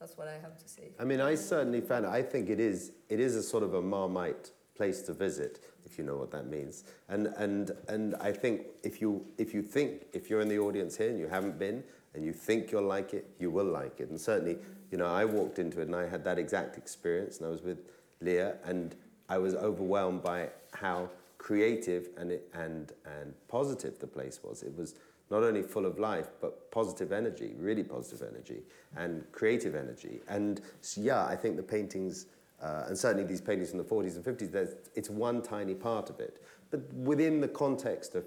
that's 0.00 0.18
what 0.18 0.26
I 0.26 0.38
have 0.42 0.58
to 0.58 0.68
say. 0.68 0.90
I 0.98 1.04
mean, 1.04 1.20
I 1.20 1.36
certainly 1.36 1.82
found 1.82 2.04
it. 2.04 2.08
I 2.08 2.20
think 2.20 2.50
it 2.50 2.58
is, 2.58 2.90
it 3.08 3.20
is 3.20 3.36
a 3.36 3.42
sort 3.44 3.62
of 3.62 3.74
a 3.74 3.80
marmite 3.80 4.50
place 4.76 5.02
to 5.02 5.12
visit, 5.12 5.60
if 5.84 5.98
you 5.98 6.04
know 6.04 6.16
what 6.16 6.30
that 6.30 6.46
means. 6.46 6.84
And, 7.08 7.28
and, 7.36 7.70
and 7.88 8.14
I 8.16 8.32
think 8.32 8.66
if 8.82 9.00
you, 9.00 9.24
if 9.38 9.54
you 9.54 9.62
think, 9.62 10.06
if 10.12 10.28
you're 10.28 10.40
in 10.40 10.48
the 10.48 10.58
audience 10.58 10.96
here 10.96 11.08
and 11.08 11.18
you 11.18 11.28
haven't 11.28 11.58
been, 11.58 11.84
and 12.14 12.24
you 12.24 12.32
think 12.32 12.70
you'll 12.70 12.82
like 12.82 13.12
it, 13.12 13.28
you 13.40 13.50
will 13.50 13.64
like 13.66 13.98
it. 13.98 14.08
And 14.08 14.20
certainly, 14.20 14.58
you 14.90 14.98
know, 14.98 15.06
I 15.06 15.24
walked 15.24 15.58
into 15.58 15.80
it 15.80 15.88
and 15.88 15.96
I 15.96 16.08
had 16.08 16.24
that 16.24 16.38
exact 16.38 16.76
experience, 16.76 17.38
and 17.38 17.46
I 17.46 17.50
was 17.50 17.62
with 17.62 17.78
Leah, 18.20 18.56
and 18.64 18.94
I 19.28 19.38
was 19.38 19.54
overwhelmed 19.54 20.22
by 20.22 20.50
how 20.72 21.10
creative 21.38 22.08
and, 22.16 22.30
it, 22.30 22.48
and, 22.54 22.92
and 23.20 23.34
positive 23.48 23.98
the 23.98 24.06
place 24.06 24.40
was. 24.42 24.62
It 24.62 24.76
was 24.76 24.94
not 25.30 25.42
only 25.42 25.62
full 25.62 25.86
of 25.86 25.98
life, 25.98 26.28
but 26.40 26.70
positive 26.70 27.10
energy, 27.10 27.54
really 27.58 27.82
positive 27.82 28.26
energy, 28.28 28.62
and 28.96 29.24
creative 29.32 29.74
energy. 29.74 30.20
And 30.28 30.60
so, 30.80 31.00
yeah, 31.00 31.24
I 31.24 31.34
think 31.34 31.56
the 31.56 31.62
paintings, 31.62 32.26
uh, 32.64 32.84
and 32.86 32.96
certainly 32.96 33.24
these 33.24 33.42
paintings 33.42 33.70
from 33.70 33.78
the 33.78 33.84
40s 33.84 34.16
and 34.16 34.24
50s, 34.24 34.50
there's, 34.50 34.74
it's 34.94 35.10
one 35.10 35.42
tiny 35.42 35.74
part 35.74 36.08
of 36.08 36.18
it. 36.18 36.42
But 36.70 36.90
within 36.94 37.40
the 37.40 37.48
context 37.48 38.14
of, 38.14 38.24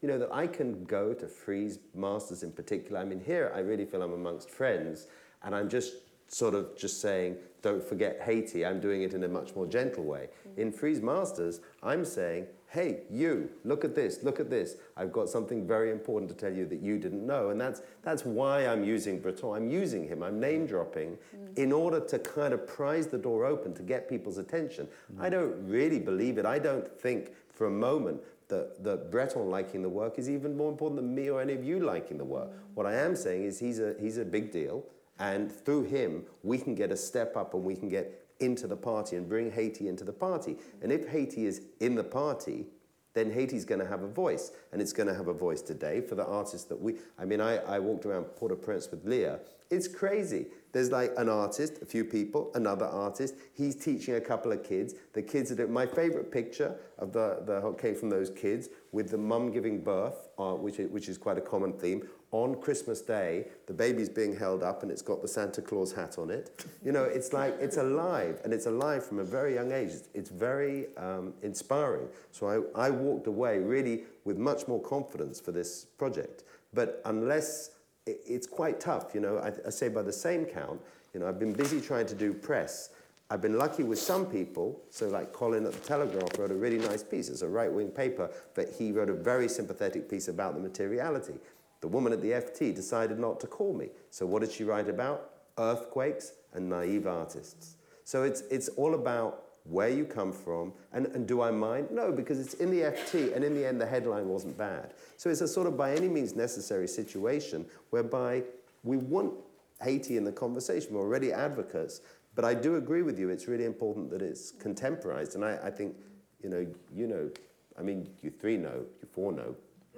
you 0.00 0.08
know, 0.08 0.18
that 0.18 0.32
I 0.32 0.46
can 0.46 0.84
go 0.84 1.12
to 1.12 1.26
Frieze 1.26 1.80
Masters 1.92 2.44
in 2.44 2.52
particular. 2.52 3.00
I 3.00 3.04
mean, 3.04 3.20
here 3.20 3.50
I 3.52 3.58
really 3.58 3.84
feel 3.84 4.02
I'm 4.02 4.12
amongst 4.12 4.50
friends, 4.50 5.08
and 5.42 5.52
I'm 5.52 5.68
just 5.68 5.94
sort 6.32 6.54
of 6.54 6.76
just 6.76 7.00
saying, 7.00 7.36
don't 7.60 7.82
forget 7.82 8.20
Haiti. 8.22 8.64
I'm 8.66 8.80
doing 8.80 9.02
it 9.02 9.14
in 9.14 9.22
a 9.22 9.28
much 9.28 9.54
more 9.54 9.66
gentle 9.66 10.04
way. 10.04 10.28
In 10.56 10.72
Frieze 10.72 11.00
Masters, 11.00 11.60
I'm 11.82 12.04
saying, 12.04 12.46
hey, 12.70 13.02
you, 13.10 13.50
look 13.64 13.84
at 13.84 13.94
this, 13.94 14.22
look 14.22 14.40
at 14.40 14.48
this. 14.48 14.76
I've 14.96 15.12
got 15.12 15.28
something 15.28 15.66
very 15.66 15.90
important 15.90 16.30
to 16.30 16.34
tell 16.34 16.52
you 16.52 16.64
that 16.66 16.80
you 16.80 16.98
didn't 16.98 17.24
know. 17.24 17.50
And 17.50 17.60
that's, 17.60 17.82
that's 18.02 18.24
why 18.24 18.66
I'm 18.66 18.82
using 18.82 19.20
Breton. 19.20 19.54
I'm 19.54 19.70
using 19.70 20.08
him, 20.08 20.22
I'm 20.22 20.40
name 20.40 20.66
dropping 20.66 21.18
mm. 21.36 21.58
in 21.58 21.70
order 21.70 22.00
to 22.00 22.18
kind 22.18 22.54
of 22.54 22.66
prise 22.66 23.06
the 23.08 23.18
door 23.18 23.44
open 23.44 23.74
to 23.74 23.82
get 23.82 24.08
people's 24.08 24.38
attention. 24.38 24.88
Mm. 25.14 25.22
I 25.22 25.28
don't 25.28 25.54
really 25.68 25.98
believe 25.98 26.38
it. 26.38 26.46
I 26.46 26.58
don't 26.58 26.90
think 26.98 27.32
for 27.50 27.66
a 27.66 27.70
moment 27.70 28.22
that, 28.48 28.82
that 28.82 29.10
Breton 29.10 29.50
liking 29.50 29.82
the 29.82 29.90
work 29.90 30.18
is 30.18 30.30
even 30.30 30.56
more 30.56 30.70
important 30.70 30.96
than 30.96 31.14
me 31.14 31.28
or 31.28 31.42
any 31.42 31.52
of 31.52 31.62
you 31.62 31.78
liking 31.78 32.16
the 32.16 32.24
work. 32.24 32.48
Mm. 32.48 32.54
What 32.74 32.86
I 32.86 32.94
am 32.94 33.14
saying 33.16 33.44
is 33.44 33.58
he's 33.58 33.80
a, 33.80 33.94
he's 34.00 34.16
a 34.16 34.24
big 34.24 34.50
deal. 34.50 34.82
And 35.22 35.52
through 35.52 35.84
him, 35.84 36.24
we 36.42 36.58
can 36.58 36.74
get 36.74 36.90
a 36.90 36.96
step 36.96 37.36
up 37.36 37.54
and 37.54 37.62
we 37.62 37.76
can 37.76 37.88
get 37.88 38.26
into 38.40 38.66
the 38.66 38.74
party 38.74 39.14
and 39.14 39.28
bring 39.28 39.52
Haiti 39.52 39.86
into 39.86 40.02
the 40.02 40.12
party. 40.12 40.56
And 40.82 40.90
if 40.90 41.06
Haiti 41.06 41.46
is 41.46 41.62
in 41.78 41.94
the 41.94 42.02
party, 42.02 42.66
then 43.14 43.30
Haiti's 43.30 43.64
going 43.64 43.78
to 43.78 43.86
have 43.86 44.02
a 44.02 44.08
voice. 44.08 44.50
And 44.72 44.82
it's 44.82 44.92
going 44.92 45.06
to 45.06 45.14
have 45.14 45.28
a 45.28 45.32
voice 45.32 45.62
today 45.62 46.00
for 46.00 46.16
the 46.16 46.26
artists 46.26 46.64
that 46.64 46.80
we. 46.80 46.96
I 47.20 47.24
mean, 47.24 47.40
I, 47.40 47.58
I 47.58 47.78
walked 47.78 48.04
around 48.04 48.24
Port 48.34 48.50
au 48.50 48.56
Prince 48.56 48.90
with 48.90 49.04
Leah. 49.04 49.38
It's 49.70 49.86
crazy. 49.86 50.46
There's 50.72 50.90
like 50.90 51.12
an 51.16 51.28
artist, 51.28 51.78
a 51.80 51.86
few 51.86 52.04
people, 52.04 52.50
another 52.56 52.86
artist. 52.86 53.36
He's 53.54 53.76
teaching 53.76 54.16
a 54.16 54.20
couple 54.20 54.50
of 54.50 54.64
kids. 54.64 54.94
The 55.12 55.22
kids 55.22 55.52
are 55.52 55.54
doing. 55.54 55.72
My 55.72 55.86
favorite 55.86 56.32
picture 56.32 56.74
of 56.98 57.12
the, 57.12 57.42
the 57.46 57.72
came 57.80 57.94
from 57.94 58.10
those 58.10 58.28
kids 58.28 58.70
with 58.90 59.10
the 59.10 59.18
mum 59.18 59.52
giving 59.52 59.84
birth, 59.84 60.30
uh, 60.36 60.54
which, 60.54 60.78
which 60.78 61.08
is 61.08 61.16
quite 61.16 61.38
a 61.38 61.42
common 61.42 61.74
theme, 61.74 62.08
on 62.32 62.54
Christmas 62.54 63.02
Day, 63.02 63.46
the 63.66 63.74
baby's 63.74 64.08
being 64.08 64.34
held 64.34 64.62
up 64.62 64.82
and 64.82 64.90
it's 64.90 65.02
got 65.02 65.20
the 65.20 65.28
Santa 65.28 65.60
Claus 65.60 65.92
hat 65.92 66.16
on 66.18 66.30
it. 66.30 66.64
You 66.82 66.90
know, 66.90 67.04
it's 67.04 67.34
like, 67.34 67.54
it's 67.60 67.76
alive, 67.76 68.40
and 68.42 68.54
it's 68.54 68.66
alive 68.66 69.04
from 69.04 69.18
a 69.18 69.24
very 69.24 69.54
young 69.54 69.70
age. 69.70 69.90
It's, 69.90 70.08
it's 70.14 70.30
very 70.30 70.86
um, 70.96 71.34
inspiring. 71.42 72.08
So 72.30 72.72
I, 72.74 72.86
I 72.86 72.90
walked 72.90 73.26
away 73.26 73.58
really 73.58 74.04
with 74.24 74.38
much 74.38 74.66
more 74.66 74.80
confidence 74.80 75.40
for 75.40 75.52
this 75.52 75.84
project. 75.84 76.44
But 76.72 77.02
unless, 77.04 77.72
it, 78.06 78.20
it's 78.26 78.46
quite 78.46 78.80
tough, 78.80 79.14
you 79.14 79.20
know, 79.20 79.36
I, 79.36 79.52
I 79.66 79.70
say 79.70 79.88
by 79.88 80.02
the 80.02 80.12
same 80.12 80.46
count, 80.46 80.80
you 81.12 81.20
know, 81.20 81.28
I've 81.28 81.38
been 81.38 81.52
busy 81.52 81.82
trying 81.82 82.06
to 82.06 82.14
do 82.14 82.32
press. 82.32 82.88
I've 83.28 83.40
been 83.40 83.56
lucky 83.56 83.82
with 83.82 83.98
some 83.98 84.26
people, 84.26 84.82
so 84.90 85.08
like 85.08 85.32
Colin 85.32 85.64
at 85.64 85.72
the 85.72 85.80
Telegraph 85.80 86.38
wrote 86.38 86.50
a 86.50 86.54
really 86.54 86.76
nice 86.76 87.02
piece. 87.02 87.30
It's 87.30 87.40
a 87.40 87.48
right-wing 87.48 87.88
paper, 87.88 88.30
but 88.54 88.68
he 88.78 88.92
wrote 88.92 89.08
a 89.08 89.14
very 89.14 89.48
sympathetic 89.48 90.08
piece 90.08 90.28
about 90.28 90.54
the 90.54 90.60
materiality. 90.60 91.34
The 91.82 91.88
woman 91.88 92.12
at 92.12 92.22
the 92.22 92.30
FT 92.30 92.74
decided 92.74 93.18
not 93.18 93.40
to 93.40 93.46
call 93.48 93.74
me. 93.74 93.90
So 94.10 94.24
what 94.24 94.40
did 94.40 94.52
she 94.52 94.62
write 94.64 94.88
about? 94.88 95.30
Earthquakes 95.58 96.32
and 96.54 96.70
naive 96.70 97.08
artists. 97.08 97.76
So 98.04 98.22
it's, 98.22 98.42
it's 98.42 98.68
all 98.68 98.94
about 98.94 99.42
where 99.64 99.88
you 99.88 100.04
come 100.04 100.32
from, 100.32 100.72
and, 100.92 101.06
and 101.06 101.26
do 101.26 101.42
I 101.42 101.50
mind? 101.50 101.88
No, 101.90 102.10
because 102.10 102.40
it's 102.40 102.54
in 102.54 102.70
the 102.70 102.80
FT, 102.80 103.34
and 103.34 103.44
in 103.44 103.54
the 103.54 103.66
end, 103.66 103.80
the 103.80 103.86
headline 103.86 104.28
wasn't 104.28 104.56
bad. 104.56 104.94
So 105.16 105.30
it's 105.30 105.40
a 105.40 105.46
sort 105.46 105.66
of 105.66 105.76
by 105.76 105.92
any 105.92 106.08
means 106.08 106.34
necessary 106.34 106.88
situation 106.88 107.66
whereby 107.90 108.42
we 108.82 108.96
want 108.96 109.34
Haiti 109.80 110.16
in 110.16 110.24
the 110.24 110.32
conversation. 110.32 110.94
We're 110.94 111.02
already 111.02 111.32
advocates, 111.32 112.00
but 112.34 112.44
I 112.44 112.54
do 112.54 112.76
agree 112.76 113.02
with 113.02 113.18
you. 113.18 113.28
It's 113.30 113.46
really 113.46 113.64
important 113.64 114.10
that 114.10 114.22
it's 114.22 114.50
contemporized, 114.50 115.34
and 115.36 115.44
I, 115.44 115.58
I 115.64 115.70
think, 115.70 115.96
you 116.42 116.48
know, 116.48 116.66
you 116.92 117.06
know, 117.06 117.30
I 117.78 117.82
mean, 117.82 118.08
you 118.20 118.30
three 118.30 118.56
know, 118.56 118.84
you 119.00 119.08
four 119.12 119.32
know, 119.32 119.54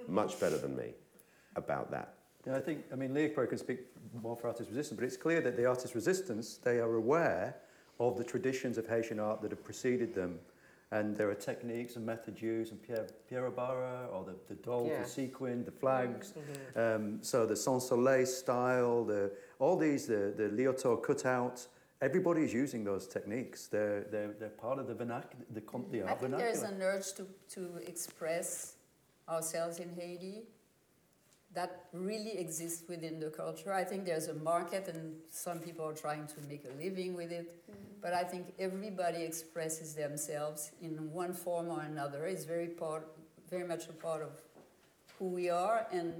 much 0.07 0.39
better 0.39 0.57
than 0.57 0.75
me 0.75 0.93
about 1.55 1.91
that. 1.91 2.13
Yeah, 2.45 2.55
I 2.55 2.59
think, 2.59 2.83
I 2.91 2.95
mean, 2.95 3.13
Leah 3.13 3.29
Pro 3.29 3.47
can 3.47 3.57
speak 3.57 3.79
more 4.21 4.35
for 4.35 4.47
artist 4.47 4.69
resistance, 4.69 4.99
but 4.99 5.05
it's 5.05 5.17
clear 5.17 5.41
that 5.41 5.57
the 5.57 5.65
artist 5.65 5.95
resistance, 5.95 6.59
they 6.63 6.79
are 6.79 6.95
aware 6.95 7.55
of 7.99 8.17
the 8.17 8.23
traditions 8.23 8.77
of 8.77 8.87
Haitian 8.87 9.19
art 9.19 9.41
that 9.41 9.51
have 9.51 9.63
preceded 9.63 10.13
them. 10.13 10.39
And 10.91 11.17
there 11.17 11.29
are 11.29 11.35
techniques 11.35 11.95
and 11.95 12.05
methods 12.05 12.41
used, 12.41 12.71
and 12.71 12.81
Pierre, 12.81 13.07
Pierre 13.27 13.49
Barra, 13.49 14.07
or 14.13 14.23
the, 14.23 14.35
the 14.47 14.55
doll, 14.61 14.87
yeah. 14.87 15.01
the 15.01 15.09
sequin, 15.09 15.65
the 15.65 15.71
flags. 15.71 16.33
Mm-hmm. 16.33 17.03
Um, 17.03 17.23
so 17.23 17.45
the 17.45 17.55
Saint 17.55 17.81
Soleil 17.81 18.25
style, 18.27 19.03
the, 19.03 19.31
all 19.57 19.75
these, 19.75 20.05
the, 20.05 20.33
the 20.37 20.43
Liautaud 20.43 21.01
cutout, 21.01 21.65
everybody 22.01 22.43
is 22.43 22.53
using 22.53 22.83
those 22.83 23.07
techniques. 23.07 23.65
They're, 23.65 24.05
they're, 24.11 24.33
they're 24.39 24.49
part 24.49 24.77
of 24.77 24.87
the, 24.87 24.93
vernac- 24.93 25.33
the, 25.51 25.61
the 25.91 26.03
art 26.03 26.11
I 26.11 26.13
think 26.13 26.21
vernacular. 26.21 26.37
there's 26.37 26.61
an 26.61 26.81
urge 26.81 27.13
to, 27.13 27.25
to 27.55 27.77
express 27.87 28.75
ourselves 29.27 29.79
in 29.79 29.89
Haiti 29.95 30.43
that 31.55 31.85
really 31.93 32.37
exists 32.37 32.83
within 32.87 33.19
the 33.19 33.29
culture. 33.29 33.73
I 33.73 33.83
think 33.83 34.05
there's 34.05 34.27
a 34.27 34.33
market 34.33 34.87
and 34.87 35.15
some 35.29 35.59
people 35.59 35.85
are 35.85 35.93
trying 35.93 36.27
to 36.27 36.35
make 36.49 36.65
a 36.65 36.83
living 36.83 37.15
with 37.15 37.31
it. 37.31 37.55
Mm. 37.71 37.75
But 38.01 38.13
I 38.13 38.23
think 38.23 38.53
everybody 38.59 39.23
expresses 39.23 39.95
themselves 39.95 40.71
in 40.81 41.11
one 41.11 41.33
form 41.33 41.69
or 41.69 41.81
another. 41.81 42.25
It's 42.25 42.43
very 42.43 42.67
part 42.67 43.07
very 43.49 43.63
much 43.63 43.87
a 43.87 43.93
part 43.93 44.21
of 44.21 44.31
who 45.17 45.25
we 45.25 45.49
are. 45.49 45.87
And 45.91 46.13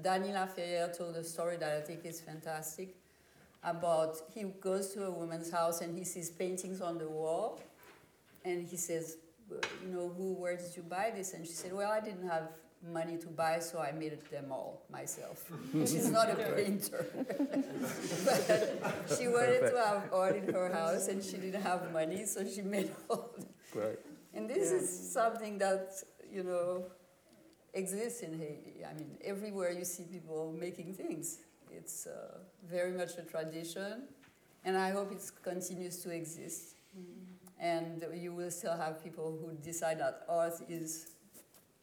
Dany 0.00 0.32
Laferrière 0.32 0.96
told 0.96 1.16
a 1.16 1.24
story 1.24 1.56
that 1.56 1.72
I 1.76 1.80
think 1.80 2.04
is 2.04 2.20
fantastic 2.20 2.96
about 3.64 4.16
he 4.34 4.42
goes 4.60 4.92
to 4.94 5.04
a 5.04 5.10
woman's 5.10 5.50
house 5.50 5.82
and 5.82 5.96
he 5.96 6.04
sees 6.04 6.30
paintings 6.30 6.80
on 6.80 6.98
the 6.98 7.08
wall 7.08 7.60
and 8.44 8.66
he 8.66 8.76
says, 8.76 9.18
you 9.82 9.88
know, 9.88 10.12
who, 10.16 10.32
where 10.34 10.56
did 10.56 10.74
you 10.76 10.82
buy 10.82 11.12
this? 11.14 11.34
And 11.34 11.46
she 11.46 11.52
said, 11.52 11.72
well, 11.72 11.90
I 11.90 12.00
didn't 12.00 12.28
have 12.28 12.48
money 12.82 13.16
to 13.16 13.28
buy, 13.28 13.58
so 13.60 13.78
I 13.78 13.92
made 13.92 14.18
them 14.30 14.50
all 14.50 14.82
myself. 14.90 15.50
She's 15.72 16.10
not 16.10 16.30
a 16.30 16.34
painter. 16.56 17.06
but 18.24 19.06
she 19.18 19.28
wanted 19.28 19.60
Perfect. 19.60 19.76
to 19.76 19.84
have 19.86 20.12
art 20.12 20.36
in 20.36 20.52
her 20.52 20.72
house 20.72 21.08
and 21.08 21.22
she 21.22 21.36
didn't 21.36 21.62
have 21.62 21.92
money, 21.92 22.26
so 22.26 22.44
she 22.48 22.62
made 22.62 22.90
all. 23.10 23.30
Great. 23.72 23.98
And 24.34 24.48
this 24.48 24.70
yeah. 24.70 24.78
is 24.78 25.12
something 25.12 25.58
that, 25.58 25.92
you 26.30 26.42
know, 26.42 26.86
exists 27.74 28.22
in 28.22 28.38
Haiti. 28.38 28.84
I 28.88 28.94
mean, 28.94 29.18
everywhere 29.24 29.70
you 29.72 29.84
see 29.84 30.04
people 30.04 30.54
making 30.58 30.94
things. 30.94 31.38
It's 31.70 32.06
uh, 32.06 32.38
very 32.68 32.92
much 32.92 33.16
a 33.16 33.22
tradition, 33.22 34.02
and 34.64 34.76
I 34.76 34.90
hope 34.90 35.10
it 35.10 35.22
continues 35.42 35.98
to 35.98 36.10
exist. 36.10 36.76
Mm-hmm. 36.98 37.64
And 37.64 38.04
you 38.14 38.34
will 38.34 38.50
still 38.50 38.76
have 38.76 39.02
people 39.02 39.38
who 39.40 39.54
decide 39.62 40.00
that 40.00 40.26
art 40.28 40.54
is, 40.68 41.12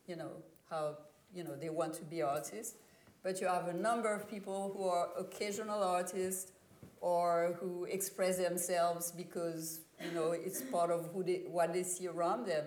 you 0.05 0.15
know, 0.15 0.31
how 0.69 0.97
you 1.33 1.43
know 1.43 1.55
they 1.55 1.69
want 1.69 1.93
to 1.95 2.03
be 2.03 2.21
artists, 2.21 2.75
but 3.23 3.41
you 3.41 3.47
have 3.47 3.67
a 3.67 3.73
number 3.73 4.13
of 4.13 4.29
people 4.29 4.73
who 4.75 4.87
are 4.87 5.09
occasional 5.17 5.83
artists 5.83 6.51
or 7.01 7.57
who 7.59 7.85
express 7.85 8.37
themselves 8.37 9.11
because 9.11 9.81
you 10.03 10.11
know 10.11 10.31
it's 10.31 10.61
part 10.61 10.91
of 10.91 11.09
who 11.13 11.23
they, 11.23 11.43
what 11.47 11.73
they 11.73 11.83
see 11.83 12.07
around 12.07 12.45
them 12.45 12.65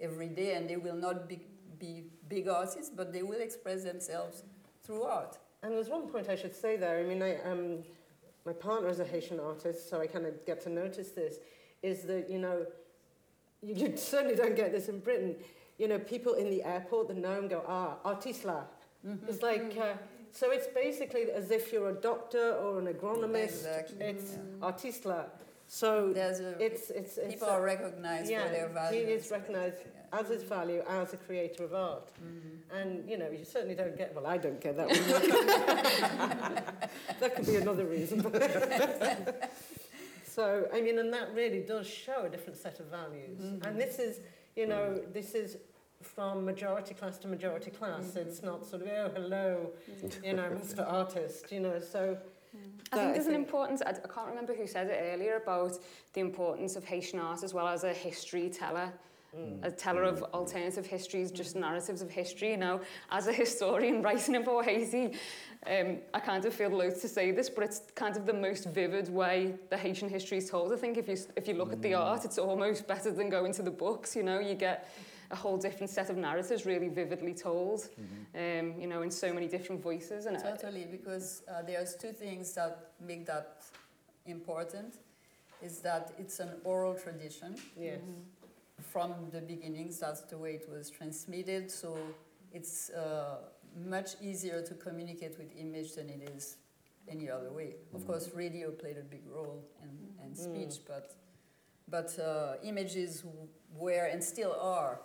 every 0.00 0.28
day, 0.28 0.54
and 0.54 0.68
they 0.68 0.76
will 0.76 0.96
not 0.96 1.28
be, 1.28 1.40
be 1.78 2.04
big 2.28 2.48
artists, 2.48 2.90
but 2.94 3.12
they 3.12 3.22
will 3.22 3.40
express 3.40 3.84
themselves 3.84 4.44
through 4.84 5.02
art. 5.02 5.38
And 5.62 5.72
there's 5.72 5.88
one 5.88 6.08
point 6.08 6.28
I 6.28 6.36
should 6.36 6.54
say 6.54 6.76
there. 6.76 6.98
I 6.98 7.02
mean, 7.04 7.22
I, 7.22 7.40
um, 7.42 7.84
my 8.44 8.52
partner 8.52 8.90
is 8.90 9.00
a 9.00 9.04
Haitian 9.04 9.40
artist, 9.40 9.88
so 9.88 10.00
I 10.00 10.06
kind 10.06 10.26
of 10.26 10.44
get 10.44 10.60
to 10.62 10.70
notice 10.70 11.10
this. 11.10 11.36
Is 11.82 12.02
that 12.02 12.28
you 12.30 12.38
know, 12.38 12.66
you, 13.62 13.74
you 13.74 13.96
certainly 13.96 14.36
don't 14.36 14.56
get 14.56 14.72
this 14.72 14.88
in 14.88 15.00
Britain 15.00 15.36
you 15.78 15.88
know, 15.88 15.98
people 15.98 16.34
in 16.34 16.50
the 16.50 16.62
airport 16.62 17.08
that 17.08 17.16
know 17.16 17.38
him 17.38 17.48
go, 17.48 17.64
ah, 17.66 17.96
artisla. 18.04 18.64
Mm-hmm. 19.06 19.28
It's 19.28 19.42
like, 19.42 19.76
uh, 19.80 19.94
so 20.32 20.50
it's 20.50 20.66
basically 20.68 21.30
as 21.30 21.50
if 21.50 21.72
you're 21.72 21.90
a 21.90 21.94
doctor 21.94 22.54
or 22.54 22.78
an 22.78 22.86
agronomist. 22.86 23.64
Exactly. 23.64 24.06
It's 24.06 24.32
yeah. 24.32 24.70
artisla. 24.70 25.24
So 25.66 26.12
There's 26.12 26.40
a, 26.40 26.62
it's, 26.62 26.90
it's, 26.90 27.16
it's, 27.16 27.34
people 27.34 27.48
are 27.48 27.62
recognized 27.62 28.30
yeah, 28.30 28.44
for 28.44 28.50
their 28.50 28.68
value. 28.68 29.06
He 29.06 29.12
is 29.12 29.30
recognized 29.30 29.76
yeah. 29.80 30.20
as 30.20 30.28
his 30.28 30.42
value 30.42 30.82
as 30.88 31.14
a 31.14 31.16
creator 31.16 31.64
of 31.64 31.74
art. 31.74 32.10
Mm-hmm. 32.22 32.76
And, 32.76 33.08
you 33.08 33.18
know, 33.18 33.30
you 33.30 33.44
certainly 33.44 33.74
don't 33.74 33.96
get, 33.96 34.14
well, 34.14 34.26
I 34.26 34.36
don't 34.36 34.60
get 34.60 34.76
that 34.76 34.88
one. 34.88 34.98
that 37.20 37.36
could 37.36 37.46
be 37.46 37.56
another 37.56 37.86
reason. 37.86 38.20
so, 40.24 40.68
I 40.72 40.80
mean, 40.80 40.98
and 40.98 41.12
that 41.12 41.32
really 41.34 41.60
does 41.60 41.86
show 41.86 42.24
a 42.24 42.28
different 42.28 42.58
set 42.58 42.80
of 42.80 42.86
values. 42.86 43.40
Mm-hmm. 43.40 43.66
And 43.66 43.80
this 43.80 43.98
is, 43.98 44.20
you 44.56 44.66
know, 44.66 45.00
this 45.12 45.34
is 45.34 45.58
from 46.02 46.44
majority 46.44 46.94
class 46.94 47.18
to 47.18 47.28
majority 47.28 47.70
class. 47.70 48.04
Mm-hmm. 48.04 48.28
It's 48.28 48.42
not 48.42 48.66
sort 48.66 48.82
of, 48.82 48.88
oh, 48.88 49.10
hello, 49.14 49.70
mm-hmm. 49.90 50.24
you 50.24 50.34
know, 50.34 50.50
Mr. 50.50 50.86
Artist, 50.86 51.50
you 51.50 51.60
know, 51.60 51.80
so... 51.80 52.16
I 52.92 52.96
think 52.96 53.14
there's 53.14 53.26
an 53.26 53.34
importance, 53.34 53.82
I, 53.82 53.94
can't 53.94 54.28
remember 54.28 54.54
who 54.54 54.68
said 54.68 54.86
it 54.86 55.00
earlier, 55.12 55.38
about 55.42 55.72
the 56.12 56.20
importance 56.20 56.76
of 56.76 56.84
Haitian 56.84 57.18
art 57.18 57.42
as 57.42 57.52
well 57.52 57.66
as 57.66 57.82
a 57.82 57.92
history 57.92 58.48
teller. 58.48 58.92
Mm. 59.36 59.64
a 59.64 59.70
teller 59.70 60.04
of 60.04 60.22
alternative 60.32 60.86
histories, 60.86 61.32
just 61.32 61.56
narratives 61.56 62.02
of 62.02 62.10
history. 62.10 62.50
You 62.52 62.56
know, 62.58 62.80
as 63.10 63.26
a 63.26 63.32
historian 63.32 64.00
writing 64.02 64.36
about 64.36 64.64
Haiti, 64.64 65.16
um, 65.66 65.98
I 66.12 66.20
kind 66.20 66.44
of 66.44 66.54
feel 66.54 66.70
loath 66.70 67.00
to 67.02 67.08
say 67.08 67.32
this, 67.32 67.50
but 67.50 67.64
it's 67.64 67.80
kind 67.94 68.16
of 68.16 68.26
the 68.26 68.32
most 68.32 68.66
vivid 68.66 69.08
way 69.08 69.54
the 69.70 69.76
Haitian 69.76 70.08
history 70.08 70.38
is 70.38 70.48
told. 70.48 70.72
I 70.72 70.76
think 70.76 70.96
if 70.98 71.08
you 71.08 71.16
if 71.36 71.48
you 71.48 71.54
look 71.54 71.72
at 71.72 71.82
the 71.82 71.94
art, 71.94 72.24
it's 72.24 72.38
almost 72.38 72.86
better 72.86 73.10
than 73.10 73.28
going 73.28 73.52
to 73.54 73.62
the 73.62 73.70
books. 73.72 74.14
You 74.14 74.22
know, 74.22 74.38
you 74.38 74.54
get 74.54 74.88
a 75.30 75.36
whole 75.36 75.56
different 75.56 75.90
set 75.90 76.10
of 76.10 76.16
narratives 76.16 76.64
really 76.66 76.88
vividly 76.88 77.34
told. 77.34 77.88
Um, 78.34 78.74
you 78.80 78.86
know, 78.86 79.02
in 79.02 79.10
so 79.10 79.32
many 79.32 79.48
different 79.48 79.82
voices. 79.82 80.26
And 80.26 80.36
I- 80.36 80.50
Totally, 80.50 80.84
because 80.90 81.42
uh, 81.48 81.62
there's 81.62 81.96
two 81.96 82.12
things 82.12 82.52
that 82.54 82.92
make 83.00 83.24
that 83.26 83.62
important. 84.26 84.98
Is 85.62 85.78
that 85.80 86.12
it's 86.18 86.40
an 86.40 86.50
oral 86.64 86.94
tradition 86.94 87.56
Yes. 87.80 88.00
From 88.94 89.12
the 89.32 89.40
beginnings. 89.40 89.98
That's 89.98 90.20
the 90.22 90.38
way 90.38 90.52
it 90.60 90.66
was 90.70 90.88
transmitted. 90.88 91.68
So 91.68 91.98
it's 92.52 92.90
uh, 92.90 93.38
much 93.96 94.10
easier 94.22 94.62
to 94.62 94.74
communicate 94.74 95.36
with 95.36 95.50
image 95.58 95.94
than 95.96 96.08
it 96.08 96.30
is 96.36 96.58
any 97.08 97.28
other 97.28 97.50
way. 97.50 97.74
Of 97.92 98.06
course, 98.06 98.30
radio 98.32 98.70
played 98.70 98.96
a 98.96 99.02
big 99.02 99.24
role 99.26 99.64
in, 99.82 100.24
in 100.24 100.34
speech, 100.36 100.76
but 100.86 101.16
but 101.96 102.18
uh, 102.18 102.54
images 102.62 103.24
were 103.76 104.06
and 104.12 104.22
still 104.24 104.56
are, 104.58 105.00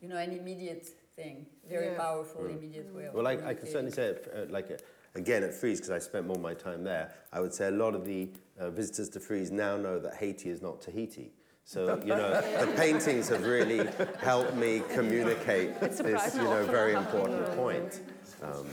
you 0.00 0.08
know, 0.08 0.16
an 0.16 0.32
immediate 0.32 0.86
thing, 1.14 1.46
very 1.68 1.88
Yeah. 1.88 1.98
powerful, 1.98 2.42
Mm. 2.42 2.56
immediate 2.56 2.94
way 2.94 3.06
of 3.06 3.12
Well, 3.14 3.26
I, 3.26 3.32
I 3.50 3.54
can 3.54 3.66
certainly 3.66 3.90
say 3.92 4.06
it, 4.14 4.18
uh, 4.34 4.50
like, 4.50 4.70
uh, 4.70 4.76
again, 5.14 5.42
at 5.44 5.52
Frieze, 5.52 5.78
because 5.78 5.90
I 5.90 5.98
spent 5.98 6.26
more 6.26 6.36
of 6.36 6.42
my 6.42 6.54
time 6.54 6.84
there, 6.84 7.12
I 7.36 7.40
would 7.42 7.52
say 7.52 7.66
a 7.68 7.76
lot 7.84 7.94
of 7.94 8.06
the 8.06 8.30
uh, 8.58 8.70
visitors 8.70 9.10
to 9.10 9.20
Frieze 9.20 9.50
now 9.50 9.76
know 9.76 9.98
that 9.98 10.14
Haiti 10.14 10.48
is 10.48 10.62
not 10.62 10.80
Tahiti. 10.80 11.32
So, 11.66 12.00
you 12.04 12.14
know, 12.14 12.30
the 12.30 12.72
paintings 12.76 13.28
have 13.28 13.44
really 13.44 13.88
helped 14.20 14.54
me 14.54 14.84
communicate 14.94 15.80
this, 15.80 15.98
you 15.98 16.44
know, 16.44 16.64
very 16.64 16.92
important 16.92 17.44
point. 17.56 18.02
Um, 18.40 18.66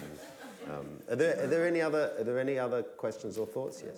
um, 0.70 0.86
are, 1.10 1.15
there, 1.15 1.44
are, 1.44 1.48
there 1.48 1.68
any 1.68 1.82
other, 1.82 2.14
are 2.20 2.24
there 2.24 2.38
any 2.38 2.60
other 2.60 2.84
questions 2.84 3.40
or 3.40 3.48
thoughts? 3.48 3.82
Yes. 3.84 3.98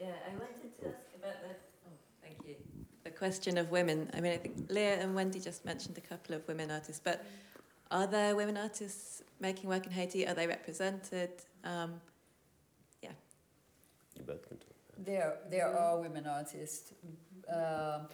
Yeah, 0.00 0.06
I 0.26 0.30
wanted 0.30 0.80
to 0.80 0.88
ask 0.88 0.96
about 1.14 1.42
the. 1.42 1.54
Oh, 1.86 1.92
thank 2.22 2.38
you. 2.48 2.56
The 3.04 3.10
question 3.10 3.58
of 3.58 3.70
women. 3.70 4.10
I 4.14 4.22
mean, 4.22 4.32
I 4.32 4.38
think 4.38 4.66
Leah 4.70 5.02
and 5.02 5.14
Wendy 5.14 5.38
just 5.38 5.66
mentioned 5.66 5.98
a 5.98 6.00
couple 6.00 6.34
of 6.34 6.48
women 6.48 6.70
artists, 6.70 7.02
but 7.04 7.26
are 7.90 8.06
there 8.06 8.34
women 8.34 8.56
artists 8.56 9.22
making 9.40 9.68
work 9.68 9.84
in 9.84 9.92
Haiti? 9.92 10.26
Are 10.26 10.32
they 10.32 10.46
represented? 10.46 11.32
Um, 11.64 12.00
yeah. 13.02 13.10
You 14.16 14.24
both 14.24 14.48
can 14.48 14.56
talk. 14.56 14.68
There, 15.04 15.34
there 15.50 15.68
are 15.68 16.00
women 16.00 16.26
artists. 16.26 16.94
Uh, 17.52 18.04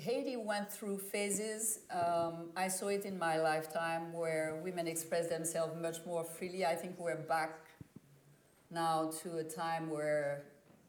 Haiti 0.00 0.36
went 0.36 0.72
through 0.72 0.98
phases. 0.98 1.80
Um, 1.90 2.50
I 2.56 2.68
saw 2.68 2.88
it 2.88 3.04
in 3.04 3.18
my 3.18 3.38
lifetime 3.38 4.12
where 4.14 4.58
women 4.64 4.86
expressed 4.86 5.28
themselves 5.28 5.74
much 5.80 5.98
more 6.06 6.24
freely. 6.24 6.64
I 6.64 6.74
think 6.74 6.98
we're 6.98 7.16
back 7.16 7.58
now 8.70 9.10
to 9.22 9.38
a 9.38 9.44
time 9.44 9.90
where 9.90 10.44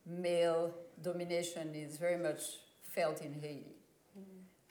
male 0.05 0.73
domination 1.01 1.75
is 1.75 1.97
very 1.97 2.17
much 2.17 2.41
felt 2.83 3.21
in 3.21 3.33
Haiti. 3.33 3.75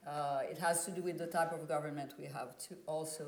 Uh, 0.09 0.41
it 0.51 0.57
has 0.57 0.87
to 0.87 0.91
do 0.91 1.03
with 1.03 1.19
the 1.19 1.27
type 1.27 1.53
of 1.53 1.69
government 1.69 2.15
we 2.19 2.25
have 2.25 2.57
too, 2.59 2.77
also. 2.87 3.27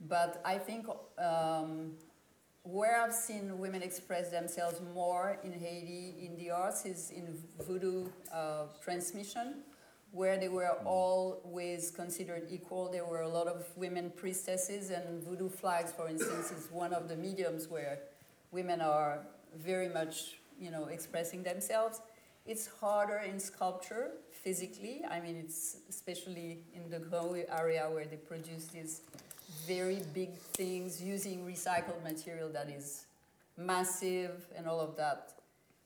But 0.00 0.40
I 0.44 0.58
think 0.58 0.86
um, 1.18 1.94
where 2.62 3.00
I've 3.02 3.12
seen 3.12 3.58
women 3.58 3.82
express 3.82 4.30
themselves 4.30 4.80
more 4.94 5.40
in 5.42 5.52
Haiti 5.52 6.14
in 6.24 6.36
the 6.36 6.50
arts 6.50 6.86
is 6.86 7.10
in 7.10 7.36
voodoo 7.66 8.08
uh, 8.32 8.66
transmission, 8.80 9.64
where 10.14 10.38
they 10.38 10.48
were 10.48 10.70
mm. 10.80 10.86
always 10.86 11.90
considered 11.90 12.46
equal. 12.48 12.88
There 12.90 13.04
were 13.04 13.22
a 13.22 13.28
lot 13.28 13.48
of 13.48 13.66
women 13.76 14.12
priestesses, 14.14 14.90
and 14.90 15.22
voodoo 15.24 15.48
flags, 15.48 15.92
for 15.92 16.08
instance, 16.08 16.52
is 16.52 16.68
one 16.70 16.94
of 16.94 17.08
the 17.08 17.16
mediums 17.16 17.68
where 17.68 17.98
women 18.52 18.80
are 18.80 19.26
very 19.56 19.88
much, 19.88 20.38
you 20.60 20.70
know, 20.70 20.84
expressing 20.86 21.42
themselves. 21.42 22.00
It's 22.46 22.68
harder 22.80 23.18
in 23.18 23.40
sculpture 23.40 24.12
physically. 24.30 25.02
I 25.10 25.18
mean, 25.18 25.36
it's 25.36 25.78
especially 25.88 26.58
in 26.74 26.88
the 26.90 27.00
Grau 27.00 27.34
area 27.50 27.88
where 27.90 28.04
they 28.04 28.16
produce 28.16 28.66
these 28.66 29.00
very 29.66 30.00
big 30.14 30.34
things 30.54 31.02
using 31.02 31.44
recycled 31.44 32.02
material 32.04 32.48
that 32.50 32.68
is 32.68 33.06
massive 33.56 34.46
and 34.56 34.68
all 34.68 34.80
of 34.80 34.96
that. 34.96 35.32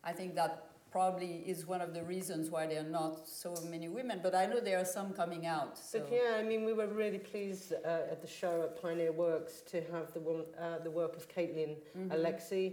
I 0.04 0.12
think 0.12 0.34
that 0.34 0.64
probably 0.98 1.44
is 1.46 1.64
one 1.64 1.80
of 1.80 1.94
the 1.94 2.02
reasons 2.02 2.50
why 2.50 2.66
there 2.66 2.80
are 2.80 2.92
not 3.02 3.28
so 3.28 3.54
many 3.70 3.88
women, 3.88 4.18
but 4.20 4.34
I 4.34 4.46
know 4.46 4.58
there 4.58 4.80
are 4.80 4.84
some 4.98 5.12
coming 5.12 5.46
out. 5.46 5.78
So. 5.78 6.00
But 6.00 6.08
yeah, 6.12 6.30
I 6.40 6.42
mean, 6.42 6.64
we 6.64 6.72
were 6.72 6.88
really 6.88 7.18
pleased 7.32 7.72
uh, 7.72 8.12
at 8.12 8.20
the 8.20 8.26
show 8.40 8.62
at 8.66 8.82
Pioneer 8.82 9.12
Works 9.12 9.54
to 9.70 9.76
have 9.92 10.12
the 10.12 10.18
one, 10.18 10.42
uh, 10.60 10.78
the 10.82 10.90
work 10.90 11.14
of 11.16 11.28
Caitlin 11.28 11.76
Mhm. 11.96 12.08
Alexi. 12.16 12.66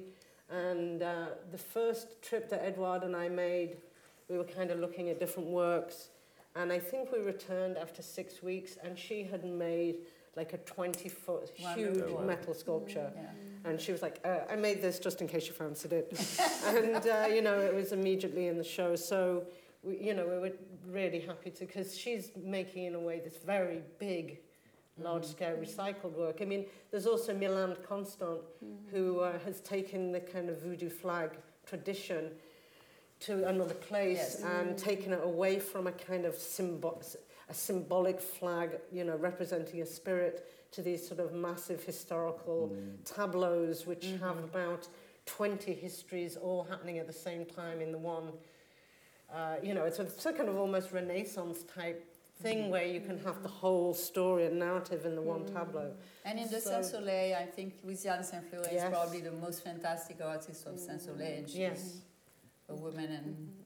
And 0.50 1.04
uh, 1.04 1.28
the 1.52 1.58
first 1.76 2.08
trip 2.28 2.50
that 2.50 2.62
Edward 2.72 3.04
and 3.04 3.16
I 3.16 3.28
made, 3.30 3.72
we 4.28 4.36
were 4.40 4.50
kind 4.60 4.72
of 4.72 4.80
looking 4.80 5.06
at 5.12 5.20
different 5.20 5.50
works. 5.50 6.10
And 6.56 6.72
I 6.78 6.80
think 6.80 7.12
we 7.12 7.20
returned 7.20 7.78
after 7.86 8.02
six 8.02 8.42
weeks, 8.42 8.72
and 8.84 8.98
she 8.98 9.18
had 9.32 9.44
made 9.46 9.98
like 10.36 10.54
a 10.54 10.58
20 10.58 11.10
foot 11.10 11.50
huge 11.56 12.04
oh, 12.10 12.22
metal 12.22 12.54
sculpture. 12.54 13.12
Mm, 13.16 13.24
yeah. 13.24 13.70
And 13.70 13.80
she 13.80 13.92
was 13.92 14.02
like, 14.02 14.20
uh, 14.26 14.40
I 14.50 14.56
made 14.56 14.82
this 14.82 15.00
just 15.00 15.22
in 15.22 15.28
case 15.28 15.48
you 15.48 15.54
fancied 15.54 15.94
it. 15.94 16.40
and, 16.66 17.08
uh, 17.08 17.28
you 17.34 17.42
know, 17.42 17.58
it 17.60 17.74
was 17.74 17.94
immediately 17.94 18.48
in 18.48 18.58
the 18.58 18.64
show. 18.64 18.96
So, 18.96 19.44
we, 19.82 19.98
you 19.98 20.14
know, 20.14 20.26
we 20.26 20.38
were 20.38 20.52
really 20.88 21.22
happy 21.22 21.52
to, 21.52 21.66
because 21.66 21.98
she's 21.98 22.32
making, 22.36 22.86
in 22.86 22.96
a 22.96 23.00
way, 23.00 23.22
this 23.24 23.38
very 23.38 23.82
big, 23.98 24.40
large 25.00 25.26
scale 25.26 25.56
mm. 25.56 25.66
recycled 25.66 26.14
work. 26.18 26.40
I 26.42 26.46
mean, 26.46 26.66
there's 26.92 27.08
also 27.08 27.34
Milan 27.34 27.78
Constant, 27.88 28.42
mm. 28.64 28.76
who 28.92 29.22
uh, 29.22 29.40
has 29.46 29.62
taken 29.62 30.12
the 30.12 30.20
kind 30.20 30.50
of 30.50 30.62
voodoo 30.62 30.90
flag 30.90 31.32
tradition 31.66 32.32
to 33.22 33.48
another 33.48 33.74
place 33.74 34.18
yes. 34.18 34.44
and 34.44 34.76
mm. 34.76 34.78
taken 34.78 35.14
it 35.14 35.22
away 35.24 35.60
from 35.60 35.88
a 35.88 35.92
kind 35.92 36.26
of 36.26 36.36
symbol 36.36 37.02
a 37.50 37.54
symbolic 37.54 38.20
flag, 38.20 38.80
you 38.92 39.04
know, 39.04 39.16
representing 39.18 39.82
a 39.82 39.86
spirit 39.86 40.48
to 40.72 40.82
these 40.82 41.08
sort 41.08 41.20
of 41.20 41.34
massive 41.34 41.84
historical 41.84 42.72
mm. 42.74 43.16
tableaus 43.16 43.86
which 43.86 44.06
mm-hmm. 44.08 44.24
have 44.26 44.38
about 44.44 44.88
20 45.26 45.74
histories 45.74 46.38
all 46.38 46.64
happening 46.70 46.98
at 46.98 47.08
the 47.08 47.14
same 47.14 47.46
time 47.46 47.82
in 47.82 47.92
the 47.92 47.98
one. 47.98 48.32
Uh, 49.34 49.56
you 49.64 49.74
know, 49.74 49.86
it's 49.86 50.00
a, 50.00 50.04
it's 50.04 50.26
a 50.26 50.34
kind 50.34 50.50
of 50.50 50.58
almost 50.58 50.92
Renaissance 50.92 51.64
type 51.64 52.06
thing 52.42 52.64
mm-hmm. 52.64 52.70
where 52.72 52.86
you 52.86 53.00
can 53.00 53.18
have 53.20 53.42
the 53.42 53.50
whole 53.50 53.94
story 53.94 54.46
and 54.46 54.60
narrative 54.60 55.06
in 55.06 55.16
the 55.16 55.22
one 55.22 55.42
mm. 55.42 55.54
tableau. 55.54 55.92
And 56.26 56.40
in 56.40 56.50
the 56.50 56.60
So- 56.60 56.72
Saint 56.72 56.86
Soleil, 56.86 57.36
I 57.36 57.46
think 57.46 57.86
Louisiane 57.86 58.26
Saint 58.26 58.50
Fleur 58.50 58.68
is 58.72 58.84
probably 58.84 59.22
the 59.22 59.32
most 59.32 59.64
fantastic 59.64 60.18
artist 60.24 60.66
of 60.68 60.80
Saint 60.80 61.02
Soleil, 61.02 61.38
and 61.38 61.48
she's 61.48 61.58
Yes. 61.58 62.02
a 62.70 62.76
woman, 62.76 63.06
and 63.12 63.28
you 63.28 63.32
know. 63.32 63.65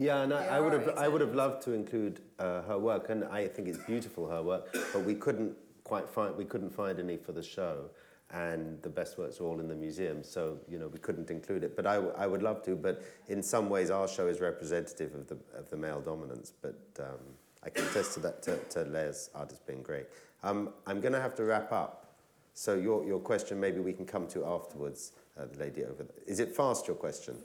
Yeah, 0.00 0.22
and 0.22 0.32
I, 0.32 0.46
I 0.46 0.60
would 0.60 0.72
have 0.72 0.88
I 0.96 1.08
would 1.08 1.20
have 1.20 1.34
loved 1.34 1.60
to 1.64 1.72
include 1.72 2.20
uh, 2.38 2.62
her 2.62 2.78
work, 2.78 3.10
and 3.10 3.22
I 3.24 3.46
think 3.46 3.68
it's 3.68 3.76
beautiful 3.76 4.26
her 4.30 4.42
work, 4.42 4.74
but 4.94 5.04
we 5.04 5.14
couldn't 5.14 5.54
quite 5.84 6.08
find 6.08 6.34
we 6.38 6.46
couldn't 6.46 6.70
find 6.70 6.98
any 6.98 7.18
for 7.18 7.32
the 7.32 7.42
show, 7.42 7.90
and 8.30 8.80
the 8.80 8.88
best 8.88 9.18
works 9.18 9.40
are 9.40 9.44
all 9.44 9.60
in 9.60 9.68
the 9.68 9.74
museum, 9.74 10.24
so 10.24 10.56
you 10.70 10.78
know 10.78 10.88
we 10.88 10.98
couldn't 11.00 11.30
include 11.30 11.64
it. 11.64 11.76
But 11.76 11.86
I, 11.86 11.96
I 11.96 12.26
would 12.26 12.42
love 12.42 12.62
to, 12.62 12.74
but 12.76 13.02
in 13.28 13.42
some 13.42 13.68
ways 13.68 13.90
our 13.90 14.08
show 14.08 14.26
is 14.26 14.40
representative 14.40 15.14
of 15.14 15.28
the 15.28 15.36
of 15.54 15.68
the 15.68 15.76
male 15.76 16.00
dominance. 16.00 16.50
But 16.62 16.80
um, 16.98 17.20
I 17.62 17.68
can 17.68 17.84
attest 17.84 18.14
to 18.14 18.20
that 18.20 18.42
to, 18.44 18.56
to 18.56 18.84
Leia's 18.86 19.28
has 19.34 19.58
been 19.66 19.82
great. 19.82 20.06
Um, 20.42 20.70
I'm 20.86 21.02
going 21.02 21.12
to 21.12 21.20
have 21.20 21.34
to 21.34 21.44
wrap 21.44 21.72
up. 21.72 22.14
So 22.54 22.74
your 22.74 23.04
your 23.04 23.20
question 23.20 23.60
maybe 23.60 23.80
we 23.80 23.92
can 23.92 24.06
come 24.06 24.26
to 24.28 24.46
afterwards, 24.46 25.12
uh, 25.38 25.44
the 25.44 25.58
lady 25.58 25.84
over 25.84 26.04
there. 26.04 26.22
Is 26.26 26.40
it 26.40 26.56
fast 26.56 26.86
your 26.86 26.96
question? 26.96 27.36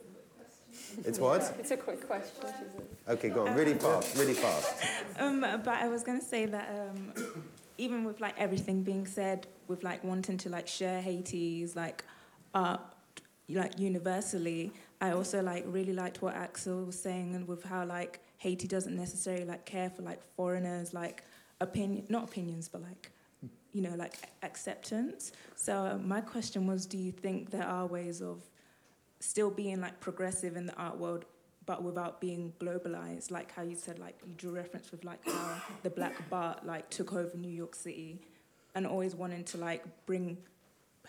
It's 1.04 1.18
what? 1.18 1.54
It's 1.58 1.70
a 1.70 1.76
quick 1.76 2.06
question. 2.06 2.46
Okay, 3.08 3.28
go 3.28 3.46
on. 3.46 3.54
Really 3.54 3.74
fast, 3.74 4.16
really 4.16 4.34
fast. 4.34 4.74
Um, 5.18 5.40
but 5.40 5.68
I 5.68 5.88
was 5.88 6.02
gonna 6.02 6.20
say 6.20 6.44
that 6.44 6.68
um, 6.68 7.12
even 7.78 8.04
with 8.04 8.20
like 8.20 8.34
everything 8.38 8.82
being 8.82 9.06
said, 9.06 9.46
with 9.66 9.82
like 9.82 10.04
wanting 10.04 10.36
to 10.38 10.50
like 10.50 10.68
share 10.68 11.00
Haiti's 11.00 11.74
like 11.74 12.04
art 12.54 12.80
like 13.48 13.78
universally, 13.78 14.72
I 15.00 15.12
also 15.12 15.42
like 15.42 15.64
really 15.66 15.92
liked 15.92 16.20
what 16.20 16.34
Axelle 16.34 16.84
was 16.84 17.00
saying 17.00 17.34
and 17.34 17.48
with 17.48 17.64
how 17.64 17.84
like 17.86 18.20
Haiti 18.38 18.68
doesn't 18.68 18.94
necessarily 18.94 19.44
like 19.44 19.64
care 19.64 19.88
for 19.88 20.02
like 20.02 20.20
foreigners 20.36 20.92
like 20.92 21.24
opinion 21.60 22.04
not 22.10 22.24
opinions 22.24 22.68
but 22.68 22.82
like 22.82 23.10
you 23.72 23.82
know 23.82 23.94
like 23.96 24.14
acceptance. 24.42 25.32
So 25.54 25.72
uh, 25.76 25.98
my 25.98 26.20
question 26.20 26.66
was, 26.66 26.86
do 26.86 26.96
you 26.96 27.12
think 27.12 27.50
there 27.50 27.66
are 27.66 27.86
ways 27.86 28.22
of 28.22 28.40
still 29.26 29.50
being 29.50 29.80
like 29.80 29.98
progressive 30.00 30.56
in 30.56 30.66
the 30.66 30.74
art 30.76 30.96
world 30.98 31.24
but 31.66 31.82
without 31.82 32.20
being 32.20 32.52
globalized 32.60 33.30
like 33.30 33.50
how 33.52 33.62
you 33.62 33.74
said 33.74 33.98
like 33.98 34.16
you 34.26 34.32
drew 34.36 34.52
reference 34.52 34.90
with 34.92 35.04
like 35.04 35.22
how 35.26 35.60
the 35.82 35.90
black 35.90 36.14
bart 36.30 36.64
like 36.64 36.88
took 36.90 37.12
over 37.12 37.36
new 37.36 37.50
york 37.62 37.74
city 37.74 38.20
and 38.74 38.86
always 38.86 39.14
wanting 39.16 39.42
to 39.42 39.56
like 39.58 39.82
bring 40.06 40.36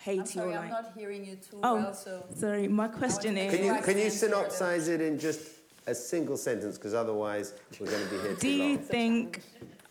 haiti 0.00 0.20
I'm 0.20 0.26
sorry, 0.26 0.54
or 0.54 0.58
I'm 0.58 0.70
like 0.70 0.82
not 0.82 0.92
hearing 0.96 1.24
you 1.24 1.36
too 1.36 1.60
Oh. 1.62 1.74
well, 1.76 1.94
so. 1.94 2.24
sorry 2.34 2.66
my 2.66 2.88
question 2.88 3.36
is 3.36 3.54
Can 3.54 3.64
you, 3.64 3.82
can 3.82 3.98
you 3.98 4.06
synopsize 4.06 4.88
it 4.88 5.00
in 5.00 5.18
just 5.18 5.40
a 5.86 5.94
single 5.94 6.36
sentence, 6.36 6.76
because 6.76 6.92
otherwise 6.92 7.54
we're 7.80 7.86
going 7.86 8.04
to 8.06 8.10
be 8.14 8.18
here 8.20 8.34
too 8.34 8.40
Do 8.40 8.50
you 8.50 8.68
long. 8.76 8.78
think 8.78 9.42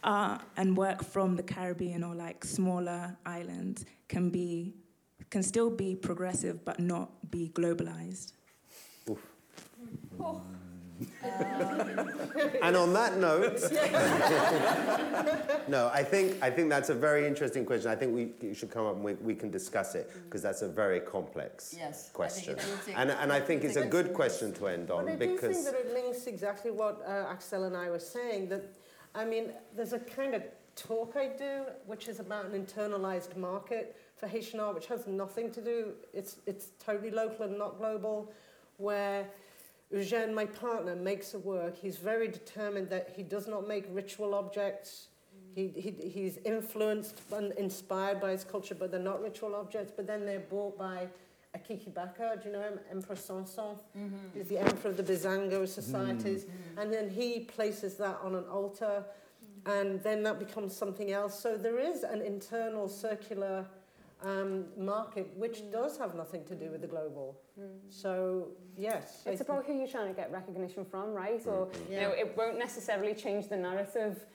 art 0.04 0.42
and 0.56 0.78
work 0.78 1.04
from 1.04 1.36
the 1.36 1.44
Caribbean 1.44 2.04
or 2.04 2.14
like 2.14 2.44
smaller 2.46 3.18
islands 3.26 3.84
can 4.08 4.30
be 4.30 4.74
can 5.30 5.44
still 5.44 5.70
be 5.70 5.96
progressive 5.96 6.64
but 6.66 6.80
not 6.80 7.30
be 7.32 7.50
globalized? 7.54 8.34
And 12.62 12.76
on 12.76 12.94
that 12.94 13.18
note, 13.18 13.62
no, 15.68 15.92
I 15.94 16.04
think 16.04 16.38
I 16.42 16.50
think 16.50 16.70
that's 16.70 16.90
a 16.90 16.96
very 16.96 17.28
interesting 17.28 17.66
question. 17.66 17.92
I 17.92 17.96
think 17.96 18.16
we 18.16 18.32
you 18.48 18.54
should 18.56 18.72
come 18.72 18.86
up 18.88 18.96
and 18.96 19.04
we, 19.04 19.14
we 19.16 19.36
can 19.36 19.52
discuss 19.52 19.94
it 19.96 20.10
because 20.26 20.42
that's 20.42 20.64
a 20.64 20.68
very 20.68 21.00
complex 21.00 21.76
Yes, 21.78 22.10
question. 22.12 22.58
it 22.58 22.66
will 22.66 22.78
take- 22.86 22.98
and 22.98 23.12
and 23.12 23.32
I 23.32 23.40
think 23.40 23.64
it's 23.64 23.76
a 23.76 23.86
good 23.86 24.14
question 24.14 24.54
to 24.54 24.68
end 24.68 24.90
on 24.90 25.06
But 25.06 25.14
I 25.14 25.16
do 25.18 25.38
think 25.38 25.64
that 25.66 25.76
it 25.76 25.94
links 25.94 26.26
exactly 26.26 26.72
what 26.72 27.02
uh, 27.06 27.32
Axelle 27.34 27.68
and 27.68 27.78
I 27.78 27.90
were 27.90 28.00
saying. 28.00 28.50
That 28.50 28.64
I 29.14 29.26
mean, 29.26 29.52
there's 29.76 29.94
a 29.94 30.00
kind 30.00 30.34
of 30.34 30.44
talk 30.76 31.16
I 31.16 31.28
do, 31.28 31.66
which 31.86 32.08
is 32.08 32.20
about 32.20 32.46
an 32.46 32.66
internalized 32.66 33.36
market 33.38 33.96
for 34.18 34.28
Haitian 34.28 34.60
art, 34.60 34.76
which 34.76 34.88
has 34.88 35.08
nothing 35.08 35.52
to 35.52 35.62
do. 35.62 35.94
It's 36.14 36.38
it's 36.46 36.70
totally 36.84 37.12
local 37.12 37.46
and 37.46 37.58
not 37.58 37.78
global. 37.78 38.32
Where 38.78 39.28
Eugène, 39.94 40.34
my 40.34 40.46
partner, 40.46 40.96
makes 40.96 41.34
a 41.34 41.40
work. 41.40 41.78
He's 41.78 41.98
very 41.98 42.28
determined 42.28 42.90
that 42.90 43.14
he 43.16 43.24
does 43.24 43.48
not 43.48 43.68
make 43.68 43.86
ritual 43.90 44.36
objects. 44.36 45.08
He, 45.56 45.70
he, 45.70 46.10
he's 46.10 46.38
influenced 46.46 47.22
and 47.32 47.52
inspired 47.54 48.22
by 48.22 48.32
his 48.32 48.44
culture, 48.44 48.76
but 48.76 48.92
they're 48.92 49.00
not 49.00 49.24
ritual 49.24 49.56
objects. 49.56 49.92
But 49.96 50.06
then 50.06 50.26
they're 50.26 50.40
bought 50.40 50.78
by 50.78 51.08
Akiki 51.56 51.94
Baka, 51.94 52.40
do 52.42 52.50
you 52.50 52.54
know 52.54 52.62
him? 52.62 52.80
Emperor 52.92 53.16
Sanson. 53.16 53.76
Mm-hmm. 53.98 54.16
He's 54.34 54.48
the 54.48 54.60
emperor 54.60 54.92
of 54.92 54.98
the 54.98 55.04
Bizango 55.04 55.68
societies. 55.68 56.44
Mm-hmm. 56.44 56.52
Mm-hmm. 56.52 56.80
And 56.80 56.94
then 56.94 57.10
he 57.10 57.40
places 57.42 57.96
that 57.96 58.20
on 58.22 58.36
an 58.36 58.44
altar, 58.46 59.04
and 59.66 60.02
then 60.04 60.24
that 60.24 60.40
becomes 60.40 60.76
something 60.76 61.12
else. 61.12 61.40
So 61.40 61.58
there 61.58 61.80
is 61.80 62.04
an 62.04 62.22
internal 62.22 62.88
circular 62.88 63.66
um, 64.24 64.66
market 64.78 65.32
which 65.36 65.60
mm. 65.60 65.72
does 65.72 65.98
have 65.98 66.16
nothing 66.16 66.44
to 66.46 66.56
do 66.56 66.70
with 66.72 66.82
the 66.82 66.88
global. 66.88 67.40
Mm. 67.60 67.66
So, 67.90 68.48
yes. 68.76 69.24
I 69.26 69.32
It's 69.32 69.40
think- 69.40 69.42
about 69.42 69.66
who 69.66 69.74
you're 69.74 69.88
trying 69.88 70.08
to 70.08 70.14
get 70.14 70.32
recognition 70.32 70.86
from, 70.86 71.14
right? 71.14 71.42
Or, 71.46 71.68
mm-hmm. 71.68 71.94
you 71.94 72.02
know, 72.02 72.12
it 72.12 72.36
won't 72.36 72.58
necessarily 72.58 73.14
change 73.14 73.48
the 73.48 73.58
narrative. 73.58 74.26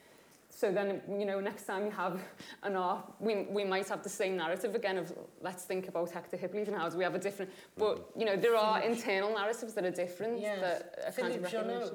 So 0.49 0.71
then, 0.71 1.01
you 1.09 1.25
know, 1.25 1.39
next 1.39 1.63
time 1.65 1.83
you 1.85 1.91
have 1.91 2.21
an 2.61 2.75
art, 2.75 3.11
we, 3.19 3.47
we 3.49 3.63
might 3.63 3.87
have 3.89 4.03
the 4.03 4.09
same 4.09 4.37
narrative 4.37 4.75
again 4.75 4.97
of 4.99 5.11
let's 5.41 5.63
think 5.63 5.87
about 5.87 6.11
Hector 6.11 6.37
Hippolyte 6.37 6.67
and 6.67 6.77
how 6.77 6.87
do 6.89 6.97
we 6.97 7.03
have 7.03 7.15
a 7.15 7.19
different, 7.19 7.51
but, 7.75 7.97
mm-hmm. 7.97 8.19
you 8.19 8.25
know, 8.27 8.35
there 8.35 8.55
are 8.55 8.81
internal 8.81 9.33
narratives 9.33 9.73
that 9.73 9.83
are 9.83 9.91
different 9.91 10.39
Yes. 10.39 10.59
that 10.61 11.07
are 11.07 11.11
kind 11.11 11.33
of 11.33 11.49
Philippe 11.49 11.49
Jonot, 11.49 11.93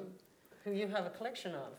who 0.64 0.72
you 0.72 0.88
have 0.88 1.06
a 1.06 1.10
collection 1.10 1.54
of, 1.54 1.72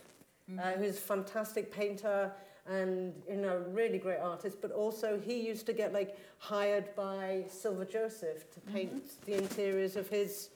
mm. 0.50 0.58
uh, 0.58 0.78
who's 0.78 0.98
a 0.98 1.02
fantastic 1.02 1.70
painter 1.70 2.32
and 2.70 3.14
you 3.28 3.38
know 3.38 3.64
really 3.70 3.98
great 3.98 4.20
artist, 4.20 4.62
but 4.62 4.72
also 4.72 5.20
he 5.20 5.40
used 5.40 5.66
to 5.66 5.74
get 5.74 5.94
like 5.94 6.18
hired 6.38 6.96
by 6.96 7.44
Silver 7.50 7.86
Joseph 7.86 8.50
to 8.52 8.60
mm-hmm. 8.60 8.74
paint 8.74 9.26
the 9.26 9.34
interiors 9.38 9.96
of 9.96 10.08
his. 10.08 10.50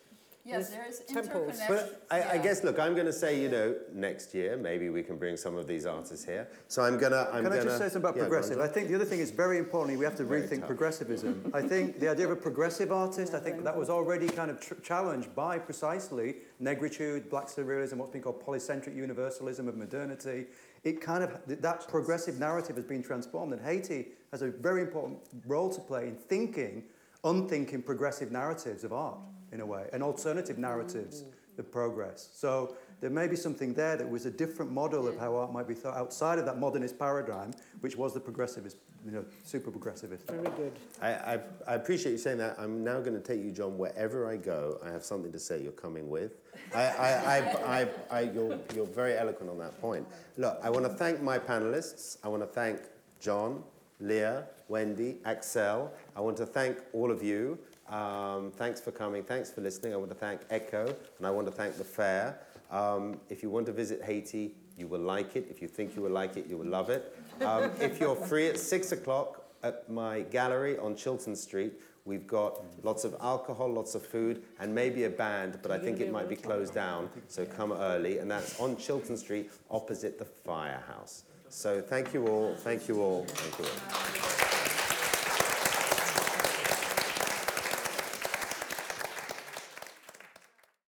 Yes, 0.46 0.68
his 0.68 0.70
there 0.76 0.86
is 0.90 1.00
temples. 1.00 1.62
But 1.70 2.06
I, 2.12 2.32
I 2.32 2.38
guess, 2.38 2.66
look, 2.66 2.78
I'm 2.78 2.96
going 2.96 3.06
to 3.06 3.14
say, 3.14 3.42
you 3.42 3.48
know, 3.48 3.78
next 3.94 4.34
year 4.36 4.58
maybe 4.58 4.90
we 4.90 5.02
can 5.02 5.16
bring 5.16 5.38
some 5.38 5.56
of 5.56 5.68
these 5.68 5.86
artists 5.86 6.26
here. 6.26 6.50
So 6.68 6.82
I'm 6.82 6.98
gonna, 6.98 7.30
I'm 7.32 7.44
Can 7.44 7.52
gonna. 7.54 7.62
I 7.62 7.64
just 7.64 7.78
say 7.78 7.86
something 7.86 8.02
about 8.02 8.18
Yeah, 8.18 8.24
progressive? 8.24 8.60
I 8.60 8.68
think 8.68 8.90
the 8.90 8.96
other 8.96 9.06
thing 9.06 9.20
is 9.20 9.32
very 9.32 9.58
importantly, 9.58 9.96
we 9.96 10.04
have 10.04 10.18
to 10.18 10.26
Very 10.26 10.42
rethink 10.42 10.60
tough. 10.60 10.68
progressivism. 10.68 11.50
I 11.54 11.62
think 11.62 11.98
the 11.98 12.10
idea 12.10 12.26
of 12.26 12.32
a 12.32 12.36
progressive 12.36 12.92
artist, 12.92 13.34
I 13.34 13.40
think 13.40 13.64
that 13.64 13.78
was 13.78 13.90
already 13.90 14.28
kind 14.28 14.52
of 14.52 14.60
tr- 14.60 14.74
challenged 14.84 15.34
by 15.34 15.60
precisely 15.60 16.36
negritude, 16.62 17.30
black 17.30 17.48
surrealism, 17.48 17.94
what's 17.94 18.12
been 18.12 18.22
called 18.22 18.46
polycentric 18.46 18.98
universalism 18.98 19.70
of 19.70 19.78
modernity. 19.78 20.48
It 20.84 21.00
kind 21.00 21.24
of, 21.24 21.40
that 21.48 21.88
progressive 21.88 22.40
narrative 22.40 22.76
has 22.76 22.86
been 22.86 23.02
transformed, 23.02 23.54
and 23.54 23.62
Haiti 23.62 24.08
has 24.32 24.42
a 24.42 24.50
very 24.50 24.82
important 24.82 25.20
role 25.48 25.70
to 25.70 25.80
play 25.80 26.08
in 26.08 26.16
thinking, 26.16 26.84
unthinking 27.24 27.84
progressive 27.84 28.32
narratives 28.32 28.84
of 28.84 28.92
art, 28.92 29.18
in 29.54 29.62
a 29.62 29.66
way, 29.66 29.88
and 29.94 30.04
alternative 30.04 30.58
narratives 30.58 31.24
of 31.58 31.72
progress. 31.72 32.30
So 32.34 32.76
there 33.04 33.12
may 33.12 33.28
be 33.28 33.36
something 33.36 33.74
there 33.74 33.98
that 33.98 34.10
was 34.10 34.26
a 34.26 34.32
different 34.32 34.72
model 34.72 35.10
of 35.10 35.20
how 35.20 35.36
art 35.36 35.52
might 35.52 35.68
be 35.68 35.74
thought 35.74 35.98
outside 35.98 36.40
of 36.40 36.46
that 36.46 36.58
modernist 36.58 36.98
paradigm, 36.98 37.52
which 37.82 37.98
was 37.98 38.14
the 38.14 38.20
progressivist, 38.22 38.76
you 39.06 39.12
know, 39.12 39.26
super 39.44 39.72
progressivist. 39.72 40.26
Very 40.28 40.44
good. 40.56 40.72
I, 41.02 41.10
I, 41.10 41.40
I 41.68 41.74
appreciate 41.76 42.14
you 42.14 42.18
saying 42.18 42.38
that. 42.38 42.56
I'm 42.58 42.82
now 42.82 43.02
going 43.02 43.14
to 43.14 43.20
take 43.20 43.44
you, 43.44 43.52
John, 43.52 43.78
wherever 43.78 44.26
I 44.26 44.38
go. 44.38 44.80
I 44.82 44.90
have 44.90 45.04
something 45.04 45.34
to 45.34 45.40
say 45.40 45.62
you're 45.62 45.74
coming 45.74 46.10
with. 46.10 46.38
I, 46.74 46.84
I, 46.84 47.10
I, 47.10 47.82
I, 47.82 47.88
I, 48.10 48.22
you're, 48.22 48.58
you're 48.74 48.86
very 48.86 49.18
eloquent 49.18 49.52
on 49.52 49.58
that 49.58 49.82
point. 49.82 50.08
Look, 50.38 50.58
I 50.64 50.70
want 50.70 50.86
to 50.86 50.94
thank 50.94 51.22
my 51.22 51.38
panelists. 51.38 52.20
I 52.24 52.30
want 52.30 52.42
to 52.42 52.48
thank 52.48 52.80
John, 53.20 53.64
Leah, 54.00 54.46
Wendy, 54.70 55.18
Axelle. 55.26 55.90
I 56.16 56.22
want 56.22 56.38
to 56.38 56.46
thank 56.46 56.78
all 56.94 57.12
of 57.12 57.22
you. 57.22 57.60
Um, 57.90 58.52
thanks 58.56 58.80
for 58.80 58.92
coming. 58.92 59.24
Thanks 59.24 59.52
for 59.52 59.60
listening. 59.60 59.92
I 59.92 59.98
want 59.98 60.10
to 60.12 60.16
thank 60.16 60.48
Ekow, 60.48 60.96
and 61.18 61.28
I 61.28 61.32
want 61.32 61.48
to 61.48 61.54
thank 61.54 61.76
the 61.76 61.84
fair. 61.84 62.40
Um, 62.74 63.20
if 63.30 63.44
you 63.44 63.52
want 63.52 63.68
to 63.68 63.72
visit 63.72 64.02
Haiti, 64.04 64.56
you 64.78 64.88
will 64.88 65.00
like 65.00 65.36
it. 65.36 65.48
If 65.50 65.62
you 65.62 65.68
think 65.68 65.96
you 65.96 66.02
will 66.02 66.12
like 66.12 66.36
it, 66.38 66.48
you 66.48 66.58
will 66.58 66.68
love 66.68 66.90
it. 66.90 67.16
Um, 67.42 67.72
if 67.80 68.00
you're 68.00 68.16
free 68.16 68.48
at 68.48 68.58
six 68.58 68.92
o'clock 68.92 69.44
at 69.62 69.90
my 69.90 70.22
gallery 70.22 70.78
on 70.80 70.96
Chilton 70.96 71.36
Street, 71.36 71.74
we've 72.06 72.26
got 72.26 72.62
lots 72.84 73.04
of 73.04 73.16
alcohol, 73.22 73.72
lots 73.72 73.94
of 73.94 74.04
food, 74.04 74.42
and 74.60 74.74
maybe 74.74 75.04
a 75.04 75.10
band, 75.10 75.60
but 75.62 75.72
I 75.72 75.78
think 75.78 76.00
it 76.00 76.12
might 76.12 76.28
be 76.28 76.36
closed 76.36 76.74
down, 76.74 77.10
so 77.28 77.46
come 77.46 77.72
early. 77.72 78.18
And 78.18 78.30
that's 78.30 78.60
on 78.60 78.76
Chilton 78.76 79.18
Street, 79.18 79.52
opposite 79.70 80.18
the 80.18 80.26
firehouse. 80.26 81.24
So 81.50 81.80
thank 81.80 82.14
you 82.14 82.28
all, 82.28 82.56
thank 82.56 82.88
you 82.88 83.02
all, 83.02 83.26
thank 83.26 83.60
you 83.60 83.66
all. 83.66 84.43